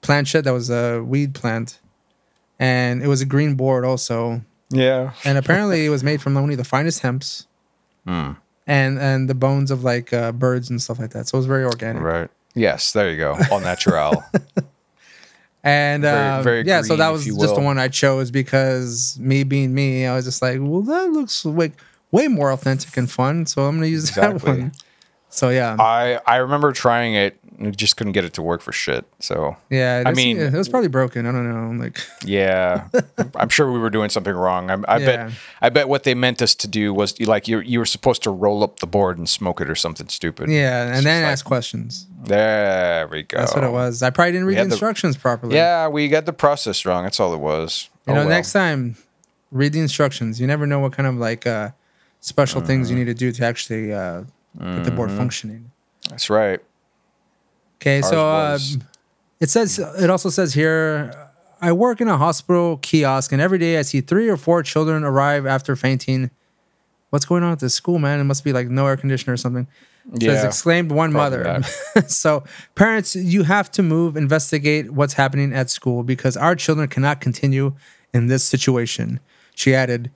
planchette 0.01 0.43
that 0.45 0.53
was 0.53 0.69
a 0.69 1.01
weed 1.03 1.33
plant, 1.35 1.79
and 2.59 3.01
it 3.03 3.07
was 3.07 3.21
a 3.21 3.25
green 3.25 3.55
board 3.55 3.83
also. 3.85 4.41
yeah 4.69 5.11
and 5.25 5.37
apparently 5.37 5.85
it 5.85 5.89
was 5.89 6.03
made 6.03 6.21
from 6.21 6.37
only 6.37 6.55
the 6.55 6.63
finest 6.63 7.01
hemps 7.01 7.47
Hmm. 8.05 8.31
and 8.67 8.97
and 8.99 9.27
the 9.29 9.33
bones 9.35 9.71
of 9.71 9.83
like 9.83 10.13
uh, 10.13 10.31
birds 10.31 10.69
and 10.69 10.81
stuff 10.81 10.99
like 10.99 11.09
that 11.11 11.27
so 11.27 11.37
it 11.37 11.39
was 11.39 11.45
very 11.47 11.63
organic 11.65 12.01
right 12.03 12.29
yes 12.55 12.91
there 12.93 13.09
you 13.11 13.17
go 13.17 13.37
all 13.51 13.59
natural 13.59 14.23
and 15.65 16.03
Very- 16.03 16.29
uh, 16.29 16.41
very 16.43 16.63
yeah 16.63 16.81
so 16.81 16.95
that 16.95 17.09
was 17.09 17.25
just 17.25 17.55
the 17.55 17.61
one 17.61 17.77
i 17.77 17.89
chose 17.89 18.31
because 18.31 19.17
me 19.19 19.43
being 19.43 19.73
me 19.73 20.05
i 20.05 20.15
was 20.15 20.23
just 20.23 20.41
like 20.41 20.59
well 20.61 20.81
that 20.83 21.09
looks 21.09 21.43
like 21.43 21.73
way 22.11 22.27
more 22.29 22.51
authentic 22.51 22.95
and 22.95 23.11
fun 23.11 23.45
so 23.45 23.63
i'm 23.63 23.75
gonna 23.75 23.87
use 23.87 24.11
that 24.15 24.41
one. 24.43 24.71
So 25.29 25.49
yeah. 25.49 25.75
I 25.77 26.21
I 26.25 26.37
remember 26.37 26.71
trying 26.71 27.13
it 27.15 27.37
just 27.75 27.95
couldn't 27.97 28.13
get 28.13 28.25
it 28.25 28.33
to 28.33 28.41
work 28.41 28.61
for 28.61 28.71
shit. 28.71 29.05
So 29.19 29.55
yeah 29.69 30.03
I 30.05 30.13
mean- 30.13 30.37
it 30.37 30.53
was 30.53 30.67
probably 30.69 30.89
broken 30.89 31.25
i 31.25 31.31
don't 31.31 31.47
know 31.49 31.83
like 31.83 31.99
yeah, 32.25 32.87
I'm 33.35 33.49
sure 33.49 33.71
we 33.71 33.79
were 33.79 33.89
doing 33.89 34.09
something 34.09 34.33
wrong. 34.33 34.69
I, 34.69 34.73
I 34.87 34.97
Yeah. 34.97 35.05
bet 35.05 35.31
I 35.61 35.69
bet 35.69 35.87
what 35.89 36.03
they 36.03 36.13
meant 36.15 36.41
us 36.41 36.53
to 36.55 36.67
do 36.67 36.93
was 36.93 37.19
like 37.21 37.47
you 37.47 37.59
you 37.59 37.79
were 37.79 37.85
supposed 37.85 38.23
to 38.23 38.29
roll 38.31 38.63
up 38.63 38.79
the 38.79 38.87
board 38.87 39.17
and 39.17 39.27
smoke 39.29 39.61
it 39.61 39.69
or 39.69 39.75
something 39.75 40.07
stupid. 40.09 40.49
yeah 40.49 40.95
and 40.95 41.05
then 41.05 41.23
like- 41.23 41.31
ask 41.31 41.45
questions 41.45 42.07
There 42.25 43.07
we 43.07 43.23
go. 43.23 43.37
that's 43.37 43.53
what 43.55 43.63
it 43.63 43.71
was 43.71 44.01
i 44.03 44.09
probably 44.09 44.31
didn't 44.33 44.47
read 44.47 44.55
the 44.55 44.59
had 44.61 44.69
the- 44.69 44.73
instructions 44.73 45.15
properly 45.17 45.55
Yeah, 45.55 45.87
we 45.87 46.07
got 46.09 46.25
the 46.25 46.33
process 46.33 46.85
wrong. 46.85 47.03
That's 47.03 47.19
all 47.19 47.33
it 47.33 47.39
was. 47.39 47.89
You 48.07 48.11
Oh, 48.13 48.15
know, 48.15 48.21
well. 48.21 48.29
next 48.29 48.51
time, 48.53 48.97
read 49.51 49.73
the 49.73 49.79
instructions. 49.79 50.39
You 50.41 50.47
never 50.47 50.65
know 50.67 50.79
what 50.79 50.91
kind 50.93 51.07
of 51.07 51.15
like 51.15 51.47
uh, 51.47 51.69
special 52.19 52.61
things 52.61 52.87
Mm-hmm. 52.87 52.97
you 52.97 53.05
need 53.05 53.11
to 53.17 53.17
do 53.25 53.31
to 53.31 53.45
actually 53.45 53.93
uh, 53.93 54.21
get 54.59 54.83
the 54.83 54.91
board 54.91 55.09
functioning. 55.11 55.71
That's 56.09 56.29
right. 56.29 56.59
Okay, 57.75 57.97
Ours 57.97 58.09
so 58.09 58.29
uh, 58.29 58.59
it 59.39 59.49
says 59.49 59.79
it 59.79 60.09
also 60.09 60.29
says 60.29 60.53
here. 60.53 61.13
I 61.61 61.71
work 61.71 62.01
in 62.01 62.07
a 62.07 62.17
hospital 62.17 62.77
kiosk, 62.77 63.31
and 63.31 63.41
every 63.41 63.57
day 63.57 63.79
I 63.79 63.81
see 63.81 64.01
three 64.01 64.29
or 64.29 64.37
four 64.37 64.61
children 64.61 65.03
arrive 65.03 65.45
after 65.45 65.75
fainting. 65.75 66.29
What's 67.09 67.25
going 67.25 67.43
on 67.43 67.53
at 67.53 67.59
this 67.59 67.73
school, 67.73 67.97
man? 67.97 68.19
It 68.19 68.25
must 68.25 68.43
be 68.43 68.51
like 68.51 68.67
no 68.67 68.85
air 68.85 68.97
conditioner 68.97 69.33
or 69.33 69.37
something. 69.37 69.67
Says 70.19 70.43
Yeah, 70.43 70.45
exclaimed 70.45 70.91
one 70.91 71.11
mother. 71.13 71.63
so 72.07 72.43
parents, 72.75 73.15
you 73.15 73.43
have 73.43 73.71
to 73.71 73.81
move, 73.81 74.15
investigate 74.15 74.91
what's 74.91 75.13
happening 75.13 75.53
at 75.53 75.69
school 75.69 76.03
because 76.03 76.37
our 76.37 76.55
children 76.55 76.87
cannot 76.87 77.21
continue 77.21 77.73
in 78.13 78.27
this 78.27 78.43
situation. 78.43 79.19
She 79.55 79.73
added, 79.73 80.11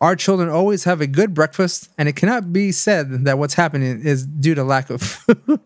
Our 0.00 0.16
children 0.16 0.48
always 0.48 0.84
have 0.84 1.00
a 1.00 1.06
good 1.06 1.32
breakfast, 1.32 1.90
and 1.96 2.08
it 2.08 2.16
cannot 2.16 2.52
be 2.52 2.72
said 2.72 3.24
that 3.24 3.38
what's 3.38 3.54
happening 3.54 4.00
is 4.04 4.26
due 4.26 4.54
to 4.54 4.64
lack 4.64 4.90
of 4.90 5.00
food. 5.02 5.60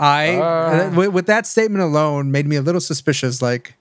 I 0.00 0.36
Uh. 0.36 0.90
with, 0.96 1.08
with 1.10 1.26
that 1.26 1.46
statement 1.46 1.82
alone 1.84 2.32
made 2.32 2.46
me 2.46 2.56
a 2.56 2.62
little 2.62 2.80
suspicious. 2.80 3.40
Like, 3.42 3.74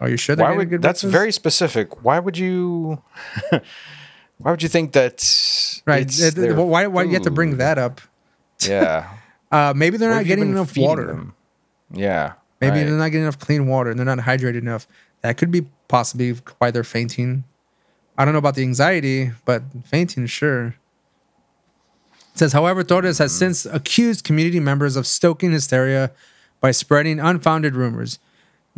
are 0.00 0.08
you 0.08 0.16
sure 0.16 0.36
Why 0.36 0.54
would 0.56 0.82
that's 0.82 1.02
very 1.02 1.32
specific. 1.32 2.04
Why 2.04 2.18
would 2.18 2.36
you? 2.36 3.02
why 4.38 4.50
would 4.50 4.62
you 4.62 4.68
think 4.68 4.92
that? 4.92 5.24
right. 5.86 6.06
It- 6.06 6.54
why 6.56 6.86
why 6.86 7.02
you 7.04 7.14
have 7.14 7.22
to 7.22 7.30
bring 7.30 7.56
that 7.56 7.78
up? 7.78 8.00
Yeah. 8.62 9.08
Uh, 9.50 9.72
maybe 9.74 9.96
they're 9.96 10.10
What 10.10 10.16
not 10.18 10.24
getting 10.26 10.50
enough 10.50 10.76
water. 10.76 11.06
them? 11.06 11.34
Yeah. 11.92 12.34
Maybe 12.60 12.76
right. 12.76 12.84
they're 12.84 12.96
not 12.96 13.06
getting 13.10 13.22
enough 13.22 13.40
clean 13.40 13.66
water 13.66 13.90
and 13.90 13.98
they're 13.98 14.06
not 14.06 14.18
hydrated 14.18 14.58
enough. 14.62 14.86
That 15.22 15.36
could 15.36 15.50
be 15.50 15.66
possibly 15.88 16.36
why 16.58 16.70
they're 16.70 16.84
fainting. 16.84 17.42
I 18.16 18.24
don't 18.24 18.34
know 18.34 18.38
about 18.38 18.54
the 18.54 18.62
anxiety, 18.62 19.32
but 19.44 19.64
fainting, 19.84 20.26
sure. 20.26 20.76
It 22.32 22.38
says, 22.38 22.52
however, 22.52 22.82
Torres 22.82 23.18
has 23.18 23.36
since 23.36 23.66
accused 23.66 24.24
community 24.24 24.60
members 24.60 24.96
of 24.96 25.06
stoking 25.06 25.52
hysteria 25.52 26.10
by 26.60 26.70
spreading 26.70 27.20
unfounded 27.20 27.74
rumors. 27.74 28.18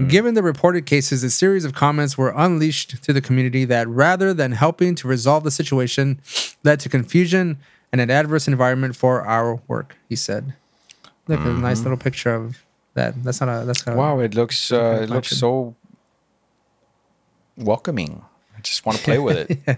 Given 0.08 0.34
the 0.34 0.42
reported 0.42 0.86
cases, 0.86 1.22
a 1.22 1.30
series 1.30 1.64
of 1.64 1.72
comments 1.72 2.18
were 2.18 2.32
unleashed 2.36 3.00
to 3.04 3.12
the 3.12 3.20
community 3.20 3.64
that 3.66 3.86
rather 3.86 4.34
than 4.34 4.50
helping 4.50 4.96
to 4.96 5.06
resolve 5.06 5.44
the 5.44 5.52
situation, 5.52 6.20
led 6.64 6.80
to 6.80 6.88
confusion 6.88 7.58
and 7.92 8.00
an 8.00 8.10
adverse 8.10 8.48
environment 8.48 8.96
for 8.96 9.24
our 9.24 9.60
work, 9.68 9.96
he 10.08 10.16
said. 10.16 10.54
Look, 11.28 11.38
a 11.38 11.44
nice 11.44 11.82
little 11.82 11.96
picture 11.96 12.34
of 12.34 12.64
that. 12.94 13.22
That's 13.22 13.40
not 13.40 13.62
a. 13.62 13.64
That's 13.64 13.86
not. 13.86 13.96
Wow, 13.96 14.18
it 14.18 14.34
looks 14.34 14.72
uh, 14.72 14.98
it 15.04 15.10
looks 15.10 15.28
so 15.30 15.76
welcoming. 17.56 18.24
I 18.58 18.60
just 18.62 18.84
want 18.84 18.98
to 18.98 19.04
play 19.04 19.20
with 19.20 19.48
it. 19.48 19.58
yeah. 19.68 19.76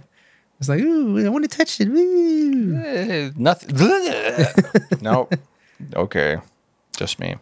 It's 0.59 0.69
like, 0.69 0.81
ooh, 0.81 1.25
I 1.25 1.29
want 1.29 1.49
to 1.51 1.55
touch 1.57 1.81
it. 1.81 1.89
Ooh. 1.89 2.77
Eh, 2.77 3.31
Nothing. 3.37 3.77
nope. 5.03 5.35
Okay, 5.95 6.39
just 6.97 7.19
me. 7.19 7.37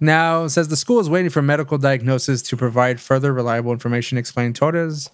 Now 0.00 0.44
it 0.44 0.50
says 0.50 0.68
the 0.68 0.76
school 0.76 0.98
is 1.00 1.08
waiting 1.10 1.30
for 1.30 1.42
medical 1.42 1.78
diagnosis 1.78 2.42
to 2.42 2.56
provide 2.56 3.00
further 3.00 3.32
reliable 3.32 3.72
information. 3.72 4.18
Explained 4.18 4.56
Torres, 4.56 5.10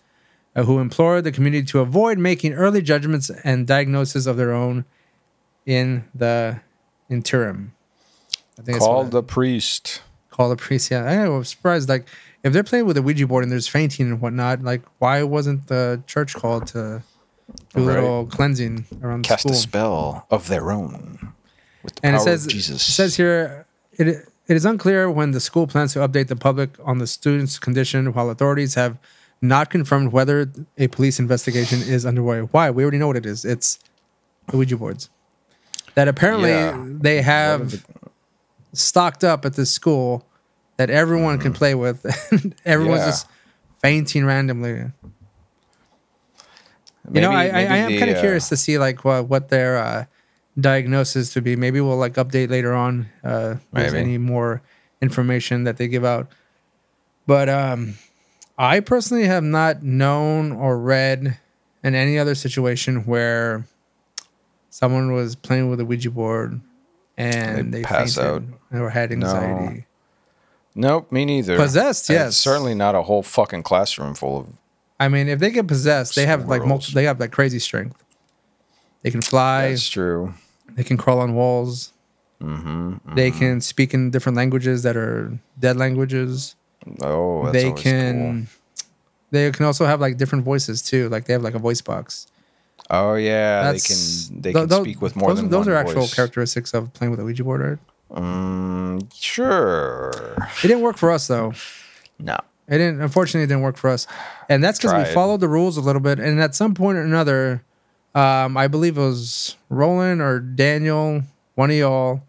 uh, 0.57 0.63
who 0.65 0.79
implored 0.79 1.25
the 1.25 1.33
community 1.33 1.67
to 1.67 1.81
avoid 1.81 2.19
making 2.19 2.55
early 2.55 2.81
judgments 2.83 3.31
and 3.45 3.67
diagnosis 3.67 4.27
of 4.27 4.37
their 4.37 4.53
own 4.53 4.85
in 5.67 6.05
the 6.15 6.61
interim. 7.11 7.75
I 8.59 8.63
think 8.63 8.77
it's 8.77 8.85
Call 8.87 9.03
what- 9.03 9.11
the 9.11 9.23
priest. 9.23 10.03
call 10.31 10.49
the 10.49 10.57
priest. 10.57 10.91
Yeah, 10.91 11.05
I 11.05 11.29
was 11.29 11.49
surprised. 11.51 11.89
Like, 11.89 12.07
if 12.43 12.53
they're 12.53 12.63
playing 12.65 12.87
with 12.87 12.97
a 12.97 13.03
Ouija 13.03 13.27
board 13.27 13.43
and 13.45 13.53
there's 13.53 13.69
fainting 13.69 14.07
and 14.11 14.21
whatnot, 14.21 14.63
like, 14.63 14.83
why 14.99 15.23
wasn't 15.23 15.67
the 15.69 16.03
church 16.07 16.35
called 16.35 16.67
to 16.69 17.03
do 17.75 17.83
a 17.83 17.87
Right. 17.87 17.95
little 17.95 18.27
cleansing 18.27 18.87
around 19.03 19.25
the 19.25 19.29
Cast 19.29 19.51
a 19.51 19.55
spell 19.55 20.27
of 20.31 20.49
their 20.49 20.71
own 20.73 21.33
with 21.83 21.95
the 21.97 22.07
and 22.07 22.17
it 22.17 22.21
says 22.21 22.47
of 22.47 22.53
Jesus. 22.53 22.89
it 22.89 22.93
says 22.93 23.17
here 23.17 23.67
it 23.93 24.07
it 24.47 24.57
is 24.57 24.65
unclear 24.65 25.11
when 25.11 25.31
the 25.31 25.41
school 25.41 25.67
plans 25.67 25.93
to 25.95 25.99
update 26.01 26.29
the 26.29 26.37
public 26.37 26.71
on 26.85 26.99
the 26.99 27.07
student's 27.07 27.59
condition, 27.59 28.13
while 28.13 28.29
authorities 28.29 28.75
have 28.75 28.99
not 29.41 29.71
confirmed 29.71 30.13
whether 30.13 30.51
a 30.77 30.87
police 30.89 31.19
investigation 31.19 31.81
is 31.81 32.05
underway. 32.05 32.41
Why? 32.41 32.71
We 32.71 32.83
already 32.83 32.99
know 32.99 33.07
what 33.07 33.17
it 33.17 33.25
is. 33.27 33.45
It's 33.47 33.79
the 34.49 34.59
Ouija 34.59 34.77
boards 34.77 35.09
that 35.95 36.09
apparently 36.09 36.51
Yeah. 36.51 36.77
they 36.87 37.23
have 37.23 37.85
stocked 38.75 39.25
up 39.25 39.45
at 39.47 39.55
this 39.55 39.71
school 39.71 40.27
that 40.77 40.91
everyone 40.91 41.39
can 41.39 41.53
play 41.55 41.75
with. 41.75 42.05
and 42.31 42.55
Everyone's 42.67 43.01
Mm-hmm. 43.01 43.07
Yeah. 43.07 43.11
just 43.13 43.27
fainting 43.81 44.25
randomly. 44.27 44.91
You 47.13 47.21
know, 47.21 47.31
I, 47.31 47.45
Maybe- 47.45 47.57
I, 47.57 47.61
I 47.61 47.77
am 47.79 47.99
kind 47.99 48.11
of 48.11 48.17
uh, 48.17 48.21
curious 48.21 48.49
to 48.49 48.57
see 48.57 48.79
like 48.79 49.05
what, 49.05 49.29
what 49.29 49.49
their 49.49 49.79
uh, 49.79 50.05
diagnosis 50.59 51.33
to 51.35 51.43
be. 51.43 51.57
Maybe 51.57 51.81
we'll 51.81 51.97
like 51.97 52.15
update 52.15 52.51
later 52.51 52.73
on. 52.73 53.09
Uh, 53.23 53.57
if 53.75 53.95
any 53.95 54.19
more 54.19 54.63
information 55.03 55.65
that 55.65 55.77
they 55.77 55.89
give 55.89 56.05
out. 56.05 56.29
But 57.27 57.49
um, 57.49 57.95
I 58.59 58.81
personally 58.81 59.25
have 59.25 59.45
not 59.45 59.83
known 59.83 60.53
or 60.53 60.79
read 60.79 61.39
in 61.83 61.95
any 61.95 62.19
other 62.19 62.35
situation 62.35 63.05
where 63.05 63.67
someone 64.71 65.13
was 65.13 65.37
playing 65.37 65.71
with 65.71 65.81
a 65.81 65.85
Ouija 65.85 66.11
board 66.11 66.61
and 67.17 67.73
They 67.73 67.79
they, 67.79 67.85
pass 67.85 68.17
fainted 68.17 68.55
or 68.73 68.91
had 68.91 69.13
anxiety. 69.13 69.87
Nope, 70.75 71.13
me 71.13 71.25
neither. 71.25 71.57
Possessed, 71.57 72.11
yes. 72.11 72.29
it's 72.31 72.37
certainly 72.37 72.75
not 72.75 72.95
a 72.95 73.03
whole 73.03 73.23
fucking 73.23 73.63
classroom 73.63 74.15
full 74.15 74.41
of. 74.41 74.49
I 75.01 75.09
mean, 75.09 75.29
if 75.29 75.39
they 75.41 75.51
get 75.51 75.67
possessed, 75.67 76.15
they 76.15 76.27
have 76.27 76.41
like 76.43 76.61
Squirrels. 76.63 76.69
multi- 76.69 76.93
they 76.95 77.05
have 77.05 77.19
like 77.21 77.33
crazy 77.33 77.59
strength. 77.59 78.03
They 79.03 79.11
can 79.11 79.21
fly. 79.23 79.71
That's 79.71 79.89
true. 79.89 80.35
They 80.77 80.85
can 80.85 80.97
crawl 80.97 81.21
on 81.21 81.35
walls. 81.35 81.93
Mm-hmm, 82.43 83.15
They 83.15 83.31
can 83.31 83.61
speak 83.61 83.95
in 83.95 84.11
different 84.11 84.37
languages 84.37 84.83
that 84.83 84.97
are 84.97 85.33
dead 85.59 85.77
languages. 85.77 86.57
Oh, 87.01 87.45
that's 87.45 87.53
they 87.55 87.69
always 87.69 87.83
can. 87.83 88.49
They 89.31 89.51
can 89.51 89.65
also 89.67 89.87
have 89.87 90.01
like 90.01 90.17
different 90.17 90.45
voices 90.45 90.83
too. 90.83 91.09
Like 91.09 91.25
they 91.25 91.33
have 91.33 91.43
like 91.43 91.55
a 91.55 91.59
voice 91.59 91.81
box. 91.81 92.27
cool. 92.91 92.99
Oh 92.99 93.15
yeah, 93.15 93.63
That's- 93.63 93.83
they 93.83 93.95
can. 94.35 94.43
They 94.43 94.53
tho- 94.53 94.61
can 94.61 94.69
tho- 94.69 94.83
speak 94.85 95.01
with 95.03 95.17
more 95.17 95.31
those, 95.31 95.41
than 95.41 95.51
Those 95.51 95.67
one 95.67 95.75
are 95.75 95.79
actual 95.79 96.03
voice. 96.03 96.15
characteristics 96.15 96.75
of 96.75 96.93
playing 96.93 97.11
with 97.13 97.21
a 97.21 97.25
Ouija 97.25 97.43
board. 97.45 97.61
Right? 97.63 97.79
Mm, 98.23 99.11
sure. 99.15 100.37
It 100.63 100.69
didn't 100.69 100.83
work 100.83 100.97
for 100.99 101.11
us 101.11 101.27
though. 101.27 101.53
No. 102.19 102.39
It 102.69 102.79
didn't. 102.79 103.01
Unfortunately, 103.01 103.45
it 103.45 103.49
didn't 103.49 103.63
work 103.63 103.77
for 103.77 103.91
us, 103.91 104.07
and 104.49 104.65
that's 104.65 104.79
because 104.79 105.07
we 105.07 105.13
followed 105.13 105.41
the 105.41 105.49
rules 105.49 105.77
a 105.77 105.81
little 105.83 106.01
bit. 106.01 106.19
And 106.19 106.41
at 106.41 106.55
some 106.55 106.75
point 106.75 106.97
or 106.99 107.03
another, 107.03 107.63
um, 108.15 108.57
I 108.57 108.69
believe 108.69 108.97
it 108.97 109.01
was 109.03 109.57
Roland 109.69 110.21
or 110.23 110.41
Daniel, 110.41 111.23
one 111.57 111.71
of 111.71 111.77
y'all, 111.77 112.23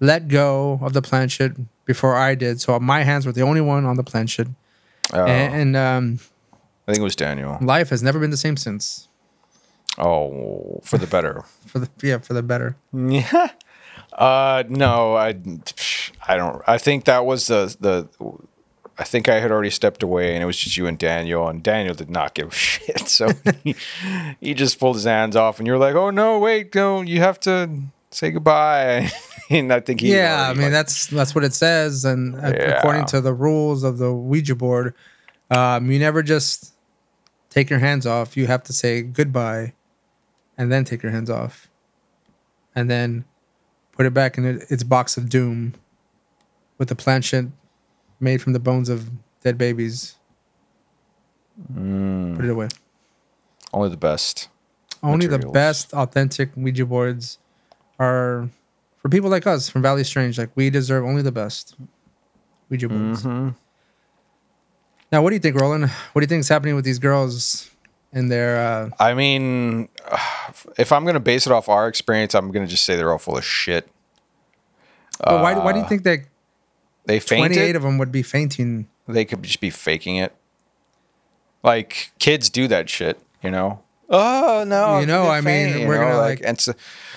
let 0.00 0.26
go 0.28 0.80
of 0.82 0.92
the 0.92 1.02
planchette 1.02 1.52
before 1.84 2.16
I 2.16 2.34
did. 2.34 2.60
So 2.60 2.78
my 2.80 3.02
hands 3.04 3.26
were 3.26 3.32
the 3.32 3.42
only 3.42 3.60
one 3.60 3.84
on 3.84 3.96
the 3.96 4.02
planchette, 4.04 4.48
Oh, 5.12 5.24
and, 5.24 5.54
and 5.54 5.76
um, 5.76 6.18
I 6.88 6.92
think 6.92 7.00
it 7.00 7.04
was 7.04 7.14
Daniel. 7.16 7.58
life 7.60 7.90
has 7.90 8.02
never 8.02 8.18
been 8.18 8.30
the 8.30 8.36
same 8.36 8.56
since. 8.56 9.06
Oh, 9.98 10.80
for 10.82 10.98
the 10.98 11.06
better. 11.06 11.44
For 11.66 11.78
the 11.80 11.88
yeah, 12.02 12.18
for 12.18 12.32
the 12.34 12.42
better. 12.42 12.76
Yeah. 12.92 13.48
Uh 14.12 14.62
no, 14.68 15.14
I 15.14 15.34
I 16.26 16.36
don't 16.36 16.62
I 16.66 16.78
think 16.78 17.04
that 17.04 17.26
was 17.26 17.48
the 17.48 17.76
the 17.80 18.08
I 18.98 19.04
think 19.04 19.28
I 19.28 19.40
had 19.40 19.50
already 19.50 19.68
stepped 19.70 20.02
away 20.02 20.34
and 20.34 20.42
it 20.42 20.46
was 20.46 20.56
just 20.56 20.76
you 20.76 20.86
and 20.86 20.98
Daniel 20.98 21.46
and 21.48 21.62
Daniel 21.62 21.94
did 21.94 22.08
not 22.10 22.34
give 22.34 22.48
a 22.48 22.50
shit. 22.54 23.08
So 23.08 23.28
he, 23.62 23.76
he 24.40 24.54
just 24.54 24.78
pulled 24.80 24.96
his 24.96 25.04
hands 25.04 25.36
off 25.36 25.58
and 25.58 25.66
you're 25.66 25.78
like, 25.78 25.94
"Oh 25.94 26.10
no, 26.10 26.38
wait, 26.38 26.74
no, 26.74 27.02
you 27.02 27.20
have 27.20 27.38
to 27.40 27.70
say 28.10 28.30
goodbye." 28.30 29.10
and 29.50 29.72
I 29.72 29.80
think 29.80 30.00
he 30.00 30.12
yeah, 30.14 30.48
I 30.48 30.54
mean 30.54 30.62
like- 30.64 30.72
that's 30.72 31.06
that's 31.08 31.34
what 31.34 31.44
it 31.44 31.52
says, 31.54 32.04
and 32.04 32.34
Yeah. 32.34 32.78
according 32.78 33.04
to 33.06 33.20
the 33.20 33.34
rules 33.34 33.82
of 33.84 33.98
the 33.98 34.12
Ouija 34.12 34.54
board, 34.54 34.94
um, 35.50 35.90
you 35.90 35.98
never 35.98 36.22
just 36.22 36.72
take 37.50 37.68
your 37.70 37.78
hands 37.80 38.06
off. 38.06 38.36
You 38.36 38.46
have 38.46 38.62
to 38.64 38.72
say 38.72 39.02
goodbye, 39.02 39.74
and 40.56 40.72
then 40.72 40.84
take 40.84 41.02
your 41.02 41.12
hands 41.12 41.28
off, 41.30 41.68
and 42.74 42.88
then 42.90 43.24
put 43.92 44.06
it 44.06 44.14
back 44.14 44.38
in 44.38 44.44
its 44.70 44.82
box 44.82 45.16
of 45.18 45.28
doom, 45.28 45.74
with 46.78 46.88
the 46.88 46.94
planchette 46.96 47.46
made 48.20 48.40
from 48.42 48.52
the 48.52 48.58
bones 48.60 48.88
of 48.88 49.10
dead 49.42 49.56
babies. 49.58 50.16
Mm, 51.72 52.36
Put 52.36 52.44
it 52.44 52.50
away. 52.50 52.68
only 53.72 53.88
the 53.88 53.96
best. 53.96 54.48
Only 55.02 55.26
the 55.26 55.38
best 55.38 55.92
authentic 55.94 56.50
Ouija 56.56 56.84
boards 56.86 57.38
are 57.98 58.48
for 58.98 59.08
people 59.08 59.30
like 59.30 59.46
us 59.46 59.68
from 59.68 59.82
Valley 59.82 60.04
Strange. 60.04 60.38
Like 60.38 60.50
we 60.54 60.68
deserve 60.70 61.04
only 61.04 61.22
the 61.22 61.32
best 61.32 61.76
Ouija 62.70 62.88
boards. 62.88 63.22
Mhm. 63.22 63.54
Now, 65.12 65.22
what 65.22 65.30
do 65.30 65.36
you 65.36 65.40
think, 65.40 65.60
Roland? 65.60 65.88
What 66.12 66.20
do 66.20 66.24
you 66.24 66.28
think 66.28 66.40
is 66.40 66.48
happening 66.48 66.74
with 66.74 66.84
these 66.84 66.98
girls 66.98 67.70
and 68.12 68.30
their? 68.30 68.56
Uh, 68.58 68.90
I 68.98 69.14
mean, 69.14 69.88
if 70.78 70.90
I'm 70.92 71.04
going 71.04 71.14
to 71.14 71.20
base 71.20 71.46
it 71.46 71.52
off 71.52 71.68
our 71.68 71.86
experience, 71.88 72.34
I'm 72.34 72.50
going 72.50 72.66
to 72.66 72.70
just 72.70 72.84
say 72.84 72.96
they're 72.96 73.12
all 73.12 73.18
full 73.18 73.38
of 73.38 73.44
shit. 73.44 73.88
but 75.20 75.40
why? 75.42 75.54
Why 75.54 75.72
do 75.72 75.78
you 75.78 75.84
Uh, 75.84 75.88
think 75.88 76.02
that 76.02 76.20
They 77.06 77.18
fainted. 77.20 77.52
twenty-eight 77.54 77.76
of 77.76 77.82
them 77.82 77.98
would 77.98 78.12
be 78.12 78.22
fainting? 78.22 78.88
they 79.08 79.24
could 79.24 79.42
just 79.42 79.60
be 79.60 79.70
faking 79.70 80.16
it. 80.16 80.34
Like 81.62 82.10
kids 82.18 82.50
do 82.50 82.68
that 82.68 82.88
shit, 82.90 83.18
you 83.42 83.50
know. 83.50 83.80
Oh 84.08 84.64
no! 84.66 85.00
You 85.00 85.06
know, 85.06 85.28
I 85.28 85.40
mean, 85.40 85.44
faint, 85.72 85.80
you 85.80 85.86
we're 85.88 85.96
know, 85.96 86.08
gonna, 86.12 86.18
like, 86.18 86.40
and 86.44 86.60
so, 86.60 86.74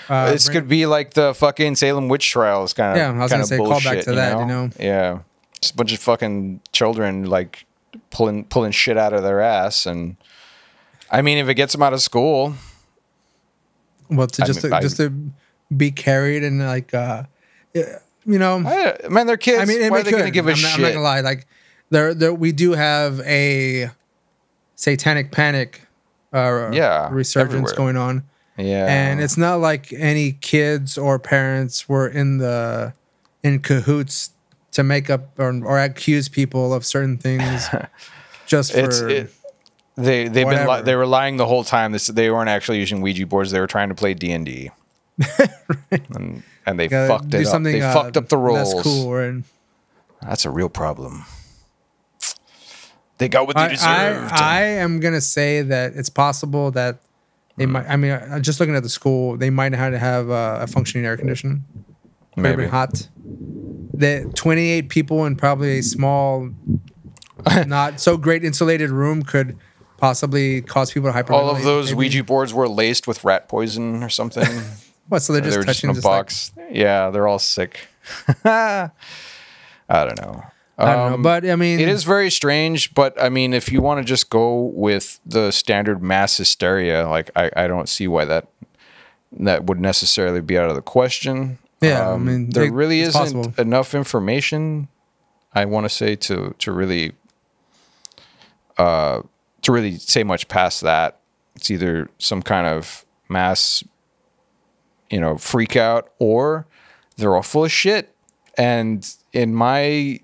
Uh, 0.08 0.32
this 0.32 0.48
could 0.48 0.66
be 0.66 0.86
like 0.86 1.14
the 1.14 1.32
fucking 1.34 1.76
Salem 1.76 2.08
witch 2.08 2.28
trials 2.30 2.72
kind 2.72 2.92
of. 2.92 2.96
Yeah, 2.96 3.12
I 3.12 3.22
was 3.22 3.30
gonna 3.30 3.46
say, 3.46 3.56
of 3.58 3.60
call 3.66 3.78
back 3.80 3.84
bullshit, 3.84 4.04
to 4.06 4.14
that, 4.16 4.38
you 4.38 4.46
know? 4.46 4.70
Yeah, 4.78 5.18
just 5.60 5.74
a 5.74 5.76
bunch 5.76 5.92
of 5.92 6.00
fucking 6.00 6.60
children 6.72 7.26
like 7.26 7.64
pulling 8.10 8.44
pulling 8.44 8.72
shit 8.72 8.96
out 8.98 9.12
of 9.12 9.22
their 9.22 9.40
ass, 9.40 9.86
and 9.86 10.16
I 11.12 11.22
mean, 11.22 11.38
if 11.38 11.48
it 11.48 11.54
gets 11.54 11.72
them 11.72 11.82
out 11.82 11.92
of 11.92 12.02
school, 12.02 12.54
well, 14.08 14.26
to 14.26 14.42
I 14.42 14.46
just 14.46 14.64
mean, 14.64 14.70
to, 14.72 14.76
I- 14.76 14.80
just 14.80 14.96
to 14.96 15.12
be 15.76 15.92
carried 15.92 16.42
and 16.42 16.58
like, 16.60 16.92
uh, 16.92 17.22
you 18.26 18.38
know, 18.38 18.56
I, 18.58 19.08
man, 19.08 19.26
they're 19.26 19.36
kids. 19.36 19.60
I 19.60 19.64
mean, 19.64 19.90
why 19.90 20.00
are 20.00 20.02
they 20.02 20.10
going 20.10 20.24
to 20.24 20.30
give 20.30 20.46
a 20.46 20.52
I'm 20.52 20.60
not, 20.62 20.68
shit? 20.70 20.76
I'm 20.76 20.82
not 20.82 20.88
gonna 20.92 21.00
lie. 21.04 21.20
Like, 21.20 21.46
there, 21.90 22.14
there, 22.14 22.34
we 22.34 22.52
do 22.52 22.72
have 22.72 23.20
a 23.20 23.90
satanic 24.74 25.32
panic, 25.32 25.82
uh, 26.32 26.70
Yeah, 26.72 27.08
resurgence 27.12 27.50
everywhere. 27.54 27.74
going 27.74 27.96
on. 27.96 28.24
yeah, 28.56 28.86
and 28.86 29.20
it's 29.20 29.36
not 29.36 29.56
like 29.60 29.92
any 29.92 30.32
kids 30.32 30.96
or 30.98 31.18
parents 31.18 31.88
were 31.88 32.08
in 32.08 32.38
the 32.38 32.92
in 33.42 33.60
cahoots 33.60 34.30
to 34.72 34.82
make 34.84 35.08
up 35.10 35.38
or, 35.38 35.48
or 35.64 35.78
accuse 35.80 36.28
people 36.28 36.72
of 36.74 36.84
certain 36.84 37.16
things 37.18 37.66
just 38.46 38.72
for 38.72 38.78
it's 38.80 39.00
it, 39.00 39.32
they 39.96 40.28
they've 40.28 40.48
been 40.48 40.66
li- 40.68 40.82
they 40.82 40.94
were 40.94 41.06
lying 41.06 41.36
the 41.38 41.46
whole 41.46 41.64
time. 41.64 41.92
This 41.92 42.06
they 42.06 42.30
weren't 42.30 42.48
actually 42.50 42.78
using 42.78 43.00
Ouija 43.00 43.26
boards. 43.26 43.50
They 43.50 43.60
were 43.60 43.66
trying 43.66 43.88
to 43.88 43.94
play 43.94 44.14
D 44.14 44.30
and 44.32 44.44
D, 44.46 44.70
and 46.00 46.42
and 46.66 46.78
they 46.80 46.88
gotta 46.88 47.08
fucked 47.08 47.34
it 47.34 47.46
up. 47.46 47.62
They 47.62 47.80
uh, 47.80 47.92
fucked 47.92 48.16
up 48.16 48.28
the 48.28 48.36
rules. 48.38 48.72
That's 48.74 48.82
cool. 48.82 49.16
And 49.16 49.44
That's 50.22 50.44
a 50.44 50.50
real 50.50 50.68
problem. 50.68 51.24
They 53.18 53.28
got 53.28 53.46
what 53.46 53.56
they 53.56 53.62
I, 53.62 53.66
I, 53.66 53.68
deserved. 53.68 54.32
I 54.32 54.62
am 54.62 55.00
gonna 55.00 55.20
say 55.20 55.62
that 55.62 55.92
it's 55.94 56.08
possible 56.08 56.70
that 56.72 57.00
they 57.56 57.64
Hmm. 57.66 57.72
might. 57.72 57.86
I 57.88 57.96
mean, 57.96 58.12
uh, 58.12 58.38
just 58.40 58.60
looking 58.60 58.74
at 58.74 58.82
the 58.82 58.88
school, 58.88 59.36
they 59.36 59.50
might 59.50 59.74
have 59.74 59.92
to 59.92 59.98
have 59.98 60.30
uh, 60.30 60.58
a 60.62 60.66
functioning 60.66 61.04
air 61.06 61.16
conditioning. 61.16 61.64
Could 62.34 62.42
Maybe. 62.42 62.66
hot. 62.66 63.08
The 63.92 64.30
28 64.34 64.88
people 64.88 65.26
in 65.26 65.36
probably 65.36 65.78
a 65.78 65.82
small, 65.82 66.48
not 67.66 68.00
so 68.00 68.16
great 68.16 68.44
insulated 68.44 68.88
room 68.88 69.22
could 69.22 69.58
possibly 69.98 70.62
cause 70.62 70.90
people 70.92 71.12
to 71.12 71.18
hyperventilate. 71.18 71.30
All 71.32 71.50
of 71.50 71.62
those 71.62 71.86
maybe. 71.90 71.98
Ouija 71.98 72.24
boards 72.24 72.54
were 72.54 72.68
laced 72.68 73.06
with 73.06 73.22
rat 73.24 73.48
poison 73.48 74.02
or 74.02 74.08
something. 74.08 74.46
What? 75.10 75.20
So 75.22 75.32
they're 75.34 75.42
they 75.42 75.48
just 75.48 75.58
just 75.58 75.66
touching 75.66 75.90
in 75.90 75.92
a 75.92 75.94
just 75.96 76.04
like- 76.06 76.20
box. 76.26 76.52
yeah, 76.70 77.10
they're 77.10 77.28
all 77.28 77.38
sick. 77.38 77.80
I 78.44 78.90
don't 79.88 80.20
know. 80.20 80.42
I 80.78 80.84
don't 80.86 81.08
know, 81.10 81.14
Um, 81.16 81.22
but 81.22 81.44
I 81.44 81.56
mean, 81.56 81.78
it 81.78 81.88
is 81.88 82.04
very 82.04 82.30
strange, 82.30 82.94
but 82.94 83.20
I 83.22 83.28
mean, 83.28 83.52
if 83.52 83.70
you 83.70 83.82
want 83.82 83.98
to 83.98 84.04
just 84.04 84.30
go 84.30 84.62
with 84.74 85.20
the 85.26 85.50
standard 85.50 86.02
mass 86.02 86.38
hysteria, 86.38 87.06
like 87.06 87.30
I, 87.36 87.50
I 87.54 87.66
don't 87.66 87.86
see 87.88 88.08
why 88.08 88.24
that 88.24 88.46
that 89.32 89.64
would 89.64 89.78
necessarily 89.78 90.40
be 90.40 90.56
out 90.56 90.70
of 90.70 90.74
the 90.76 90.80
question. 90.82 91.58
Yeah, 91.82 92.08
I 92.08 92.12
Um, 92.12 92.24
mean, 92.24 92.50
there 92.50 92.64
it- 92.64 92.72
really 92.72 93.00
isn't 93.02 93.12
possible. 93.20 93.52
enough 93.58 93.94
information. 93.94 94.88
I 95.52 95.66
want 95.66 95.84
to 95.84 95.90
say 95.90 96.16
to 96.16 96.54
to 96.60 96.72
really 96.72 97.12
uh 98.78 99.20
to 99.62 99.72
really 99.72 99.96
say 99.98 100.22
much 100.24 100.48
past 100.48 100.80
that. 100.80 101.18
It's 101.56 101.70
either 101.70 102.08
some 102.18 102.40
kind 102.42 102.66
of 102.66 103.04
mass, 103.28 103.84
you 105.10 105.20
know, 105.20 105.36
freak 105.36 105.76
out, 105.76 106.10
or 106.18 106.66
they're 107.16 107.34
all 107.34 107.42
full 107.42 107.64
of 107.64 107.72
shit. 107.72 108.14
And 108.56 109.08
in 109.32 109.54
my 109.54 110.20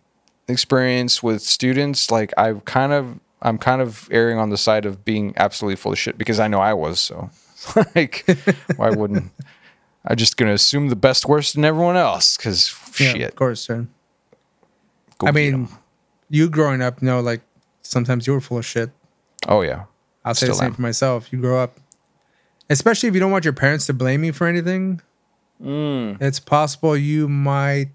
experience 0.49 1.23
with 1.23 1.43
students, 1.43 2.11
like 2.11 2.33
I've 2.37 2.65
kind 2.65 2.93
of 2.93 3.21
I'm 3.43 3.59
kind 3.59 3.83
of 3.83 4.09
erring 4.11 4.39
on 4.39 4.51
the 4.51 4.57
side 4.57 4.87
of 4.87 5.05
being 5.05 5.35
absolutely 5.37 5.77
full 5.77 5.93
of 5.93 5.99
shit 5.99 6.19
because 6.19 6.41
I 6.41 6.49
know 6.49 6.61
I 6.61 6.73
was. 6.73 7.01
So 7.01 7.31
like 7.95 8.25
why 8.77 8.91
wouldn't 8.91 9.31
I'm 10.07 10.17
just 10.17 10.37
gonna 10.37 10.53
assume 10.55 10.89
the 10.89 10.97
best 10.97 11.27
worst 11.27 11.57
in 11.57 11.65
everyone 11.65 11.97
else 11.97 12.37
because 12.37 12.71
yeah, 12.99 13.13
shit. 13.13 13.29
of 13.29 13.37
course, 13.37 13.61
sir. 13.61 13.87
go 15.19 15.27
I 15.27 15.31
mean 15.33 15.55
'em. 15.55 15.69
you 16.29 16.49
growing 16.49 16.81
up, 16.83 17.03
know, 17.03 17.21
like 17.21 17.43
sometimes 17.83 18.27
you 18.27 18.33
were 18.33 18.41
full 18.41 18.59
of 18.59 18.67
shit. 18.67 18.91
oh 19.49 19.63
yeah. 19.63 19.85
I'll 20.25 20.35
say 20.35 20.49
the 20.49 20.55
same 20.55 20.67
am. 20.67 20.75
for 20.75 20.83
myself. 20.83 21.33
You 21.33 21.41
grow 21.41 21.61
up, 21.63 21.79
especially 22.71 23.09
if 23.09 23.15
you 23.15 23.21
don't 23.21 23.31
want 23.33 23.45
your 23.45 23.53
parents 23.55 23.87
to 23.87 23.93
blame 23.95 24.25
you 24.25 24.33
for 24.33 24.47
anything. 24.47 25.01
Mm. 25.63 26.21
It's 26.21 26.41
possible 26.41 26.97
you 26.97 27.29
might 27.29 27.89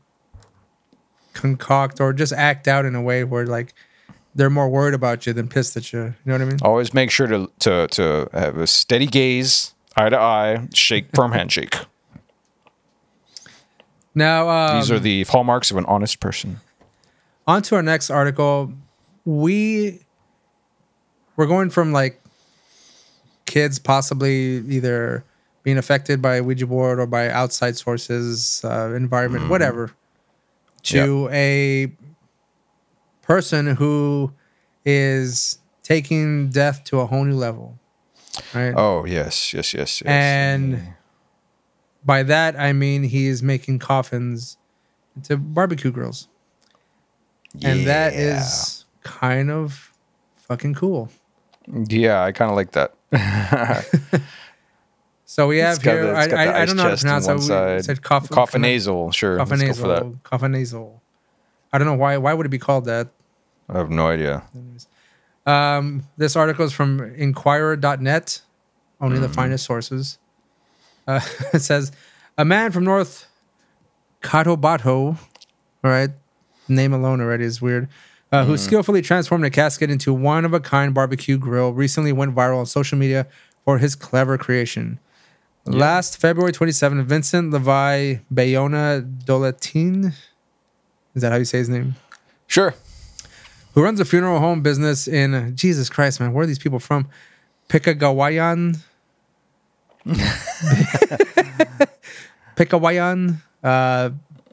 concoct 1.33 1.99
or 2.01 2.13
just 2.13 2.33
act 2.33 2.67
out 2.67 2.85
in 2.85 2.95
a 2.95 3.01
way 3.01 3.23
where 3.23 3.45
like 3.45 3.73
they're 4.35 4.49
more 4.49 4.69
worried 4.69 4.93
about 4.93 5.25
you 5.27 5.33
than 5.33 5.47
pissed 5.47 5.75
at 5.77 5.91
you. 5.93 5.99
You 5.99 6.13
know 6.25 6.33
what 6.33 6.41
I 6.41 6.45
mean? 6.45 6.57
Always 6.63 6.93
make 6.93 7.11
sure 7.11 7.27
to 7.27 7.49
to 7.59 7.87
to 7.87 8.29
have 8.33 8.57
a 8.57 8.67
steady 8.67 9.07
gaze, 9.07 9.73
eye 9.95 10.09
to 10.09 10.19
eye, 10.19 10.67
shake 10.73 11.07
firm 11.13 11.31
handshake. 11.33 11.75
Now, 14.13 14.49
um, 14.49 14.77
These 14.79 14.91
are 14.91 14.99
the 14.99 15.23
hallmarks 15.23 15.71
of 15.71 15.77
an 15.77 15.85
honest 15.85 16.19
person. 16.19 16.59
on 17.47 17.61
to 17.63 17.75
our 17.75 17.81
next 17.81 18.09
article. 18.09 18.73
We 19.23 20.01
we're 21.35 21.47
going 21.47 21.69
from 21.69 21.91
like 21.93 22.20
kids 23.51 23.77
possibly 23.79 24.63
either 24.69 25.25
being 25.63 25.77
affected 25.77 26.21
by 26.21 26.39
Ouija 26.39 26.65
board 26.65 26.99
or 26.99 27.05
by 27.05 27.29
outside 27.29 27.75
sources, 27.75 28.61
uh, 28.63 28.93
environment, 28.95 29.49
whatever, 29.49 29.91
to 30.83 31.29
a 31.31 31.91
person 33.21 33.75
who 33.75 34.31
is 34.85 35.59
taking 35.83 36.49
death 36.49 36.83
to 36.85 36.99
a 36.99 37.05
whole 37.05 37.25
new 37.25 37.35
level, 37.35 37.77
right? 38.53 38.73
Oh 38.75 39.05
yes, 39.05 39.53
yes, 39.53 39.73
yes, 39.73 40.01
yes. 40.01 40.07
and 40.07 40.95
by 42.05 42.23
that 42.23 42.57
I 42.57 42.71
mean 42.73 43.03
he 43.03 43.27
is 43.27 43.43
making 43.43 43.79
coffins 43.79 44.57
into 45.15 45.35
barbecue 45.37 45.91
grills. 45.91 46.29
And 47.63 47.85
that 47.85 48.13
is 48.13 48.85
kind 49.03 49.51
of 49.51 49.91
fucking 50.37 50.75
cool. 50.75 51.09
yeah, 51.67 52.23
I 52.23 52.31
kind 52.31 52.49
of 52.49 52.55
like 52.55 52.71
that. 52.71 52.93
So 55.25 55.47
we 55.47 55.59
have 55.59 55.81
got 55.81 55.91
here. 55.93 56.13
I, 56.13 56.25
I, 56.25 56.61
I 56.63 56.65
don't 56.65 56.75
know 56.75 56.83
how 56.83 56.89
to 56.89 56.95
chest 56.97 57.05
on 57.05 57.21
pronounce 57.21 57.25
that. 57.27 57.31
one 57.31 57.37
We 57.39 57.79
side. 57.79 57.85
said 57.85 58.01
coff- 58.01 58.27
Coffinasal, 58.27 59.13
sure. 59.13 59.37
let's 59.37 59.49
go 59.49 59.73
for 59.73 59.87
that. 59.87 60.03
Coffinasal. 60.03 60.19
Coffinasal. 60.23 60.99
I 61.71 61.77
don't 61.77 61.87
know 61.87 61.93
why. 61.93 62.17
Why 62.17 62.33
would 62.33 62.45
it 62.45 62.49
be 62.49 62.59
called 62.59 62.83
that? 62.85 63.07
I 63.69 63.77
have 63.77 63.89
no 63.89 64.07
idea. 64.07 64.43
Um, 65.45 66.03
this 66.17 66.35
article 66.35 66.65
is 66.65 66.73
from 66.73 66.99
Inquirer.net, 67.15 68.41
only 68.99 69.19
Mm. 69.19 69.21
the 69.21 69.29
finest 69.29 69.65
sources. 69.65 70.17
Uh, 71.07 71.21
it 71.53 71.59
says, 71.61 71.93
a 72.37 72.43
man 72.43 72.73
from 72.73 72.83
North 72.83 73.25
Cotabato, 74.21 75.17
all 75.17 75.89
right, 75.89 76.09
name 76.67 76.91
alone 76.93 77.21
already 77.21 77.45
is 77.45 77.61
weird, 77.61 77.87
uh, 78.31 78.43
Mm. 78.43 78.45
who 78.47 78.57
skillfully 78.57 79.01
transformed 79.01 79.43
a 79.45 79.49
casket 79.49 79.89
into 79.89 80.13
one 80.13 80.45
of 80.45 80.53
a 80.53 80.59
kind 80.59 80.93
barbecue 80.93 81.37
grill, 81.37 81.73
recently 81.73 82.11
went 82.13 82.33
viral 82.35 82.59
on 82.59 82.65
social 82.65 82.97
media 82.97 83.27
for 83.65 83.77
his 83.77 83.95
clever 83.95 84.37
creation. 84.37 84.99
Last 85.65 86.17
February 86.19 86.51
27, 86.51 87.03
Vincent 87.05 87.51
Levi 87.51 88.15
Bayona 88.33 89.01
Dolatin, 89.25 90.13
is 91.13 91.21
that 91.21 91.31
how 91.31 91.37
you 91.37 91.45
say 91.45 91.59
his 91.59 91.69
name? 91.69 91.95
Sure. 92.47 92.73
who 93.73 93.81
runs 93.83 93.99
a 93.99 94.05
funeral 94.05 94.39
home 94.39 94.61
business 94.61 95.07
in 95.07 95.55
Jesus 95.55 95.89
Christ, 95.89 96.19
man, 96.19 96.33
where 96.33 96.43
are 96.43 96.47
these 96.47 96.59
people 96.59 96.79
from? 96.79 97.07
Picagawayan. 97.69 98.79
Picagawayan 102.55 103.37
uh, 103.63 104.09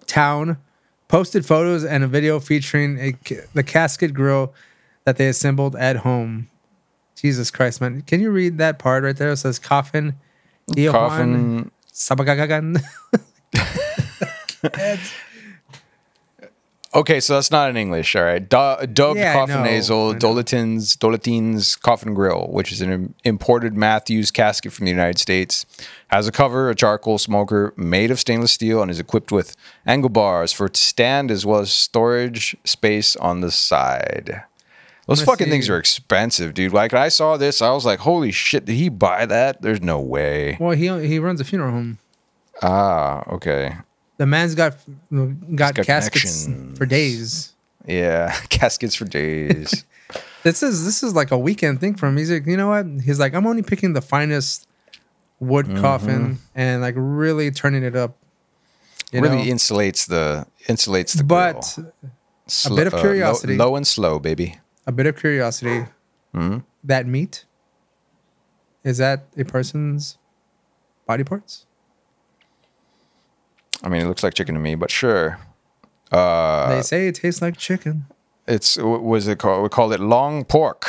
town 0.06 0.58
posted 1.08 1.44
photos 1.46 1.84
and 1.84 2.04
a 2.04 2.06
video 2.06 2.38
featuring 2.40 2.98
a, 2.98 3.14
the 3.54 3.62
casket 3.62 4.14
grill 4.14 4.54
that 5.04 5.16
they 5.16 5.28
assembled 5.28 5.74
at 5.76 5.96
home. 5.96 6.48
Jesus 7.16 7.50
Christ, 7.50 7.80
man. 7.80 8.02
Can 8.02 8.20
you 8.20 8.30
read 8.30 8.58
that 8.58 8.78
part 8.78 9.02
right 9.02 9.16
there? 9.16 9.32
It 9.32 9.38
says 9.38 9.58
coffin. 9.58 10.14
Coffin. 10.90 11.70
Sabagagagan. 11.92 12.80
Okay, 16.94 17.20
so 17.20 17.34
that's 17.34 17.50
not 17.50 17.68
in 17.68 17.76
English. 17.76 18.16
All 18.16 18.24
right. 18.24 18.40
Du- 18.48 18.86
dubbed 18.86 19.18
Yeah, 19.18 19.34
Coffinasal, 19.34 20.14
know. 20.14 20.18
Dolotin's, 20.18 20.96
Dolotin's 20.96 21.76
Coffin 21.76 22.14
Grill, 22.14 22.48
which 22.50 22.72
is 22.72 22.80
an 22.80 22.90
im- 22.90 23.14
imported 23.24 23.76
Matthews 23.76 24.30
casket 24.30 24.72
from 24.72 24.86
the 24.86 24.90
United 24.90 25.18
States, 25.18 25.66
has 26.08 26.26
a 26.26 26.32
cover, 26.32 26.68
a 26.70 26.74
charcoal 26.74 27.18
smoker 27.18 27.72
made 27.76 28.10
of 28.10 28.18
stainless 28.18 28.52
steel, 28.52 28.82
and 28.82 28.90
is 28.90 29.00
equipped 29.00 29.32
with 29.32 29.56
angle 29.86 30.10
bars 30.10 30.52
for 30.52 30.66
its 30.66 30.80
stand 30.80 31.30
as 31.30 31.46
well 31.46 31.60
as 31.60 31.72
storage 31.72 32.56
space 32.64 33.16
on 33.16 33.40
the 33.40 33.50
side. 33.50 34.42
Those 35.06 35.22
fucking 35.22 35.48
things 35.48 35.70
are 35.70 35.78
expensive, 35.78 36.52
dude. 36.52 36.74
Like 36.74 36.92
I 36.92 37.08
saw 37.08 37.38
this, 37.38 37.62
I 37.62 37.70
was 37.70 37.86
like, 37.86 38.00
"Holy 38.00 38.30
shit! 38.30 38.66
Did 38.66 38.74
he 38.74 38.90
buy 38.90 39.24
that? 39.24 39.62
There's 39.62 39.80
no 39.80 40.00
way." 40.00 40.58
well, 40.60 40.72
he 40.72 40.86
he 41.06 41.18
runs 41.18 41.40
a 41.40 41.44
funeral 41.44 41.72
home. 41.72 41.98
Ah, 42.60 43.24
okay. 43.28 43.74
The 44.18 44.26
man's 44.26 44.54
got 44.54 44.76
got, 45.10 45.74
got 45.74 45.74
caskets 45.86 46.46
for 46.76 46.84
days. 46.84 47.54
Yeah, 47.86 48.38
caskets 48.50 48.94
for 48.96 49.06
days. 49.06 49.84
This 50.42 50.62
is 50.62 50.84
this 50.84 51.02
is 51.02 51.14
like 51.14 51.30
a 51.30 51.38
weekend 51.38 51.80
thing 51.80 51.94
for 51.94 52.06
him. 52.06 52.18
He's 52.18 52.30
like, 52.30 52.46
you 52.46 52.58
know 52.58 52.68
what? 52.68 52.86
He's 53.02 53.18
like, 53.18 53.32
I'm 53.32 53.46
only 53.46 53.62
picking 53.62 53.94
the 53.94 54.02
finest 54.02 54.67
wood 55.40 55.66
Mm-hmm. 55.66 55.80
coffin 55.80 56.38
and 56.54 56.80
like 56.82 56.94
really 56.96 57.50
turning 57.50 57.82
it 57.84 57.94
up. 57.96 58.16
You 59.12 59.20
really 59.22 59.36
know? 59.48 59.54
insulates 59.54 60.06
the 60.06 60.46
insulates 60.66 61.16
the 61.16 61.24
but 61.24 61.72
grill. 61.74 61.92
a 62.66 62.74
bit 62.76 62.86
of 62.86 62.94
uh, 62.94 62.96
low- 62.96 63.02
curiosity. 63.02 63.56
low, 63.56 63.76
and 63.76 63.86
slow, 63.86 64.18
baby. 64.18 64.58
a 64.86 64.92
bit 64.92 65.06
of 65.06 65.16
curiosity. 65.16 65.86
Mm-hmm. 66.34 66.58
That 66.84 67.06
meat 67.06 67.44
is 68.84 68.98
that 68.98 69.24
a 69.36 69.44
person's 69.44 70.18
body 71.06 71.24
parts? 71.24 71.66
I 73.82 73.88
mean, 73.88 74.02
it 74.02 74.08
looks 74.08 74.22
like 74.22 74.34
chicken 74.34 74.54
to 74.54 74.60
me, 74.60 74.74
but 74.74 74.90
sure. 74.90 75.38
Uh, 76.10 76.68
they 76.74 76.82
say 76.82 77.06
it 77.08 77.14
tastes 77.16 77.40
like 77.42 77.56
chicken. 77.56 78.06
it's 78.46 78.76
was 78.76 79.28
it 79.28 79.38
called? 79.38 79.62
We 79.62 79.68
called 79.68 79.92
it 79.92 80.00
long 80.00 80.44
pork. 80.44 80.86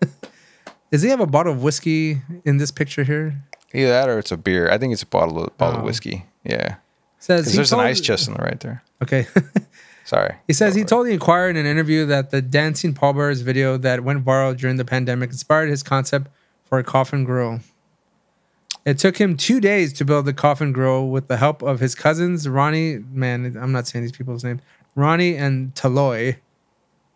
Does 0.92 1.02
he 1.02 1.08
have 1.08 1.20
a 1.20 1.26
bottle 1.26 1.52
of 1.52 1.62
whiskey 1.62 2.22
in 2.44 2.58
this 2.58 2.70
picture 2.70 3.02
here? 3.02 3.42
Either 3.74 3.88
that 3.88 4.08
or 4.08 4.18
it's 4.18 4.30
a 4.30 4.36
beer. 4.36 4.70
I 4.70 4.78
think 4.78 4.92
it's 4.92 5.02
a 5.02 5.06
bottle 5.06 5.42
of, 5.42 5.56
bottle 5.58 5.76
Oh. 5.76 5.80
of 5.80 5.84
whiskey. 5.86 6.26
Yeah, 6.44 6.76
Says 7.18 7.52
there's 7.54 7.72
an 7.72 7.80
ice 7.80 8.00
chest 8.00 8.28
on 8.28 8.34
the 8.36 8.42
right 8.42 8.60
there. 8.60 8.82
Okay. 9.02 9.26
Sorry. 10.04 10.34
He 10.48 10.52
says 10.52 10.74
he 10.74 10.82
told 10.84 11.06
the 11.06 11.12
Inquirer 11.12 11.48
in 11.48 11.56
an 11.56 11.64
interview 11.66 12.04
that 12.06 12.30
the 12.30 12.42
dancing 12.42 12.92
pallbearers 12.94 13.40
video 13.40 13.76
that 13.78 14.02
went 14.04 14.24
viral 14.24 14.56
during 14.56 14.76
the 14.76 14.84
pandemic 14.84 15.30
inspired 15.30 15.70
his 15.70 15.82
concept 15.84 16.28
for 16.64 16.78
a 16.78 16.84
coffin 16.84 17.24
grill. 17.24 17.60
It 18.84 18.98
took 18.98 19.18
him 19.18 19.36
two 19.36 19.60
days 19.60 19.92
to 19.94 20.04
build 20.04 20.24
the 20.26 20.32
coffin 20.32 20.72
grill 20.72 21.08
with 21.08 21.28
the 21.28 21.36
help 21.36 21.62
of 21.62 21.78
his 21.78 21.94
cousins, 21.94 22.48
Ronnie. 22.48 22.98
Man, 23.12 23.56
I'm 23.58 23.70
not 23.70 23.86
saying 23.86 24.02
these 24.04 24.12
people's 24.12 24.42
names. 24.42 24.60
Ronnie 24.96 25.36
and 25.36 25.72
Taloy. 25.74 26.38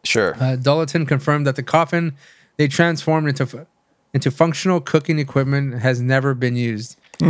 Sure. 0.04 0.34
Uh, 0.36 0.56
Dulatin 0.56 1.06
confirmed 1.08 1.46
that 1.48 1.56
the 1.56 1.64
coffin 1.64 2.14
they 2.56 2.68
transformed 2.68 3.28
into 3.28 3.66
into 4.12 4.30
functional 4.30 4.80
cooking 4.80 5.18
equipment 5.18 5.80
has 5.80 6.00
never 6.00 6.34
been 6.34 6.56
used. 6.56 6.96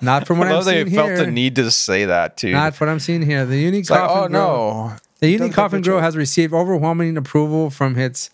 not 0.00 0.26
from 0.26 0.38
what 0.38 0.48
I 0.48 0.54
that 0.54 0.64
seeing 0.64 0.86
he 0.88 0.96
felt 0.96 1.16
the 1.16 1.26
need 1.30 1.56
to 1.56 1.70
say 1.70 2.04
that 2.04 2.36
too. 2.36 2.52
Not 2.52 2.74
from 2.74 2.88
what 2.88 2.92
I'm 2.92 3.00
seeing 3.00 3.22
here. 3.22 3.46
The 3.46 3.58
unique 3.58 3.82
it's 3.82 3.90
like, 3.90 4.00
oh 4.02 4.28
grill. 4.28 4.30
no. 4.30 4.96
The 5.20 5.30
unique 5.30 5.52
coffin 5.52 5.82
grill 5.82 6.00
has 6.00 6.16
received 6.16 6.52
overwhelming 6.52 7.16
approval 7.16 7.70
from 7.70 7.96
its 7.96 8.30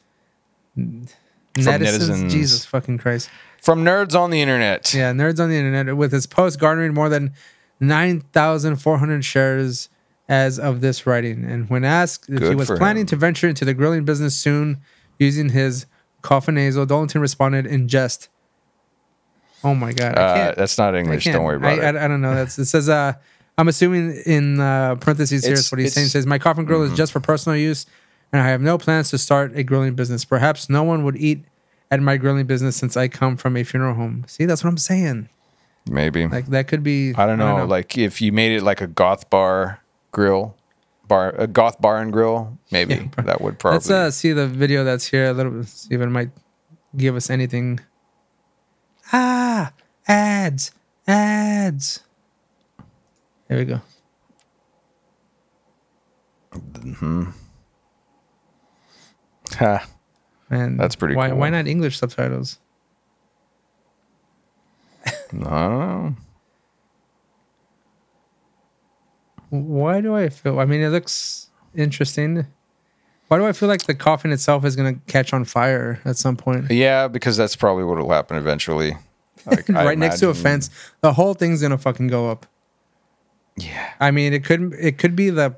netizens. 0.76 1.12
netizens. 1.56 2.30
Jesus 2.30 2.64
fucking 2.64 2.98
Christ. 2.98 3.28
From 3.60 3.84
nerds 3.84 4.18
on 4.18 4.30
the 4.30 4.40
internet. 4.40 4.94
Yeah, 4.94 5.12
nerds 5.12 5.38
on 5.40 5.50
the 5.50 5.56
internet 5.56 5.96
with 5.96 6.12
his 6.12 6.26
post 6.26 6.58
garnering 6.58 6.94
more 6.94 7.08
than 7.08 7.34
9,400 7.80 9.24
shares 9.24 9.88
as 10.28 10.58
of 10.58 10.80
this 10.80 11.06
writing. 11.06 11.44
And 11.44 11.68
when 11.70 11.84
asked 11.84 12.28
if 12.28 12.42
he 12.42 12.54
was 12.54 12.68
planning 12.70 13.02
him. 13.02 13.06
to 13.08 13.16
venture 13.16 13.48
into 13.48 13.64
the 13.64 13.74
grilling 13.74 14.04
business 14.04 14.34
soon 14.36 14.80
using 15.18 15.50
his 15.50 15.86
Coffinasal, 16.22 16.86
Darlington 16.86 17.20
responded 17.20 17.66
in 17.66 17.88
jest. 17.88 18.28
Oh 19.64 19.74
my 19.74 19.92
God. 19.92 20.16
I 20.16 20.20
Uh, 20.22 20.34
can't. 20.34 20.56
that's 20.56 20.78
not 20.78 20.94
I 20.94 20.98
English. 20.98 21.24
Don't 21.24 21.42
worry 21.44 21.56
about 21.56 21.78
I, 21.78 21.88
it. 21.88 21.96
I, 21.96 22.04
I 22.04 22.08
don't 22.08 22.20
know. 22.20 22.34
That's, 22.34 22.58
it 22.58 22.66
says, 22.66 22.88
uh, 22.88 23.14
I'm 23.56 23.66
assuming 23.68 24.12
in 24.26 24.60
uh, 24.60 24.94
parentheses 24.96 25.44
here 25.44 25.52
It's- 25.54 25.72
what 25.72 25.80
he's 25.80 25.92
saying. 25.94 26.06
It 26.06 26.10
says, 26.10 26.26
My 26.26 26.38
coffin 26.38 26.64
grill 26.64 26.82
is 26.82 26.92
just 26.96 27.12
for 27.12 27.20
personal 27.20 27.56
use, 27.56 27.86
and 28.32 28.40
I 28.42 28.48
have 28.48 28.60
no 28.60 28.78
plans 28.78 29.10
to 29.10 29.18
start 29.18 29.56
a 29.56 29.62
grilling 29.64 29.94
business. 29.94 30.24
Perhaps 30.24 30.68
no 30.70 30.84
one 30.84 31.02
would 31.04 31.16
eat 31.16 31.44
at 31.90 32.00
my 32.00 32.16
grilling 32.18 32.46
business 32.46 32.76
since 32.76 32.96
I 32.96 33.08
come 33.08 33.36
from 33.36 33.56
a 33.56 33.64
funeral 33.64 33.94
home. 33.94 34.24
See, 34.28 34.44
that's 34.44 34.62
what 34.62 34.70
I'm 34.70 34.76
saying. 34.78 35.28
Maybe. 35.90 36.28
Like 36.28 36.46
that 36.48 36.68
could 36.68 36.82
be. 36.82 37.14
I 37.16 37.24
don't 37.26 37.38
know. 37.38 37.64
Like 37.64 37.96
if 37.96 38.20
you 38.20 38.30
made 38.30 38.52
it 38.52 38.62
like 38.62 38.80
a 38.82 38.86
goth 38.86 39.30
bar 39.30 39.80
grill, 40.12 40.56
bar 41.06 41.34
a 41.38 41.46
goth 41.46 41.80
bar 41.80 41.98
and 41.98 42.12
grill, 42.12 42.58
maybe 42.70 42.94
Yeah, 42.94 43.22
that 43.24 43.40
would 43.40 43.58
probably. 43.58 43.76
let's 43.76 43.90
uh, 43.90 44.10
see 44.10 44.32
the 44.32 44.46
video 44.46 44.84
that's 44.84 45.06
here 45.06 45.26
a 45.26 45.32
little 45.32 45.52
bit. 45.52 45.68
See 45.68 45.94
if 45.94 46.00
it 46.00 46.06
might 46.08 46.30
give 46.96 47.16
us 47.16 47.30
anything. 47.30 47.80
Ah, 49.12 49.72
ads, 50.06 50.72
ads. 51.06 52.00
Here 53.48 53.58
we 53.58 53.64
go. 53.64 53.80
Hmm. 56.98 57.24
Ha. 59.54 59.86
Man, 60.50 60.76
That's 60.76 60.96
pretty 60.96 61.14
why, 61.14 61.28
cool. 61.30 61.38
Why 61.38 61.50
not 61.50 61.66
English 61.66 61.98
subtitles? 61.98 62.58
no. 65.32 66.14
Why 69.50 70.00
do 70.00 70.14
I 70.14 70.28
feel? 70.28 70.58
I 70.60 70.64
mean, 70.64 70.80
it 70.80 70.88
looks 70.90 71.48
interesting. 71.74 72.46
Why 73.28 73.38
do 73.38 73.46
I 73.46 73.52
feel 73.52 73.68
like 73.68 73.84
the 73.84 73.94
coffin 73.94 74.32
itself 74.32 74.64
is 74.64 74.74
gonna 74.76 74.94
catch 75.06 75.32
on 75.32 75.44
fire 75.44 76.00
at 76.04 76.16
some 76.16 76.36
point? 76.36 76.70
Yeah, 76.70 77.08
because 77.08 77.36
that's 77.36 77.56
probably 77.56 77.84
what 77.84 77.98
will 77.98 78.10
happen 78.10 78.36
eventually. 78.36 78.96
Like, 79.46 79.68
right 79.70 79.96
next 79.96 80.18
to 80.20 80.28
a 80.28 80.34
fence, 80.34 80.68
the 81.00 81.12
whole 81.14 81.32
thing's 81.32 81.62
gonna 81.62 81.78
fucking 81.78 82.08
go 82.08 82.28
up. 82.30 82.44
Yeah. 83.56 83.92
I 83.98 84.10
mean, 84.10 84.34
it 84.34 84.44
could 84.44 84.74
it 84.78 84.98
could 84.98 85.16
be 85.16 85.30
the 85.30 85.56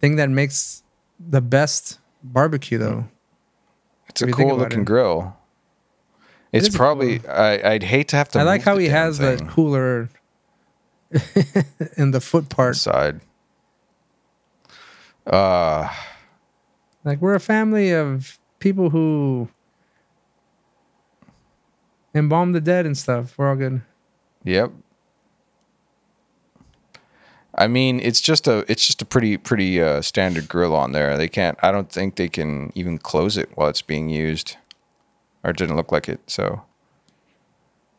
thing 0.00 0.16
that 0.16 0.28
makes 0.28 0.82
the 1.18 1.40
best 1.40 1.98
barbecue, 2.22 2.76
though. 2.76 3.08
It's 4.10 4.20
a 4.20 4.24
If 4.24 4.30
you 4.30 4.34
think 4.34 4.50
cool 4.50 4.58
looking 4.58 4.80
it. 4.80 4.84
grill. 4.84 5.36
It's 6.52 6.68
probably 6.74 7.26
I, 7.26 7.72
I'd 7.74 7.82
hate 7.84 8.08
to 8.08 8.16
have 8.16 8.28
to. 8.30 8.40
I 8.40 8.42
like 8.42 8.62
how 8.62 8.76
he 8.76 8.88
has 8.88 9.18
the 9.18 9.36
cooler 9.48 10.10
in 11.96 12.10
the 12.10 12.20
foot 12.20 12.48
part. 12.48 12.76
side. 12.76 13.20
Uh 15.26 15.92
Like 17.04 17.20
we're 17.20 17.34
a 17.34 17.40
family 17.40 17.90
of 17.92 18.38
people 18.58 18.90
who 18.90 19.48
embalm 22.14 22.52
the 22.52 22.60
dead 22.60 22.86
and 22.86 22.96
stuff. 22.96 23.36
We're 23.38 23.48
all 23.48 23.56
good. 23.56 23.82
Yep. 24.44 24.72
I 27.58 27.68
mean, 27.68 28.00
it's 28.00 28.20
just 28.20 28.46
a 28.46 28.64
it's 28.70 28.86
just 28.86 29.00
a 29.00 29.06
pretty 29.06 29.36
pretty 29.38 29.80
uh, 29.80 30.02
standard 30.02 30.46
grill 30.48 30.74
on 30.76 30.92
there. 30.92 31.16
They 31.16 31.28
can't. 31.28 31.58
I 31.62 31.72
don't 31.72 31.90
think 31.90 32.16
they 32.16 32.28
can 32.28 32.70
even 32.74 32.98
close 32.98 33.36
it 33.38 33.48
while 33.54 33.68
it's 33.68 33.80
being 33.82 34.10
used, 34.10 34.56
or 35.42 35.50
it 35.50 35.56
didn't 35.56 35.76
look 35.76 35.90
like 35.90 36.06
it. 36.08 36.20
So 36.26 36.62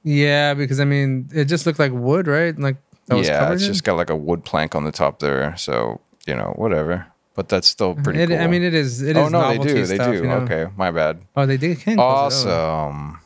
Yeah, 0.03 0.53
because 0.53 0.79
I 0.79 0.85
mean, 0.85 1.29
it 1.33 1.45
just 1.45 1.65
looked 1.65 1.79
like 1.79 1.91
wood, 1.91 2.27
right? 2.27 2.57
Like 2.57 2.77
that 3.07 3.23
yeah, 3.23 3.51
it's 3.51 3.63
in? 3.63 3.67
just 3.69 3.83
got 3.83 3.95
like 3.95 4.09
a 4.09 4.15
wood 4.15 4.43
plank 4.45 4.75
on 4.75 4.83
the 4.83 4.91
top 4.91 5.19
there. 5.19 5.55
So 5.57 6.01
you 6.25 6.35
know, 6.35 6.53
whatever. 6.55 7.07
But 7.33 7.49
that's 7.49 7.67
still 7.67 7.93
mm-hmm. 7.93 8.03
pretty 8.03 8.21
It, 8.21 8.29
cool. 8.29 8.39
I 8.39 8.47
mean, 8.47 8.63
it 8.63 8.73
is. 8.73 9.01
It 9.01 9.15
oh, 9.15 9.27
is. 9.27 9.33
oh 9.33 9.41
no, 9.41 9.49
they 9.49 9.57
do. 9.59 9.85
They 9.85 9.97
do. 9.97 10.13
you 10.13 10.27
know? 10.27 10.37
Okay, 10.37 10.67
my 10.75 10.91
bad. 10.91 11.21
Oh, 11.35 11.45
they 11.45 11.57
did. 11.57 11.79
Can 11.79 11.95
close 11.95 12.45
it. 12.45 12.49
Awesome. 12.49 13.19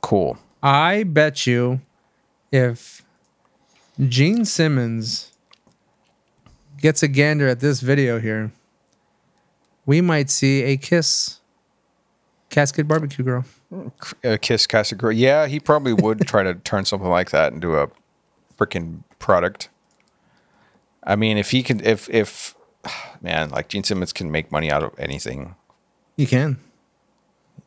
Cool. 0.00 0.38
I 0.62 1.04
bet 1.04 1.46
you, 1.46 1.80
if 2.50 3.02
Gene 4.08 4.44
Simmons 4.44 5.32
gets 6.80 7.02
a 7.02 7.08
gander 7.08 7.48
at 7.48 7.60
this 7.60 7.80
video 7.80 8.20
here, 8.20 8.52
we 9.86 10.00
might 10.00 10.30
see 10.30 10.62
a 10.62 10.76
kiss 10.76 11.40
casket 12.50 12.88
barbecue 12.88 13.24
girl. 13.24 13.44
A 14.24 14.34
uh, 14.34 14.36
kiss 14.36 14.66
Casa 14.66 14.94
Grill. 14.94 15.12
Yeah, 15.12 15.46
he 15.46 15.60
probably 15.60 15.92
would 15.92 16.20
try 16.26 16.42
to 16.42 16.54
turn 16.54 16.84
something 16.84 17.08
like 17.08 17.30
that 17.30 17.52
into 17.52 17.76
a 17.76 17.88
freaking 18.58 19.02
product. 19.18 19.68
I 21.04 21.16
mean, 21.16 21.38
if 21.38 21.50
he 21.50 21.62
can, 21.62 21.84
if 21.84 22.08
if 22.10 22.54
man, 23.22 23.50
like 23.50 23.68
Gene 23.68 23.84
Simmons 23.84 24.12
can 24.12 24.30
make 24.30 24.52
money 24.52 24.70
out 24.70 24.82
of 24.82 24.92
anything 24.98 25.54
You 26.16 26.26
can, 26.26 26.58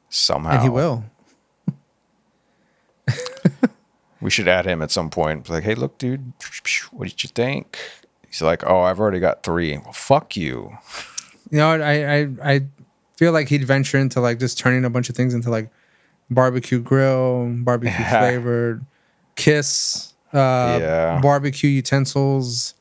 somehow, 0.09 0.51
and 0.51 0.63
he 0.63 0.69
will. 0.69 1.05
We 4.25 4.31
should 4.31 4.47
add 4.47 4.65
him 4.65 4.81
at 4.81 4.89
some 4.89 5.11
point. 5.11 5.45
Be 5.45 5.53
Like, 5.53 5.63
hey, 5.63 5.75
look, 5.75 5.99
dude, 5.99 6.33
what 6.91 7.07
did 7.07 7.23
you 7.23 7.29
think? 7.29 7.77
He's 8.27 8.41
like, 8.41 8.65
oh, 8.65 8.79
I've 8.79 8.99
already 8.99 9.19
got 9.19 9.43
three. 9.43 9.77
Well, 9.77 9.93
fuck 9.93 10.35
you. 10.35 10.75
You 11.51 11.59
know, 11.59 11.69
I 11.69 12.15
I 12.15 12.29
I 12.43 12.61
feel 13.17 13.33
like 13.33 13.49
he'd 13.49 13.63
venture 13.65 13.99
into 13.99 14.19
like 14.19 14.39
just 14.39 14.57
turning 14.57 14.83
a 14.83 14.89
bunch 14.89 15.09
of 15.09 15.15
things 15.15 15.35
into 15.35 15.51
like 15.51 15.69
barbecue 16.29 16.79
grill, 16.79 17.47
barbecue 17.59 17.91
Yeah. 17.97 18.19
flavored, 18.19 18.85
kiss, 19.35 20.13
uh, 20.33 20.77
Yeah. 20.81 21.19
barbecue 21.21 21.69
utensils. 21.69 22.73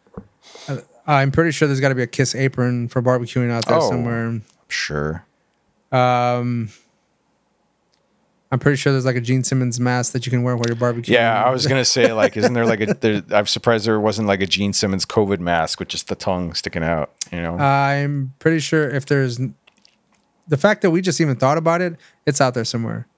Uh, 0.68 0.78
I'm 1.06 1.30
pretty 1.30 1.50
sure 1.50 1.68
there's 1.68 1.80
got 1.80 1.90
to 1.90 1.94
be 1.94 2.02
a 2.02 2.06
kiss 2.06 2.34
apron 2.34 2.88
for 2.88 3.02
barbecuing 3.02 3.50
out 3.50 3.66
there 3.66 3.76
Oh. 3.78 3.90
somewhere. 3.90 4.40
Sure. 4.68 5.24
Um, 5.92 6.70
I'm 8.50 8.58
pretty 8.60 8.76
sure 8.76 8.92
there's 8.92 9.04
like 9.04 9.16
a 9.16 9.20
Gene 9.20 9.42
Simmons 9.42 9.80
mask 9.80 10.12
that 10.12 10.26
you 10.26 10.30
can 10.30 10.42
wear 10.44 10.54
while 10.56 10.64
you're 10.68 10.76
barbecuing. 10.76 11.08
Yeah, 11.08 11.42
I 11.42 11.50
was 11.50 11.66
gonna 11.66 11.84
say 11.84 12.12
like, 12.12 12.36
isn't 12.38 12.52
there 12.54 12.64
like 12.66 12.80
a? 12.80 12.86
There, 12.94 13.22
I'm 13.32 13.46
surprised 13.46 13.84
there 13.86 13.98
wasn't 13.98 14.28
like 14.28 14.40
a 14.42 14.46
Gene 14.46 14.72
Simmons 14.72 15.04
COVID 15.04 15.40
mask 15.40 15.80
with 15.80 15.88
just 15.88 16.06
the 16.08 16.14
tongue 16.14 16.54
sticking 16.54 16.84
out. 16.84 17.12
You 17.32 17.42
know? 17.42 17.58
I'm 17.58 18.32
pretty 18.38 18.60
sure 18.60 18.88
if 18.88 19.06
there's 19.06 19.38
the 20.46 20.56
fact 20.56 20.82
that 20.82 20.90
we 20.90 21.00
just 21.00 21.20
even 21.20 21.34
thought 21.36 21.58
about 21.58 21.80
it, 21.80 21.96
it's 22.26 22.40
out 22.40 22.54
there 22.54 22.64
somewhere. 22.64 23.08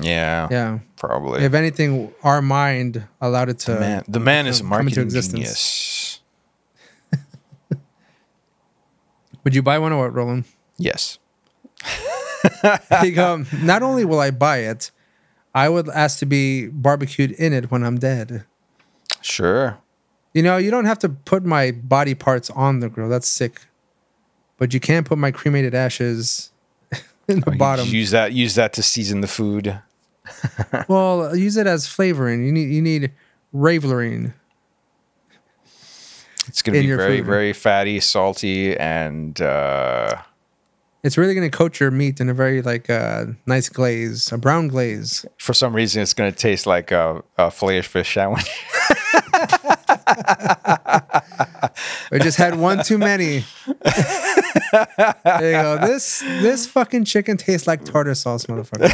Yeah, 0.00 0.48
Yeah. 0.50 0.78
probably. 0.96 1.42
If 1.44 1.54
anything, 1.54 2.12
our 2.22 2.42
mind 2.42 3.04
allowed 3.20 3.48
it 3.48 3.58
to. 3.60 3.74
the 3.74 3.80
man, 3.80 4.04
the 4.08 4.20
man 4.20 4.46
is 4.46 4.60
a 4.60 4.64
marketing 4.64 5.08
genius. 5.10 6.20
Would 9.44 9.54
you 9.54 9.62
buy 9.62 9.78
one 9.78 9.92
or 9.92 10.04
what, 10.04 10.14
Roland? 10.14 10.44
Yes. 10.78 11.18
Like, 12.90 13.16
um, 13.16 13.46
not 13.62 13.82
only 13.82 14.04
will 14.04 14.20
I 14.20 14.30
buy 14.30 14.58
it, 14.58 14.90
I 15.54 15.70
would 15.70 15.88
ask 15.88 16.18
to 16.18 16.26
be 16.26 16.66
barbecued 16.68 17.30
in 17.32 17.54
it 17.54 17.70
when 17.70 17.82
I'm 17.82 17.98
dead. 17.98 18.44
Sure. 19.22 19.78
You 20.34 20.42
know, 20.42 20.58
you 20.58 20.70
don't 20.70 20.84
have 20.84 20.98
to 21.00 21.08
put 21.08 21.42
my 21.46 21.70
body 21.70 22.14
parts 22.14 22.50
on 22.50 22.80
the 22.80 22.90
grill. 22.90 23.08
That's 23.08 23.26
sick. 23.28 23.62
But 24.58 24.74
you 24.74 24.80
can't 24.80 25.06
put 25.06 25.16
my 25.16 25.30
cremated 25.30 25.74
ashes 25.74 26.50
in 27.28 27.40
the 27.40 27.52
You 27.52 27.58
bottom. 27.58 27.88
Use 27.88 28.10
that. 28.10 28.32
Use 28.32 28.54
that 28.54 28.72
to 28.74 28.82
season 28.82 29.20
the 29.20 29.28
food. 29.28 29.80
well, 30.88 31.36
use 31.36 31.56
it 31.56 31.66
as 31.66 31.86
flavoring. 31.86 32.44
You 32.44 32.52
need 32.52 32.70
you 32.70 32.82
need 32.82 33.12
ravelerine. 33.54 34.34
It's 36.46 36.62
gonna 36.62 36.80
be 36.80 36.92
very, 36.92 37.18
food. 37.18 37.26
very 37.26 37.52
fatty, 37.52 38.00
salty, 38.00 38.76
and 38.76 39.40
uh, 39.40 40.16
It's 41.02 41.16
really 41.16 41.34
going 41.34 41.50
to 41.50 41.56
coat 41.56 41.80
your 41.80 41.90
meat 41.90 42.20
in 42.20 42.28
a 42.28 42.34
very 42.34 42.60
like 42.60 42.90
uh, 42.90 43.26
nice 43.46 43.68
glaze, 43.68 44.30
a 44.30 44.38
brown 44.38 44.68
glaze. 44.68 45.24
for 45.38 45.54
some 45.54 45.74
reason, 45.74 46.02
it's 46.02 46.12
gonna 46.14 46.32
taste 46.32 46.66
like 46.66 46.92
a, 46.92 47.22
a 47.38 47.50
filet 47.50 47.80
fish 47.82 48.14
sandwich. 48.14 48.48
I 52.12 52.18
just 52.20 52.36
had 52.38 52.56
one 52.58 52.82
too 52.82 52.98
many. 52.98 53.44
there 53.66 55.50
you 55.50 55.52
go. 55.52 55.78
This 55.86 56.20
this 56.20 56.66
fucking 56.66 57.04
chicken 57.04 57.36
tastes 57.36 57.66
like 57.66 57.84
tartar 57.84 58.14
sauce, 58.14 58.46
motherfucker. 58.46 58.90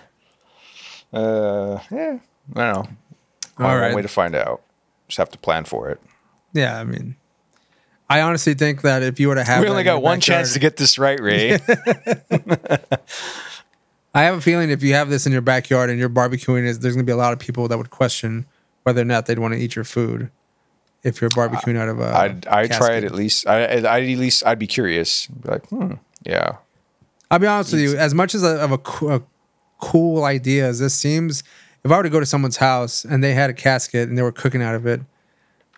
Uh, 1.12 1.80
yeah. 1.90 2.18
I 2.54 2.72
don't 2.72 2.74
know. 2.74 2.88
All 3.58 3.66
right. 3.66 3.80
right. 3.80 3.94
Way 3.96 4.02
to 4.02 4.08
find 4.08 4.36
out. 4.36 4.62
Just 5.08 5.18
have 5.18 5.30
to 5.30 5.38
plan 5.38 5.64
for 5.64 5.88
it. 5.90 6.00
Yeah, 6.52 6.78
I 6.78 6.84
mean, 6.84 7.16
I 8.08 8.20
honestly 8.20 8.54
think 8.54 8.82
that 8.82 9.02
if 9.02 9.18
you 9.18 9.26
were 9.28 9.34
to 9.34 9.42
have, 9.44 9.60
we 9.62 9.68
only 9.68 9.82
got 9.82 10.02
one 10.02 10.18
backyard- 10.20 10.22
chance 10.44 10.52
to 10.52 10.60
get 10.60 10.76
this 10.76 10.98
right, 10.98 11.18
Ray. 11.20 11.58
I 14.14 14.22
have 14.22 14.34
a 14.34 14.40
feeling 14.40 14.70
if 14.70 14.82
you 14.82 14.94
have 14.94 15.08
this 15.08 15.24
in 15.26 15.32
your 15.32 15.40
backyard 15.42 15.88
and 15.90 15.98
you're 15.98 16.08
barbecuing, 16.08 16.64
is 16.64 16.80
there's 16.80 16.94
going 16.94 17.06
to 17.06 17.10
be 17.10 17.12
a 17.14 17.16
lot 17.16 17.32
of 17.32 17.38
people 17.38 17.68
that 17.68 17.78
would 17.78 17.90
question 17.90 18.46
whether 18.82 19.00
or 19.02 19.04
not 19.04 19.26
they'd 19.26 19.38
want 19.38 19.54
to 19.54 19.60
eat 19.60 19.76
your 19.76 19.84
food. 19.84 20.30
if 21.02 21.20
you're 21.20 21.30
barbecuing 21.30 21.76
out 21.78 21.88
of 21.88 22.00
a. 22.00 22.14
I'd 22.14 22.46
I'd 22.46 22.72
try 22.72 22.94
it 22.96 23.04
at 23.04 23.14
least. 23.14 23.46
I 23.46 23.64
I'd 23.64 23.84
at 23.84 24.02
least 24.18 24.44
I'd 24.46 24.58
be 24.58 24.66
curious. 24.66 25.26
Be 25.28 25.48
like, 25.48 25.66
hmm, 25.68 25.94
yeah. 26.24 26.56
I'll 27.30 27.38
be 27.38 27.46
honest 27.46 27.72
with 27.72 27.80
you. 27.82 27.96
As 27.96 28.12
much 28.14 28.34
as 28.34 28.42
a, 28.42 28.58
of 28.60 28.72
a, 28.72 29.06
a 29.14 29.22
cool 29.80 30.24
idea 30.24 30.66
as 30.66 30.80
this 30.80 30.94
seems, 30.94 31.42
if 31.84 31.90
I 31.92 31.96
were 31.96 32.02
to 32.02 32.10
go 32.10 32.18
to 32.20 32.26
someone's 32.26 32.56
house 32.56 33.04
and 33.04 33.22
they 33.22 33.32
had 33.34 33.48
a 33.50 33.54
casket 33.54 34.08
and 34.08 34.18
they 34.18 34.22
were 34.22 34.32
cooking 34.32 34.60
out 34.62 34.74
of 34.74 34.84
it, 34.86 35.00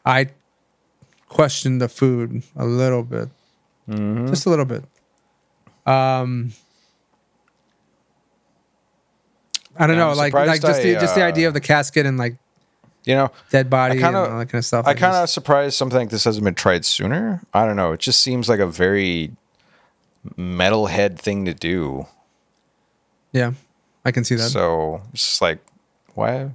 I 0.06 0.28
question 1.28 1.78
the 1.78 1.88
food 1.88 2.42
a 2.56 2.64
little 2.64 3.02
bit, 3.02 3.28
Mm-hmm. 3.88 4.28
just 4.28 4.46
a 4.46 4.50
little 4.50 4.64
bit. 4.64 4.84
Um, 5.86 6.52
I 9.78 9.86
don't 9.86 9.96
know, 9.96 10.10
I'm 10.10 10.16
like 10.16 10.32
like 10.34 10.60
just 10.60 10.82
the 10.82 10.96
I, 10.96 11.00
just 11.00 11.14
the 11.14 11.22
uh, 11.24 11.28
idea 11.28 11.48
of 11.48 11.54
the 11.54 11.60
casket 11.60 12.04
and 12.06 12.18
like 12.18 12.36
You 13.04 13.14
know, 13.16 13.30
dead 13.50 13.68
body 13.70 13.94
kinda- 13.94 14.08
and 14.24 14.32
all 14.32 14.38
that 14.38 14.46
kind 14.50 14.58
of 14.60 14.64
stuff. 14.64 14.86
I 14.86 14.90
like 14.90 14.98
kind 14.98 15.16
of 15.16 15.28
surprised 15.30 15.74
something 15.76 15.98
like 15.98 16.10
this 16.10 16.24
hasn't 16.24 16.44
been 16.44 16.54
tried 16.54 16.84
sooner. 16.84 17.42
I 17.54 17.64
don't 17.66 17.76
know. 17.76 17.92
It 17.92 18.00
just 18.00 18.20
seems 18.20 18.48
like 18.48 18.60
a 18.60 18.66
very 18.66 19.32
metalhead 20.38 21.18
thing 21.18 21.44
to 21.46 21.54
do. 21.54 22.06
yeah, 23.32 23.52
I 24.04 24.10
can 24.12 24.24
see 24.24 24.34
that. 24.36 24.50
So 24.50 25.02
it's 25.12 25.22
just 25.26 25.42
like, 25.42 25.58
why? 26.14 26.50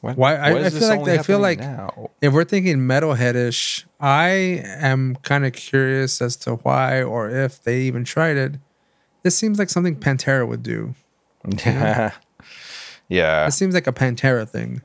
Why? 0.00 0.12
Why- 0.14 0.36
I- 0.36 0.64
I 0.66 0.70
feel 0.70 0.88
like- 0.88 1.08
I 1.08 1.22
feel 1.22 1.38
like- 1.38 1.58
now? 1.58 2.10
if 2.20 2.32
we're 2.32 2.44
thinking 2.44 2.78
metalheadish, 2.78 3.84
I 4.00 4.28
am 4.64 5.16
kind 5.22 5.44
of 5.44 5.52
curious 5.52 6.20
as 6.22 6.36
to 6.38 6.56
why 6.56 7.02
or 7.02 7.28
if 7.30 7.62
they 7.62 7.80
even 7.82 8.04
tried 8.04 8.36
it. 8.36 8.52
This 9.22 9.36
seems 9.36 9.58
like 9.58 9.68
something 9.70 9.96
Pantera 9.96 10.46
would 10.48 10.62
do. 10.62 10.94
yeah, 11.64 12.12
yeah. 13.08 13.46
It 13.46 13.52
seems 13.52 13.74
like 13.74 13.86
a 13.86 13.92
Pantera 13.92 14.48
thing. 14.48 14.82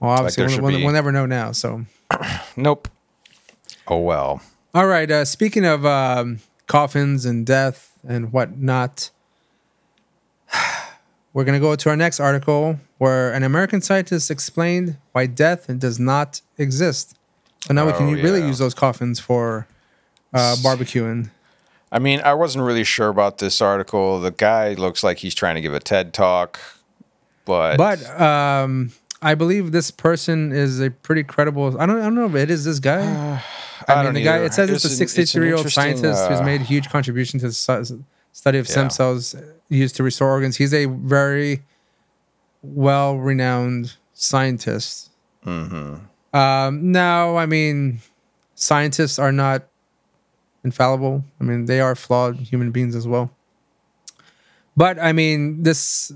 Well, 0.00 0.10
obviously, 0.10 0.46
there 0.46 0.60
we'll, 0.62 0.72
we'll, 0.72 0.82
we'll 0.84 0.92
never 0.92 1.12
know 1.12 1.26
now. 1.26 1.52
So, 1.52 1.84
Nope. 2.56 2.88
Oh 3.86 3.98
well. 3.98 4.42
all 4.74 4.86
right. 4.86 5.10
Uh, 5.10 5.24
speaking 5.24 5.64
of 5.64 5.84
um, 5.86 6.38
coffins 6.66 7.24
and 7.24 7.44
death 7.46 7.98
and 8.06 8.32
whatnot, 8.32 9.10
we're 11.32 11.44
gonna 11.44 11.60
go 11.60 11.74
to 11.76 11.88
our 11.90 11.96
next 11.96 12.20
article 12.20 12.78
where 12.98 13.32
an 13.32 13.42
American 13.42 13.80
scientist 13.80 14.30
explained 14.30 14.96
why 15.12 15.26
death 15.26 15.66
does 15.78 15.98
not 15.98 16.40
exist. 16.58 17.16
So 17.66 17.74
now 17.74 17.86
we 17.86 17.92
can 17.92 18.08
Oh, 18.08 18.12
really 18.22 18.40
use 18.40 18.58
those 18.58 18.74
coffins 18.74 19.20
for 19.20 19.66
uh, 20.34 20.56
barbecuing. 20.62 21.30
I 21.92 21.98
mean, 21.98 22.22
I 22.24 22.32
wasn't 22.32 22.64
really 22.64 22.84
sure 22.84 23.08
about 23.08 23.36
this 23.36 23.60
article. 23.60 24.18
The 24.18 24.30
guy 24.30 24.72
looks 24.72 25.04
like 25.04 25.18
he's 25.18 25.34
trying 25.34 25.56
to 25.56 25.60
give 25.60 25.74
a 25.74 25.80
TED 25.80 26.14
talk, 26.14 26.58
but 27.44 27.76
But 27.76 28.04
um, 28.18 28.92
I 29.20 29.34
believe 29.34 29.72
this 29.72 29.90
person 29.90 30.52
is 30.52 30.80
a 30.80 30.90
pretty 30.90 31.22
credible. 31.22 31.78
I 31.78 31.84
don't. 31.84 31.98
I 31.98 32.04
don't 32.04 32.14
know 32.14 32.26
if 32.26 32.34
it 32.34 32.50
is 32.50 32.64
this 32.64 32.80
guy. 32.80 33.02
I 33.88 33.94
I, 33.94 34.04
mean, 34.04 34.14
the 34.14 34.22
guy. 34.22 34.38
It 34.38 34.54
says 34.54 34.70
it's, 34.70 34.84
It's 34.84 34.94
a 34.94 34.96
an- 34.96 35.02
it's 35.02 35.18
an 35.18 35.26
63 35.26 35.46
year 35.46 35.56
old 35.56 35.70
scientist 35.70 36.28
who's 36.28 36.40
uh, 36.40 36.44
made 36.44 36.62
a 36.62 36.64
huge 36.64 36.88
contribution 36.88 37.38
to 37.40 37.48
the 37.48 38.02
study 38.32 38.58
of 38.58 38.66
stem 38.66 38.88
cells 38.88 39.36
used 39.68 39.96
to 39.96 40.02
restore 40.02 40.30
organs. 40.30 40.56
He's 40.56 40.72
a 40.72 40.86
very 40.86 41.62
well 42.62 43.16
renowned 43.16 43.94
scientist. 44.14 45.10
Mm-hmm. 45.44 46.36
Um, 46.36 46.92
now, 46.92 47.36
I 47.36 47.44
mean, 47.46 48.00
scientists 48.54 49.18
are 49.18 49.32
not 49.32 49.64
infallible. 50.64 51.24
I 51.40 51.44
mean, 51.44 51.66
they 51.66 51.80
are 51.80 51.94
flawed 51.94 52.36
human 52.36 52.70
beings 52.70 52.94
as 52.94 53.06
well. 53.06 53.30
But 54.76 54.98
I 54.98 55.12
mean, 55.12 55.62
this 55.62 56.12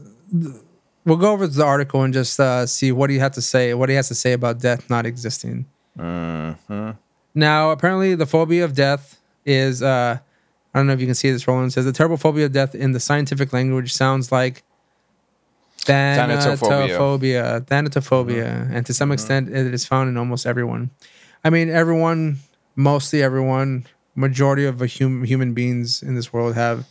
we'll 1.04 1.16
go 1.16 1.32
over 1.32 1.46
the 1.46 1.64
article 1.64 2.02
and 2.02 2.12
just 2.12 2.38
uh, 2.40 2.66
see 2.66 2.92
what 2.92 3.10
he 3.10 3.18
had 3.18 3.32
to 3.34 3.42
say, 3.42 3.74
what 3.74 3.88
he 3.88 3.94
has 3.94 4.08
to 4.08 4.14
say 4.14 4.32
about 4.32 4.60
death 4.60 4.88
not 4.90 5.06
existing. 5.06 5.66
Mm-hmm. 5.98 6.90
Now, 7.34 7.70
apparently, 7.70 8.14
the 8.14 8.26
phobia 8.26 8.64
of 8.64 8.74
death 8.74 9.20
is 9.44 9.82
uh, 9.82 10.18
I 10.74 10.78
don't 10.78 10.86
know 10.86 10.92
if 10.92 11.00
you 11.00 11.06
can 11.06 11.14
see 11.14 11.30
this, 11.30 11.46
Roland. 11.46 11.72
Says 11.72 11.84
the 11.84 11.92
terrible 11.92 12.16
phobia 12.16 12.46
of 12.46 12.52
death 12.52 12.74
in 12.74 12.92
the 12.92 13.00
scientific 13.00 13.52
language 13.52 13.92
sounds 13.92 14.32
like 14.32 14.62
Thanatophobia. 15.78 16.88
thanatophobia, 16.88 17.60
thanatophobia, 17.66 18.70
and 18.74 18.84
to 18.86 18.92
some 18.92 19.12
extent, 19.12 19.48
it 19.48 19.72
is 19.72 19.86
found 19.86 20.08
in 20.08 20.16
almost 20.16 20.46
everyone. 20.46 20.90
I 21.44 21.50
mean, 21.50 21.70
everyone, 21.70 22.38
mostly 22.74 23.22
everyone, 23.22 23.86
majority 24.16 24.64
of 24.64 24.80
hum- 24.98 25.22
human 25.24 25.54
beings 25.54 26.02
in 26.02 26.14
this 26.16 26.32
world 26.32 26.54
have 26.56 26.86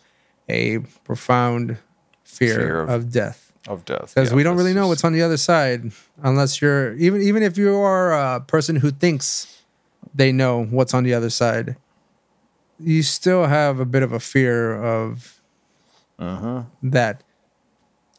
a 0.47 0.79
profound 1.03 1.77
fear, 2.23 2.55
Fear 2.55 2.81
of, 2.83 2.89
of- 2.89 3.11
death 3.11 3.51
Of 3.67 3.83
death. 3.85 4.13
because 4.15 4.29
Yeah, 4.29 4.35
we 4.35 4.43
don't 4.43 4.55
really 4.57 4.73
know 4.73 4.87
what's 4.87 5.03
on 5.03 5.11
the 5.13 5.21
other 5.23 5.37
side 5.37 5.91
unless 6.23 6.61
you're 6.61 6.93
even 6.95 7.21
even 7.21 7.41
if 7.43 7.57
you 7.57 7.75
are 7.77 8.13
a 8.13 8.39
person 8.41 8.77
who 8.77 8.91
thinks 8.91 9.61
they 10.13 10.31
know 10.31 10.63
what's 10.65 10.93
on 10.93 11.03
the 11.03 11.13
other 11.13 11.29
side 11.31 11.75
you 12.79 13.01
still 13.03 13.45
have 13.47 13.79
a 13.79 13.85
bit 13.85 14.03
of 14.03 14.11
a 14.13 14.19
fear 14.19 14.75
of 14.81 15.41
Mhm. 16.19 16.65
that 16.83 17.23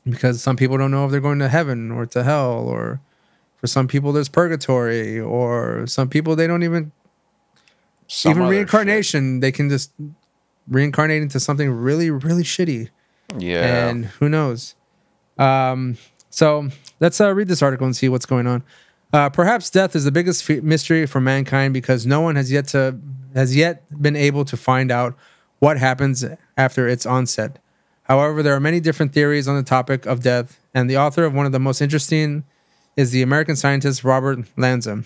because 0.04 0.42
some 0.42 0.57
people 0.57 0.76
don't 0.78 0.90
know 0.90 1.04
if 1.07 1.11
they're 1.11 1.20
going 1.20 1.38
to 1.38 1.48
heaven 1.48 1.90
or 1.90 2.07
to 2.07 2.22
hell 2.22 2.52
or 2.68 3.00
for 3.57 3.66
some 3.66 3.86
people 3.88 4.12
there's 4.12 4.28
purgatory 4.28 5.18
or 5.18 5.86
some 5.86 6.09
people 6.09 6.36
they 6.36 6.46
don't 6.46 6.62
even 6.62 6.92
even 8.24 8.44
reincarnation 8.46 9.40
they 9.40 9.52
can 9.52 9.68
just 9.68 9.92
reincarnate 10.68 11.22
into 11.22 11.40
something 11.40 11.70
really 11.70 12.11
really 12.11 12.42
shitty. 12.42 12.90
Yeah. 13.38 13.88
and 13.88 14.04
who 14.04 14.28
knows? 14.28 14.76
Um, 15.36 15.98
so 16.30 16.68
let's 17.00 17.20
uh, 17.20 17.34
read 17.34 17.48
this 17.48 17.62
article 17.62 17.86
and 17.86 17.96
see 17.96 18.09
what's 18.09 18.26
going 18.26 18.46
on. 18.46 18.62
Uh, 19.12 19.28
perhaps 19.30 19.68
death 19.68 19.96
is 19.96 20.04
the 20.04 20.12
biggest 20.12 20.48
f- 20.48 20.62
mystery 20.62 21.07
for 21.07 21.20
mankind 21.20 21.74
because 21.74 22.07
no 22.07 22.20
one 22.20 22.36
has 22.36 22.52
yet 22.52 22.68
to 22.68 22.98
has 23.34 23.57
yet 23.57 23.82
been 24.00 24.16
able 24.16 24.44
to 24.44 24.57
find 24.57 24.90
out 24.90 25.16
what 25.59 25.78
happens 25.78 26.24
after 26.57 26.88
its 26.88 27.04
onset. 27.04 27.59
However 28.04 28.42
there 28.42 28.54
are 28.54 28.61
many 28.61 28.78
different 28.78 29.12
theories 29.12 29.48
on 29.48 29.57
the 29.57 29.62
topic 29.62 30.07
of 30.07 30.22
death 30.22 30.61
and 30.76 30.88
the 30.88 30.96
author 30.96 31.24
of 31.24 31.34
one 31.34 31.46
of 31.46 31.52
the 31.52 31.59
most 31.59 31.80
interesting 31.80 32.44
is 32.96 33.11
the 33.11 33.22
american 33.22 33.57
scientist 33.57 34.04
robert 34.04 34.38
lanza 34.57 35.02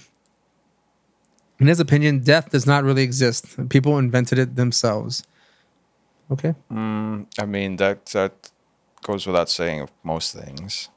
in 1.61 1.67
his 1.67 1.79
opinion 1.81 2.21
death 2.21 2.51
does 2.51 2.67
not 2.67 2.83
really 2.85 3.03
exist 3.03 3.47
people 3.69 3.99
invented 3.99 4.39
it 4.39 4.57
themselves 4.57 5.23
okay 6.31 6.55
Mm, 6.73 7.27
I 7.39 7.47
mean 7.47 7.77
that 7.77 8.07
that 8.07 8.51
goes 9.03 9.27
without 9.27 9.49
saying 9.49 9.81
of 9.81 9.91
most 10.03 10.35
things. 10.35 10.89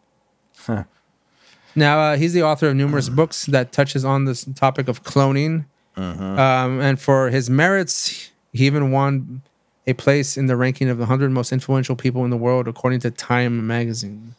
Now 1.76 2.00
uh, 2.00 2.18
he's 2.18 2.34
the 2.34 2.44
author 2.44 2.68
of 2.70 2.76
numerous 2.76 3.10
books 3.10 3.46
that 3.48 3.72
touches 3.72 4.06
on 4.06 4.26
this 4.26 4.46
topic 4.56 4.88
of 4.88 5.04
cloning, 5.04 5.66
um, 5.98 6.80
and 6.82 7.00
for 7.00 7.30
his 7.30 7.50
merits, 7.50 8.32
he 8.52 8.66
even 8.66 8.92
won 8.92 9.42
a 9.88 9.94
place 9.94 10.38
in 10.38 10.46
the 10.46 10.56
ranking 10.56 10.88
of 10.90 10.98
the 10.98 11.04
100 11.04 11.32
most 11.32 11.52
influential 11.52 11.96
people 11.96 12.24
in 12.24 12.30
the 12.30 12.38
world, 12.38 12.68
according 12.68 13.00
to 13.02 13.12
Time 13.12 13.66
magazine. 13.66 14.36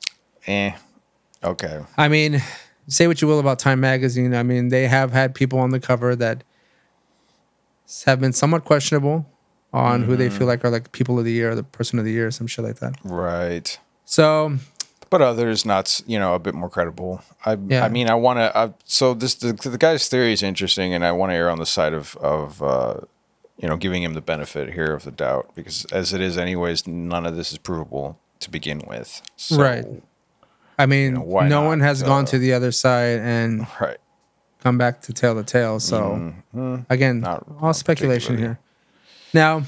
Eh. 0.46 0.72
Okay. 1.42 1.80
I 1.98 2.08
mean, 2.08 2.42
say 2.88 3.06
what 3.06 3.20
you 3.22 3.28
will 3.28 3.38
about 3.40 3.58
Time 3.58 3.80
magazine. 3.80 4.34
I 4.34 4.42
mean, 4.42 4.68
they 4.68 4.86
have 4.86 5.12
had 5.12 5.34
people 5.34 5.58
on 5.58 5.70
the 5.70 5.80
cover 5.80 6.14
that 6.16 6.44
have 8.06 8.20
been 8.20 8.32
somewhat 8.32 8.64
questionable 8.64 9.26
on 9.72 10.04
who 10.04 10.16
they 10.16 10.30
feel 10.30 10.46
like 10.46 10.64
are 10.64 10.70
like 10.70 10.92
people 10.92 11.18
of 11.18 11.24
the 11.24 11.32
year, 11.32 11.50
or 11.50 11.54
the 11.56 11.64
person 11.64 11.98
of 11.98 12.04
the 12.04 12.12
year, 12.12 12.30
some 12.30 12.46
shit 12.46 12.64
like 12.64 12.76
that. 12.78 12.94
Right. 13.02 13.76
So 14.04 14.56
But 15.10 15.20
others 15.20 15.64
not, 15.64 16.00
you 16.06 16.18
know, 16.18 16.34
a 16.34 16.38
bit 16.38 16.54
more 16.54 16.68
credible. 16.70 17.22
I, 17.44 17.56
Yeah. 17.68 17.84
I 17.84 17.88
mean, 17.88 18.08
I 18.08 18.14
want 18.14 18.38
to. 18.38 18.74
So 18.84 19.14
this 19.14 19.34
the, 19.34 19.52
the 19.52 19.78
guy's 19.78 20.08
theory 20.08 20.32
is 20.32 20.42
interesting, 20.42 20.94
and 20.94 21.04
I 21.04 21.12
want 21.12 21.30
to 21.30 21.36
err 21.36 21.50
on 21.50 21.58
the 21.58 21.66
side 21.66 21.92
of 21.92 22.16
of 22.16 22.62
uh, 22.62 23.00
you 23.58 23.68
know 23.68 23.76
giving 23.76 24.02
him 24.02 24.14
the 24.14 24.20
benefit 24.20 24.72
here 24.74 24.92
of 24.94 25.04
the 25.04 25.10
doubt 25.10 25.50
because 25.54 25.84
as 25.86 26.12
it 26.12 26.20
is, 26.20 26.38
anyways, 26.38 26.86
none 26.86 27.26
of 27.26 27.36
this 27.36 27.52
is 27.52 27.58
provable 27.58 28.18
to 28.40 28.50
begin 28.50 28.80
with. 28.86 29.22
So, 29.36 29.56
Right. 29.56 29.84
I 30.78 30.86
mean, 30.86 31.14
know, 31.14 31.24
no 31.24 31.48
not, 31.62 31.66
one 31.66 31.80
has 31.80 32.02
gone 32.02 32.24
uh, 32.24 32.28
to 32.28 32.38
the 32.38 32.52
other 32.52 32.72
side 32.72 33.20
and 33.20 33.66
Right. 33.80 33.98
come 34.62 34.76
back 34.78 35.00
to 35.02 35.12
tell 35.12 35.34
the 35.34 35.44
tale. 35.44 35.78
So 35.80 36.32
Mhm. 36.54 36.86
again, 36.90 37.20
Not- 37.20 37.44
all 37.60 37.68
not 37.68 37.76
speculation 37.76 38.38
here. 38.38 38.58
Now, 39.32 39.58
it 39.58 39.64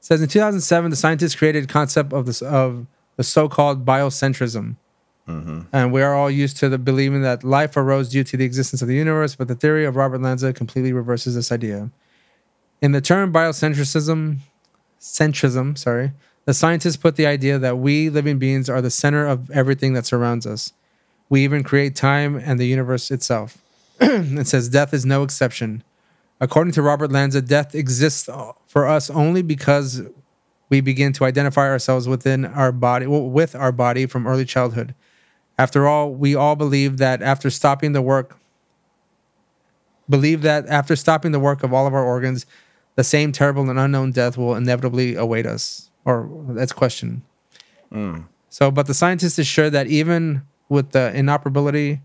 says 0.00 0.22
in 0.22 0.28
2007, 0.28 0.90
the 0.90 0.96
scientists 0.96 1.34
created 1.34 1.64
a 1.64 1.66
concept 1.66 2.12
of 2.12 2.26
this 2.26 2.40
of 2.42 2.86
the 3.16 3.24
so-called 3.24 3.84
biocentrism, 3.86 4.76
Mm-hmm. 5.26 5.60
and 5.72 5.92
we 5.92 6.02
are 6.02 6.14
all 6.14 6.30
used 6.30 6.56
to 6.58 6.68
the 6.68 6.78
believing 6.78 7.22
that 7.22 7.42
life 7.42 7.76
arose 7.76 8.08
due 8.10 8.22
to 8.24 8.36
the 8.36 8.44
existence 8.44 8.80
of 8.82 8.88
the 8.88 8.94
universe. 8.94 9.34
But 9.34 9.48
the 9.48 9.54
theory 9.54 9.84
of 9.84 9.96
Robert 9.96 10.20
Lanza 10.22 10.52
completely 10.52 10.92
reverses 10.92 11.34
this 11.34 11.50
idea. 11.50 11.90
In 12.82 12.92
the 12.92 13.00
term 13.00 13.32
biocentrism, 13.32 14.38
centrism, 15.00 15.76
sorry, 15.78 16.12
the 16.46 16.54
scientists 16.54 16.96
put 16.96 17.16
the 17.16 17.26
idea 17.26 17.58
that 17.58 17.78
we 17.78 18.08
living 18.08 18.38
beings 18.38 18.70
are 18.70 18.80
the 18.80 18.90
center 18.90 19.26
of 19.26 19.50
everything 19.50 19.92
that 19.92 20.06
surrounds 20.06 20.46
us. 20.46 20.72
We 21.28 21.42
even 21.42 21.64
create 21.64 21.94
time 21.96 22.36
and 22.36 22.58
the 22.58 22.66
universe 22.66 23.10
itself. 23.10 23.58
it 24.00 24.46
says 24.46 24.68
death 24.68 24.94
is 24.94 25.04
no 25.04 25.22
exception. 25.22 25.82
According 26.40 26.72
to 26.74 26.82
Robert 26.82 27.10
Lanza, 27.10 27.42
death 27.42 27.74
exists 27.74 28.28
for 28.66 28.86
us 28.86 29.10
only 29.10 29.42
because 29.42 30.02
we 30.68 30.80
begin 30.80 31.12
to 31.14 31.24
identify 31.24 31.68
ourselves 31.68 32.06
within 32.08 32.44
our 32.44 32.72
body 32.72 33.06
with 33.06 33.54
our 33.54 33.72
body 33.72 34.06
from 34.06 34.26
early 34.26 34.44
childhood. 34.44 34.94
After 35.58 35.88
all, 35.88 36.12
we 36.12 36.34
all 36.34 36.54
believe 36.54 36.98
that 36.98 37.22
after 37.22 37.50
stopping 37.50 37.92
the 37.92 38.02
work 38.02 38.38
believe 40.08 40.42
that 40.42 40.66
after 40.68 40.94
stopping 40.94 41.32
the 41.32 41.40
work 41.40 41.64
of 41.64 41.72
all 41.72 41.86
of 41.86 41.94
our 41.94 42.04
organs, 42.04 42.46
the 42.94 43.02
same 43.02 43.32
terrible 43.32 43.68
and 43.68 43.78
unknown 43.78 44.12
death 44.12 44.38
will 44.38 44.54
inevitably 44.54 45.16
await 45.16 45.46
us. 45.46 45.90
Or 46.06 46.30
that's 46.50 46.72
question. 46.72 47.22
So, 48.48 48.70
but 48.70 48.86
the 48.86 48.94
scientist 48.94 49.38
is 49.38 49.46
sure 49.46 49.68
that 49.70 49.86
even 49.88 50.42
with 50.68 50.92
the 50.92 51.14
inoperability 51.14 52.00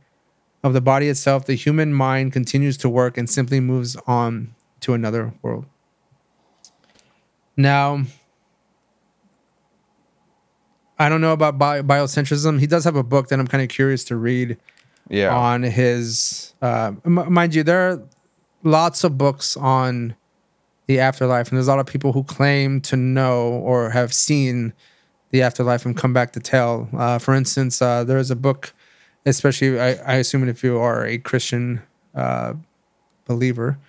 of 0.64 0.74
the 0.74 0.82
body 0.82 1.08
itself, 1.08 1.46
the 1.46 1.54
human 1.56 1.94
mind 1.94 2.34
continues 2.34 2.78
to 2.78 2.90
work 2.90 3.18
and 3.18 3.30
simply 3.30 3.60
moves 3.60 3.96
on 4.08 4.54
to 4.82 4.94
another 4.94 5.34
world. 5.42 5.66
Now, 7.56 8.04
I 11.00 11.10
don't 11.10 11.22
know 11.22 11.34
about 11.34 11.58
bi- 11.58 11.82
biocentrism. 11.82 12.60
He 12.60 12.68
does 12.68 12.84
have 12.84 12.96
a 12.96 13.04
book 13.04 13.30
that 13.30 13.40
I'm 13.40 13.48
kind 13.48 13.64
of 13.64 13.70
curious 13.70 14.04
to 14.06 14.16
read 14.16 14.58
Yeah. 15.10 15.36
on 15.36 15.64
his. 15.64 16.54
Uh, 16.62 16.94
m- 17.06 17.32
mind 17.34 17.56
you, 17.56 17.64
there 17.64 17.90
are 17.92 18.04
lots 18.64 19.04
of 19.04 19.18
books 19.18 19.58
on 19.58 20.16
the 20.92 21.00
afterlife, 21.00 21.48
and 21.48 21.58
there's 21.58 21.70
a 21.70 21.72
lot 21.72 21.80
of 21.80 21.86
people 21.86 22.12
who 22.12 22.22
claim 22.24 22.82
to 22.82 22.98
know 22.98 23.44
or 23.48 23.92
have 23.92 24.14
seen 24.14 24.74
the 25.30 25.42
afterlife 25.42 25.86
and 25.86 25.96
come 25.96 26.12
back 26.12 26.34
to 26.34 26.40
tell. 26.42 26.90
Uh, 26.96 27.18
for 27.18 27.34
instance, 27.34 27.82
uh, 27.82 28.04
there 28.04 28.18
is 28.18 28.30
a 28.30 28.36
book, 28.36 28.74
especially 29.26 29.80
I, 29.80 29.94
I 29.94 30.16
assume 30.16 30.50
if 30.50 30.66
you 30.66 30.78
are 30.78 31.06
a 31.06 31.18
Christian 31.18 31.82
uh, 32.14 32.56
believer, 33.26 33.80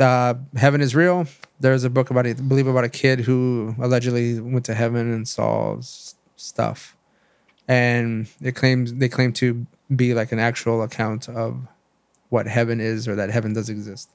uh, 0.00 0.34
Heaven 0.56 0.80
is 0.80 0.96
Real. 0.96 1.28
There's 1.60 1.84
a 1.84 1.90
book 1.90 2.10
about, 2.10 2.26
I 2.26 2.32
believe, 2.32 2.66
about 2.66 2.82
a 2.82 2.88
kid 2.88 3.20
who 3.20 3.76
allegedly 3.80 4.40
went 4.40 4.64
to 4.64 4.74
heaven 4.74 5.12
and 5.12 5.28
saw 5.28 5.78
s- 5.78 6.16
stuff, 6.34 6.96
and 7.68 8.28
it 8.42 8.56
claims 8.56 8.92
they 8.92 9.08
claim 9.08 9.32
to 9.34 9.64
be 9.94 10.12
like 10.12 10.32
an 10.32 10.40
actual 10.40 10.82
account 10.82 11.28
of 11.28 11.68
what 12.30 12.48
heaven 12.48 12.80
is 12.80 13.06
or 13.06 13.14
that 13.14 13.30
heaven 13.30 13.52
does 13.52 13.68
exist. 13.70 14.10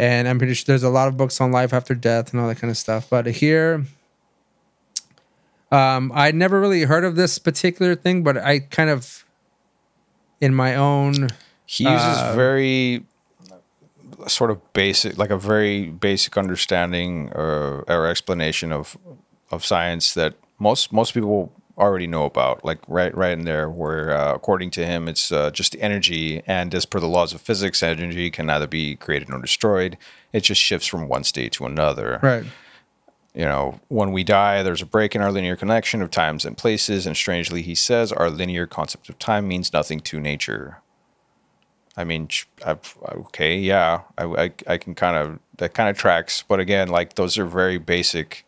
And 0.00 0.26
I'm 0.26 0.38
pretty 0.38 0.54
sure 0.54 0.64
there's 0.66 0.82
a 0.82 0.88
lot 0.88 1.08
of 1.08 1.18
books 1.18 1.42
on 1.42 1.52
life 1.52 1.74
after 1.74 1.94
death 1.94 2.32
and 2.32 2.40
all 2.40 2.48
that 2.48 2.58
kind 2.58 2.70
of 2.70 2.78
stuff. 2.78 3.10
But 3.10 3.26
here, 3.26 3.84
um, 5.70 6.10
I'd 6.14 6.34
never 6.34 6.58
really 6.58 6.84
heard 6.84 7.04
of 7.04 7.16
this 7.16 7.38
particular 7.38 7.94
thing, 7.94 8.22
but 8.22 8.38
I 8.38 8.60
kind 8.60 8.88
of, 8.88 9.26
in 10.40 10.54
my 10.54 10.74
own, 10.74 11.28
He 11.66 11.84
uses 11.84 12.16
Uh, 12.18 12.32
very 12.34 13.04
sort 14.26 14.50
of 14.50 14.72
basic, 14.72 15.18
like 15.18 15.28
a 15.30 15.36
very 15.36 15.90
basic 15.90 16.38
understanding 16.38 17.30
or, 17.34 17.84
or 17.86 18.06
explanation 18.06 18.72
of 18.72 18.96
of 19.50 19.64
science 19.66 20.14
that 20.14 20.34
most 20.58 20.92
most 20.92 21.12
people 21.12 21.52
already 21.80 22.06
know 22.06 22.24
about. 22.24 22.64
Like 22.64 22.78
right 22.86 23.16
right 23.16 23.32
in 23.32 23.44
there, 23.44 23.68
where 23.68 24.12
uh, 24.12 24.34
according 24.34 24.70
to 24.72 24.86
him, 24.86 25.08
it's 25.08 25.32
uh, 25.32 25.50
just 25.50 25.74
energy, 25.80 26.42
and 26.46 26.74
as 26.74 26.86
per 26.86 27.00
the 27.00 27.08
laws 27.08 27.32
of 27.32 27.40
physics, 27.40 27.82
energy 27.82 28.30
can 28.30 28.46
neither 28.46 28.66
be 28.66 28.96
created 28.96 29.28
nor 29.28 29.40
destroyed. 29.40 29.96
It 30.32 30.40
just 30.40 30.60
shifts 30.60 30.86
from 30.86 31.08
one 31.08 31.24
state 31.24 31.52
to 31.52 31.66
another 31.66 32.20
right. 32.22 32.44
you 33.34 33.44
know, 33.44 33.80
when 33.88 34.12
we 34.12 34.24
die, 34.24 34.62
there's 34.62 34.82
a 34.82 34.86
break 34.86 35.14
in 35.14 35.22
our 35.22 35.32
linear 35.32 35.56
connection 35.56 36.02
of 36.02 36.10
times 36.10 36.44
and 36.44 36.56
places. 36.56 37.06
And 37.06 37.16
strangely, 37.16 37.62
he 37.62 37.74
says 37.74 38.12
our 38.12 38.28
linear 38.30 38.66
concept 38.66 39.08
of 39.08 39.18
time 39.18 39.46
means 39.46 39.72
nothing 39.72 40.00
to 40.00 40.20
nature. 40.20 40.78
I 41.96 42.04
mean, 42.04 42.28
I've, 42.64 42.96
okay, 43.02 43.56
yeah, 43.58 44.02
I, 44.16 44.24
I, 44.24 44.52
I 44.66 44.78
can 44.78 44.94
kind 44.94 45.16
of, 45.16 45.38
that 45.58 45.74
kind 45.74 45.88
of 45.88 45.96
tracks. 45.98 46.44
But 46.46 46.60
again, 46.60 46.88
like 46.88 47.14
those 47.14 47.38
are 47.38 47.44
very 47.44 47.78
basic 47.78 48.44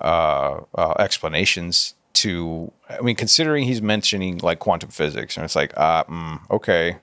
uh, 0.00 0.60
uh, 0.74 0.94
explanations 0.98 1.94
to, 2.14 2.72
I 2.88 3.00
mean, 3.00 3.16
considering 3.16 3.64
he's 3.64 3.82
mentioning 3.82 4.38
like 4.38 4.58
quantum 4.58 4.90
physics, 4.90 5.36
and 5.36 5.44
it's 5.44 5.56
like, 5.56 5.72
ah, 5.76 6.04
mm, 6.08 6.40
okay. 6.50 6.98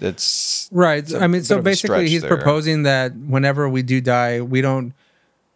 It's 0.00 0.68
Right. 0.72 1.12
I 1.14 1.26
mean, 1.28 1.44
so 1.44 1.60
basically, 1.62 2.08
he's 2.08 2.22
there. 2.22 2.36
proposing 2.36 2.82
that 2.82 3.14
whenever 3.14 3.68
we 3.68 3.82
do 3.82 4.00
die, 4.00 4.40
we 4.40 4.60
don't, 4.60 4.92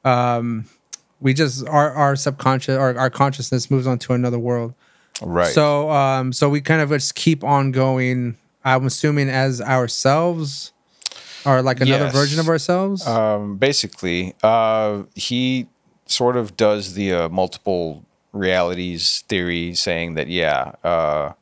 um, 0.05 0.67
we 1.21 1.35
just 1.35 1.67
our 1.67 1.93
our 1.93 2.15
subconscious 2.15 2.77
our, 2.79 2.97
our 2.97 3.11
consciousness 3.11 3.71
moves 3.71 3.87
on 3.87 3.99
to 4.01 4.13
another 4.13 4.39
world. 4.39 4.75
right. 5.21 5.53
So, 5.53 5.91
um, 5.91 6.33
so 6.33 6.49
we 6.49 6.61
kind 6.61 6.81
of 6.81 6.91
just 6.91 7.17
keep 7.17 7.43
on 7.43 7.73
going. 7.73 8.37
I'm 8.65 8.87
assuming 8.87 9.29
as 9.29 9.61
ourselves, 9.61 10.73
or 11.45 11.61
like 11.63 11.81
another 11.81 12.05
Yes. 12.05 12.13
version 12.15 12.39
of 12.39 12.49
ourselves. 12.49 13.05
um, 13.07 13.57
basically, 13.57 14.35
uh, 14.45 15.03
he 15.17 15.67
sort 16.07 16.37
of 16.37 16.57
does 16.57 16.95
the 16.95 17.13
uh, 17.13 17.29
multiple 17.29 18.05
realities 18.33 19.25
theory, 19.29 19.75
saying 19.75 20.15
that 20.15 20.29
yeah, 20.29 20.73
uh, 20.85 21.33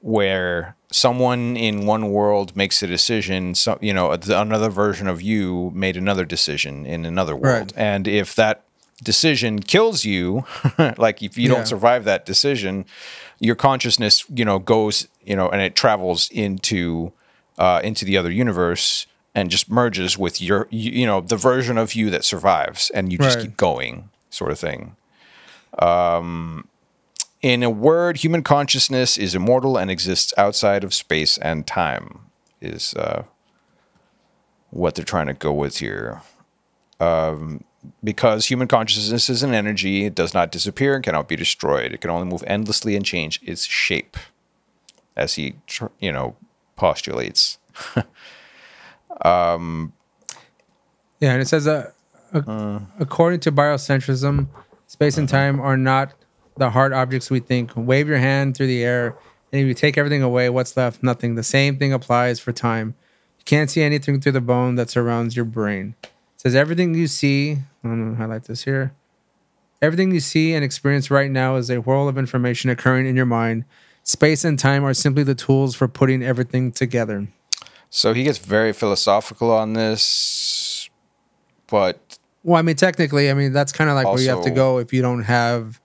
where 0.00 0.76
someone 0.90 1.56
in 1.56 1.86
one 1.86 2.10
world 2.10 2.54
makes 2.56 2.82
a 2.82 2.86
decision, 2.86 3.54
so 3.54 3.78
you 3.80 3.92
know 3.94 4.12
another 4.12 4.68
version 4.70 5.08
of 5.08 5.22
you 5.22 5.70
made 5.74 5.96
another 5.96 6.24
decision 6.24 6.84
in 6.86 7.04
another 7.04 7.34
world, 7.34 7.72
Right. 7.72 7.72
and 7.76 8.06
if 8.06 8.34
that 8.34 8.64
decision 9.02 9.60
kills 9.60 10.04
you, 10.04 10.44
like 10.98 11.22
if 11.22 11.36
you 11.36 11.44
Yeah. 11.48 11.54
don't 11.56 11.66
survive 11.66 12.04
that 12.04 12.24
decision, 12.26 12.84
your 13.40 13.56
consciousness, 13.56 14.24
you 14.34 14.44
know, 14.44 14.58
goes, 14.58 15.08
you 15.24 15.34
know, 15.36 15.48
and 15.48 15.60
it 15.60 15.74
travels 15.74 16.28
into 16.30 17.12
uh, 17.58 17.80
into 17.84 18.04
the 18.04 18.16
other 18.16 18.30
universe 18.30 19.06
and 19.34 19.50
just 19.50 19.68
merges 19.70 20.16
with 20.18 20.40
your, 20.40 20.66
you, 20.70 20.90
you 20.92 21.06
know, 21.06 21.20
the 21.20 21.36
version 21.36 21.76
of 21.78 21.94
you 21.94 22.10
that 22.10 22.24
survives, 22.24 22.90
and 22.90 23.10
you 23.12 23.18
just 23.18 23.38
Right. 23.38 23.42
keep 23.48 23.56
going, 23.56 24.10
sort 24.30 24.50
of 24.52 24.58
thing. 24.58 24.96
Um, 25.78 26.68
in 27.42 27.62
a 27.62 27.70
word, 27.70 28.18
human 28.18 28.42
consciousness 28.42 29.18
is 29.18 29.34
immortal 29.34 29.76
and 29.76 29.90
exists 29.90 30.32
outside 30.36 30.84
of 30.84 30.94
space 30.94 31.38
and 31.38 31.66
time. 31.66 32.20
Is 32.60 32.94
uh, 32.94 33.24
what 34.70 34.94
they're 34.94 35.04
trying 35.04 35.26
to 35.26 35.34
go 35.34 35.52
with 35.52 35.78
here 35.78 36.22
because 38.02 38.46
human 38.46 38.68
consciousness 38.68 39.28
is 39.28 39.42
an 39.42 39.54
energy, 39.54 40.04
it 40.04 40.14
does 40.14 40.34
not 40.34 40.50
disappear 40.50 40.94
and 40.94 41.04
cannot 41.04 41.28
be 41.28 41.36
destroyed. 41.36 41.92
It 41.92 42.00
can 42.00 42.10
only 42.10 42.26
move 42.26 42.44
endlessly 42.46 42.96
and 42.96 43.04
change 43.04 43.40
its 43.42 43.64
shape, 43.64 44.16
as 45.16 45.34
he, 45.34 45.56
you 46.00 46.12
know, 46.12 46.36
postulates. 46.76 47.58
Yeah, 51.20 51.32
and 51.32 51.42
it 51.42 51.48
says 51.48 51.66
uh, 51.66 51.90
ac- 52.34 52.84
according 52.98 53.40
to 53.40 53.52
biocentrism, 53.52 54.48
space 54.86 55.16
and 55.18 55.28
uh-huh. 55.28 55.38
time 55.38 55.60
are 55.60 55.76
not 55.76 56.12
the 56.56 56.70
hard 56.70 56.92
objects 56.92 57.30
we 57.30 57.40
think. 57.40 57.72
Wave 57.76 58.08
your 58.08 58.18
hand 58.18 58.56
through 58.56 58.68
the 58.68 58.84
air, 58.84 59.16
and 59.52 59.62
if 59.62 59.66
you 59.66 59.74
take 59.74 59.98
everything 59.98 60.22
away, 60.22 60.48
what's 60.50 60.76
left? 60.76 61.02
Nothing. 61.02 61.34
The 61.34 61.42
same 61.42 61.78
thing 61.78 61.92
applies 61.92 62.40
for 62.40 62.52
time. 62.52 62.94
You 63.38 63.44
can't 63.44 63.70
see 63.70 63.82
anything 63.82 64.20
through 64.20 64.32
the 64.32 64.40
bone 64.40 64.74
that 64.76 64.90
surrounds 64.90 65.36
your 65.36 65.44
brain. 65.44 65.94
It 66.02 66.10
says 66.36 66.54
everything 66.54 66.94
you 66.94 67.06
see. 67.06 67.58
I'm 67.82 68.04
gonna 68.04 68.16
highlight 68.16 68.44
this 68.44 68.64
here. 68.64 68.94
Everything 69.82 70.12
you 70.12 70.20
see 70.20 70.54
and 70.54 70.64
experience 70.64 71.10
right 71.10 71.30
now 71.30 71.56
is 71.56 71.70
a 71.70 71.80
whirl 71.80 72.08
of 72.08 72.16
information 72.16 72.70
occurring 72.70 73.06
in 73.06 73.16
your 73.16 73.26
mind. 73.26 73.64
Space 74.02 74.44
and 74.44 74.58
time 74.58 74.84
are 74.84 74.94
simply 74.94 75.22
the 75.22 75.34
tools 75.34 75.74
for 75.74 75.88
putting 75.88 76.22
everything 76.22 76.72
together. 76.72 77.28
So 77.90 78.12
he 78.12 78.24
gets 78.24 78.38
very 78.38 78.72
philosophical 78.72 79.52
on 79.52 79.74
this, 79.74 80.90
but 81.66 82.03
Well, 82.44 82.58
I 82.58 82.62
mean, 82.62 82.76
technically, 82.76 83.30
I 83.30 83.34
mean 83.34 83.52
that's 83.52 83.72
kind 83.72 83.90
of 83.90 83.96
like 83.96 84.06
where 84.06 84.20
you 84.20 84.28
have 84.28 84.42
to 84.44 84.50
Also- 84.50 84.54
go 84.54 84.78
if 84.78 84.92
you 84.92 85.02
don't 85.02 85.22
have, 85.24 85.80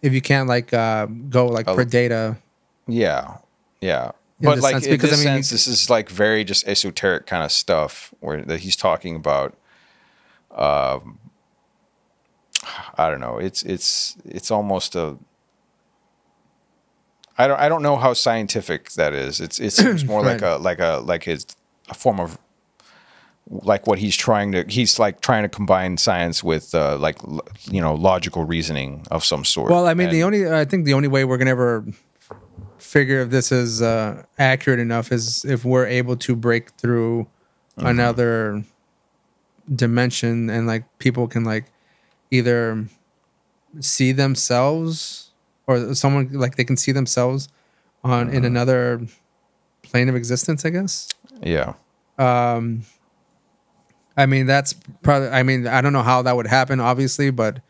if 0.00 0.12
you 0.14 0.20
can't 0.22 0.48
like 0.48 0.72
uh, 0.72 1.06
go 1.06 1.46
like 1.46 1.66
per 1.66 1.84
data. 1.84 2.38
yeah, 2.86 3.36
yeah. 3.80 4.12
But 4.40 4.54
the 4.56 4.62
like 4.62 4.72
sense- 4.74 4.86
in 4.86 4.92
because, 4.92 5.10
this 5.10 5.20
I 5.20 5.24
mean, 5.24 5.36
you- 5.38 5.42
sense, 5.42 5.50
this 5.50 5.66
is 5.66 5.90
like 5.90 6.08
very 6.08 6.44
just 6.44 6.66
esoteric 6.68 7.26
kind 7.26 7.42
of 7.44 7.50
stuff 7.52 8.14
where 8.20 8.40
that 8.42 8.60
he's 8.60 8.76
talking 8.76 9.16
about. 9.16 9.54
Um, 10.54 11.18
I 12.96 13.10
don't 13.10 13.20
know. 13.20 13.38
It's 13.38 13.62
it's 13.64 14.16
it's 14.24 14.50
almost 14.52 14.94
a. 14.94 15.16
I 17.36 17.46
don't 17.46 17.58
I 17.60 17.68
don't 17.68 17.82
know 17.82 17.96
how 17.96 18.14
scientific 18.14 18.90
that 18.92 19.12
is. 19.12 19.40
It's 19.40 19.58
it 19.58 19.72
seems 19.72 20.04
more 20.04 20.22
like 20.30 20.42
a 20.42 20.56
like 20.60 20.78
a 20.80 21.02
like 21.04 21.24
his 21.24 21.46
a 21.88 21.94
form 21.94 22.20
of 22.20 22.38
like 23.50 23.86
what 23.86 23.98
he's 23.98 24.14
trying 24.16 24.52
to 24.52 24.64
he's 24.68 24.98
like 24.98 25.20
trying 25.20 25.42
to 25.42 25.48
combine 25.48 25.96
science 25.96 26.44
with 26.44 26.74
uh, 26.74 26.96
like 26.98 27.16
l- 27.24 27.40
you 27.70 27.80
know 27.80 27.94
logical 27.94 28.44
reasoning 28.44 29.06
of 29.10 29.24
some 29.24 29.44
sort. 29.44 29.70
Well, 29.70 29.86
I 29.86 29.94
mean, 29.94 30.10
the 30.10 30.22
only 30.22 30.50
I 30.50 30.64
think 30.64 30.84
the 30.84 30.94
only 30.94 31.08
way 31.08 31.24
we're 31.24 31.38
gonna 31.38 31.50
ever 31.50 31.84
figure 32.78 33.20
if 33.22 33.30
this 33.30 33.50
is 33.52 33.80
uh, 33.82 34.22
accurate 34.38 34.78
enough 34.80 35.10
is 35.12 35.44
if 35.44 35.64
we're 35.64 35.86
able 35.86 36.16
to 36.16 36.36
break 36.36 36.70
through 36.72 37.26
Mm-hmm. 37.78 37.86
another 37.86 38.64
dimension 39.72 40.50
and 40.50 40.66
like 40.66 40.84
people 40.98 41.28
can 41.28 41.44
like 41.44 41.66
either 42.30 42.86
see 43.80 44.12
themselves 44.12 45.30
or 45.66 45.94
someone 45.94 46.28
like 46.32 46.56
they 46.56 46.64
can 46.64 46.76
see 46.76 46.92
themselves 46.92 47.48
on 48.02 48.26
Mm-hmm. 48.26 48.36
in 48.36 48.44
another 48.44 49.06
plane 49.82 50.08
of 50.08 50.16
existence. 50.16 50.64
I 50.64 50.70
guess. 50.70 51.08
yeah. 51.42 51.74
Um, 52.18 52.82
I 54.18 54.26
mean, 54.26 54.44
that's 54.46 54.74
probably. 55.02 55.28
I 55.28 55.42
mean, 55.44 55.66
I 55.66 55.80
don't 55.80 55.92
know 55.94 56.02
how 56.02 56.20
that 56.22 56.36
would 56.36 56.46
happen, 56.48 56.80
obviously, 56.80 57.30
but 57.30 57.60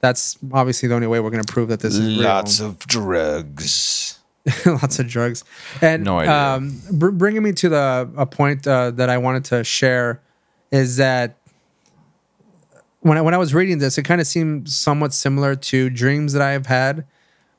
that's 0.00 0.38
obviously 0.52 0.88
the 0.88 0.94
only 0.94 1.06
way 1.08 1.18
we're 1.18 1.30
going 1.30 1.42
to 1.42 1.52
prove 1.52 1.68
that 1.70 1.80
this 1.80 1.94
is 1.96 2.06
Lots 2.20 2.60
real. 2.60 2.68
of 2.70 2.78
drugs. 2.80 4.18
lots 4.66 4.98
of 4.98 5.08
drugs, 5.08 5.42
and 5.80 6.04
No 6.04 6.18
idea. 6.18 6.34
Um, 6.34 6.78
br- 6.92 7.08
bringing 7.10 7.42
me 7.42 7.52
to 7.52 7.68
the 7.70 8.10
a 8.16 8.26
point 8.26 8.66
uh, 8.66 8.90
that 8.92 9.08
I 9.08 9.16
wanted 9.16 9.46
to 9.46 9.64
share 9.64 10.20
is 10.70 10.98
that 10.98 11.38
when 13.00 13.16
I, 13.16 13.22
when 13.22 13.32
I 13.32 13.38
was 13.38 13.54
reading 13.54 13.78
this, 13.78 13.96
it 13.96 14.02
kind 14.02 14.20
of 14.20 14.26
seemed 14.26 14.68
somewhat 14.68 15.14
similar 15.14 15.56
to 15.56 15.88
dreams 15.88 16.34
that 16.34 16.42
I 16.42 16.52
have 16.52 16.66
had. 16.66 17.06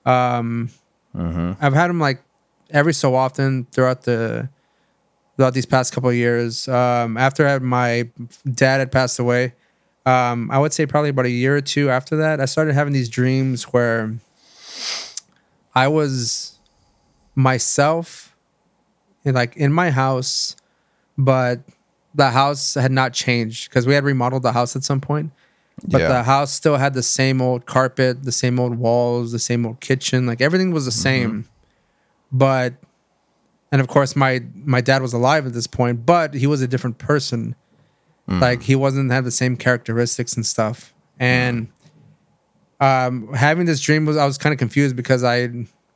Um, 0.05 0.69
I've 1.17 1.73
had 1.73 1.87
them 1.89 1.99
like 1.99 2.21
every 2.69 2.93
so 2.93 3.15
often 3.15 3.65
throughout 3.71 4.03
the 4.03 4.49
throughout 5.35 5.53
these 5.53 5.65
past 5.65 5.93
couple 5.93 6.09
of 6.09 6.15
years. 6.15 6.67
Um, 6.67 7.17
after 7.17 7.47
I 7.47 7.59
my 7.59 8.09
dad 8.51 8.79
had 8.79 8.91
passed 8.91 9.19
away, 9.19 9.53
um, 10.05 10.49
I 10.51 10.59
would 10.59 10.73
say 10.73 10.85
probably 10.85 11.09
about 11.09 11.25
a 11.25 11.29
year 11.29 11.55
or 11.57 11.61
two 11.61 11.89
after 11.89 12.15
that, 12.17 12.39
I 12.39 12.45
started 12.45 12.73
having 12.73 12.93
these 12.93 13.09
dreams 13.09 13.63
where 13.65 14.13
I 15.73 15.87
was 15.87 16.57
myself, 17.35 18.35
in, 19.23 19.35
like 19.35 19.57
in 19.57 19.73
my 19.73 19.91
house, 19.91 20.55
but 21.17 21.59
the 22.13 22.29
house 22.31 22.75
had 22.75 22.91
not 22.91 23.13
changed 23.13 23.69
because 23.69 23.85
we 23.85 23.93
had 23.93 24.03
remodeled 24.05 24.43
the 24.43 24.53
house 24.53 24.75
at 24.75 24.83
some 24.83 25.01
point. 25.01 25.31
But 25.85 26.01
Yeah. 26.01 26.07
the 26.07 26.23
house 26.23 26.51
still 26.53 26.77
had 26.77 26.93
the 26.93 27.03
same 27.03 27.41
old 27.41 27.65
carpet, 27.65 28.23
the 28.23 28.31
same 28.31 28.59
old 28.59 28.75
walls, 28.77 29.33
the 29.33 29.39
same 29.39 29.65
old 29.65 29.81
kitchen. 29.81 30.25
Like 30.25 30.39
everything 30.39 30.71
was 30.71 30.85
the 30.85 30.91
same. 30.91 31.45
But 32.31 32.75
and 33.71 33.81
of 33.81 33.87
course 33.87 34.15
my 34.15 34.43
my 34.55 34.81
dad 34.81 35.01
was 35.01 35.13
alive 35.13 35.45
at 35.45 35.53
this 35.53 35.67
point, 35.67 36.05
but 36.05 36.33
he 36.33 36.47
was 36.47 36.61
a 36.61 36.67
different 36.67 36.97
person. 36.97 37.55
Like 38.27 38.63
he 38.63 38.75
wasn't 38.75 39.11
have 39.11 39.23
the 39.23 39.31
same 39.31 39.55
characteristics 39.55 40.35
and 40.35 40.45
stuff. 40.45 40.93
And 41.19 41.67
um 42.79 43.33
having 43.33 43.65
this 43.65 43.79
dream 43.81 44.05
was 44.05 44.17
I 44.17 44.25
was 44.25 44.37
kind 44.37 44.51
of 44.53 44.59
confused 44.59 44.95
because 44.95 45.23
I 45.23 45.49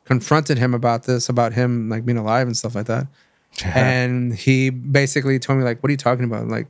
confronted 0.06 0.58
him 0.58 0.74
about 0.74 1.04
this, 1.04 1.30
about 1.30 1.54
him 1.54 1.90
like 1.90 2.06
being 2.06 2.18
alive 2.18 2.48
and 2.48 2.58
stuff 2.58 2.76
like 2.76 2.88
that. 2.88 3.08
and 3.64 4.34
he 4.34 4.70
basically 4.70 5.40
told 5.40 5.60
me 5.60 5.66
like, 5.66 5.82
"What 5.82 5.90
are 5.90 5.92
you 5.92 5.98
talking 5.98 6.24
about?" 6.24 6.48
Like, 6.48 6.68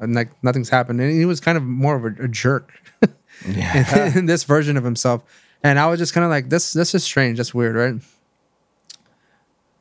and 0.00 0.14
like 0.14 0.30
nothing's 0.42 0.68
happened. 0.70 1.00
And 1.00 1.12
he 1.12 1.24
was 1.24 1.40
kind 1.40 1.58
of 1.58 1.64
more 1.64 1.96
of 1.96 2.04
a, 2.04 2.24
a 2.24 2.28
jerk 2.28 2.80
yeah. 3.46 4.16
in 4.16 4.26
this 4.26 4.44
version 4.44 4.76
of 4.76 4.84
himself. 4.84 5.22
And 5.62 5.78
I 5.78 5.86
was 5.86 5.98
just 5.98 6.14
kind 6.14 6.24
of 6.24 6.30
like, 6.30 6.48
"This, 6.48 6.72
this 6.72 6.94
is 6.94 7.04
strange. 7.04 7.38
That's 7.38 7.52
weird, 7.52 7.76
right?" 7.76 8.02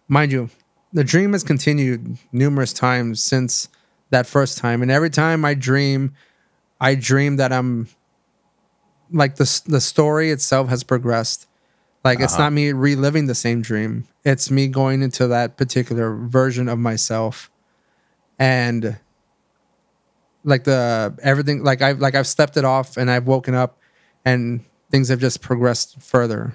Mind 0.08 0.32
you, 0.32 0.50
the 0.94 1.04
dream 1.04 1.34
has 1.34 1.44
continued 1.44 2.18
numerous 2.32 2.74
times 2.74 3.22
since 3.22 3.70
that 4.10 4.26
first 4.26 4.58
time, 4.58 4.82
and 4.82 4.90
every 4.90 5.10
time 5.10 5.44
I 5.44 5.54
dream, 5.54 6.14
I 6.80 6.96
dream 6.96 7.36
that 7.38 7.52
I'm 7.52 7.88
like 9.12 9.36
the 9.36 9.62
the 9.66 9.82
story 9.82 10.32
itself 10.32 10.70
has 10.70 10.84
progressed. 10.84 11.48
Like 12.04 12.20
it's 12.22 12.34
uh-huh. 12.34 12.44
not 12.44 12.54
me 12.54 12.72
reliving 12.72 13.28
the 13.28 13.36
same 13.36 13.62
dream. 13.62 14.08
It's 14.24 14.50
me 14.50 14.68
going 14.68 15.02
into 15.02 15.28
that 15.28 15.58
particular 15.58 16.16
version 16.16 16.70
of 16.70 16.80
myself, 16.80 17.52
and 18.40 18.98
like 20.44 20.64
the 20.64 21.18
everything 21.22 21.64
like 21.64 21.82
I've 21.82 22.00
like 22.00 22.16
I've 22.16 22.28
stepped 22.28 22.56
it 22.56 22.64
off 22.64 22.96
and 22.96 23.12
I've 23.12 23.28
woken 23.28 23.56
up, 23.56 23.78
and 24.24 24.64
things 24.90 25.10
have 25.10 25.20
just 25.20 25.42
progressed 25.42 26.02
further. 26.02 26.54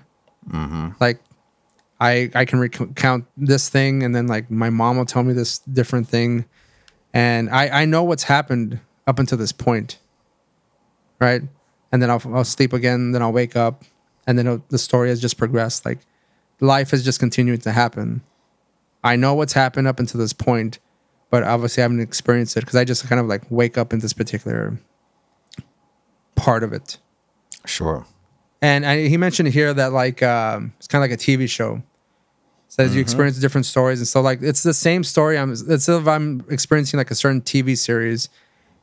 Mm-hmm. 0.48 0.92
Like 1.00 1.20
I 2.02 2.30
I 2.34 2.44
can 2.44 2.58
recount 2.58 3.26
this 3.36 3.68
thing, 3.68 4.02
and 4.02 4.12
then 4.12 4.26
like 4.26 4.50
my 4.50 4.70
mom 4.70 4.98
will 4.98 5.06
tell 5.06 5.22
me 5.22 5.32
this 5.34 5.58
different 5.58 6.08
thing, 6.08 6.46
and 7.14 7.48
I 7.48 7.82
I 7.82 7.84
know 7.84 8.02
what's 8.02 8.24
happened 8.24 8.80
up 9.06 9.20
until 9.20 9.38
this 9.38 9.52
point, 9.52 9.98
right? 11.20 11.42
And 11.92 12.02
then 12.02 12.10
I'll 12.10 12.22
I'll 12.34 12.44
sleep 12.44 12.72
again, 12.72 13.12
then 13.12 13.22
I'll 13.22 13.32
wake 13.32 13.54
up, 13.54 13.84
and 14.26 14.36
then 14.36 14.64
the 14.68 14.78
story 14.78 15.10
has 15.10 15.20
just 15.20 15.38
progressed. 15.38 15.86
Like 15.86 16.00
life 16.58 16.90
has 16.90 17.04
just 17.04 17.20
continued 17.20 17.62
to 17.62 17.70
happen. 17.70 18.22
I 19.04 19.14
know 19.14 19.34
what's 19.34 19.52
happened 19.52 19.86
up 19.86 20.00
until 20.00 20.18
this 20.18 20.32
point, 20.32 20.80
but 21.30 21.44
obviously 21.44 21.82
I 21.82 21.84
haven't 21.84 22.00
experienced 22.00 22.56
it 22.56 22.60
because 22.60 22.76
I 22.76 22.84
just 22.84 23.06
kind 23.06 23.20
of 23.20 23.26
like 23.26 23.44
wake 23.48 23.78
up 23.78 23.92
in 23.92 24.00
this 24.00 24.12
particular 24.12 24.76
part 26.34 26.64
of 26.64 26.72
it. 26.72 26.98
Sure. 27.64 28.06
And 28.60 28.84
I, 28.84 29.06
he 29.06 29.16
mentioned 29.16 29.50
here 29.50 29.72
that 29.72 29.92
like 29.92 30.20
um, 30.20 30.72
it's 30.78 30.88
kind 30.88 31.04
of 31.04 31.08
like 31.08 31.16
a 31.16 31.22
TV 31.22 31.48
show. 31.48 31.82
Says 32.72 32.94
you 32.94 33.00
mm-hmm. 33.00 33.00
experience 33.02 33.38
different 33.38 33.66
stories, 33.66 33.98
and 33.98 34.08
so 34.08 34.22
like 34.22 34.40
it's 34.40 34.62
the 34.62 34.72
same 34.72 35.04
story. 35.04 35.36
I'm 35.36 35.52
it's 35.52 35.90
if 35.90 36.08
I'm 36.08 36.42
experiencing 36.48 36.96
like 36.96 37.10
a 37.10 37.14
certain 37.14 37.42
TV 37.42 37.76
series, 37.76 38.30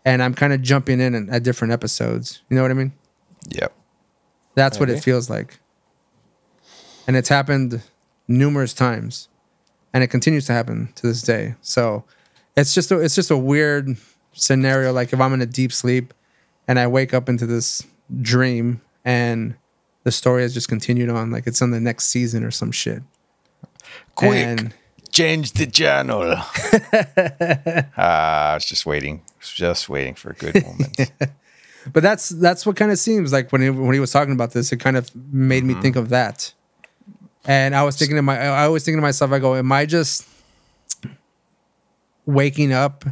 and 0.06 0.22
I'm 0.22 0.36
kind 0.36 0.54
of 0.54 0.62
jumping 0.62 1.00
in 1.02 1.28
at 1.32 1.42
different 1.42 1.74
episodes. 1.74 2.44
You 2.50 2.56
know 2.56 2.62
what 2.62 2.70
I 2.70 2.76
mean? 2.76 2.94
Yep. 3.50 3.74
That's 4.54 4.80
what 4.80 4.92
it 4.92 4.98
mm-hmm. 4.98 5.02
feels 5.02 5.28
like. 5.28 5.60
And 7.08 7.18
it's 7.18 7.30
happened 7.30 7.82
numerous 8.28 8.76
times. 8.76 9.28
And 9.92 10.04
it 10.04 10.08
continues 10.08 10.46
to 10.46 10.54
happen 10.54 10.90
to 10.94 11.08
this 11.08 11.24
day. 11.24 11.56
So 11.62 12.04
it's 12.56 12.76
just 12.76 12.92
a, 12.92 13.00
it's 13.00 13.16
just 13.16 13.32
a 13.32 13.38
weird 13.38 13.98
scenario 14.34 14.94
like 14.94 15.12
if 15.12 15.20
I'm 15.20 15.34
in 15.34 15.42
a 15.42 15.48
deep 15.48 15.74
sleep 15.74 16.14
and 16.68 16.78
I 16.78 16.86
wake 16.86 17.12
up 17.12 17.28
into 17.28 17.48
this 17.48 17.82
dream 18.22 18.82
and 19.04 19.56
the 20.04 20.12
story 20.12 20.44
has 20.44 20.54
just 20.54 20.70
continued 20.70 21.10
on 21.10 21.32
like 21.32 21.48
it's 21.48 21.62
on 21.64 21.72
the 21.72 21.80
next 21.80 22.06
season 22.06 22.44
or 22.44 22.52
some 22.52 22.72
shit. 22.72 23.02
Quick, 24.20 24.46
And 24.46 24.74
change 25.12 25.54
the 25.54 25.66
channel. 25.66 26.36
Ah, 27.98 28.52
I 28.52 28.54
was 28.56 28.66
just 28.66 28.86
waiting, 28.86 29.22
just 29.42 29.90
waiting 29.90 30.16
for 30.16 30.32
a 30.32 30.34
good 30.34 30.64
moment. 30.64 31.12
but 31.94 32.04
that's 32.04 32.30
that's 32.30 32.66
what 32.66 32.76
kind 32.76 32.92
of 32.92 33.00
seems 33.00 33.34
like 33.34 33.52
when 33.52 33.62
he, 33.62 33.70
when 33.70 33.94
he 33.94 34.00
was 34.00 34.12
talking 34.12 34.34
about 34.34 34.52
this. 34.52 34.72
It 34.72 34.78
kind 34.78 34.98
of 34.98 35.14
made 35.16 35.64
me 35.64 35.74
think 35.76 35.96
of 35.96 36.10
that, 36.10 36.54
and 37.46 37.76
I 37.76 37.84
was 37.84 37.98
thinking 37.98 38.16
to 38.16 38.22
my 38.22 38.40
I 38.40 38.68
was 38.68 38.84
thinking 38.86 39.00
to 39.00 39.02
myself, 39.02 39.32
I 39.32 39.40
go, 39.40 39.56
am 39.56 39.72
I 39.72 39.86
just 39.86 40.28
waking 42.26 42.72
up 42.72 43.06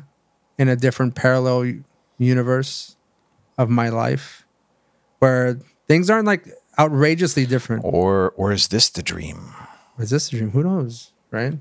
in 0.58 0.68
a 0.70 0.76
different 0.76 1.16
parallel 1.16 1.74
universe 2.18 2.96
of 3.58 3.70
my 3.70 3.90
life 3.90 4.46
where 5.20 5.60
things 5.88 6.10
aren't 6.10 6.28
like 6.28 6.48
outrageously 6.80 7.46
different? 7.46 7.84
or, 7.84 8.32
or 8.38 8.52
is 8.52 8.68
this 8.68 8.90
the 8.90 9.02
dream? 9.02 9.54
Is 10.00 10.10
this 10.10 10.28
a 10.28 10.32
dream? 10.38 10.52
Who 10.52 10.64
knows, 10.64 11.12
right? 11.32 11.54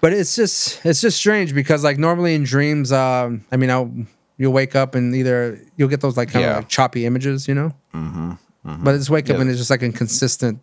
But 0.00 0.12
it's 0.12 0.36
just 0.36 0.84
it's 0.84 1.00
just 1.00 1.16
strange 1.18 1.54
because 1.54 1.82
like 1.82 1.98
normally 1.98 2.34
in 2.34 2.44
dreams, 2.44 2.92
um, 2.92 3.44
I 3.50 3.56
mean, 3.56 3.70
I'll 3.70 3.90
you'll 4.36 4.52
wake 4.52 4.76
up 4.76 4.94
and 4.94 5.14
either 5.14 5.60
you'll 5.76 5.88
get 5.88 6.00
those 6.00 6.16
like 6.16 6.30
kind 6.30 6.44
of 6.44 6.50
Yeah. 6.50 6.56
like 6.58 6.68
choppy 6.68 7.06
images, 7.06 7.48
you 7.48 7.54
know. 7.54 7.72
Mm-hmm, 7.94 8.84
But 8.84 8.94
it's 8.94 9.08
wake 9.10 9.24
up 9.30 9.36
Yeah. 9.36 9.40
and 9.42 9.50
it's 9.50 9.58
just 9.58 9.70
like 9.70 9.82
a 9.82 9.90
consistent 9.90 10.60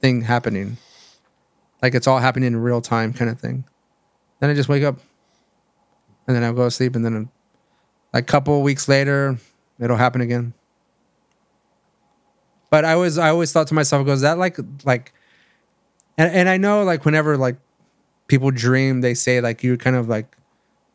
thing 0.00 0.22
happening, 0.22 0.78
like 1.82 1.94
it's 1.94 2.06
all 2.08 2.18
happening 2.18 2.48
in 2.48 2.56
real 2.56 2.80
time, 2.80 3.12
kind 3.12 3.30
of 3.30 3.38
thing. 3.38 3.64
Then 4.40 4.50
I 4.50 4.54
just 4.54 4.68
wake 4.68 4.82
up, 4.82 4.98
and 6.26 6.34
then 6.34 6.42
I'll 6.42 6.54
go 6.54 6.64
to 6.64 6.70
sleep, 6.72 6.96
and 6.96 7.04
then 7.04 7.28
like 8.12 8.24
a 8.24 8.26
couple 8.26 8.56
of 8.56 8.62
weeks 8.62 8.88
later, 8.88 9.38
it'll 9.78 9.96
happen 9.98 10.20
again. 10.22 10.54
But 12.72 12.86
I 12.86 12.96
was 12.96 13.18
I 13.18 13.28
always 13.28 13.52
thought 13.52 13.68
to 13.68 13.74
myself, 13.74 14.06
goes 14.06 14.22
that 14.22 14.38
like 14.38 14.56
like, 14.82 15.12
and 16.16 16.32
and 16.34 16.48
I 16.48 16.56
know 16.56 16.84
like 16.84 17.04
whenever 17.04 17.36
like 17.36 17.56
people 18.28 18.50
dream, 18.50 19.02
they 19.02 19.12
say 19.12 19.42
like 19.42 19.62
you 19.62 19.76
kind 19.76 19.94
of 19.94 20.08
like 20.08 20.38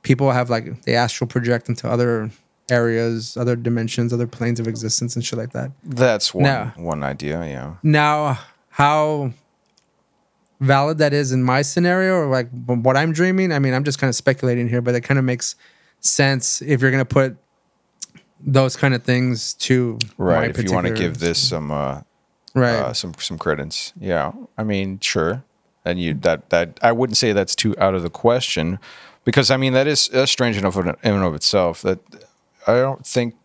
people 0.01 0.31
have 0.31 0.49
like 0.49 0.81
they 0.85 0.95
astral 0.95 1.27
project 1.27 1.69
into 1.69 1.87
other 1.87 2.31
areas, 2.71 3.37
other 3.37 3.55
dimensions, 3.55 4.11
other 4.11 4.25
planes 4.25 4.59
of 4.59 4.67
existence, 4.67 5.15
and 5.15 5.23
shit 5.23 5.37
like 5.37 5.51
that. 5.51 5.71
That's 5.83 6.33
one 6.33 6.45
No. 6.45 6.71
one 6.77 7.03
idea. 7.03 7.45
Yeah. 7.45 7.75
Now, 7.83 8.39
how 8.69 9.33
valid 10.59 10.97
that 10.97 11.13
is 11.13 11.31
in 11.31 11.43
my 11.43 11.61
scenario, 11.61 12.15
or 12.15 12.25
like 12.25 12.49
what 12.65 12.97
I'm 12.97 13.13
dreaming, 13.13 13.51
I 13.51 13.59
mean, 13.59 13.75
I'm 13.75 13.83
just 13.83 13.99
kind 13.99 14.09
of 14.09 14.15
speculating 14.15 14.67
here, 14.67 14.81
but 14.81 14.95
it 14.95 15.01
kind 15.01 15.19
of 15.19 15.25
makes 15.25 15.55
sense 15.99 16.59
if 16.63 16.81
you're 16.81 16.89
gonna 16.89 17.05
put 17.05 17.37
those 18.39 18.75
kind 18.75 18.93
of 18.93 19.03
things 19.03 19.53
to 19.55 19.99
Right. 20.17 20.49
If 20.49 20.63
you 20.63 20.71
want 20.71 20.87
to 20.87 20.93
give 20.93 21.19
this 21.19 21.49
some 21.49 21.71
uh, 21.71 22.01
right. 22.53 22.75
uh, 22.75 22.93
some 22.93 23.13
some 23.15 23.37
credence. 23.37 23.93
Yeah, 23.99 24.31
I 24.57 24.63
mean, 24.63 24.99
sure. 24.99 25.43
And 25.85 25.99
you 25.99 26.13
that 26.15 26.49
that 26.49 26.79
I 26.81 26.91
wouldn't 26.91 27.17
say 27.17 27.31
that's 27.31 27.55
too 27.55 27.75
out 27.77 27.93
of 27.93 28.03
the 28.03 28.09
question, 28.09 28.79
because 29.23 29.49
I 29.49 29.57
mean 29.57 29.73
that 29.73 29.87
is 29.87 30.09
that's 30.09 30.31
strange 30.31 30.57
enough 30.57 30.75
in 30.75 30.95
and 31.01 31.23
of 31.23 31.33
itself 31.33 31.81
that 31.81 31.99
I 32.65 32.73
don't 32.75 33.05
think 33.05 33.35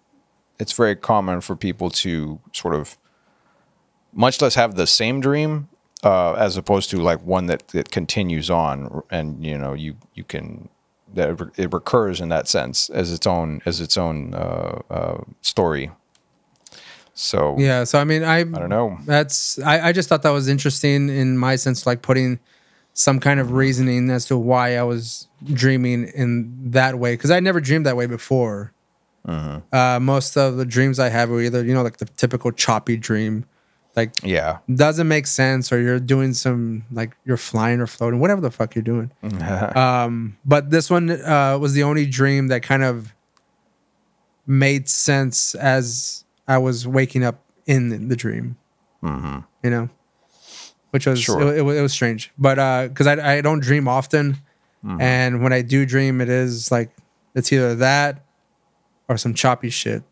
it's 0.59 0.72
very 0.72 0.97
common 0.97 1.40
for 1.40 1.57
people 1.57 1.90
to 1.90 2.40
sort 2.53 2.74
of 2.74 2.99
much 4.12 4.40
less 4.40 4.55
have 4.55 4.74
the 4.74 4.86
same 4.86 5.20
dream 5.20 5.68
uh, 6.03 6.34
as 6.34 6.57
opposed 6.57 6.90
to 6.90 6.99
like 6.99 7.24
one 7.24 7.47
that, 7.47 7.68
that 7.68 7.90
continues 7.90 8.51
on 8.51 9.03
and 9.11 9.45
you 9.45 9.57
know 9.57 9.72
you 9.72 9.97
you 10.14 10.24
can 10.24 10.68
that 11.14 11.30
it 11.30 11.40
re- 11.40 11.50
it 11.56 11.72
recurs 11.72 12.20
in 12.20 12.28
that 12.30 12.48
sense 12.48 12.90
as 12.90 13.12
its 13.12 13.26
own 13.26 13.60
as 13.66 13.80
its 13.80 13.96
own 13.96 14.34
uh, 14.34 14.80
uh, 14.90 15.18
story. 15.40 15.90
So 17.14 17.56
yeah. 17.58 17.84
So 17.84 17.98
I 17.98 18.04
mean, 18.04 18.22
I 18.22 18.40
I 18.40 18.44
don't 18.44 18.68
know. 18.68 18.98
That's 19.04 19.58
I, 19.60 19.88
I 19.88 19.92
just 19.92 20.08
thought 20.08 20.22
that 20.22 20.30
was 20.30 20.48
interesting 20.48 21.08
in 21.08 21.38
my 21.38 21.56
sense, 21.56 21.86
like 21.86 22.02
putting 22.02 22.40
some 22.94 23.20
kind 23.20 23.40
of 23.40 23.52
reasoning 23.52 24.10
as 24.10 24.26
to 24.26 24.36
why 24.36 24.76
I 24.76 24.82
was 24.82 25.28
dreaming 25.44 26.08
in 26.14 26.70
that 26.72 26.98
way 26.98 27.14
because 27.14 27.30
I 27.30 27.40
never 27.40 27.60
dreamed 27.60 27.86
that 27.86 27.96
way 27.96 28.06
before. 28.06 28.72
Uh, 29.72 29.98
most 30.00 30.36
of 30.36 30.56
the 30.56 30.64
dreams 30.64 30.98
I 30.98 31.08
have 31.08 31.30
are 31.30 31.40
either 31.40 31.64
you 31.64 31.74
know 31.74 31.82
like 31.82 31.98
the 31.98 32.06
typical 32.06 32.50
choppy 32.50 32.96
dream, 32.96 33.44
like 33.97 34.12
Yeah. 34.22 34.59
doesn't 34.72 35.07
make 35.09 35.26
sense 35.26 35.72
or 35.72 35.80
you're 35.80 36.01
doing 36.01 36.32
some 36.34 36.84
like 36.90 37.16
you're 37.24 37.36
flying 37.36 37.80
or 37.80 37.86
floating 37.86 38.20
whatever 38.20 38.40
the 38.40 38.51
fuck 38.51 38.74
you're 38.74 38.82
doing. 38.82 39.11
Um 39.76 40.36
but 40.45 40.70
this 40.70 40.88
one 40.90 41.11
uh 41.11 41.59
was 41.61 41.74
the 41.74 41.82
only 41.82 42.07
dream 42.07 42.49
that 42.49 42.62
kind 42.62 42.82
of 42.82 43.14
made 44.47 44.88
sense 44.88 45.55
as 45.55 46.24
i 46.49 46.59
was 46.59 46.86
waking 46.86 47.22
up 47.24 47.40
in 47.66 48.09
the 48.09 48.16
dream. 48.16 48.57
You 49.03 49.70
know? 49.70 49.88
Which 50.90 51.07
was 51.07 51.20
Sure. 51.22 51.40
it, 51.55 51.59
it, 51.59 51.78
it 51.78 51.80
was 51.82 51.93
strange. 51.93 52.32
But 52.38 52.59
uh 52.59 52.88
because 52.88 53.07
I, 53.07 53.36
I 53.36 53.40
don't 53.40 53.61
dream 53.61 53.86
often. 53.88 54.38
And 54.84 55.43
when 55.45 55.53
i 55.53 55.62
do 55.62 55.86
dream 55.86 56.20
it 56.20 56.28
is 56.28 56.72
like 56.72 56.90
it's 57.34 57.53
either 57.53 57.74
that 57.76 58.24
or 59.09 59.16
some 59.16 59.32
choppy 59.34 59.70
shit. 59.70 60.03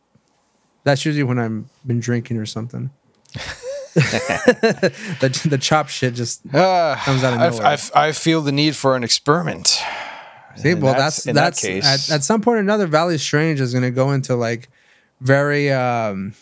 That's 0.85 1.05
usually 1.05 1.25
when 1.25 1.39
i'm 1.39 1.69
been 1.87 1.99
drinking 2.01 2.37
or 2.39 2.47
something 2.47 2.91
the, 3.95 5.47
the 5.51 5.59
chop 5.59 5.89
shit 5.89 6.15
just 6.15 6.43
Uh, 6.55 6.97
Comes 7.05 7.25
out 7.25 7.35
of 7.35 7.41
nowhere. 7.59 7.67
I, 7.95 8.09
I 8.09 8.13
feel 8.13 8.41
the 8.41 8.53
need 8.53 8.77
for 8.77 8.95
an 8.97 9.03
experiment. 9.05 9.81
See, 10.57 10.75
well, 10.75 10.93
that- 10.95 10.99
that's 10.99 11.25
that's 11.25 11.61
case- 11.61 12.11
at, 12.11 12.17
at 12.17 12.25
some 12.25 12.41
point 12.41 12.57
or 12.57 12.61
another. 12.61 12.87
Valley 12.87 13.19
Strange 13.19 13.61
is 13.61 13.73
going 13.73 13.83
to 13.85 13.91
go 13.91 14.13
into 14.13 14.35
like 14.37 14.69
very 15.21 15.71
um, 15.73 16.35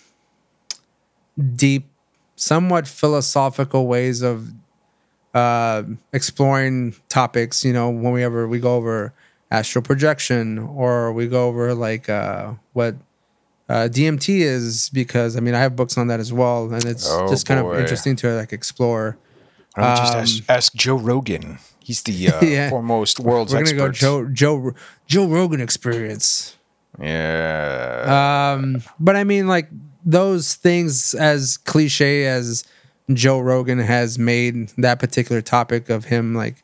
deep, 1.57 1.86
somewhat 2.36 2.86
philosophical 2.88 3.86
ways 3.86 4.22
of 4.22 4.51
uh, 5.34 5.82
exploring 6.12 6.94
topics. 7.09 7.64
You 7.64 7.72
know, 7.72 7.90
when 7.90 8.12
we 8.12 8.22
ever 8.24 8.49
we 8.49 8.59
go 8.61 8.76
over 8.76 9.12
astral 9.51 9.82
projection 9.82 10.59
or 10.59 11.12
we 11.12 11.26
go 11.26 11.49
over 11.49 11.74
like 11.74 12.09
uh, 12.09 12.53
what 12.72 12.96
uh, 13.68 13.88
DMT 13.90 14.40
is, 14.40 14.90
because 14.90 15.36
I 15.36 15.40
mean 15.40 15.54
I 15.54 15.60
have 15.60 15.76
books 15.76 15.96
on 15.98 16.06
that 16.08 16.20
as 16.20 16.32
well, 16.32 16.72
and 16.72 16.84
it's 16.84 17.08
Oh, 17.08 17.28
just 17.28 17.46
kind 17.46 17.60
boy. 17.62 17.74
of 17.74 17.80
interesting 17.80 18.16
to 18.16 18.34
like 18.36 18.52
explore. 18.52 19.16
Why 19.74 19.82
don't 19.84 19.92
we 19.92 19.98
just 20.00 20.16
ask, 20.16 20.50
ask 20.50 20.74
Joe 20.74 20.96
Rogan? 20.96 21.58
He's 21.84 22.02
the 22.02 22.28
uh, 22.28 22.38
Um, 22.40 22.48
Yeah. 22.48 22.70
foremost 22.70 23.20
world's 23.20 23.52
We're 23.52 23.60
gonna 23.64 23.84
expert. 23.88 24.00
go 24.00 24.24
Joe 24.24 24.28
Joe 24.32 24.72
Joe 25.06 25.26
Rogan 25.28 25.60
experience. 25.60 26.56
Yeah. 27.00 28.54
Um, 28.58 28.82
but 28.98 29.16
I 29.16 29.24
mean, 29.24 29.46
like 29.46 29.68
those 30.04 30.54
things, 30.54 31.14
as 31.14 31.56
cliche 31.58 32.26
as 32.26 32.64
Joe 33.12 33.38
Rogan 33.40 33.78
has 33.78 34.18
made 34.18 34.68
that 34.78 34.98
particular 34.98 35.40
topic 35.42 35.90
of 35.90 36.06
him, 36.06 36.34
like, 36.34 36.62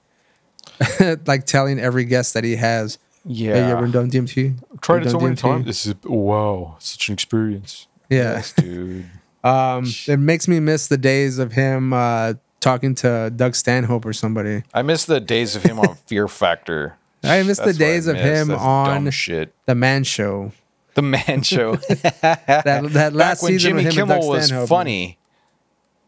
like 1.26 1.44
telling 1.46 1.78
every 1.78 2.05
guest 2.05 2.34
that 2.34 2.44
he 2.44 2.57
has, 2.57 2.98
yeah. 3.25 3.55
"Hey, 3.55 3.68
you 3.68 3.72
ever 3.77 3.89
done 3.89 4.11
DMT? 4.11 4.55
tried 4.81 4.97
You 4.97 5.01
it 5.01 5.05
done 5.05 5.12
so 5.12 5.20
many 5.20 5.35
DMT?" 5.37 5.41
times. 5.41 5.66
This 5.66 5.87
is 5.87 5.95
wow, 6.05 6.77
such 6.79 7.09
an 7.09 7.14
experience. 7.14 7.87
Yeah. 8.11 8.35
Yes, 8.35 8.53
dude. 8.53 9.07
Um, 9.45 9.85
it 10.07 10.18
makes 10.18 10.49
me 10.49 10.59
miss 10.59 10.89
the 10.89 10.97
days 10.97 11.39
of 11.39 11.53
him 11.53 11.93
uh, 11.93 12.33
talking 12.61 12.95
to 12.95 13.31
Doug 13.37 13.55
Stanhope 13.55 14.07
or 14.07 14.14
somebody. 14.14 14.62
I 14.72 14.81
miss 14.81 15.05
the 15.05 15.20
days 15.20 15.55
of 15.55 15.62
him 15.62 15.79
on 15.79 15.97
Fear 16.07 16.29
Factor. 16.29 16.97
I 17.22 17.43
miss 17.43 17.59
the 17.59 17.66
That's 17.66 17.79
what 17.79 17.85
I 17.85 17.91
days 17.91 18.07
of 18.07 18.16
him 18.16 18.49
That's 18.49 18.62
on 18.62 19.11
shit. 19.11 19.53
the 19.66 19.75
Man 19.75 20.03
Show. 20.03 20.53
The 20.95 21.03
Man 21.03 21.43
Show. 21.43 21.77
That 21.77 22.55
that 22.64 22.93
Back 22.95 23.12
last 23.12 23.43
when 23.43 23.53
season 23.53 23.68
Jimmy 23.72 23.85
with 23.85 23.95
him 23.95 24.09
Kimmel 24.09 24.27
was 24.27 24.47
Stanhope. 24.47 24.68
funny. 24.70 25.18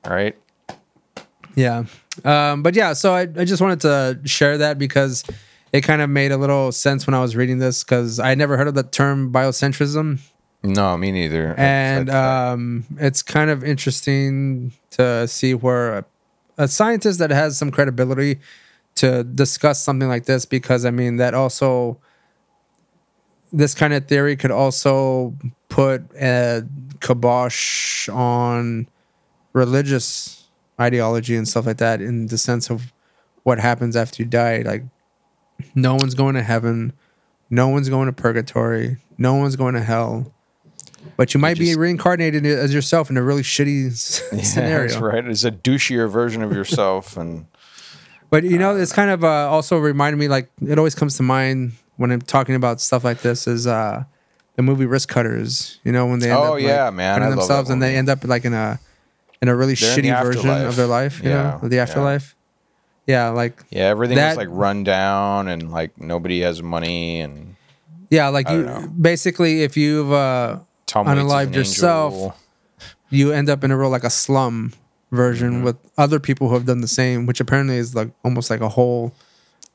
Right? 0.07 0.35
Yeah. 1.55 1.85
Um, 2.25 2.63
but 2.63 2.75
yeah, 2.75 2.95
so 2.95 3.13
I, 3.15 3.23
I 3.23 3.45
just 3.45 3.61
wanted 3.61 3.81
to 3.83 4.21
share 4.25 4.57
that 4.59 4.79
because 4.79 5.25
it 5.77 5.83
kind 5.83 6.01
of 6.01 6.09
made 6.09 6.33
a 6.33 6.39
little 6.39 6.73
sense 6.73 7.07
when 7.07 7.13
I 7.13 7.21
was 7.21 7.37
reading 7.37 7.59
this 7.59 7.85
because 7.85 8.19
I 8.19 8.35
never 8.35 8.57
heard 8.57 8.67
of 8.67 8.75
the 8.75 8.83
term 8.83 9.31
biocentrism. 9.31 10.21
No, 10.63 10.97
me 10.97 11.13
neither. 11.13 11.55
And 11.59 12.09
um, 12.09 12.85
it's 12.99 13.23
kind 13.23 13.51
of 13.51 13.63
interesting 13.63 14.73
to 14.93 15.29
see 15.29 15.53
where 15.53 15.99
a, 15.99 16.05
a 16.57 16.69
scientist 16.69 17.19
that 17.19 17.31
has 17.31 17.59
some 17.59 17.71
credibility 17.71 18.41
to 18.97 19.23
discuss 19.23 19.83
something 19.83 20.09
like 20.09 20.25
this 20.25 20.47
because 20.47 20.87
I 20.87 20.91
mean, 20.91 21.17
that 21.17 21.35
also, 21.35 21.99
this 23.53 23.75
kind 23.75 23.93
of 23.93 24.07
theory 24.07 24.35
could 24.35 24.51
also 24.51 25.35
put 25.69 26.03
a 26.19 26.67
kibosh 27.01 28.09
on 28.09 28.89
religious 29.53 30.49
ideology 30.81 31.37
and 31.37 31.47
stuff 31.47 31.67
like 31.67 31.77
that 31.79 32.01
in 32.01 32.29
the 32.29 32.39
sense 32.39 32.71
of 32.71 32.95
what 33.43 33.59
happens 33.59 33.95
after 33.95 34.23
you 34.23 34.29
die. 34.29 34.63
Like, 34.65 34.83
no 35.75 35.95
one's 35.95 36.15
going 36.15 36.35
to 36.35 36.43
heaven, 36.43 36.93
no 37.51 37.69
one's 37.69 37.89
going 37.89 38.07
to 38.07 38.13
purgatory, 38.13 38.97
no 39.19 39.35
one's 39.35 39.57
going 39.57 39.75
to 39.75 39.83
hell. 39.83 40.33
But 41.17 41.33
you 41.35 41.41
might 41.41 41.59
be 41.59 41.75
reincarnated 41.75 42.45
as 42.45 42.75
yourself 42.75 43.09
in 43.11 43.17
a 43.17 43.23
really 43.23 43.43
shitty 43.43 43.91
yeah, 44.33 44.43
scenario. 44.43 44.89
that's 44.89 45.01
right. 45.01 45.25
It's 45.27 45.45
a 45.45 45.51
douchier 45.53 46.11
version 46.11 46.43
of 46.43 46.53
yourself, 46.53 47.17
and 47.17 47.47
But 48.31 48.45
you 48.45 48.59
know, 48.59 48.77
it's 48.77 48.93
kind 48.93 49.11
of 49.11 49.25
uh, 49.25 49.49
also 49.51 49.79
reminded 49.79 50.19
me 50.19 50.29
like 50.29 50.51
it 50.67 50.79
always 50.79 50.95
comes 50.95 51.17
to 51.17 51.23
mind 51.23 51.73
when 51.97 52.11
I'm 52.13 52.21
talking 52.21 52.55
about 52.55 52.81
stuff 52.81 53.05
like 53.05 53.23
this 53.23 53.47
is 53.47 53.67
uh, 53.67 54.05
the 54.57 54.63
movie 54.63 54.85
Wristcutters. 54.85 55.79
You 55.85 55.93
know, 55.93 56.07
when 56.07 56.19
they 56.19 56.31
end 56.31 56.39
Oh, 56.41 56.55
up, 56.57 56.61
yeah, 56.61 56.87
like, 56.87 56.95
man, 56.95 57.23
I 57.23 57.31
themselves 57.31 57.71
and 57.71 57.81
they 57.83 57.97
end 57.97 58.09
up 58.11 58.25
like 58.25 58.45
in 58.45 58.53
a 58.53 58.79
in 59.41 59.49
a 59.49 59.57
really 59.57 59.75
They're 59.75 59.97
shitty 59.97 60.23
version 60.23 60.51
of 60.51 60.77
their 60.77 60.87
life. 60.87 61.23
You 61.23 61.31
Yeah, 61.31 61.43
know, 61.53 61.61
of 61.63 61.71
the 61.71 61.79
afterlife. 61.79 62.36
Yeah, 63.07 63.29
like 63.31 63.63
yeah, 63.71 63.85
everything 63.85 64.17
That- 64.17 64.31
was 64.37 64.47
like 64.47 64.49
run 64.51 64.83
down, 64.85 65.49
and 65.49 65.71
like 65.71 66.01
nobody 66.01 66.41
has 66.41 66.63
money, 66.63 67.21
and 67.21 67.55
yeah, 68.11 68.29
like 68.29 68.49
you 68.51 68.63
know. 68.63 68.89
basically 69.01 69.63
if 69.63 69.77
you've 69.77 70.13
uh, 70.13 70.59
Tom 70.87 71.07
Unalived 71.07 71.49
an 71.49 71.53
yourself. 71.55 72.15
angel. 72.15 72.37
you 73.11 73.33
end 73.33 73.49
up 73.49 73.63
in 73.63 73.71
a 73.71 73.77
real 73.77 73.91
like 73.91 74.03
a 74.05 74.11
slum 74.11 74.73
version 75.13 75.53
Mm-hmm. 75.55 75.65
with 75.65 75.77
other 75.97 76.19
people 76.19 76.49
who 76.49 76.55
have 76.55 76.65
done 76.67 76.81
the 76.81 76.89
same, 76.89 77.27
which 77.27 77.39
apparently 77.39 77.77
is 77.77 77.95
like 77.95 78.11
almost 78.25 78.51
like 78.51 78.61
a 78.61 78.69
whole 78.69 79.15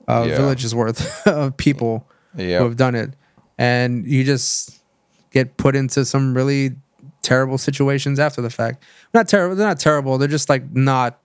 uh, 0.09 0.25
Yeah. 0.27 0.35
village's 0.35 0.75
worth 0.75 1.25
of 1.27 1.55
people 1.55 2.05
Yeah. 2.35 2.57
who 2.59 2.65
have 2.65 2.75
done 2.75 2.95
it, 2.95 3.13
and 3.57 4.05
you 4.05 4.25
just 4.25 4.77
get 5.31 5.55
put 5.55 5.73
into 5.77 6.03
some 6.03 6.35
really 6.35 6.75
terrible 7.21 7.57
situations 7.57 8.19
after 8.19 8.41
the 8.41 8.49
fact. 8.49 8.83
Not 9.13 9.29
terrible. 9.29 9.55
They're 9.55 9.67
not 9.67 9.79
terrible. 9.79 10.17
They're 10.17 10.27
just 10.27 10.49
like 10.49 10.69
not 10.73 11.17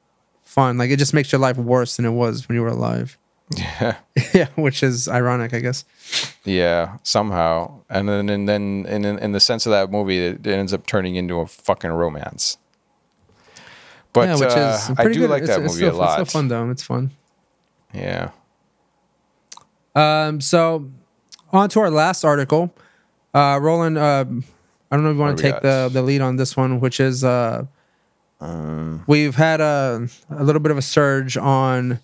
fun. 0.57 0.79
Like 0.79 0.91
it 0.91 0.99
just 0.99 1.15
makes 1.15 1.31
your 1.31 1.41
life 1.41 1.57
worse 1.57 1.97
than 1.97 2.05
it 2.05 2.11
was 2.11 2.49
when 2.49 2.57
you 2.57 2.63
were 2.63 2.75
alive. 2.81 3.17
Yeah. 3.57 3.97
yeah, 4.35 4.49
which 4.57 4.83
is 4.83 5.07
ironic, 5.09 5.55
I 5.55 5.61
guess. 5.61 5.85
Yeah, 6.45 6.97
somehow, 7.05 7.83
and 7.89 8.09
then 8.09 8.29
and 8.29 8.49
then 8.49 8.87
in 8.89 9.05
in, 9.05 9.33
the 9.33 9.39
sense 9.41 9.67
of 9.67 9.71
that 9.71 9.91
movie, 9.93 10.19
it, 10.19 10.45
ends 10.47 10.73
up 10.73 10.85
turning 10.87 11.15
into 11.15 11.39
a 11.39 11.47
fucking 11.47 11.91
romance. 11.93 12.59
But 14.13 14.29
yeah, 14.29 14.35
which 14.35 14.57
uh, 14.57 14.79
is 14.81 14.91
I 14.99 15.05
do 15.05 15.21
good. 15.21 15.31
like 15.31 15.43
It's- 15.45 15.57
that 15.57 15.65
it's 15.65 15.75
movie 15.75 15.87
still, 15.87 15.89
a 15.89 15.91
It's 15.91 15.99
lot. 15.99 16.13
still 16.29 16.41
fun 16.41 16.49
though. 16.49 16.71
It's 16.71 16.83
fun. 16.83 17.11
Yeah. 17.95 18.31
Um, 19.95 20.41
so 20.41 20.87
on 21.53 21.69
to 21.71 21.81
our 21.81 21.91
last 21.91 22.25
article. 22.25 22.75
Uh, 23.33 23.59
Roland, 23.61 23.99
uh, 23.99 24.25
I 24.91 24.97
don't 24.97 25.05
know 25.05 25.11
if 25.11 25.17
you 25.17 25.21
want 25.21 25.37
to 25.39 25.43
take 25.43 25.61
the, 25.63 25.91
the 25.93 26.03
lead 26.03 26.21
on 26.21 26.37
this 26.37 26.57
one, 26.57 26.81
which 26.81 27.01
is 27.01 27.23
uh, 27.23 27.67
Um, 28.41 29.03
we've 29.07 29.35
had 29.35 29.61
a, 29.61 30.09
a 30.31 30.45
little 30.45 30.61
bit 30.61 30.71
of 30.71 30.79
a 30.79 30.83
surge 30.83 31.37
on 31.37 32.01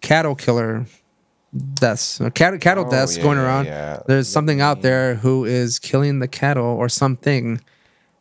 cattle 0.00 0.34
killer 0.34 0.86
deaths, 1.74 2.20
cattle, 2.34 2.58
cattle 2.58 2.84
Oh, 2.86 2.90
deaths 2.90 3.16
yeah, 3.16 3.22
going 3.22 3.38
around. 3.38 3.66
yeah. 3.66 4.00
There's 4.06 4.28
something 4.28 4.60
out 4.60 4.82
there 4.82 5.16
who 5.16 5.44
is 5.44 5.78
killing 5.78 6.20
the 6.20 6.28
cattle 6.28 6.64
or 6.64 6.88
something. 6.88 7.60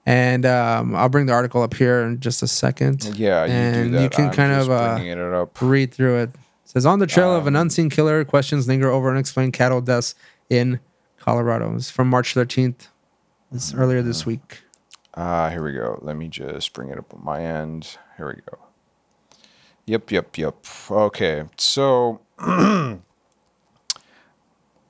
And 0.06 0.46
um, 0.46 0.96
I'll 0.96 1.10
bring 1.10 1.28
the 1.28 1.34
article 1.34 1.62
up 1.62 1.76
here 1.76 2.02
in 2.02 2.20
just 2.20 2.42
a 2.42 2.48
second. 2.48 3.06
yeah, 3.18 3.46
you 3.46 3.52
and 3.52 3.92
do 3.92 3.98
that. 3.98 4.04
you 4.04 4.10
can 4.10 4.26
I'm 4.30 4.34
kind 4.34 4.52
of 4.54 4.70
uh, 4.72 4.96
bringing 4.96 5.12
it 5.12 5.20
up. 5.20 5.62
read 5.62 5.94
through 5.94 6.18
it. 6.24 6.30
It 6.30 6.36
says 6.66 6.86
on 6.86 6.98
the 7.00 7.06
trail 7.08 7.36
of 7.36 7.46
an 7.48 7.56
Um, 7.56 7.64
unseen 7.64 7.90
killer, 7.92 8.26
questions 8.26 8.68
linger 8.68 8.90
over 8.90 9.12
unexplained 9.12 9.54
cattle 9.54 9.82
deaths 9.82 10.16
in 10.50 10.80
Colorado. 11.20 11.76
It's 11.76 11.92
from 11.92 12.10
March 12.10 12.34
13th. 12.34 12.88
It's 13.54 13.74
earlier 13.74 14.02
this 14.02 14.26
week. 14.26 14.62
Ah, 15.16 15.50
here 15.50 15.64
we 15.64 15.74
go. 15.74 16.00
Let 16.02 16.16
me 16.16 16.28
just 16.28 16.72
bring 16.74 16.90
it 16.90 16.98
up 16.98 17.14
on 17.14 17.24
my 17.24 17.44
end. 17.44 17.98
Here 18.18 18.28
we 18.28 18.42
go. 18.50 18.60
Yep, 19.86 20.12
yep, 20.12 20.38
yep. 20.38 20.56
Okay, 20.92 21.46
so 21.58 22.22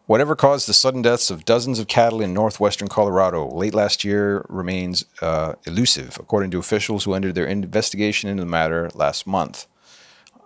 whatever 0.08 0.36
caused 0.36 0.68
the 0.68 0.74
sudden 0.74 1.02
deaths 1.02 1.32
of 1.32 1.46
dozens 1.46 1.80
of 1.80 1.88
cattle 1.88 2.20
in 2.20 2.34
northwestern 2.34 2.90
Colorado 2.90 3.48
late 3.48 3.74
last 3.74 4.04
year 4.04 4.46
remains 4.50 5.06
uh, 5.22 5.54
elusive, 5.66 6.18
according 6.20 6.52
to 6.52 6.60
officials 6.60 7.06
who 7.06 7.14
ended 7.14 7.34
their 7.34 7.46
investigation 7.46 8.30
into 8.30 8.44
the 8.44 8.50
matter 8.50 8.90
last 8.94 9.26
month. 9.26 9.68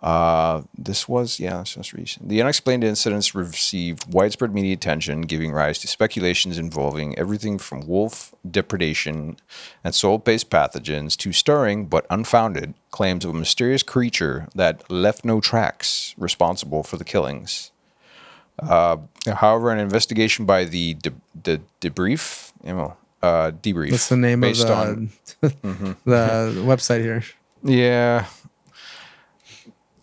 Uh, 0.03 0.63
this 0.77 1.07
was, 1.07 1.39
yeah, 1.39 1.59
this 1.59 1.77
was 1.77 1.93
recent. 1.93 2.27
The 2.27 2.41
unexplained 2.41 2.83
incidents 2.83 3.33
received 3.33 4.13
widespread 4.13 4.53
media 4.53 4.73
attention, 4.73 5.21
giving 5.21 5.53
rise 5.53 5.79
to 5.79 5.87
speculations 5.87 6.57
involving 6.57 7.17
everything 7.17 7.57
from 7.57 7.87
wolf 7.87 8.35
depredation 8.49 9.37
and 9.81 9.95
soil 9.95 10.17
based 10.17 10.49
pathogens 10.49 11.15
to 11.17 11.31
stirring 11.31 11.85
but 11.85 12.05
unfounded 12.09 12.73
claims 12.91 13.23
of 13.23 13.31
a 13.31 13.33
mysterious 13.33 13.81
creature 13.81 14.49
that 14.53 14.91
left 14.91 15.23
no 15.23 15.39
tracks 15.39 16.13
responsible 16.17 16.83
for 16.83 16.97
the 16.97 17.05
killings. 17.05 17.71
Uh, 18.61 18.97
however, 19.35 19.71
an 19.71 19.79
investigation 19.79 20.45
by 20.45 20.65
the 20.65 20.95
de- 20.95 21.13
de- 21.41 21.61
debrief, 21.79 22.51
you 22.61 22.73
know, 22.73 22.97
uh, 23.21 23.51
debrief. 23.51 23.91
What's 23.91 24.09
the 24.09 24.17
name 24.17 24.41
based 24.41 24.67
of 24.67 24.67
the, 24.67 24.73
on 25.63 25.95
the 26.05 26.53
website 26.65 27.01
here? 27.01 27.23
Yeah. 27.63 28.25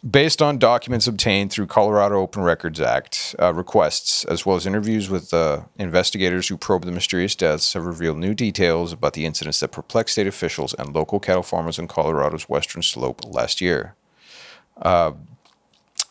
Based 0.09 0.41
on 0.41 0.57
documents 0.57 1.07
obtained 1.07 1.53
through 1.53 1.67
Colorado 1.67 2.21
Open 2.21 2.43
Records 2.43 2.81
Act 2.81 3.35
uh, 3.39 3.53
requests, 3.53 4.25
as 4.25 4.47
well 4.47 4.57
as 4.57 4.65
interviews 4.65 5.11
with 5.11 5.35
uh, 5.35 5.65
investigators 5.77 6.49
who 6.49 6.57
probed 6.57 6.87
the 6.87 6.93
mysterious 6.93 7.35
deaths, 7.35 7.75
have 7.75 7.85
revealed 7.85 8.17
new 8.17 8.33
details 8.33 8.95
about 8.95 9.13
the 9.13 9.27
incidents 9.27 9.61
that 9.61 9.73
perplexed 9.73 10.15
state 10.15 10.27
officials 10.27 10.75
and 10.79 10.95
local 10.95 11.21
cattle 11.21 11.43
farmers 11.43 11.79
in 11.79 11.87
Colorado's 11.87 12.49
western 12.49 12.81
slope 12.81 13.21
last 13.27 13.61
year. 13.61 13.95
Uh, 14.81 15.13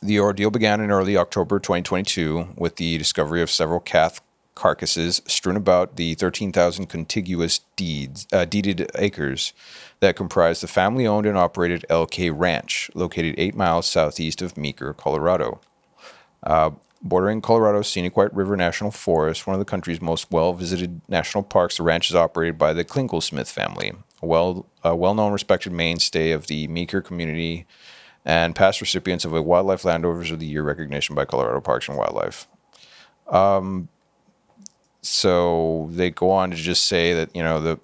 the 0.03 0.19
ordeal 0.19 0.51
began 0.51 0.81
in 0.81 0.91
early 0.91 1.17
October 1.17 1.57
2022 1.57 2.49
with 2.57 2.75
the 2.75 2.99
discovery 2.99 3.41
of 3.41 3.49
several 3.49 3.79
calf 3.79 4.21
carcasses 4.59 5.21
strewn 5.25 5.55
about 5.55 5.95
the 5.95 6.15
13,000 6.15 6.87
contiguous 6.87 7.61
deeds, 7.77 8.27
uh, 8.33 8.43
deeded 8.43 8.91
acres 8.95 9.53
that 10.01 10.17
comprise 10.17 10.59
the 10.59 10.67
family 10.67 11.07
owned 11.07 11.25
and 11.25 11.37
operated 11.37 11.85
LK 11.89 12.33
Ranch, 12.35 12.91
located 12.93 13.35
eight 13.37 13.55
miles 13.55 13.87
southeast 13.87 14.41
of 14.41 14.57
Meeker, 14.57 14.93
Colorado. 14.93 15.61
Uh, 16.43 16.71
bordering 17.01 17.39
Colorado's 17.39 17.87
scenic 17.87 18.17
White 18.17 18.33
River 18.35 18.57
National 18.57 18.91
Forest, 18.91 19.47
one 19.47 19.53
of 19.53 19.59
the 19.59 19.65
country's 19.65 20.01
most 20.01 20.29
well 20.29 20.53
visited 20.53 20.99
national 21.07 21.43
parks, 21.43 21.77
the 21.77 21.83
ranch 21.83 22.09
is 22.09 22.15
operated 22.15 22.57
by 22.57 22.73
the 22.73 22.83
Klinglesmith 22.83 23.49
family, 23.49 23.93
a 24.21 24.25
well, 24.25 24.65
a 24.83 24.93
well 24.93 25.15
known, 25.15 25.31
respected 25.31 25.71
mainstay 25.71 26.31
of 26.31 26.47
the 26.47 26.67
Meeker 26.67 27.01
community 27.01 27.65
and 28.25 28.57
past 28.57 28.81
recipients 28.81 29.23
of 29.23 29.33
a 29.33 29.41
Wildlife 29.41 29.85
Landowners 29.85 30.31
of 30.31 30.39
the 30.39 30.45
Year 30.45 30.63
recognition 30.63 31.15
by 31.15 31.23
Colorado 31.23 31.61
Parks 31.61 31.87
and 31.87 31.97
Wildlife. 31.97 32.45
Um, 33.29 33.87
so 35.01 35.89
they 35.91 36.09
go 36.09 36.31
on 36.31 36.51
to 36.51 36.57
just 36.57 36.85
say 36.85 37.13
that 37.13 37.35
you 37.35 37.43
know 37.43 37.59
the 37.59 37.79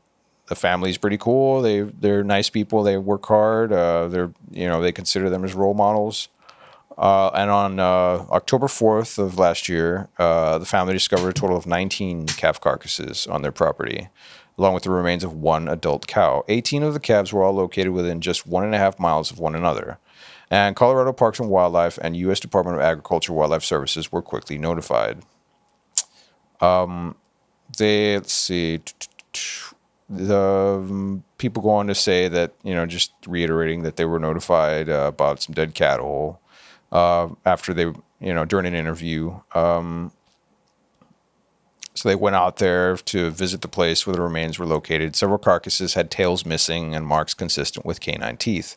the 0.48 0.56
family's 0.56 0.98
pretty 0.98 1.18
cool. 1.18 1.62
They 1.62 1.82
they're 1.82 2.24
nice 2.24 2.50
people. 2.50 2.84
They 2.84 2.98
work 2.98 3.26
hard. 3.26 3.72
Uh, 3.72 4.08
they're 4.08 4.32
you 4.52 4.68
know 4.68 4.82
they 4.82 4.92
consider 4.92 5.30
them 5.30 5.44
as 5.44 5.54
role 5.54 5.74
models. 5.74 6.30
Uh, 6.98 7.30
and 7.34 7.52
on 7.52 7.78
uh, 7.78 8.26
October 8.32 8.68
4th 8.68 9.20
of 9.20 9.38
last 9.38 9.68
year, 9.68 10.08
uh, 10.18 10.58
the 10.58 10.66
family 10.66 10.94
discovered 10.94 11.28
a 11.28 11.34
total 11.34 11.58
of 11.58 11.68
19 11.68 12.26
calf 12.28 12.62
carcasses 12.62 13.28
on 13.28 13.42
their 13.42 13.52
property, 13.52 14.08
along 14.58 14.74
with 14.74 14.84
the 14.84 14.90
remains 14.90 15.22
of 15.22 15.34
one 15.34 15.68
adult 15.68 16.08
cow. 16.08 16.46
18 16.48 16.84
of 16.84 16.94
the 16.94 17.00
calves 17.02 17.34
were 17.34 17.44
all 17.44 17.54
located 17.54 17.92
within 17.92 18.22
just 18.22 18.48
one 18.48 18.64
and 18.64 18.74
a 18.74 18.78
half 18.78 18.98
miles 18.98 19.30
of 19.30 19.40
one 19.40 19.56
another. 19.56 19.98
And 20.50 20.76
Colorado 20.76 21.12
Parks 21.12 21.40
and 21.40 21.50
Wildlife 21.50 21.98
and 22.02 22.16
U.S. 22.16 22.40
Department 22.40 22.78
of 22.78 22.84
Agriculture 22.84 23.34
Wildlife 23.34 23.64
Services 23.64 24.12
were 24.12 24.22
quickly 24.22 24.58
notified. 24.58 25.22
Um, 26.62 27.16
they 27.78 28.16
let's 28.16 28.34
see 28.34 28.82
the 30.10 31.22
people 31.38 31.64
go 31.64 31.72
on 31.72 31.88
to 31.88 31.96
say 31.96 32.28
that 32.28 32.54
you 32.64 32.74
know 32.74 32.86
just 32.86 33.12
reiterating 33.28 33.84
that 33.84 33.96
they 33.96 34.06
were 34.06 34.20
notified 34.20 34.90
uh, 34.90 35.06
about 35.08 35.42
some 35.42 35.56
dead 35.56 35.74
cattle 35.74 36.40
uh, 36.92 37.28
after 37.46 37.74
they 37.74 37.86
you 38.20 38.34
know 38.34 38.46
during 38.46 38.66
an 38.66 38.76
interview. 38.76 39.40
Um, 39.54 40.12
so 41.94 42.10
they 42.10 42.16
went 42.16 42.36
out 42.36 42.58
there 42.58 42.98
to 42.98 43.30
visit 43.30 43.62
the 43.62 43.70
place 43.70 44.06
where 44.06 44.18
the 44.18 44.22
remains 44.22 44.60
were 44.60 44.66
located. 44.66 45.16
Several 45.16 45.38
carcasses 45.38 45.94
had 45.94 46.12
tails 46.12 46.46
missing 46.46 46.94
and 46.94 47.08
marks 47.08 47.34
consistent 47.34 47.86
with 47.86 48.02
canine 48.02 48.36
teeth. 48.36 48.76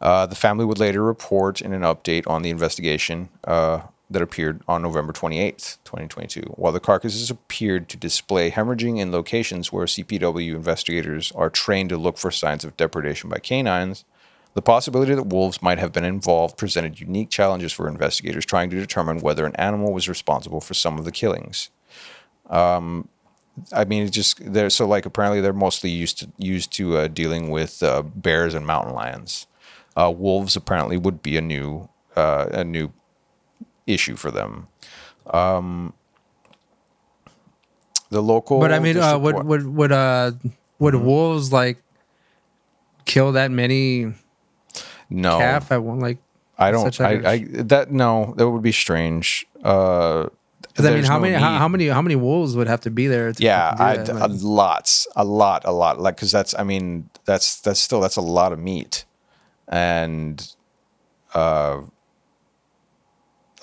Uh, 0.00 0.24
the 0.26 0.36
family 0.36 0.64
would 0.64 0.78
later 0.78 1.02
report 1.02 1.60
in 1.60 1.72
an 1.72 1.82
update 1.82 2.28
on 2.28 2.42
the 2.42 2.50
investigation 2.50 3.28
uh, 3.44 3.80
that 4.10 4.22
appeared 4.22 4.62
on 4.68 4.82
November 4.82 5.12
28th, 5.12 5.78
2022. 5.84 6.42
While 6.56 6.72
the 6.72 6.80
carcasses 6.80 7.30
appeared 7.30 7.88
to 7.88 7.96
display 7.96 8.50
hemorrhaging 8.50 8.98
in 8.98 9.10
locations 9.10 9.72
where 9.72 9.86
CPW 9.86 10.54
investigators 10.54 11.32
are 11.32 11.50
trained 11.50 11.88
to 11.88 11.96
look 11.96 12.18
for 12.18 12.30
signs 12.30 12.64
of 12.64 12.76
depredation 12.76 13.30
by 13.30 13.38
canines, 13.38 14.04
the 14.54 14.62
possibility 14.62 15.14
that 15.14 15.26
wolves 15.26 15.62
might 15.62 15.78
have 15.78 15.92
been 15.92 16.04
involved 16.04 16.56
presented 16.56 17.00
unique 17.00 17.28
challenges 17.28 17.72
for 17.72 17.88
investigators 17.88 18.46
trying 18.46 18.70
to 18.70 18.78
determine 18.78 19.20
whether 19.20 19.46
an 19.46 19.56
animal 19.56 19.92
was 19.92 20.08
responsible 20.08 20.60
for 20.60 20.74
some 20.74 20.98
of 20.98 21.04
the 21.04 21.12
killings. 21.12 21.70
Um, 22.48 23.08
I 23.72 23.84
mean, 23.84 24.10
just 24.10 24.52
they're 24.52 24.70
so 24.70 24.86
like 24.86 25.06
apparently 25.06 25.40
they're 25.40 25.52
mostly 25.52 25.90
used 25.90 26.18
to 26.20 26.32
used 26.38 26.72
to 26.74 26.96
uh, 26.96 27.08
dealing 27.08 27.50
with 27.50 27.82
uh, 27.82 28.02
bears 28.02 28.54
and 28.54 28.66
mountain 28.66 28.94
lions. 28.94 29.46
Uh, 29.96 30.12
wolves 30.16 30.56
apparently 30.56 30.96
would 30.96 31.22
be 31.22 31.36
a 31.36 31.40
new 31.40 31.88
uh, 32.16 32.46
a 32.50 32.64
new 32.64 32.92
issue 33.86 34.16
for 34.16 34.30
them. 34.30 34.68
Um, 35.26 35.92
the 38.10 38.20
local, 38.22 38.60
But 38.60 38.72
I 38.72 38.78
mean, 38.78 38.96
uh, 38.98 39.18
would 39.18 39.44
would 39.44 39.66
would 39.66 39.92
uh 39.92 40.32
would 40.78 40.94
Mm-hmm. 40.94 41.04
wolves 41.04 41.52
like 41.52 41.78
kill 43.04 43.32
that 43.32 43.50
many 43.50 44.12
no, 45.10 45.38
calf 45.38 45.72
at 45.72 45.82
one 45.82 46.00
like? 46.00 46.18
I 46.58 46.70
don't. 46.70 47.00
a- 47.00 47.04
I, 47.04 47.30
I 47.32 47.46
that 47.64 47.90
no, 47.90 48.34
that 48.36 48.48
would 48.48 48.62
be 48.62 48.72
strange. 48.72 49.46
Uh, 49.62 50.28
Because 50.62 50.86
I 50.86 50.90
mean, 50.94 51.04
how 51.04 51.16
no 51.16 51.22
many 51.22 51.34
how, 51.34 51.58
how 51.58 51.68
many 51.68 51.88
how 51.88 52.02
many 52.02 52.16
wolves 52.16 52.54
would 52.56 52.68
have 52.68 52.80
to 52.82 52.90
be 52.90 53.06
there? 53.08 53.32
To 53.32 53.42
Yeah, 53.42 53.74
I, 53.78 53.96
that? 53.96 54.14
Like, 54.14 54.30
lots, 54.42 55.06
a 55.16 55.24
lot, 55.24 55.62
a 55.64 55.72
lot. 55.72 56.00
Like, 56.00 56.16
cause 56.16 56.30
that's, 56.30 56.54
I 56.58 56.62
mean, 56.62 57.08
that's 57.24 57.60
that's 57.60 57.80
still 57.80 58.00
that's 58.00 58.16
a 58.16 58.20
lot 58.20 58.52
of 58.52 58.58
meat, 58.58 59.04
and, 59.68 60.46
uh, 61.34 61.80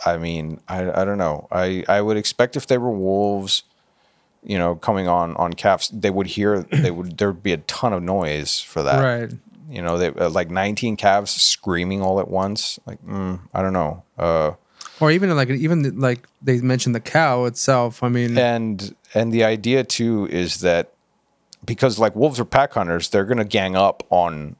I 0.06 0.18
mean, 0.18 0.60
I 0.68 1.02
I 1.02 1.06
don't 1.06 1.18
know. 1.18 1.48
I 1.52 1.84
I 1.88 2.02
would 2.02 2.18
expect 2.18 2.56
if 2.56 2.68
they 2.68 2.78
were 2.78 2.92
wolves, 2.92 3.64
you 4.44 4.58
know, 4.58 4.76
coming 4.76 5.08
on 5.08 5.36
on 5.38 5.54
calves, 5.54 5.90
they 5.90 6.10
would 6.10 6.28
hear 6.28 6.62
they 6.72 6.92
would 6.92 7.18
there 7.18 7.32
would 7.32 7.44
be 7.44 7.54
a 7.54 7.58
ton 7.58 7.94
of 7.94 8.02
noise 8.04 8.60
for 8.60 8.84
that. 8.84 9.02
right. 9.04 9.32
You 9.70 9.82
know, 9.82 9.98
they 9.98 10.08
uh, 10.10 10.30
like 10.30 10.52
19 10.52 10.98
calves 10.98 11.32
screaming 11.32 12.02
all 12.02 12.20
at 12.20 12.28
once. 12.28 12.78
Like, 12.86 13.02
mm, 13.06 13.40
I 13.54 13.62
don't 13.62 13.72
know. 13.72 14.04
Uh, 14.18 14.52
Or 15.00 15.12
even 15.12 15.34
like 15.36 15.50
even 15.50 15.98
like 16.00 16.28
they 16.42 16.60
mentioned 16.60 16.94
the 16.94 17.00
cow 17.00 17.46
itself. 17.46 18.04
I 18.04 18.10
mean, 18.10 18.38
and 18.38 18.94
and 19.14 19.32
the 19.32 19.46
idea 19.46 19.84
too 19.86 20.28
is 20.30 20.60
that 20.60 20.92
because 21.66 22.00
like 22.00 22.16
wolves 22.16 22.40
are 22.40 22.46
pack 22.46 22.74
hunters 22.74 23.10
they're 23.10 23.24
going 23.26 23.38
to 23.38 23.46
gang 23.46 23.76
up 23.76 24.04
on 24.10 24.56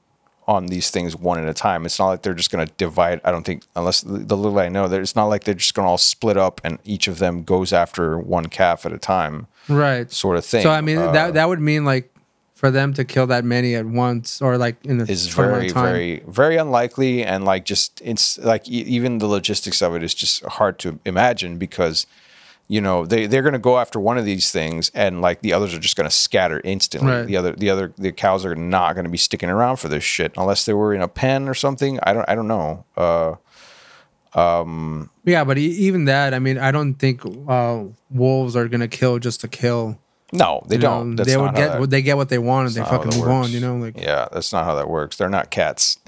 on 0.56 0.68
these 0.68 0.90
things 0.96 1.16
one 1.16 1.40
at 1.40 1.48
a 1.48 1.54
time 1.54 1.86
it's 1.86 2.00
not 2.00 2.08
like 2.12 2.22
they're 2.24 2.34
just 2.44 2.52
going 2.52 2.66
to 2.66 2.72
divide 2.86 3.20
i 3.24 3.32
don't 3.32 3.46
think 3.50 3.64
unless 3.76 4.02
the, 4.02 4.18
the 4.32 4.38
little 4.38 4.60
i 4.60 4.70
know 4.70 4.88
that 4.88 5.00
it's 5.02 5.16
not 5.16 5.26
like 5.26 5.44
they're 5.46 5.54
just 5.66 5.74
going 5.76 5.86
to 5.86 5.90
all 5.90 5.98
split 6.14 6.38
up 6.38 6.60
and 6.64 6.78
each 6.84 7.08
of 7.08 7.16
them 7.20 7.44
goes 7.44 7.72
after 7.84 8.18
one 8.18 8.48
calf 8.48 8.86
at 8.86 8.92
a 8.92 8.98
time 8.98 9.48
right. 9.70 10.12
sort 10.12 10.36
of 10.38 10.44
thing 10.46 10.64
So 10.64 10.70
I 10.72 10.82
mean, 10.82 10.98
Uh, 10.98 11.12
that 11.18 11.34
that 11.36 11.48
would 11.50 11.62
mean 11.62 11.86
like 11.94 12.08
for 12.62 12.70
them 12.70 12.94
to 12.94 13.04
kill 13.04 13.26
that 13.26 13.44
many 13.44 13.74
at 13.76 13.88
once, 13.88 14.40
or 14.40 14.56
like 14.66 14.76
in 14.86 15.02
a 15.02 15.06
is 15.06 15.28
very 15.34 15.70
time. 15.70 15.84
very 15.84 16.24
very 16.28 16.58
unlikely 16.58 17.24
and 17.32 17.44
like 17.44 17.64
just 17.66 18.00
it's 18.06 18.38
like 18.38 18.64
e- 18.70 18.86
even 18.98 19.18
the 19.18 19.26
logistics 19.28 19.82
of 19.82 19.96
it 19.96 20.04
is 20.04 20.14
just 20.14 20.46
hard 20.46 20.78
to 20.84 21.00
imagine 21.04 21.58
because 21.58 22.06
you 22.74 22.80
know 22.80 23.06
they 23.06 23.26
they're 23.28 23.42
going 23.42 23.52
to 23.62 23.68
go 23.72 23.78
after 23.78 24.00
one 24.00 24.18
of 24.18 24.24
these 24.26 24.50
things 24.52 24.90
and 24.96 25.20
like 25.22 25.42
the 25.42 25.52
others 25.52 25.74
are 25.74 25.80
just 25.80 25.98
going 25.98 26.10
to 26.10 26.16
scatter 26.16 26.62
instantly 26.64 27.12
Right. 27.12 27.26
the 27.28 27.36
other 27.36 27.52
the 27.54 27.70
other 27.70 27.92
the 27.98 28.12
cows 28.14 28.46
are 28.46 28.56
not 28.56 28.94
going 28.96 29.04
to 29.04 29.12
be 29.12 29.18
sticking 29.18 29.50
around 29.50 29.76
for 29.78 29.90
this 29.90 30.04
shit 30.06 30.32
unless 30.38 30.66
they 30.66 30.74
were 30.74 30.94
in 30.94 31.02
a 31.02 31.08
pen 31.08 31.50
or 31.50 31.54
something 31.54 32.00
i 32.04 32.14
don't 32.14 32.28
i 32.30 32.36
don't 32.36 32.48
know 32.48 32.86
uh 32.96 33.36
Yeah, 35.26 35.44
but 35.44 35.58
even 35.58 36.06
that, 36.06 36.34
I 36.34 36.40
mean, 36.40 36.58
I 36.58 36.72
don't 36.72 36.94
think 36.96 37.22
uh, 37.50 37.84
wolves 38.10 38.56
are 38.56 38.68
gonna 38.70 38.88
kill 38.88 39.20
just 39.20 39.42
to 39.42 39.48
kill. 39.50 40.00
no 40.32 40.64
they 40.68 40.76
you 40.76 40.82
don't 40.82 41.16
know? 41.16 41.24
They 41.26 41.36
would 41.36 41.54
get 41.56 41.74
that- 41.80 41.90
they 41.90 42.02
get 42.02 42.16
what 42.16 42.30
they 42.30 42.38
want 42.40 42.68
and 42.68 42.76
they 42.78 42.84
fucking 42.90 43.12
move 43.20 43.28
on. 43.28 43.52
You 43.52 43.60
know, 43.60 43.76
like 43.76 44.00
yeah 44.00 44.30
that's 44.32 44.54
not 44.54 44.64
how 44.64 44.76
that 44.76 44.88
works 44.88 45.18
they're 45.18 45.30
not 45.40 45.50
cats 45.52 46.00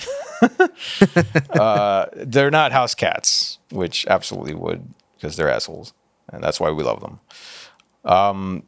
uh, 1.52 2.06
they're 2.16 2.52
not 2.52 2.72
house 2.72 2.96
cats 2.96 3.60
which 3.72 4.06
absolutely 4.08 4.54
would 4.54 4.82
because 5.16 5.36
they're 5.36 5.50
assholes 5.50 5.94
and 6.32 6.44
that's 6.44 6.60
why 6.60 6.72
we 6.72 6.84
love 6.84 7.02
them. 7.02 7.20
Um, 8.06 8.64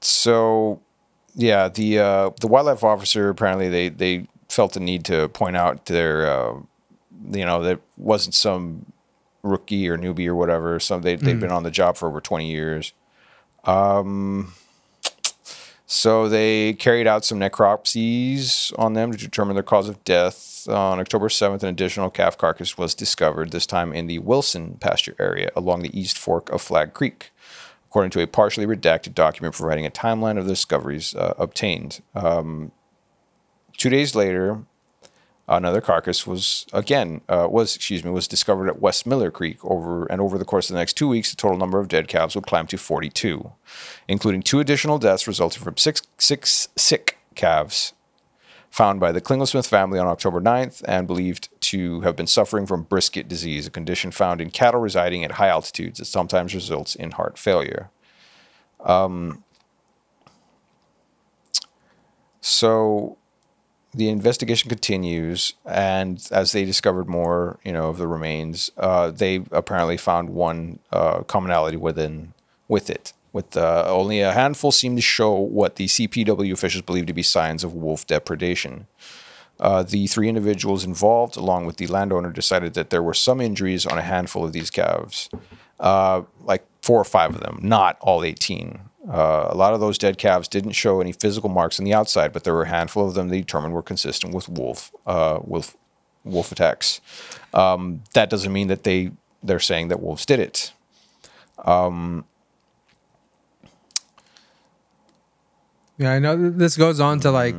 so 0.00 0.80
yeah 1.34 1.68
the 1.68 1.98
uh, 1.98 2.30
the 2.40 2.48
wildlife 2.48 2.84
officer 2.84 3.28
apparently 3.28 3.68
they 3.68 3.88
they 3.88 4.26
felt 4.48 4.72
the 4.72 4.80
need 4.80 5.04
to 5.04 5.28
point 5.28 5.56
out 5.56 5.86
their 5.86 6.26
uh, 6.26 6.54
you 7.30 7.44
know 7.44 7.62
that 7.62 7.80
wasn't 7.96 8.34
some 8.34 8.92
rookie 9.42 9.88
or 9.88 9.96
newbie 9.96 10.26
or 10.26 10.34
whatever. 10.34 10.80
Some 10.80 11.02
they, 11.02 11.16
they've 11.16 11.40
been 11.40 11.52
on 11.52 11.62
the 11.62 11.70
job 11.70 11.96
for 11.96 12.08
over 12.08 12.20
20 12.20 12.50
years 12.50 12.92
so 15.90 16.28
they 16.28 16.74
carried 16.74 17.06
out 17.06 17.24
some 17.24 17.40
necropsies 17.40 18.78
on 18.78 18.92
them 18.92 19.10
to 19.10 19.16
determine 19.16 19.54
their 19.54 19.62
cause 19.62 19.88
of 19.88 20.04
death. 20.04 20.68
On 20.68 21.00
October 21.00 21.28
7th, 21.28 21.62
an 21.62 21.70
additional 21.70 22.10
calf 22.10 22.36
carcass 22.36 22.76
was 22.76 22.94
discovered, 22.94 23.52
this 23.52 23.64
time 23.64 23.94
in 23.94 24.06
the 24.06 24.18
Wilson 24.18 24.76
pasture 24.82 25.16
area 25.18 25.50
along 25.56 25.80
the 25.80 25.98
east 25.98 26.18
fork 26.18 26.50
of 26.50 26.60
Flag 26.60 26.92
Creek, 26.92 27.30
according 27.86 28.10
to 28.10 28.20
a 28.20 28.26
partially 28.26 28.66
redacted 28.66 29.14
document 29.14 29.54
providing 29.54 29.86
a 29.86 29.90
timeline 29.90 30.36
of 30.36 30.44
the 30.44 30.52
discoveries 30.52 31.14
uh, 31.14 31.32
obtained. 31.38 32.02
Um, 32.14 32.70
two 33.78 33.88
days 33.88 34.14
later, 34.14 34.62
Another 35.48 35.80
carcass 35.80 36.26
was 36.26 36.66
again 36.74 37.22
uh, 37.28 37.48
was 37.50 37.74
excuse 37.74 38.04
me 38.04 38.10
was 38.10 38.28
discovered 38.28 38.68
at 38.68 38.82
West 38.82 39.06
Miller 39.06 39.30
Creek 39.30 39.64
over 39.64 40.04
and 40.06 40.20
over 40.20 40.36
the 40.36 40.44
course 40.44 40.68
of 40.68 40.74
the 40.74 40.80
next 40.80 40.94
two 40.94 41.08
weeks, 41.08 41.30
the 41.30 41.36
total 41.36 41.56
number 41.56 41.78
of 41.78 41.88
dead 41.88 42.06
calves 42.06 42.34
would 42.34 42.46
climb 42.46 42.66
to 42.66 42.76
42, 42.76 43.50
including 44.08 44.42
two 44.42 44.60
additional 44.60 44.98
deaths 44.98 45.26
resulting 45.26 45.62
from 45.62 45.78
six 45.78 46.02
six 46.18 46.68
sick 46.76 47.18
calves 47.34 47.94
found 48.70 49.00
by 49.00 49.12
the 49.12 49.20
Klinglesmith 49.20 49.66
family 49.66 49.98
on 49.98 50.06
October 50.06 50.40
9th 50.40 50.84
and 50.86 51.06
believed 51.06 51.48
to 51.60 52.02
have 52.02 52.14
been 52.14 52.26
suffering 52.26 52.66
from 52.66 52.82
brisket 52.82 53.26
disease, 53.26 53.66
a 53.66 53.70
condition 53.70 54.10
found 54.10 54.40
in 54.40 54.50
cattle 54.50 54.80
residing 54.80 55.24
at 55.24 55.32
high 55.32 55.48
altitudes 55.48 55.98
that 55.98 56.04
sometimes 56.04 56.54
results 56.54 56.94
in 56.94 57.12
heart 57.12 57.38
failure. 57.38 57.90
Um, 58.80 59.42
so 62.40 63.16
the 63.98 64.08
investigation 64.08 64.68
continues, 64.68 65.54
and 65.64 66.24
as 66.30 66.52
they 66.52 66.64
discovered 66.64 67.08
more, 67.08 67.58
you 67.64 67.72
know, 67.72 67.88
of 67.88 67.98
the 67.98 68.06
remains, 68.06 68.70
uh, 68.76 69.10
they 69.10 69.42
apparently 69.50 69.96
found 69.96 70.30
one 70.30 70.78
uh, 70.92 71.22
commonality 71.24 71.76
within 71.76 72.32
with 72.68 72.90
it. 72.90 73.12
With 73.32 73.56
uh, 73.56 73.86
only 73.88 74.20
a 74.20 74.32
handful 74.32 74.70
seem 74.70 74.94
to 74.94 75.02
show 75.02 75.32
what 75.32 75.76
the 75.76 75.86
CPW 75.86 76.52
officials 76.52 76.82
believe 76.82 77.06
to 77.06 77.12
be 77.12 77.24
signs 77.24 77.64
of 77.64 77.74
wolf 77.74 78.06
depredation. 78.06 78.86
Uh, 79.58 79.82
the 79.82 80.06
three 80.06 80.28
individuals 80.28 80.84
involved, 80.84 81.36
along 81.36 81.66
with 81.66 81.78
the 81.78 81.88
landowner, 81.88 82.30
decided 82.30 82.74
that 82.74 82.90
there 82.90 83.02
were 83.02 83.14
some 83.14 83.40
injuries 83.40 83.84
on 83.84 83.98
a 83.98 84.02
handful 84.02 84.44
of 84.44 84.52
these 84.52 84.70
calves, 84.70 85.28
uh, 85.80 86.22
like 86.44 86.64
four 86.82 87.00
or 87.00 87.04
five 87.04 87.34
of 87.34 87.40
them, 87.40 87.58
not 87.62 87.98
all 88.00 88.22
18. 88.22 88.87
Uh, 89.08 89.48
a 89.48 89.54
lot 89.54 89.72
of 89.72 89.80
those 89.80 89.96
dead 89.96 90.18
calves 90.18 90.48
didn't 90.48 90.72
show 90.72 91.00
any 91.00 91.12
physical 91.12 91.48
marks 91.48 91.78
on 91.78 91.84
the 91.84 91.94
outside, 91.94 92.32
but 92.32 92.44
there 92.44 92.52
were 92.52 92.64
a 92.64 92.68
handful 92.68 93.06
of 93.06 93.14
them 93.14 93.28
they 93.28 93.40
determined 93.40 93.72
were 93.72 93.82
consistent 93.82 94.34
with 94.34 94.48
wolf 94.48 94.92
uh, 95.06 95.38
wolf 95.42 95.76
wolf 96.24 96.52
attacks. 96.52 97.00
Um, 97.54 98.02
that 98.14 98.28
doesn't 98.28 98.52
mean 98.52 98.68
that 98.68 98.84
they 98.84 99.12
they're 99.42 99.60
saying 99.60 99.88
that 99.88 100.02
wolves 100.02 100.26
did 100.26 100.40
it. 100.40 100.72
Um, 101.64 102.24
Yeah, 105.98 106.12
I 106.12 106.20
know 106.20 106.50
this 106.50 106.76
goes 106.76 107.00
on 107.00 107.18
to 107.20 107.32
like 107.32 107.56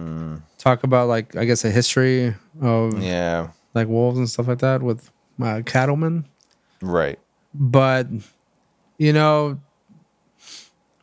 talk 0.58 0.84
about 0.84 1.10
like 1.10 1.36
I 1.36 1.44
guess 1.44 1.66
a 1.66 1.70
history 1.70 2.36
of 2.62 3.02
yeah, 3.04 3.50
like 3.74 3.90
wolves 3.90 4.18
and 4.18 4.30
stuff 4.30 4.48
like 4.48 4.60
that 4.60 4.82
with 4.82 5.12
uh, 5.42 5.62
cattlemen. 5.66 6.26
right. 6.82 7.20
but 7.54 8.08
you 8.98 9.12
know 9.12 9.60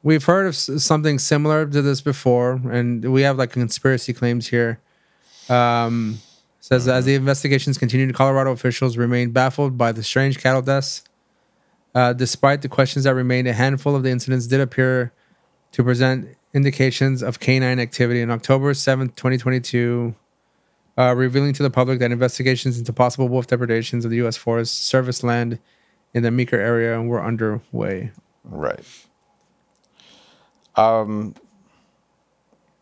we've 0.02 0.24
heard 0.24 0.46
of 0.46 0.54
something 0.54 1.18
similar 1.18 1.66
to 1.66 1.82
this 1.82 2.00
before 2.00 2.60
and 2.70 3.12
we 3.12 3.22
have 3.22 3.36
like 3.36 3.52
conspiracy 3.52 4.12
claims 4.12 4.48
here 4.48 4.80
um 5.48 6.18
says 6.60 6.88
as 6.88 7.04
the 7.04 7.14
investigations 7.14 7.78
continued 7.78 8.14
colorado 8.14 8.50
officials 8.50 8.96
remained 8.96 9.32
baffled 9.32 9.76
by 9.76 9.92
the 9.92 10.02
strange 10.02 10.38
cattle 10.38 10.62
deaths 10.62 11.02
uh, 11.94 12.12
despite 12.12 12.60
the 12.60 12.68
questions 12.68 13.04
that 13.04 13.14
remained 13.14 13.48
a 13.48 13.54
handful 13.54 13.96
of 13.96 14.02
the 14.02 14.10
incidents 14.10 14.46
did 14.46 14.60
appear 14.60 15.12
to 15.72 15.82
present 15.82 16.28
indications 16.52 17.22
of 17.22 17.40
canine 17.40 17.80
activity 17.80 18.22
on 18.22 18.30
october 18.30 18.72
7th 18.72 19.16
2022 19.16 20.14
uh, 20.98 21.14
revealing 21.14 21.52
to 21.52 21.62
the 21.62 21.70
public 21.70 21.98
that 21.98 22.10
investigations 22.10 22.78
into 22.78 22.92
possible 22.92 23.28
wolf 23.28 23.46
depredations 23.46 24.04
of 24.04 24.10
the 24.10 24.16
U.S. 24.18 24.36
Forest 24.36 24.86
Service 24.86 25.22
land 25.22 25.58
in 26.14 26.22
the 26.22 26.30
Meeker 26.30 26.58
area 26.58 27.00
were 27.02 27.22
underway. 27.22 28.12
Right. 28.44 28.84
Um, 30.76 31.34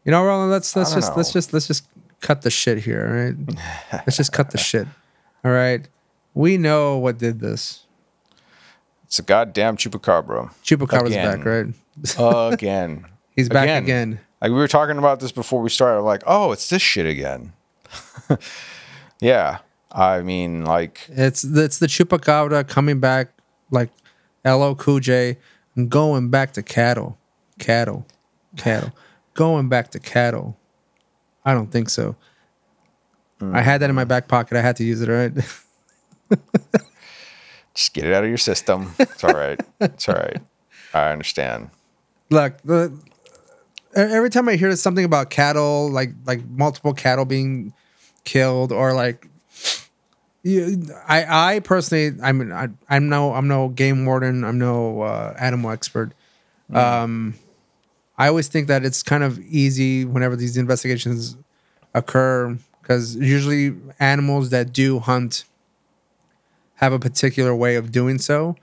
You 0.04 0.10
know, 0.10 0.24
Roland, 0.24 0.50
let's 0.50 0.74
let's 0.76 0.94
just 0.94 1.16
let's 1.16 1.32
just 1.32 1.52
let's 1.52 1.66
just 1.66 1.86
cut 2.20 2.42
the 2.42 2.50
shit 2.50 2.78
here, 2.78 3.06
all 3.06 3.12
right? 3.14 3.58
let's 4.06 4.16
just 4.16 4.32
cut 4.32 4.50
the 4.50 4.58
shit. 4.58 4.86
All 5.44 5.52
right. 5.52 5.86
We 6.34 6.58
know 6.58 6.98
what 6.98 7.18
did 7.18 7.40
this. 7.40 7.84
it's 9.04 9.18
a 9.18 9.22
goddamn 9.22 9.76
chupacabra. 9.76 10.52
Chupacabra's 10.64 11.10
Again. 11.12 11.38
back, 11.38 11.44
right? 12.18 12.52
Again. 12.52 13.06
He's 13.36 13.48
back 13.48 13.82
again. 13.82 14.20
Like 14.40 14.50
we 14.50 14.56
were 14.56 14.68
talking 14.68 14.98
about 14.98 15.20
this 15.20 15.32
before 15.32 15.60
we 15.60 15.70
started. 15.70 16.02
Like, 16.02 16.22
oh, 16.26 16.52
it's 16.52 16.68
this 16.68 16.82
shit 16.82 17.06
again. 17.06 17.52
yeah. 19.20 19.58
I 19.90 20.22
mean, 20.22 20.64
like, 20.64 21.06
It's 21.08 21.44
it's 21.44 21.78
the 21.78 21.86
chupacabra 21.86 22.68
coming 22.68 23.00
back 23.00 23.28
like 23.70 23.90
LL 24.44 24.74
Cool 24.74 25.00
J 25.00 25.38
going 25.88 26.30
back 26.30 26.52
to 26.54 26.62
cattle. 26.62 27.18
Cattle. 27.58 28.06
Cattle. 28.56 28.92
going 29.34 29.68
back 29.68 29.90
to 29.90 29.98
cattle. 29.98 30.56
I 31.44 31.54
don't 31.54 31.70
think 31.70 31.88
so. 31.90 32.16
I 33.40 33.60
had 33.60 33.80
that 33.82 33.90
in 33.90 33.96
my 33.96 34.04
back 34.04 34.28
pocket. 34.28 34.56
I 34.56 34.62
had 34.62 34.76
to 34.76 34.84
use 34.84 35.02
it, 35.02 35.08
right? 35.08 35.34
just 37.74 37.92
get 37.92 38.04
it 38.04 38.12
out 38.14 38.22
of 38.24 38.28
your 38.28 38.38
system. 38.38 38.94
It's 38.98 39.24
all 39.24 39.34
right. 39.34 39.60
it's 39.80 40.08
all 40.08 40.14
right. 40.14 40.38
I 40.94 41.10
understand. 41.10 41.70
Look, 42.30 42.62
the 42.62 42.96
every 43.94 44.30
time 44.30 44.48
I 44.48 44.56
hear 44.56 44.74
something 44.76 45.04
about 45.04 45.30
cattle, 45.30 45.90
like 45.90 46.12
like 46.26 46.48
multiple 46.48 46.94
cattle 46.94 47.24
being 47.24 47.74
killed, 48.24 48.72
or 48.72 48.94
like, 48.94 49.28
you, 50.42 50.86
I 51.06 51.56
I 51.56 51.60
personally, 51.60 52.16
I 52.22 52.32
mean, 52.32 52.52
I, 52.52 52.68
I'm 52.88 53.08
no 53.08 53.34
I'm 53.34 53.48
no 53.48 53.68
game 53.68 54.06
warden, 54.06 54.44
I'm 54.44 54.58
no 54.58 55.02
uh, 55.02 55.34
animal 55.38 55.70
expert. 55.70 56.12
Um, 56.72 57.34
I 58.16 58.28
always 58.28 58.48
think 58.48 58.68
that 58.68 58.84
it's 58.84 59.02
kind 59.02 59.24
of 59.24 59.38
easy 59.40 60.04
whenever 60.04 60.36
these 60.36 60.56
investigations 60.56 61.36
occur 61.94 62.56
because 62.80 63.16
usually 63.16 63.74
animals 63.98 64.50
that 64.50 64.72
do 64.72 64.98
hunt 65.00 65.44
have 66.76 66.92
a 66.92 66.98
particular 66.98 67.54
way 67.54 67.76
of 67.76 67.90
doing 67.92 68.18
so. 68.18 68.56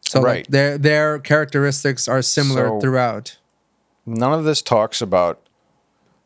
So 0.00 0.20
like, 0.20 0.46
their 0.48 0.76
their 0.78 1.18
characteristics 1.18 2.06
are 2.08 2.22
similar 2.22 2.68
So- 2.68 2.80
throughout. 2.80 3.38
None 4.06 4.34
of 4.34 4.44
this 4.44 4.60
talks 4.60 5.00
about 5.00 5.40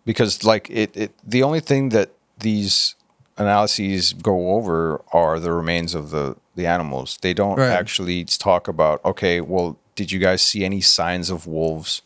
because 0.05 0.43
like 0.43 0.69
it, 0.69 0.97
it 0.97 1.13
the 1.25 1.43
only 1.45 1.61
thing 1.61 1.91
that 1.91 2.11
these 2.41 2.97
analyses 3.37 4.13
go 4.15 4.51
over 4.57 5.01
are 5.13 5.39
the 5.39 5.53
remains 5.53 5.95
of 5.95 6.11
the 6.11 6.37
the 6.57 6.67
animals. 6.67 7.19
They 7.23 7.33
don't 7.35 7.57
Right. 7.57 7.71
actually 7.71 8.25
talk 8.25 8.67
about 8.67 9.05
okay, 9.05 9.41
well, 9.41 9.79
did 9.95 10.11
you 10.11 10.19
guys 10.19 10.43
see 10.43 10.65
any 10.65 10.81
signs 10.81 11.31
of 11.31 11.47
wolves? 11.47 12.03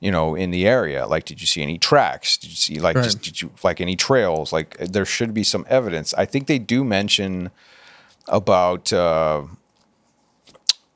You 0.00 0.10
know, 0.10 0.34
in 0.34 0.50
the 0.50 0.66
area, 0.66 1.06
like, 1.06 1.26
did 1.26 1.40
you 1.42 1.46
see 1.46 1.62
any 1.62 1.76
tracks? 1.76 2.38
Did 2.38 2.50
you 2.50 2.56
see 2.56 2.80
like 2.80 2.96
Right. 2.96 3.04
just 3.04 3.20
did 3.20 3.42
you 3.42 3.50
like 3.62 3.80
any 3.82 3.96
trails? 3.96 4.50
Like, 4.52 4.76
there 4.78 5.04
should 5.04 5.34
be 5.34 5.44
some 5.44 5.66
evidence. 5.68 6.14
I 6.14 6.24
think 6.24 6.46
they 6.46 6.58
do 6.58 6.84
mention 6.84 7.50
about. 8.26 8.92
uh 8.92 9.42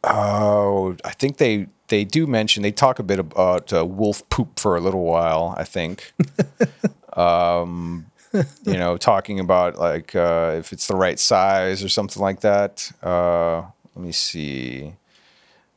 Oh, 0.07 0.97
I 1.05 1.11
think 1.13 1.39
they 1.39 1.67
they 1.89 2.05
do 2.05 2.27
mention 2.27 2.63
they 2.63 2.73
talk 2.73 2.99
a 2.99 3.03
bit 3.03 3.19
about 3.19 3.73
uh, 3.73 3.85
wolf 3.87 4.29
poop 4.29 4.59
for 4.59 4.77
a 4.77 4.81
little 4.81 5.05
while. 5.05 5.55
I 5.57 5.65
think, 5.65 6.13
um, 7.15 8.07
you 8.33 8.75
know, 8.75 8.97
talking 8.99 9.41
about 9.41 9.79
like 9.79 10.15
uh, 10.15 10.57
if 10.59 10.73
it's 10.73 10.87
the 10.87 10.97
right 10.97 11.19
size 11.19 11.83
or 11.83 11.89
something 11.89 12.23
like 12.23 12.41
that. 12.41 12.91
Uh, 13.03 13.63
let 13.95 14.05
me 14.05 14.13
see. 14.13 14.95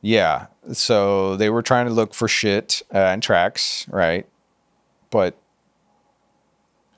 Yeah, 0.02 0.46
so 0.72 1.36
they 1.36 1.50
were 1.50 1.62
trying 1.62 1.86
to 1.86 1.92
look 1.92 2.14
for 2.14 2.28
shit 2.28 2.82
uh, 2.94 2.98
and 2.98 3.22
tracks, 3.22 3.86
right? 3.88 4.26
But 5.10 5.36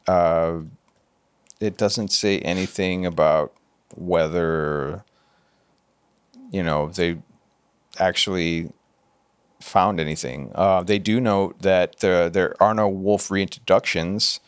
uh, 0.06 0.60
it 1.60 1.76
doesn't 1.76 2.09
say 2.09 2.38
anything 2.40 3.06
about 3.06 3.52
whether 3.97 5.05
you 6.51 6.62
know 6.62 6.88
they 6.88 7.18
actually 7.98 8.72
found 9.60 10.01
anything. 10.01 10.51
Uh, 10.55 10.82
they 10.82 10.98
do 10.98 11.20
note 11.20 11.60
that 11.62 12.01
there 12.01 12.55
are 12.60 12.74
no 12.74 12.88
wolf 12.88 13.28
reintroductions 13.28 14.40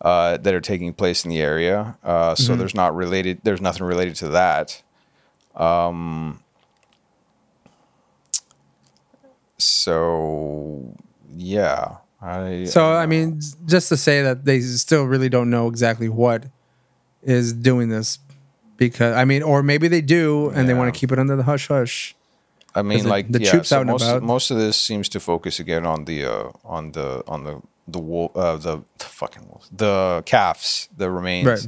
uh, 0.00 0.36
that 0.38 0.54
are 0.54 0.60
taking 0.60 0.92
place 0.92 1.24
in 1.24 1.30
the 1.30 1.40
area, 1.40 1.96
uh, 2.02 2.34
so 2.34 2.56
there's 2.56 2.74
not 2.74 2.94
related. 2.94 3.40
There's 3.44 3.60
nothing 3.60 3.86
related 3.86 4.16
to 4.16 4.28
that. 4.28 4.82
Um, 5.54 6.43
so 9.64 10.94
yeah, 11.36 11.96
I 12.20 12.64
So 12.64 12.92
I 12.92 13.06
mean, 13.06 13.40
just 13.66 13.88
to 13.90 13.96
say 13.96 14.22
that 14.22 14.44
they 14.44 14.60
still 14.60 15.04
really 15.04 15.28
don't 15.28 15.50
know 15.50 15.68
exactly 15.68 16.08
what 16.08 16.46
is 17.22 17.52
doing 17.52 17.88
this, 17.88 18.18
because 18.76 19.14
I 19.14 19.24
mean, 19.24 19.42
or 19.42 19.62
maybe 19.62 19.88
they 19.88 20.00
do 20.00 20.50
and 20.50 20.68
they 20.68 20.74
want 20.74 20.92
to 20.92 20.98
keep 20.98 21.12
it 21.12 21.18
under 21.18 21.36
the 21.36 21.42
hush 21.42 21.68
hush. 21.68 22.14
I 22.74 22.82
mean, 22.82 23.06
like 23.06 23.30
the 23.30 23.40
yeah, 23.40 23.50
troops 23.50 23.68
so 23.68 23.76
out 23.76 23.80
and 23.82 23.90
most 23.90 24.02
about. 24.02 24.22
most 24.22 24.50
of 24.50 24.56
this 24.58 24.76
seems 24.76 25.08
to 25.10 25.20
focus 25.20 25.60
again 25.60 25.86
on 25.86 26.06
the 26.06 26.24
uh, 26.24 26.50
on 26.64 26.92
the 26.92 27.22
on 27.28 27.44
the 27.44 27.62
the 27.86 27.98
wolf 27.98 28.36
uh, 28.36 28.56
the, 28.56 28.82
the 28.98 29.04
fucking 29.04 29.46
wolves 29.48 29.68
the 29.70 30.22
calves 30.26 30.88
the 30.96 31.10
remains. 31.10 31.46
Right. 31.46 31.66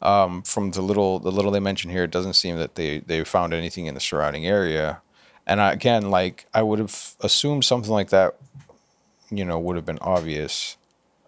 Um, 0.00 0.42
from 0.42 0.72
the 0.72 0.82
little 0.82 1.20
the 1.20 1.30
little 1.30 1.52
they 1.52 1.60
mention 1.60 1.90
here, 1.90 2.02
it 2.02 2.10
doesn't 2.10 2.34
seem 2.34 2.56
that 2.56 2.74
they 2.74 3.00
they 3.00 3.22
found 3.22 3.54
anything 3.54 3.86
in 3.86 3.94
the 3.94 4.00
surrounding 4.00 4.44
area. 4.44 5.00
And 5.46 5.60
I, 5.60 5.72
again, 5.72 6.10
like 6.10 6.46
I 6.54 6.62
would 6.62 6.78
have 6.78 7.16
assumed 7.20 7.64
something 7.64 7.90
like 7.90 8.10
that, 8.10 8.36
you 9.30 9.44
know, 9.44 9.58
would 9.58 9.76
have 9.76 9.86
been 9.86 9.98
obvious. 10.00 10.76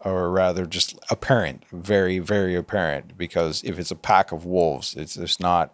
or 0.05 0.31
rather 0.31 0.67
just 0.67 0.99
apparent, 1.11 1.65
very 1.73 2.19
very 2.19 2.55
apparent. 2.55 3.17
Because 3.17 3.63
if 3.65 3.79
it's 3.79 3.91
a 3.91 3.97
pack 3.97 4.33
of 4.33 4.45
wolves, 4.45 4.95
it's 4.95 5.17
it's 5.17 5.41
not 5.41 5.73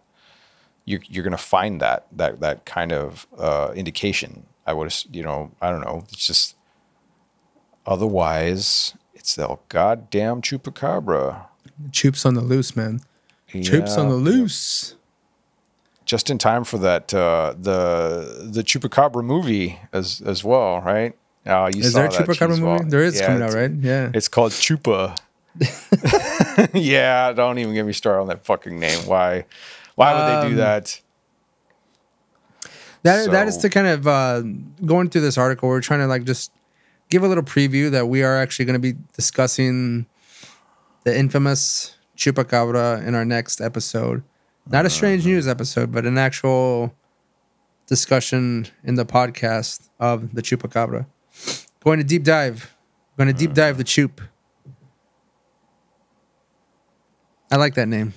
you're 0.85 1.01
you're 1.07 1.23
gonna 1.23 1.37
find 1.37 1.81
that 1.81 2.07
that 2.13 2.39
that 2.39 2.65
kind 2.65 2.91
of 2.93 3.27
uh, 3.37 3.71
indication. 3.75 4.45
I 4.65 4.73
would 4.73 4.93
you 5.11 5.21
know 5.23 5.51
I 5.61 5.69
don't 5.69 5.81
know. 5.81 6.05
It's 6.11 6.25
just 6.25 6.55
otherwise 7.85 8.95
it's 9.13 9.35
the 9.35 9.57
goddamn 9.69 10.41
chupacabra. 10.41 11.45
Choops 11.89 12.25
on 12.25 12.33
the 12.35 12.41
loose, 12.41 12.75
man. 12.75 13.01
Choops 13.53 13.97
on 13.97 14.09
the 14.09 14.15
loose. 14.15 14.95
Just 16.11 16.29
in 16.29 16.37
time 16.37 16.65
for 16.65 16.77
that 16.79 17.13
uh, 17.13 17.55
the 17.57 18.49
the 18.51 18.63
chupacabra 18.63 19.23
movie 19.23 19.79
as 19.93 20.21
as 20.25 20.43
well, 20.43 20.81
right? 20.81 21.13
Uh, 21.45 21.71
you 21.73 21.81
Is 21.81 21.93
there 21.93 22.05
a 22.05 22.09
Chupacabra 22.09 22.59
movie? 22.59 22.89
There 22.89 23.01
is 23.01 23.17
Yeah, 23.17 23.27
coming 23.27 23.41
out, 23.43 23.53
right? 23.53 23.71
Yeah. 23.71 24.11
It's 24.13 24.27
called 24.27 24.51
Chupa. 24.51 25.17
yeah, 26.73 27.31
don't 27.31 27.57
even 27.59 27.73
get 27.73 27.85
me 27.85 27.93
started 27.93 28.19
on 28.23 28.27
that 28.27 28.43
fucking 28.43 28.77
name. 28.77 29.07
Why? 29.07 29.45
Why 29.95 30.13
would 30.13 30.27
they 30.27 30.49
do 30.49 30.53
Um, 30.55 30.57
that? 30.57 30.99
That 33.03 33.31
that 33.31 33.47
is 33.47 33.57
to 33.59 33.69
kind 33.69 33.87
of 33.87 34.05
uh, 34.05 34.41
going 34.85 35.09
through 35.09 35.21
this 35.21 35.37
article. 35.37 35.69
We're 35.69 35.79
trying 35.81 36.01
to 36.01 36.07
like 36.07 36.25
just 36.25 36.51
give 37.09 37.23
a 37.23 37.27
little 37.29 37.43
preview 37.43 37.89
that 37.91 38.07
we 38.09 38.21
are 38.21 38.37
actually 38.37 38.65
going 38.65 38.79
to 38.81 38.93
be 38.93 38.99
discussing 39.13 40.07
the 41.05 41.17
infamous 41.17 41.95
chupacabra 42.17 43.03
in 43.07 43.15
our 43.15 43.25
next 43.25 43.61
episode. 43.61 44.23
Not 44.69 44.85
a 44.85 44.89
strange 44.89 45.25
news 45.25 45.47
episode, 45.47 45.91
but 45.91 46.05
an 46.05 46.17
actual 46.17 46.93
discussion 47.87 48.67
in 48.83 48.95
the 48.95 49.05
podcast 49.05 49.89
of 49.99 50.33
the 50.33 50.41
chupacabra. 50.41 51.05
Going 51.83 51.97
to 51.99 52.05
deep 52.05 52.23
dive. 52.23 52.75
Going 53.17 53.27
to 53.27 53.33
deep 53.33 53.53
dive 53.53 53.77
the 53.77 53.83
chup. 53.83 54.21
I 57.51 57.57
like 57.57 57.73
that 57.75 57.87
name. 57.87 58.13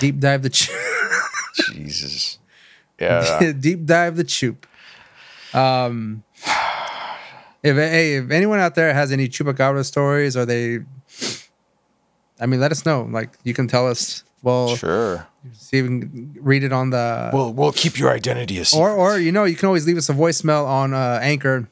Deep 0.00 0.18
dive 0.18 0.42
the 0.42 0.50
chup. 0.50 0.76
Jesus. 1.72 2.38
Yeah. 2.98 3.52
deep 3.58 3.84
dive 3.84 4.16
the 4.16 4.24
chup. 4.24 4.66
Um, 5.54 6.24
if 7.62 7.76
hey, 7.76 8.16
if 8.16 8.30
anyone 8.30 8.58
out 8.58 8.74
there 8.74 8.92
has 8.94 9.12
any 9.12 9.28
chupacabra 9.28 9.84
stories, 9.84 10.36
or 10.36 10.46
they, 10.46 10.80
I 12.40 12.46
mean, 12.46 12.60
let 12.60 12.72
us 12.72 12.86
know. 12.86 13.02
Like 13.02 13.30
you 13.44 13.54
can 13.54 13.68
tell 13.68 13.86
us. 13.86 14.24
Well, 14.42 14.74
sure. 14.76 15.26
see 15.52 15.78
if 15.78 15.82
we 15.84 16.00
can 16.00 16.36
read 16.40 16.64
it 16.64 16.72
on 16.72 16.90
the. 16.90 17.30
We'll 17.32 17.52
we'll 17.52 17.72
keep 17.72 17.98
your 17.98 18.10
identity 18.10 18.58
a 18.58 18.64
secret. 18.64 18.82
or 18.82 18.90
or 18.96 19.18
you 19.18 19.32
know 19.32 19.44
you 19.44 19.54
can 19.56 19.66
always 19.66 19.86
leave 19.86 19.96
us 19.98 20.08
a 20.08 20.14
voicemail 20.14 20.64
on 20.66 20.94
uh, 20.94 21.18
Anchor, 21.22 21.68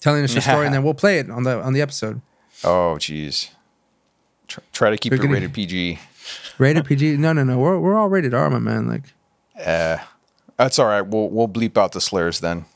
telling 0.00 0.24
us 0.24 0.34
your 0.34 0.42
story, 0.42 0.66
and 0.66 0.74
then 0.74 0.82
we'll 0.82 0.92
play 0.94 1.18
it 1.18 1.30
on 1.30 1.44
the 1.44 1.60
on 1.62 1.72
the 1.72 1.80
episode. 1.80 2.20
oh, 2.64 2.96
jeez. 2.98 3.48
Try, 4.46 4.62
try 4.72 4.90
to 4.90 4.98
keep 4.98 5.12
We're 5.12 5.16
it 5.16 5.22
gonna- 5.22 5.32
rated 5.34 5.54
PG. 5.54 5.98
Rated 6.58 6.84
PG? 6.84 7.16
No, 7.16 7.32
no, 7.32 7.44
no. 7.44 7.58
We're 7.58 7.78
we're 7.78 7.96
all 7.98 8.08
rated 8.08 8.34
R, 8.34 8.48
my 8.50 8.58
man. 8.58 8.86
Like, 8.88 9.04
Uh, 9.58 9.96
that's 10.58 10.78
all 10.78 10.86
right. 10.86 11.02
We'll 11.02 11.28
we'll 11.30 11.48
bleep 11.48 11.78
out 11.78 11.92
the 11.92 12.00
slurs 12.00 12.40
then. 12.40 12.66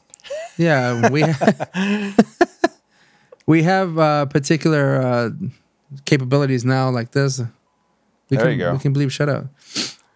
yeah, 0.56 1.08
we 1.10 1.24
we 3.46 3.62
have 3.62 3.98
uh, 3.98 4.26
particular 4.26 4.96
uh, 5.00 5.30
capabilities 6.04 6.64
now, 6.64 6.90
like 6.90 7.12
this. 7.12 7.40
We 8.30 8.36
There 8.36 8.46
can, 8.46 8.52
you 8.52 8.58
go. 8.58 8.72
We 8.72 8.78
can 8.78 8.94
bleep 8.94 9.10
shut 9.10 9.28
out. 9.28 9.46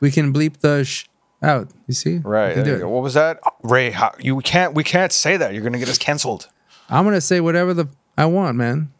We 0.00 0.10
can 0.10 0.32
bleep 0.32 0.58
the 0.58 0.84
sh 0.84 1.06
out. 1.42 1.70
You 1.86 1.94
see? 1.94 2.18
Right. 2.18 2.48
We 2.48 2.54
can 2.54 2.64
There 2.64 2.74
do 2.76 2.80
you 2.82 2.88
What 2.88 3.02
was 3.02 3.14
that? 3.14 3.40
Ray, 3.62 3.90
how, 3.90 4.12
you 4.20 4.38
can't 4.40 4.74
we 4.74 4.84
can't 4.84 5.12
say 5.12 5.36
that. 5.36 5.54
You're 5.54 5.62
gonna 5.62 5.78
get 5.78 5.88
us 5.88 5.98
canceled. 5.98 6.48
I'm 6.90 7.04
gonna 7.04 7.20
say 7.20 7.40
whatever 7.40 7.72
the 7.74 7.88
I 8.16 8.26
want, 8.26 8.56
man. 8.56 8.92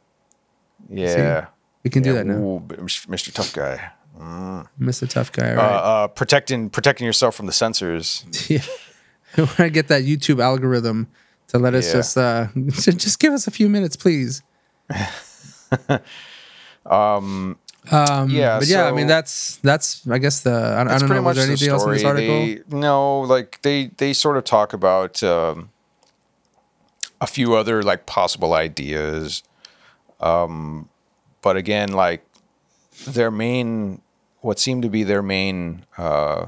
Yeah. 0.89 1.47
We 1.85 1.91
can 1.91 2.03
do 2.03 2.13
that 2.15 2.27
now, 2.27 2.35
ooh, 2.35 2.61
Mr. 2.61 3.33
Tough 3.33 3.53
Guy. 3.53 3.91
Mr. 4.81 5.09
Tough 5.09 5.33
Guy. 5.33 5.51
Uh, 5.51 5.57
right. 5.57 5.65
uh, 6.05 6.07
protecting 6.09 6.71
protecting 6.71 7.05
yourself 7.07 7.35
from 7.35 7.47
the 7.47 7.53
censors. 7.53 8.25
yeah. 8.49 8.63
we 9.37 9.43
want 9.45 9.57
to 9.57 9.71
get 9.71 9.89
that 9.89 10.03
YouTube 10.05 10.41
algorithm 10.43 11.09
to 11.49 11.59
let 11.59 11.75
us 11.75 11.89
Yeah. 11.89 11.93
just 11.93 12.17
uh 12.17 12.47
just 12.57 13.19
give 13.19 13.33
us 13.33 13.47
a 13.47 13.51
few 13.51 13.69
minutes, 13.69 13.97
please. 13.97 14.43
um. 16.87 17.59
Yeah, 17.91 18.59
But 18.59 18.69
yeah, 18.69 18.85
I 18.85 18.93
mean 18.93 19.07
that's 19.07 19.57
that's 19.57 20.07
I 20.09 20.19
guess 20.19 20.41
the 20.41 20.53
I, 20.53 20.83
I 20.83 20.85
don't 20.85 21.01
pretty 21.01 21.15
know. 21.15 21.23
Was 21.23 21.25
much 21.25 21.37
there 21.37 21.47
the 21.47 21.53
anything 21.53 21.69
else 21.69 21.85
in 21.85 21.93
this 21.93 22.05
article? 22.05 22.47
They, 22.47 22.61
no, 22.69 23.21
like 23.21 23.61
they 23.63 23.87
they 23.97 24.13
sort 24.13 24.37
of 24.37 24.45
talk 24.45 24.73
about 24.73 25.23
um, 25.23 25.71
a 27.21 27.27
few 27.27 27.55
other 27.55 27.83
like 27.83 28.07
possible 28.07 28.55
ideas, 28.55 29.43
um, 30.21 30.89
but 31.41 31.57
again, 31.57 31.93
like 31.93 32.25
their 33.07 33.31
main 33.31 34.01
what 34.41 34.59
seemed 34.59 34.83
to 34.83 34.89
be 34.89 35.03
their 35.03 35.23
main 35.23 35.85
uh, 35.99 36.47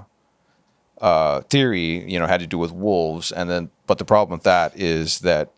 uh, 1.01 1.41
theory, 1.43 2.11
you 2.11 2.19
know, 2.19 2.27
had 2.27 2.41
to 2.41 2.47
do 2.47 2.59
with 2.59 2.73
wolves, 2.73 3.33
and 3.33 3.51
then 3.51 3.71
but 3.87 3.99
the 3.99 4.05
problem 4.05 4.39
with 4.39 4.45
that 4.45 4.77
is 4.79 5.21
that 5.21 5.51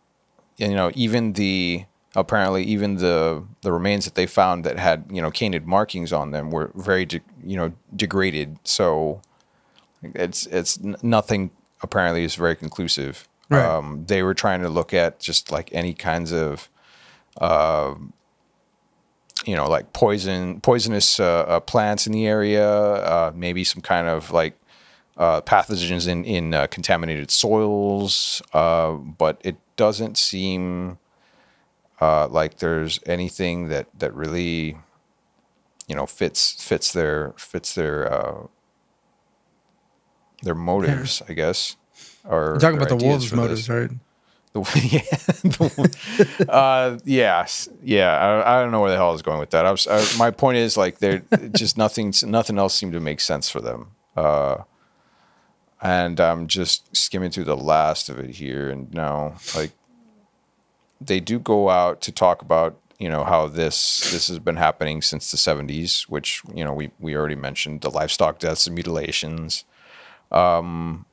you 0.56 0.74
know 0.74 0.90
even 0.94 1.34
the 1.34 1.84
apparently 2.16 2.64
even 2.64 2.96
the 2.96 3.44
the 3.60 3.70
remains 3.72 4.04
that 4.06 4.14
they 4.16 4.26
found 4.26 4.64
that 4.64 4.78
had 4.78 5.04
you 5.10 5.22
know 5.22 5.30
canid 5.30 5.66
markings 5.66 6.12
on 6.12 6.30
them 6.32 6.50
were 6.50 6.72
very 6.74 7.04
de- 7.04 7.20
you 7.44 7.56
know 7.56 7.72
degraded 7.94 8.58
so 8.64 9.20
it's 10.02 10.46
it's 10.46 10.80
nothing 11.02 11.50
apparently 11.82 12.24
is 12.24 12.34
very 12.34 12.56
conclusive 12.56 13.28
Right. 13.48 13.64
um, 13.64 14.04
they 14.08 14.24
were 14.24 14.34
trying 14.34 14.62
to 14.62 14.68
look 14.68 14.92
at 14.92 15.20
just 15.20 15.52
like 15.52 15.68
any 15.72 15.94
kinds 15.94 16.32
of 16.32 16.68
um, 17.40 18.12
you 19.44 19.54
know 19.54 19.68
like 19.68 19.92
poison 19.92 20.60
poisonous 20.60 21.20
uh, 21.20 21.44
uh, 21.46 21.60
plants 21.60 22.06
in 22.08 22.12
the 22.12 22.26
area 22.26 22.68
uh, 22.68 23.30
maybe 23.36 23.62
some 23.62 23.82
kind 23.82 24.08
of 24.08 24.32
like 24.32 24.58
uh, 25.16 25.40
pathogens 25.42 26.08
in 26.08 26.24
in 26.24 26.52
uh, 26.52 26.66
contaminated 26.66 27.30
soils, 27.30 28.42
uh, 28.52 28.92
but 28.92 29.40
it 29.44 29.56
doesn't 29.76 30.18
seem 30.18 30.98
uh, 32.00 32.28
like 32.28 32.58
there's 32.58 33.00
anything 33.06 33.68
that 33.68 33.86
that 33.98 34.14
really 34.14 34.76
you 35.86 35.94
know 35.94 36.06
fits 36.06 36.62
fits 36.62 36.92
their 36.92 37.32
fits 37.36 37.74
their 37.74 38.12
uh, 38.12 38.46
their 40.42 40.54
motives, 40.54 41.22
I 41.28 41.32
guess. 41.32 41.76
Or 42.24 42.52
You're 42.52 42.58
talking 42.58 42.76
about 42.76 42.88
the 42.88 42.96
wolves' 42.96 43.32
motives, 43.32 43.66
this. 43.66 43.68
right? 43.68 43.90
The, 44.52 44.62
yeah, 46.48 46.52
uh, 46.52 46.98
yes, 47.04 47.68
yeah. 47.82 48.16
I, 48.16 48.56
I 48.56 48.62
don't 48.62 48.72
know 48.72 48.80
where 48.80 48.90
the 48.90 48.96
hell 48.96 49.10
I 49.10 49.12
was 49.12 49.22
going 49.22 49.38
with 49.38 49.50
that. 49.50 49.66
I 49.66 49.70
was, 49.70 49.86
I, 49.86 50.04
my 50.16 50.30
point 50.30 50.56
is 50.56 50.76
like 50.78 50.98
they're 50.98 51.22
just 51.52 51.76
nothing. 51.84 52.12
Nothing 52.24 52.58
else 52.58 52.74
seemed 52.74 52.94
to 52.94 53.00
make 53.00 53.20
sense 53.20 53.50
for 53.50 53.60
them. 53.60 53.88
Uh, 54.16 54.62
and 55.82 56.18
I'm 56.20 56.46
just 56.46 56.96
skimming 56.96 57.30
through 57.30 57.44
the 57.44 57.56
last 57.56 58.08
of 58.08 58.18
it 58.18 58.30
here, 58.30 58.70
and 58.70 58.92
now 58.94 59.34
like 59.54 59.72
they 61.00 61.20
do 61.20 61.38
go 61.38 61.68
out 61.70 62.00
to 62.02 62.12
talk 62.12 62.42
about 62.42 62.78
you 62.98 63.08
know 63.08 63.24
how 63.24 63.46
this 63.46 64.10
this 64.12 64.28
has 64.28 64.38
been 64.38 64.56
happening 64.56 65.02
since 65.02 65.30
the 65.30 65.36
70s, 65.36 66.02
which 66.02 66.42
you 66.54 66.64
know 66.64 66.72
we 66.72 66.90
we 66.98 67.14
already 67.14 67.34
mentioned 67.34 67.82
the 67.82 67.90
livestock 67.90 68.38
deaths 68.38 68.66
and 68.66 68.74
mutilations 68.74 69.64
um 70.32 71.04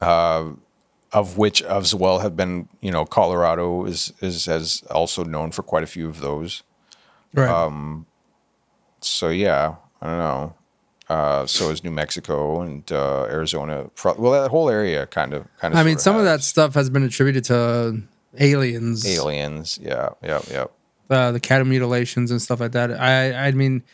uh 0.00 0.44
of 1.12 1.38
which 1.38 1.62
as 1.62 1.94
well 1.94 2.18
have 2.20 2.36
been 2.36 2.68
you 2.80 2.90
know 2.90 3.04
Colorado 3.04 3.84
is 3.84 4.12
is 4.20 4.46
has 4.46 4.82
also 4.90 5.24
known 5.24 5.50
for 5.50 5.62
quite 5.62 5.82
a 5.82 5.86
few 5.86 6.08
of 6.08 6.20
those. 6.20 6.62
Right. 7.34 7.48
Um, 7.48 8.06
So 9.00 9.28
yeah, 9.28 9.76
I 10.00 10.06
don't 10.06 10.18
know. 10.18 10.54
Uh, 11.08 11.46
so 11.46 11.70
is 11.70 11.84
New 11.84 11.90
Mexico 11.92 12.60
and 12.62 12.90
uh, 12.90 13.24
Arizona. 13.24 13.90
Well, 14.18 14.32
that 14.42 14.50
whole 14.50 14.68
area 14.68 15.06
kind 15.06 15.34
of 15.34 15.46
kind 15.58 15.72
of. 15.72 15.78
I 15.78 15.84
mean, 15.84 15.98
some 15.98 16.16
of 16.16 16.24
that 16.24 16.42
stuff 16.42 16.74
has 16.74 16.90
been 16.90 17.04
attributed 17.04 17.44
to 17.44 18.02
aliens, 18.38 19.06
aliens. 19.06 19.78
Yeah, 19.80 20.10
yeah, 20.22 20.40
yeah. 20.50 20.66
uh, 21.08 21.30
the 21.32 21.40
cattle 21.40 21.66
mutilations 21.66 22.30
and 22.30 22.42
stuff 22.42 22.58
like 22.60 22.72
that. 22.72 22.90
I 22.92 23.32
I 23.48 23.50
mean, 23.52 23.84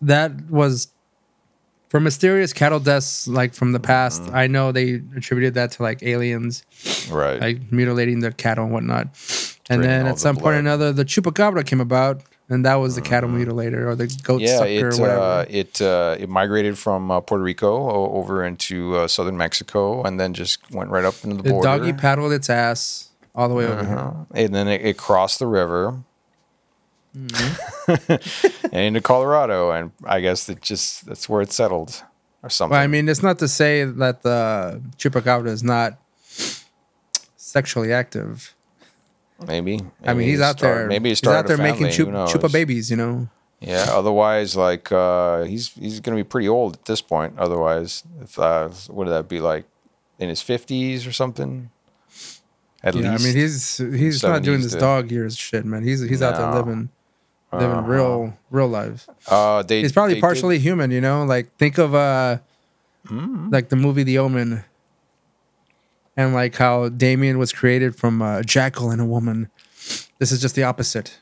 that 0.00 0.50
was 0.50 0.88
for 1.90 2.00
mysterious 2.00 2.52
cattle 2.52 2.80
deaths 2.80 3.28
like 3.28 3.54
from 3.54 3.72
the 3.72 3.80
past. 3.80 4.22
Mm-hmm. 4.22 4.36
I 4.36 4.46
know 4.46 4.72
they 4.72 5.02
attributed 5.16 5.54
that 5.54 5.72
to 5.72 5.82
like 5.82 6.02
aliens, 6.02 6.64
Right. 7.10 7.40
like 7.40 7.72
mutilating 7.72 8.20
the 8.20 8.32
cattle 8.32 8.64
and 8.64 8.72
whatnot. 8.72 9.06
And 9.70 9.82
Draining 9.82 9.88
then 9.88 10.06
at 10.06 10.14
the 10.14 10.20
some 10.20 10.36
point 10.36 10.56
or 10.56 10.58
another, 10.58 10.92
the 10.92 11.04
chupacabra 11.04 11.64
came 11.66 11.80
about, 11.80 12.22
and 12.50 12.64
that 12.64 12.76
was 12.76 12.94
the 12.94 13.02
cattle 13.02 13.28
mutilator 13.30 13.86
or 13.86 13.94
the 13.94 14.06
goat 14.22 14.40
Mm-hmm. 14.40 14.44
yeah, 14.44 14.56
sucker 14.58 14.70
it 14.70 14.82
or 14.82 15.00
whatever. 15.02 15.20
uh, 15.20 15.44
it 15.48 15.82
uh, 15.82 16.16
it 16.18 16.28
migrated 16.28 16.78
from 16.78 17.10
uh, 17.10 17.20
Puerto 17.20 17.42
Rico 17.44 17.90
over 18.12 18.44
into 18.44 18.96
uh, 18.96 19.06
southern 19.08 19.36
Mexico 19.36 20.02
and 20.02 20.18
then 20.18 20.32
just 20.34 20.58
went 20.70 20.90
right 20.90 21.04
up 21.04 21.14
into 21.24 21.36
the 21.36 21.42
border. 21.42 21.62
the 21.62 21.68
border. 21.76 21.84
doggy 21.86 21.92
paddled 21.98 22.32
its 22.32 22.48
ass 22.50 23.10
all 23.34 23.48
the 23.48 23.54
way 23.54 23.66
over 23.66 23.84
here. 23.84 23.96
Uh-huh. 23.98 24.24
and 24.34 24.54
then 24.54 24.66
it, 24.68 24.80
it 24.84 24.96
crossed 24.98 25.38
the 25.38 25.46
river 25.46 25.98
Mm-hmm. 27.16 28.66
and 28.72 28.74
into 28.84 29.00
Colorado, 29.00 29.70
and 29.72 29.90
I 30.04 30.20
guess 30.20 30.48
it 30.48 30.60
just 30.60 31.06
that's 31.06 31.26
where 31.28 31.40
it 31.40 31.50
settled 31.50 32.02
or 32.42 32.50
something. 32.50 32.72
Well, 32.74 32.80
I 32.82 32.86
mean, 32.86 33.08
it's 33.08 33.22
not 33.22 33.38
to 33.40 33.48
say 33.48 33.82
that 33.84 34.22
the 34.22 34.80
chupacabra 34.98 35.48
is 35.48 35.64
not 35.64 35.98
sexually 37.36 37.92
active. 37.92 38.54
Maybe. 39.46 39.80
I 40.04 40.14
mean, 40.14 40.28
he's 40.28 40.40
out 40.40 40.58
start- 40.58 40.76
there. 40.76 40.86
Maybe 40.88 41.10
he's 41.10 41.24
out 41.26 41.46
there 41.46 41.56
family, 41.56 41.72
making 41.80 41.90
chup, 41.90 42.08
chupa 42.28 42.52
babies. 42.52 42.90
You 42.90 42.96
know. 42.96 43.28
Yeah. 43.60 43.86
Otherwise, 43.90 44.56
like 44.56 44.90
uh, 44.92 45.42
he's 45.44 45.68
he's 45.74 46.00
gonna 46.00 46.16
be 46.16 46.24
pretty 46.24 46.48
old 46.48 46.74
at 46.74 46.84
this 46.86 47.00
point. 47.00 47.38
Otherwise, 47.38 48.02
if 48.20 48.38
uh, 48.38 48.68
what 48.88 49.06
would 49.06 49.08
that 49.08 49.28
be 49.28 49.40
like 49.40 49.64
in 50.18 50.28
his 50.28 50.42
fifties 50.42 51.06
or 51.06 51.12
something? 51.12 51.70
At 52.82 52.94
Yeah, 52.94 53.10
least. 53.12 53.24
I 53.24 53.26
mean, 53.26 53.36
he's 53.36 53.76
he's 53.78 54.22
not 54.22 54.42
doing 54.42 54.60
this 54.60 54.72
to- 54.72 54.78
dog 54.80 55.10
years 55.10 55.36
shit, 55.36 55.64
man. 55.64 55.82
He's 55.82 56.00
he's 56.00 56.22
out 56.22 56.36
there 56.36 56.52
living 56.52 56.88
living 57.52 57.70
Uh-huh. 57.70 57.82
real 57.88 58.36
real 58.50 58.68
lives. 58.68 59.08
uh, 59.28 59.62
they, 59.62 59.80
He's 59.82 59.92
probably 59.92 60.14
they 60.14 60.20
did- 60.20 60.26
partially 60.28 60.58
human, 60.58 60.90
you 60.90 61.00
know. 61.00 61.24
Like 61.24 61.50
think 61.58 61.78
of 61.78 61.94
uh, 61.94 62.38
Hmm. 63.06 63.48
like 63.50 63.68
the 63.70 63.76
movie 63.76 64.02
The 64.04 64.18
Omen, 64.18 64.62
and 66.18 66.34
like 66.34 66.56
how 66.56 66.88
Damien 66.88 67.38
was 67.38 67.52
created 67.52 67.94
from 67.94 68.20
a 68.20 68.42
jackal 68.42 68.90
and 68.90 69.00
a 69.00 69.04
woman. 69.04 69.48
This 70.18 70.32
is 70.32 70.42
just 70.42 70.56
the 70.56 70.64
opposite. 70.64 71.20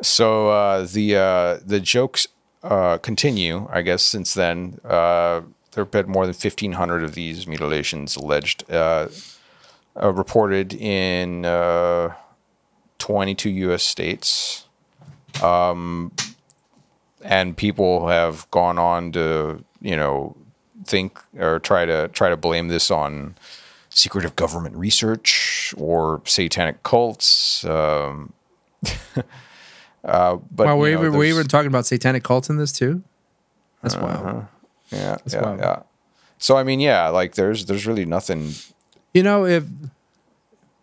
So 0.00 0.48
uh, 0.48 0.86
the 0.88 1.16
uh, 1.16 1.58
the 1.66 1.80
jokes 1.80 2.28
uh, 2.62 2.98
continue, 2.98 3.68
I 3.70 3.82
guess. 3.82 4.02
Since 4.02 4.34
then, 4.34 4.78
uh, 4.84 5.42
there 5.72 5.84
have 5.84 5.90
been 5.90 6.08
more 6.08 6.24
than 6.24 6.34
fifteen 6.34 6.72
hundred 6.72 7.02
of 7.02 7.14
these 7.14 7.48
mutilations 7.48 8.14
alleged, 8.14 8.70
uh, 8.70 9.08
uh, 10.00 10.12
reported 10.12 10.72
in 10.72 11.42
twenty 12.98 13.34
two 13.34 13.50
U.S. 13.50 13.82
states, 13.82 14.66
um, 15.42 16.12
and 17.24 17.56
people 17.56 18.06
have 18.06 18.48
gone 18.52 18.78
on 18.78 19.10
to 19.12 19.64
you 19.80 19.96
know 19.96 20.36
think 20.84 21.18
or 21.38 21.58
try 21.58 21.84
to 21.86 22.08
try 22.08 22.28
to 22.28 22.36
blame 22.36 22.68
this 22.68 22.90
on 22.90 23.34
secretive 23.90 24.34
government 24.36 24.74
research 24.76 25.74
or 25.76 26.22
satanic 26.24 26.82
cults. 26.82 27.64
Um, 27.64 28.32
uh, 30.04 30.36
but 30.50 30.66
wow, 30.66 30.76
we're 30.76 30.94
know, 30.94 31.00
even 31.06 31.18
we're 31.18 31.24
even 31.24 31.46
talking 31.46 31.68
about 31.68 31.86
satanic 31.86 32.24
cults 32.24 32.48
in 32.50 32.56
this 32.56 32.72
too. 32.72 33.02
That's 33.82 33.94
Uh-huh. 33.94 34.22
wild. 34.22 34.46
yeah, 34.90 35.16
yeah, 35.26 35.42
wild. 35.42 35.60
yeah. 35.60 35.82
So 36.38 36.56
I 36.56 36.62
mean, 36.64 36.80
yeah, 36.80 37.08
like 37.08 37.34
there's 37.34 37.66
there's 37.66 37.86
really 37.86 38.04
nothing. 38.04 38.52
You 39.14 39.22
know, 39.22 39.44
if 39.46 39.64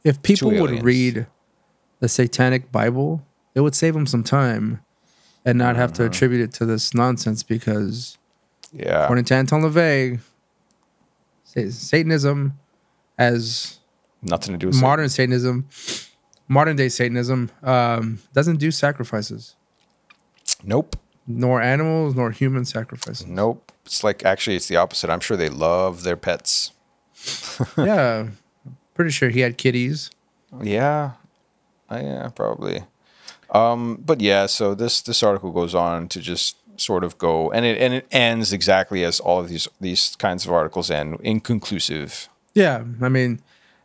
if 0.04 0.22
people 0.22 0.52
would 0.52 0.84
read 0.84 1.28
the 2.00 2.08
Satanic 2.08 2.72
Bible, 2.72 3.26
it 3.56 3.62
would 3.62 3.76
save 3.76 3.94
them 3.94 4.06
some 4.08 4.24
time 4.24 4.82
and 5.44 5.58
not 5.58 5.76
have 5.76 5.92
Mm-hmm. 5.94 6.04
to 6.04 6.06
attribute 6.06 6.42
it 6.42 6.54
to 6.54 6.66
this 6.66 6.94
nonsense 6.94 7.42
because 7.44 8.18
Yeah, 8.72 9.04
according 9.04 9.26
to 9.26 9.36
Anton 9.36 9.62
LaVey, 9.62 10.20
Satanism 11.44 12.54
as 13.18 13.80
nothing 14.22 14.54
to 14.54 14.58
do 14.58 14.68
with 14.68 14.80
modern 14.82 15.10
Satanism, 15.10 15.68
modern 16.48 16.76
day 16.76 16.90
Satanism, 16.90 17.50
um, 17.64 18.20
doesn't 18.34 18.58
do 18.58 18.72
sacrifices, 18.72 19.56
Nope, 20.64 20.96
nor 21.28 21.62
animals, 21.62 22.16
nor 22.16 22.32
human 22.32 22.66
sacrifices. 22.66 23.26
nope. 23.28 23.72
It's 23.86 24.04
like 24.04 24.24
actually, 24.24 24.56
it's 24.56 24.68
the 24.68 24.76
opposite. 24.78 25.10
I'm 25.10 25.20
sure 25.20 25.36
they 25.36 25.50
love 25.50 26.04
their 26.04 26.18
pets. 26.18 26.72
yeah, 27.78 28.28
pretty 28.94 29.10
sure 29.12 29.30
he 29.30 29.40
had 29.40 29.58
kitties. 29.58 30.12
Yeah, 30.62 31.14
Uh, 31.90 32.00
yeah, 32.04 32.30
probably. 32.30 32.84
Um, 33.52 33.96
but 34.06 34.22
yeah, 34.22 34.46
so 34.46 34.76
this 34.76 35.02
this 35.02 35.24
article 35.24 35.52
goes 35.52 35.74
on 35.74 36.08
to 36.10 36.22
just 36.22 36.58
sort 36.80 37.04
of 37.04 37.18
go, 37.18 37.52
and 37.52 37.66
it 37.66 37.78
and 37.80 37.94
it 37.94 38.06
ends 38.12 38.52
exactly 38.54 39.04
as 39.04 39.20
all 39.20 39.40
of 39.40 39.50
these 39.50 39.68
these 39.82 40.16
kinds 40.18 40.46
of 40.46 40.52
articles 40.52 40.90
end, 40.92 41.18
inconclusive. 41.22 42.30
Yeah, 42.54 42.84
I 43.02 43.10
mean, 43.10 43.42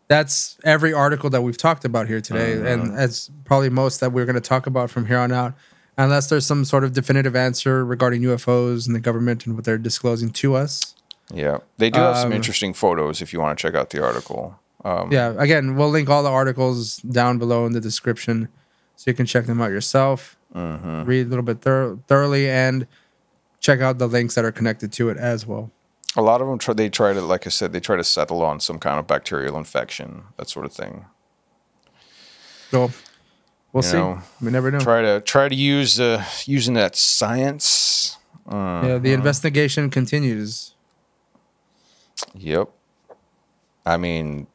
that's 0.08 0.56
every 0.64 0.92
article 0.92 1.30
that 1.30 1.42
we've 1.42 1.56
talked 1.56 1.84
about 1.84 2.08
here 2.08 2.20
today, 2.20 2.52
and 2.72 2.96
that's 2.96 3.30
probably 3.44 3.70
most 3.70 4.00
that 4.00 4.12
we're 4.12 4.24
going 4.26 4.34
to 4.34 4.40
talk 4.40 4.66
about 4.66 4.90
from 4.90 5.06
here 5.06 5.18
on 5.18 5.32
out, 5.32 5.54
unless 5.98 6.28
there's 6.28 6.46
some 6.46 6.64
sort 6.64 6.84
of 6.84 6.92
definitive 6.92 7.36
answer 7.36 7.84
regarding 7.84 8.22
UFOs 8.22 8.86
and 8.86 8.94
the 8.94 9.00
government 9.00 9.46
and 9.46 9.54
what 9.54 9.64
they're 9.64 9.78
disclosing 9.78 10.30
to 10.30 10.54
us. 10.54 10.94
Yeah, 11.32 11.58
they 11.78 11.90
do 11.90 12.00
have 12.00 12.16
some 12.18 12.26
Um, 12.28 12.32
interesting 12.32 12.74
photos 12.74 13.22
if 13.22 13.32
you 13.32 13.40
want 13.40 13.58
to 13.58 13.62
check 13.62 13.74
out 13.74 13.90
the 13.90 14.02
article. 14.04 14.58
Um, 14.84 15.10
Yeah, 15.10 15.34
again, 15.38 15.76
we'll 15.76 15.88
link 15.90 16.10
all 16.10 16.22
the 16.22 16.30
articles 16.30 16.96
down 16.98 17.38
below 17.38 17.64
in 17.64 17.72
the 17.72 17.80
description, 17.80 18.48
so 18.96 19.10
you 19.10 19.14
can 19.14 19.24
check 19.26 19.46
them 19.46 19.60
out 19.60 19.70
yourself, 19.70 20.36
read 20.54 21.26
a 21.26 21.28
little 21.28 21.42
bit 21.44 21.60
thor- 21.62 21.98
thoroughly, 22.06 22.48
and 22.48 22.86
check 23.60 23.80
out 23.80 23.98
the 23.98 24.06
links 24.06 24.34
that 24.36 24.44
are 24.44 24.52
connected 24.52 24.92
to 24.92 25.08
it 25.08 25.16
as 25.16 25.46
well. 25.46 25.70
A 26.16 26.22
lot 26.22 26.40
of 26.40 26.46
them 26.46 26.58
try. 26.58 26.74
They 26.74 26.88
try 26.88 27.12
to, 27.12 27.20
like 27.20 27.46
I 27.46 27.50
said, 27.50 27.72
they 27.72 27.80
try 27.80 27.96
to 27.96 28.04
settle 28.04 28.42
on 28.42 28.60
some 28.60 28.78
kind 28.78 28.98
of 29.00 29.06
bacterial 29.06 29.56
infection, 29.58 30.24
that 30.36 30.48
sort 30.48 30.64
of 30.64 30.72
thing. 30.72 31.06
So 32.70 32.92
we'll 33.72 33.82
You 33.84 33.90
see. 33.90 33.96
know, 33.96 34.20
we 34.40 34.50
never 34.52 34.70
know. 34.70 34.78
Try 34.80 35.02
to 35.02 35.20
try 35.20 35.48
to 35.48 35.54
use 35.54 35.98
uh, 35.98 36.24
using 36.46 36.74
that 36.74 36.94
science. 36.96 38.16
yeah, 38.50 38.98
the 38.98 39.12
investigation 39.12 39.90
continues. 39.90 40.74
Yep. 42.34 42.68
I 43.86 43.96
mean, 43.96 44.46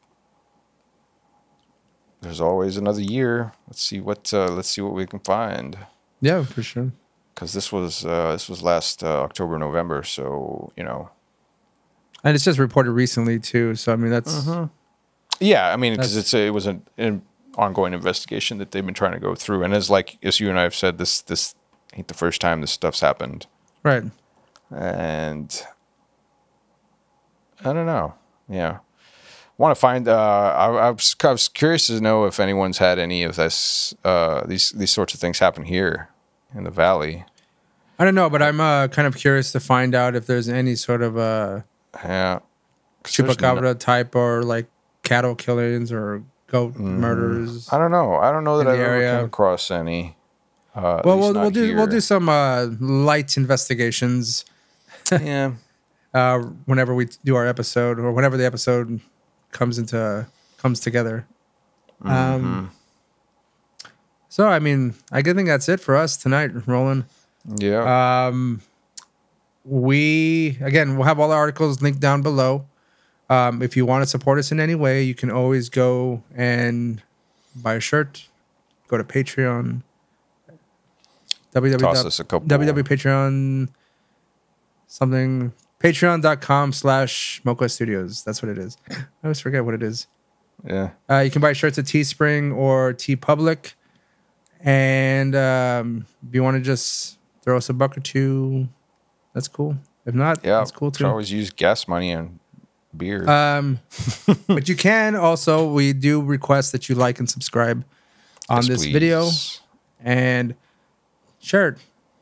there's 2.20 2.40
always 2.40 2.76
another 2.76 3.00
year. 3.00 3.52
Let's 3.66 3.82
see 3.82 4.00
what 4.00 4.32
uh, 4.32 4.48
let's 4.48 4.68
see 4.68 4.80
what 4.80 4.92
we 4.92 5.06
can 5.06 5.20
find. 5.20 5.78
Yeah, 6.20 6.44
for 6.44 6.62
sure. 6.62 6.92
Because 7.34 7.52
this 7.52 7.72
was 7.72 8.04
uh, 8.04 8.32
this 8.32 8.48
was 8.48 8.62
last 8.62 9.02
uh, 9.02 9.22
October 9.22 9.58
November, 9.58 10.02
so 10.02 10.72
you 10.76 10.84
know. 10.84 11.10
And 12.22 12.34
it's 12.34 12.44
just 12.44 12.58
reported 12.58 12.92
recently 12.92 13.38
too. 13.38 13.74
So 13.74 13.92
I 13.92 13.96
mean, 13.96 14.10
that's 14.10 14.46
Yeah, 15.40 15.72
I 15.72 15.76
mean, 15.76 15.94
because 15.94 16.16
it's 16.16 16.34
a, 16.34 16.46
it 16.46 16.50
was 16.50 16.66
an, 16.66 16.82
an 16.98 17.22
ongoing 17.56 17.94
investigation 17.94 18.58
that 18.58 18.72
they've 18.72 18.84
been 18.84 18.94
trying 18.94 19.12
to 19.12 19.18
go 19.18 19.34
through, 19.34 19.64
and 19.64 19.72
as 19.72 19.88
like 19.88 20.18
as 20.22 20.38
you 20.38 20.50
and 20.50 20.58
I 20.58 20.64
have 20.64 20.74
said, 20.74 20.98
this 20.98 21.22
this 21.22 21.54
ain't 21.94 22.08
the 22.08 22.14
first 22.14 22.40
time 22.40 22.60
this 22.60 22.72
stuff's 22.72 23.00
happened, 23.00 23.46
right. 23.82 24.04
and 24.70 25.66
I 27.64 27.72
don't 27.72 27.86
know. 27.86 28.14
Yeah, 28.48 28.78
want 29.60 29.76
to 29.76 29.80
find. 29.80 30.08
Uh, 30.08 30.54
I, 30.56 30.66
I, 30.66 30.90
was, 30.90 31.14
I 31.22 31.30
was 31.30 31.48
curious 31.48 31.86
to 31.88 32.00
know 32.00 32.24
if 32.24 32.40
anyone's 32.40 32.78
had 32.78 32.98
any 32.98 33.22
of 33.22 33.36
this 33.36 33.94
uh, 34.04 34.44
these 34.46 34.70
these 34.70 34.90
sorts 34.90 35.14
of 35.14 35.20
things 35.20 35.38
happen 35.38 35.64
here 35.64 36.08
in 36.54 36.64
the 36.64 36.70
valley. 36.70 37.24
I 37.98 38.04
don't 38.04 38.14
know, 38.14 38.30
but 38.30 38.42
I'm 38.42 38.60
uh, 38.60 38.88
kind 38.88 39.06
of 39.06 39.14
curious 39.16 39.52
to 39.52 39.60
find 39.60 39.94
out 39.94 40.16
if 40.16 40.26
there's 40.26 40.48
any 40.48 40.74
sort 40.74 41.02
of 41.02 41.18
uh, 41.18 41.60
Yeah, 42.02 42.40
chupacabra 43.04 43.78
type 43.78 44.16
or 44.16 44.42
like 44.42 44.66
cattle 45.02 45.34
killings 45.34 45.92
or 45.92 46.24
goat 46.46 46.76
murders. 46.76 47.70
I 47.70 47.78
don't 47.78 47.90
know. 47.90 48.14
I 48.14 48.32
don't 48.32 48.44
know 48.44 48.56
that 48.58 48.66
I've 48.66 48.80
ever 48.80 49.18
come 49.18 49.24
across 49.26 49.70
any. 49.70 50.16
Uh, 50.74 51.02
Well, 51.04 51.18
we'll, 51.18 51.34
we'll 51.34 51.50
do 51.50 51.76
we'll 51.76 51.86
do 51.86 52.00
some 52.00 52.30
uh, 52.30 52.66
light 52.80 53.36
investigations 53.36 54.46
yeah. 55.12 55.52
uh, 56.14 56.38
whenever 56.64 56.94
we 56.94 57.08
do 57.24 57.36
our 57.36 57.46
episode 57.46 57.98
or 57.98 58.10
whenever 58.12 58.38
the 58.38 58.46
episode 58.46 59.00
comes 59.50 59.78
into 59.78 60.26
comes 60.58 60.80
together. 60.80 61.26
Mm-hmm. 62.02 62.08
Um, 62.08 62.70
so 64.28 64.46
I 64.46 64.58
mean, 64.58 64.94
I 65.10 65.22
think 65.22 65.48
that's 65.48 65.68
it 65.68 65.80
for 65.80 65.96
us 65.96 66.16
tonight, 66.16 66.50
Roland. 66.66 67.04
Yeah. 67.56 68.26
Um, 68.26 68.62
we 69.64 70.58
again, 70.60 70.96
we'll 70.96 71.06
have 71.06 71.18
all 71.18 71.28
the 71.28 71.34
articles 71.34 71.82
linked 71.82 72.00
down 72.00 72.22
below. 72.22 72.66
Um, 73.28 73.62
if 73.62 73.76
you 73.76 73.86
want 73.86 74.02
to 74.02 74.06
support 74.08 74.38
us 74.38 74.50
in 74.50 74.58
any 74.58 74.74
way, 74.74 75.02
you 75.02 75.14
can 75.14 75.30
always 75.30 75.68
go 75.68 76.22
and 76.34 77.02
buy 77.54 77.74
a 77.74 77.80
shirt. 77.80 78.26
Go 78.88 78.96
to 78.96 79.04
Patreon. 79.04 79.82
www. 81.54 81.78
Toss 81.78 82.04
us 82.04 82.18
a 82.18 82.24
couple. 82.24 82.48
www.patreon 82.48 83.68
something 84.90 85.52
patreon.com 85.80 86.72
slash 86.72 87.40
mocha 87.44 87.68
studios. 87.68 88.22
That's 88.22 88.42
what 88.42 88.50
it 88.50 88.58
is. 88.58 88.76
I 88.90 88.96
always 89.24 89.40
forget 89.40 89.64
what 89.64 89.74
it 89.74 89.82
is. 89.82 90.06
Yeah. 90.64 90.90
uh, 91.10 91.18
you 91.20 91.30
can 91.30 91.40
buy 91.40 91.54
shirts 91.54 91.78
at 91.78 91.86
teespring 91.86 92.54
or 92.54 92.92
TeePublic. 92.92 93.72
And 94.62 95.34
um, 95.34 96.06
if 96.28 96.34
you 96.34 96.42
want 96.42 96.56
to 96.56 96.60
just 96.60 97.18
throw 97.42 97.56
us 97.56 97.68
a 97.70 97.72
buck 97.72 97.96
or 97.96 98.00
two 98.00 98.68
that's 99.32 99.48
cool. 99.48 99.76
If 100.04 100.14
not 100.14 100.44
Yeah. 100.44 100.58
that's 100.58 100.70
cool 100.72 100.90
too. 100.90 101.06
always 101.06 101.30
use 101.32 101.50
gas 101.50 101.86
money 101.88 102.10
and 102.10 102.38
beer. 102.94 103.26
um, 103.30 103.78
but 104.48 104.68
you 104.68 104.76
can 104.76 105.14
also 105.16 105.72
we 105.72 105.92
do 105.94 106.20
request 106.20 106.72
that 106.72 106.88
you 106.88 106.94
like 106.94 107.18
and 107.20 107.30
subscribe 107.30 107.84
on 108.48 108.58
Yes, 108.58 108.66
this 108.68 108.84
video. 108.86 109.30
And 110.02 110.54
share 111.38 111.68
it. 111.68 111.78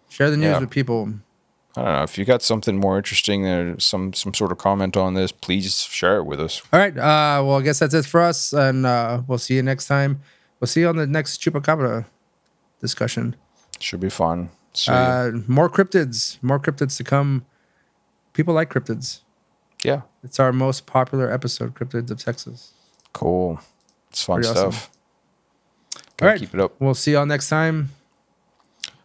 Share 0.09 0.31
the 0.31 0.37
news 0.37 0.47
Yeah. 0.51 0.59
with 0.61 0.71
people 0.71 1.15
I 1.77 1.82
don't 1.85 1.93
know 1.95 2.03
if 2.03 2.19
you 2.19 2.24
got 2.24 2.43
something 2.43 2.77
more 2.78 2.97
interesting 2.97 3.47
or 3.47 3.78
some 3.78 4.12
some 4.12 4.35
sort 4.35 4.51
of 4.53 4.59
comment 4.59 4.97
on 4.97 5.15
this. 5.15 5.31
Please 5.31 5.82
share 5.82 6.16
it 6.16 6.24
with 6.24 6.40
us. 6.40 6.61
All 6.73 6.81
right. 6.81 6.97
Uh, 6.97 7.43
well, 7.45 7.57
I 7.59 7.62
guess 7.62 7.78
that's 7.78 7.95
it 7.95 8.05
for 8.07 8.20
us, 8.20 8.53
and 8.53 8.85
uh, 8.86 9.23
we'll 9.28 9.39
see 9.39 9.55
you 9.55 9.62
next 9.62 9.86
time. 9.86 10.20
We'll 10.59 10.66
see 10.69 10.81
you 10.81 10.89
on 10.89 10.97
the 10.97 11.07
next 11.07 11.40
chupacabra 11.40 12.07
discussion. 12.81 13.36
Should 13.78 14.01
be 14.01 14.11
fun. 14.11 14.51
Uh, 14.89 15.31
more 15.47 15.69
cryptids, 15.69 16.43
more 16.43 16.59
cryptids 16.59 16.97
to 16.97 17.05
come. 17.05 17.45
People 18.32 18.55
like 18.55 18.73
cryptids. 18.73 19.20
yeah. 19.85 20.03
It's 20.24 20.40
our 20.40 20.53
most 20.53 20.85
popular 20.86 21.31
episode, 21.32 21.74
Cryptids 21.74 22.11
of 22.11 22.19
Texas. 22.19 22.73
Cool. 23.12 23.61
It's 24.11 24.23
fun 24.24 24.36
Pretty 24.43 24.49
awesome. 24.51 24.73
stuff. 24.73 24.90
All 26.20 26.28
right. 26.28 26.40
Keep 26.40 26.55
it 26.55 26.61
up. 26.61 26.73
We'll 26.81 26.95
see 26.95 27.12
y'all 27.12 27.24
next 27.27 27.49
time. 27.49 27.90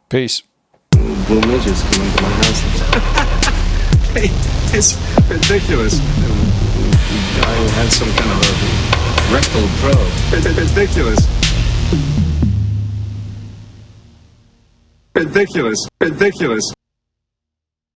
Peace. 0.10 0.42
Blue 1.28 1.42
midgets 1.48 1.82
coming 1.84 2.12
to 2.16 2.22
my 2.22 2.30
house. 2.30 2.62
hey, 4.14 4.30
it's 4.78 4.96
ridiculous. 5.30 6.00
Guy 7.40 7.56
had 7.74 7.92
some 7.92 8.10
kind 8.16 8.32
of 8.32 8.40
a 8.42 8.74
rectal 9.34 9.68
probe. 9.82 10.14
Ridiculous. 10.58 11.20
Ridiculous. 15.16 15.88
Ridiculous. 16.02 16.74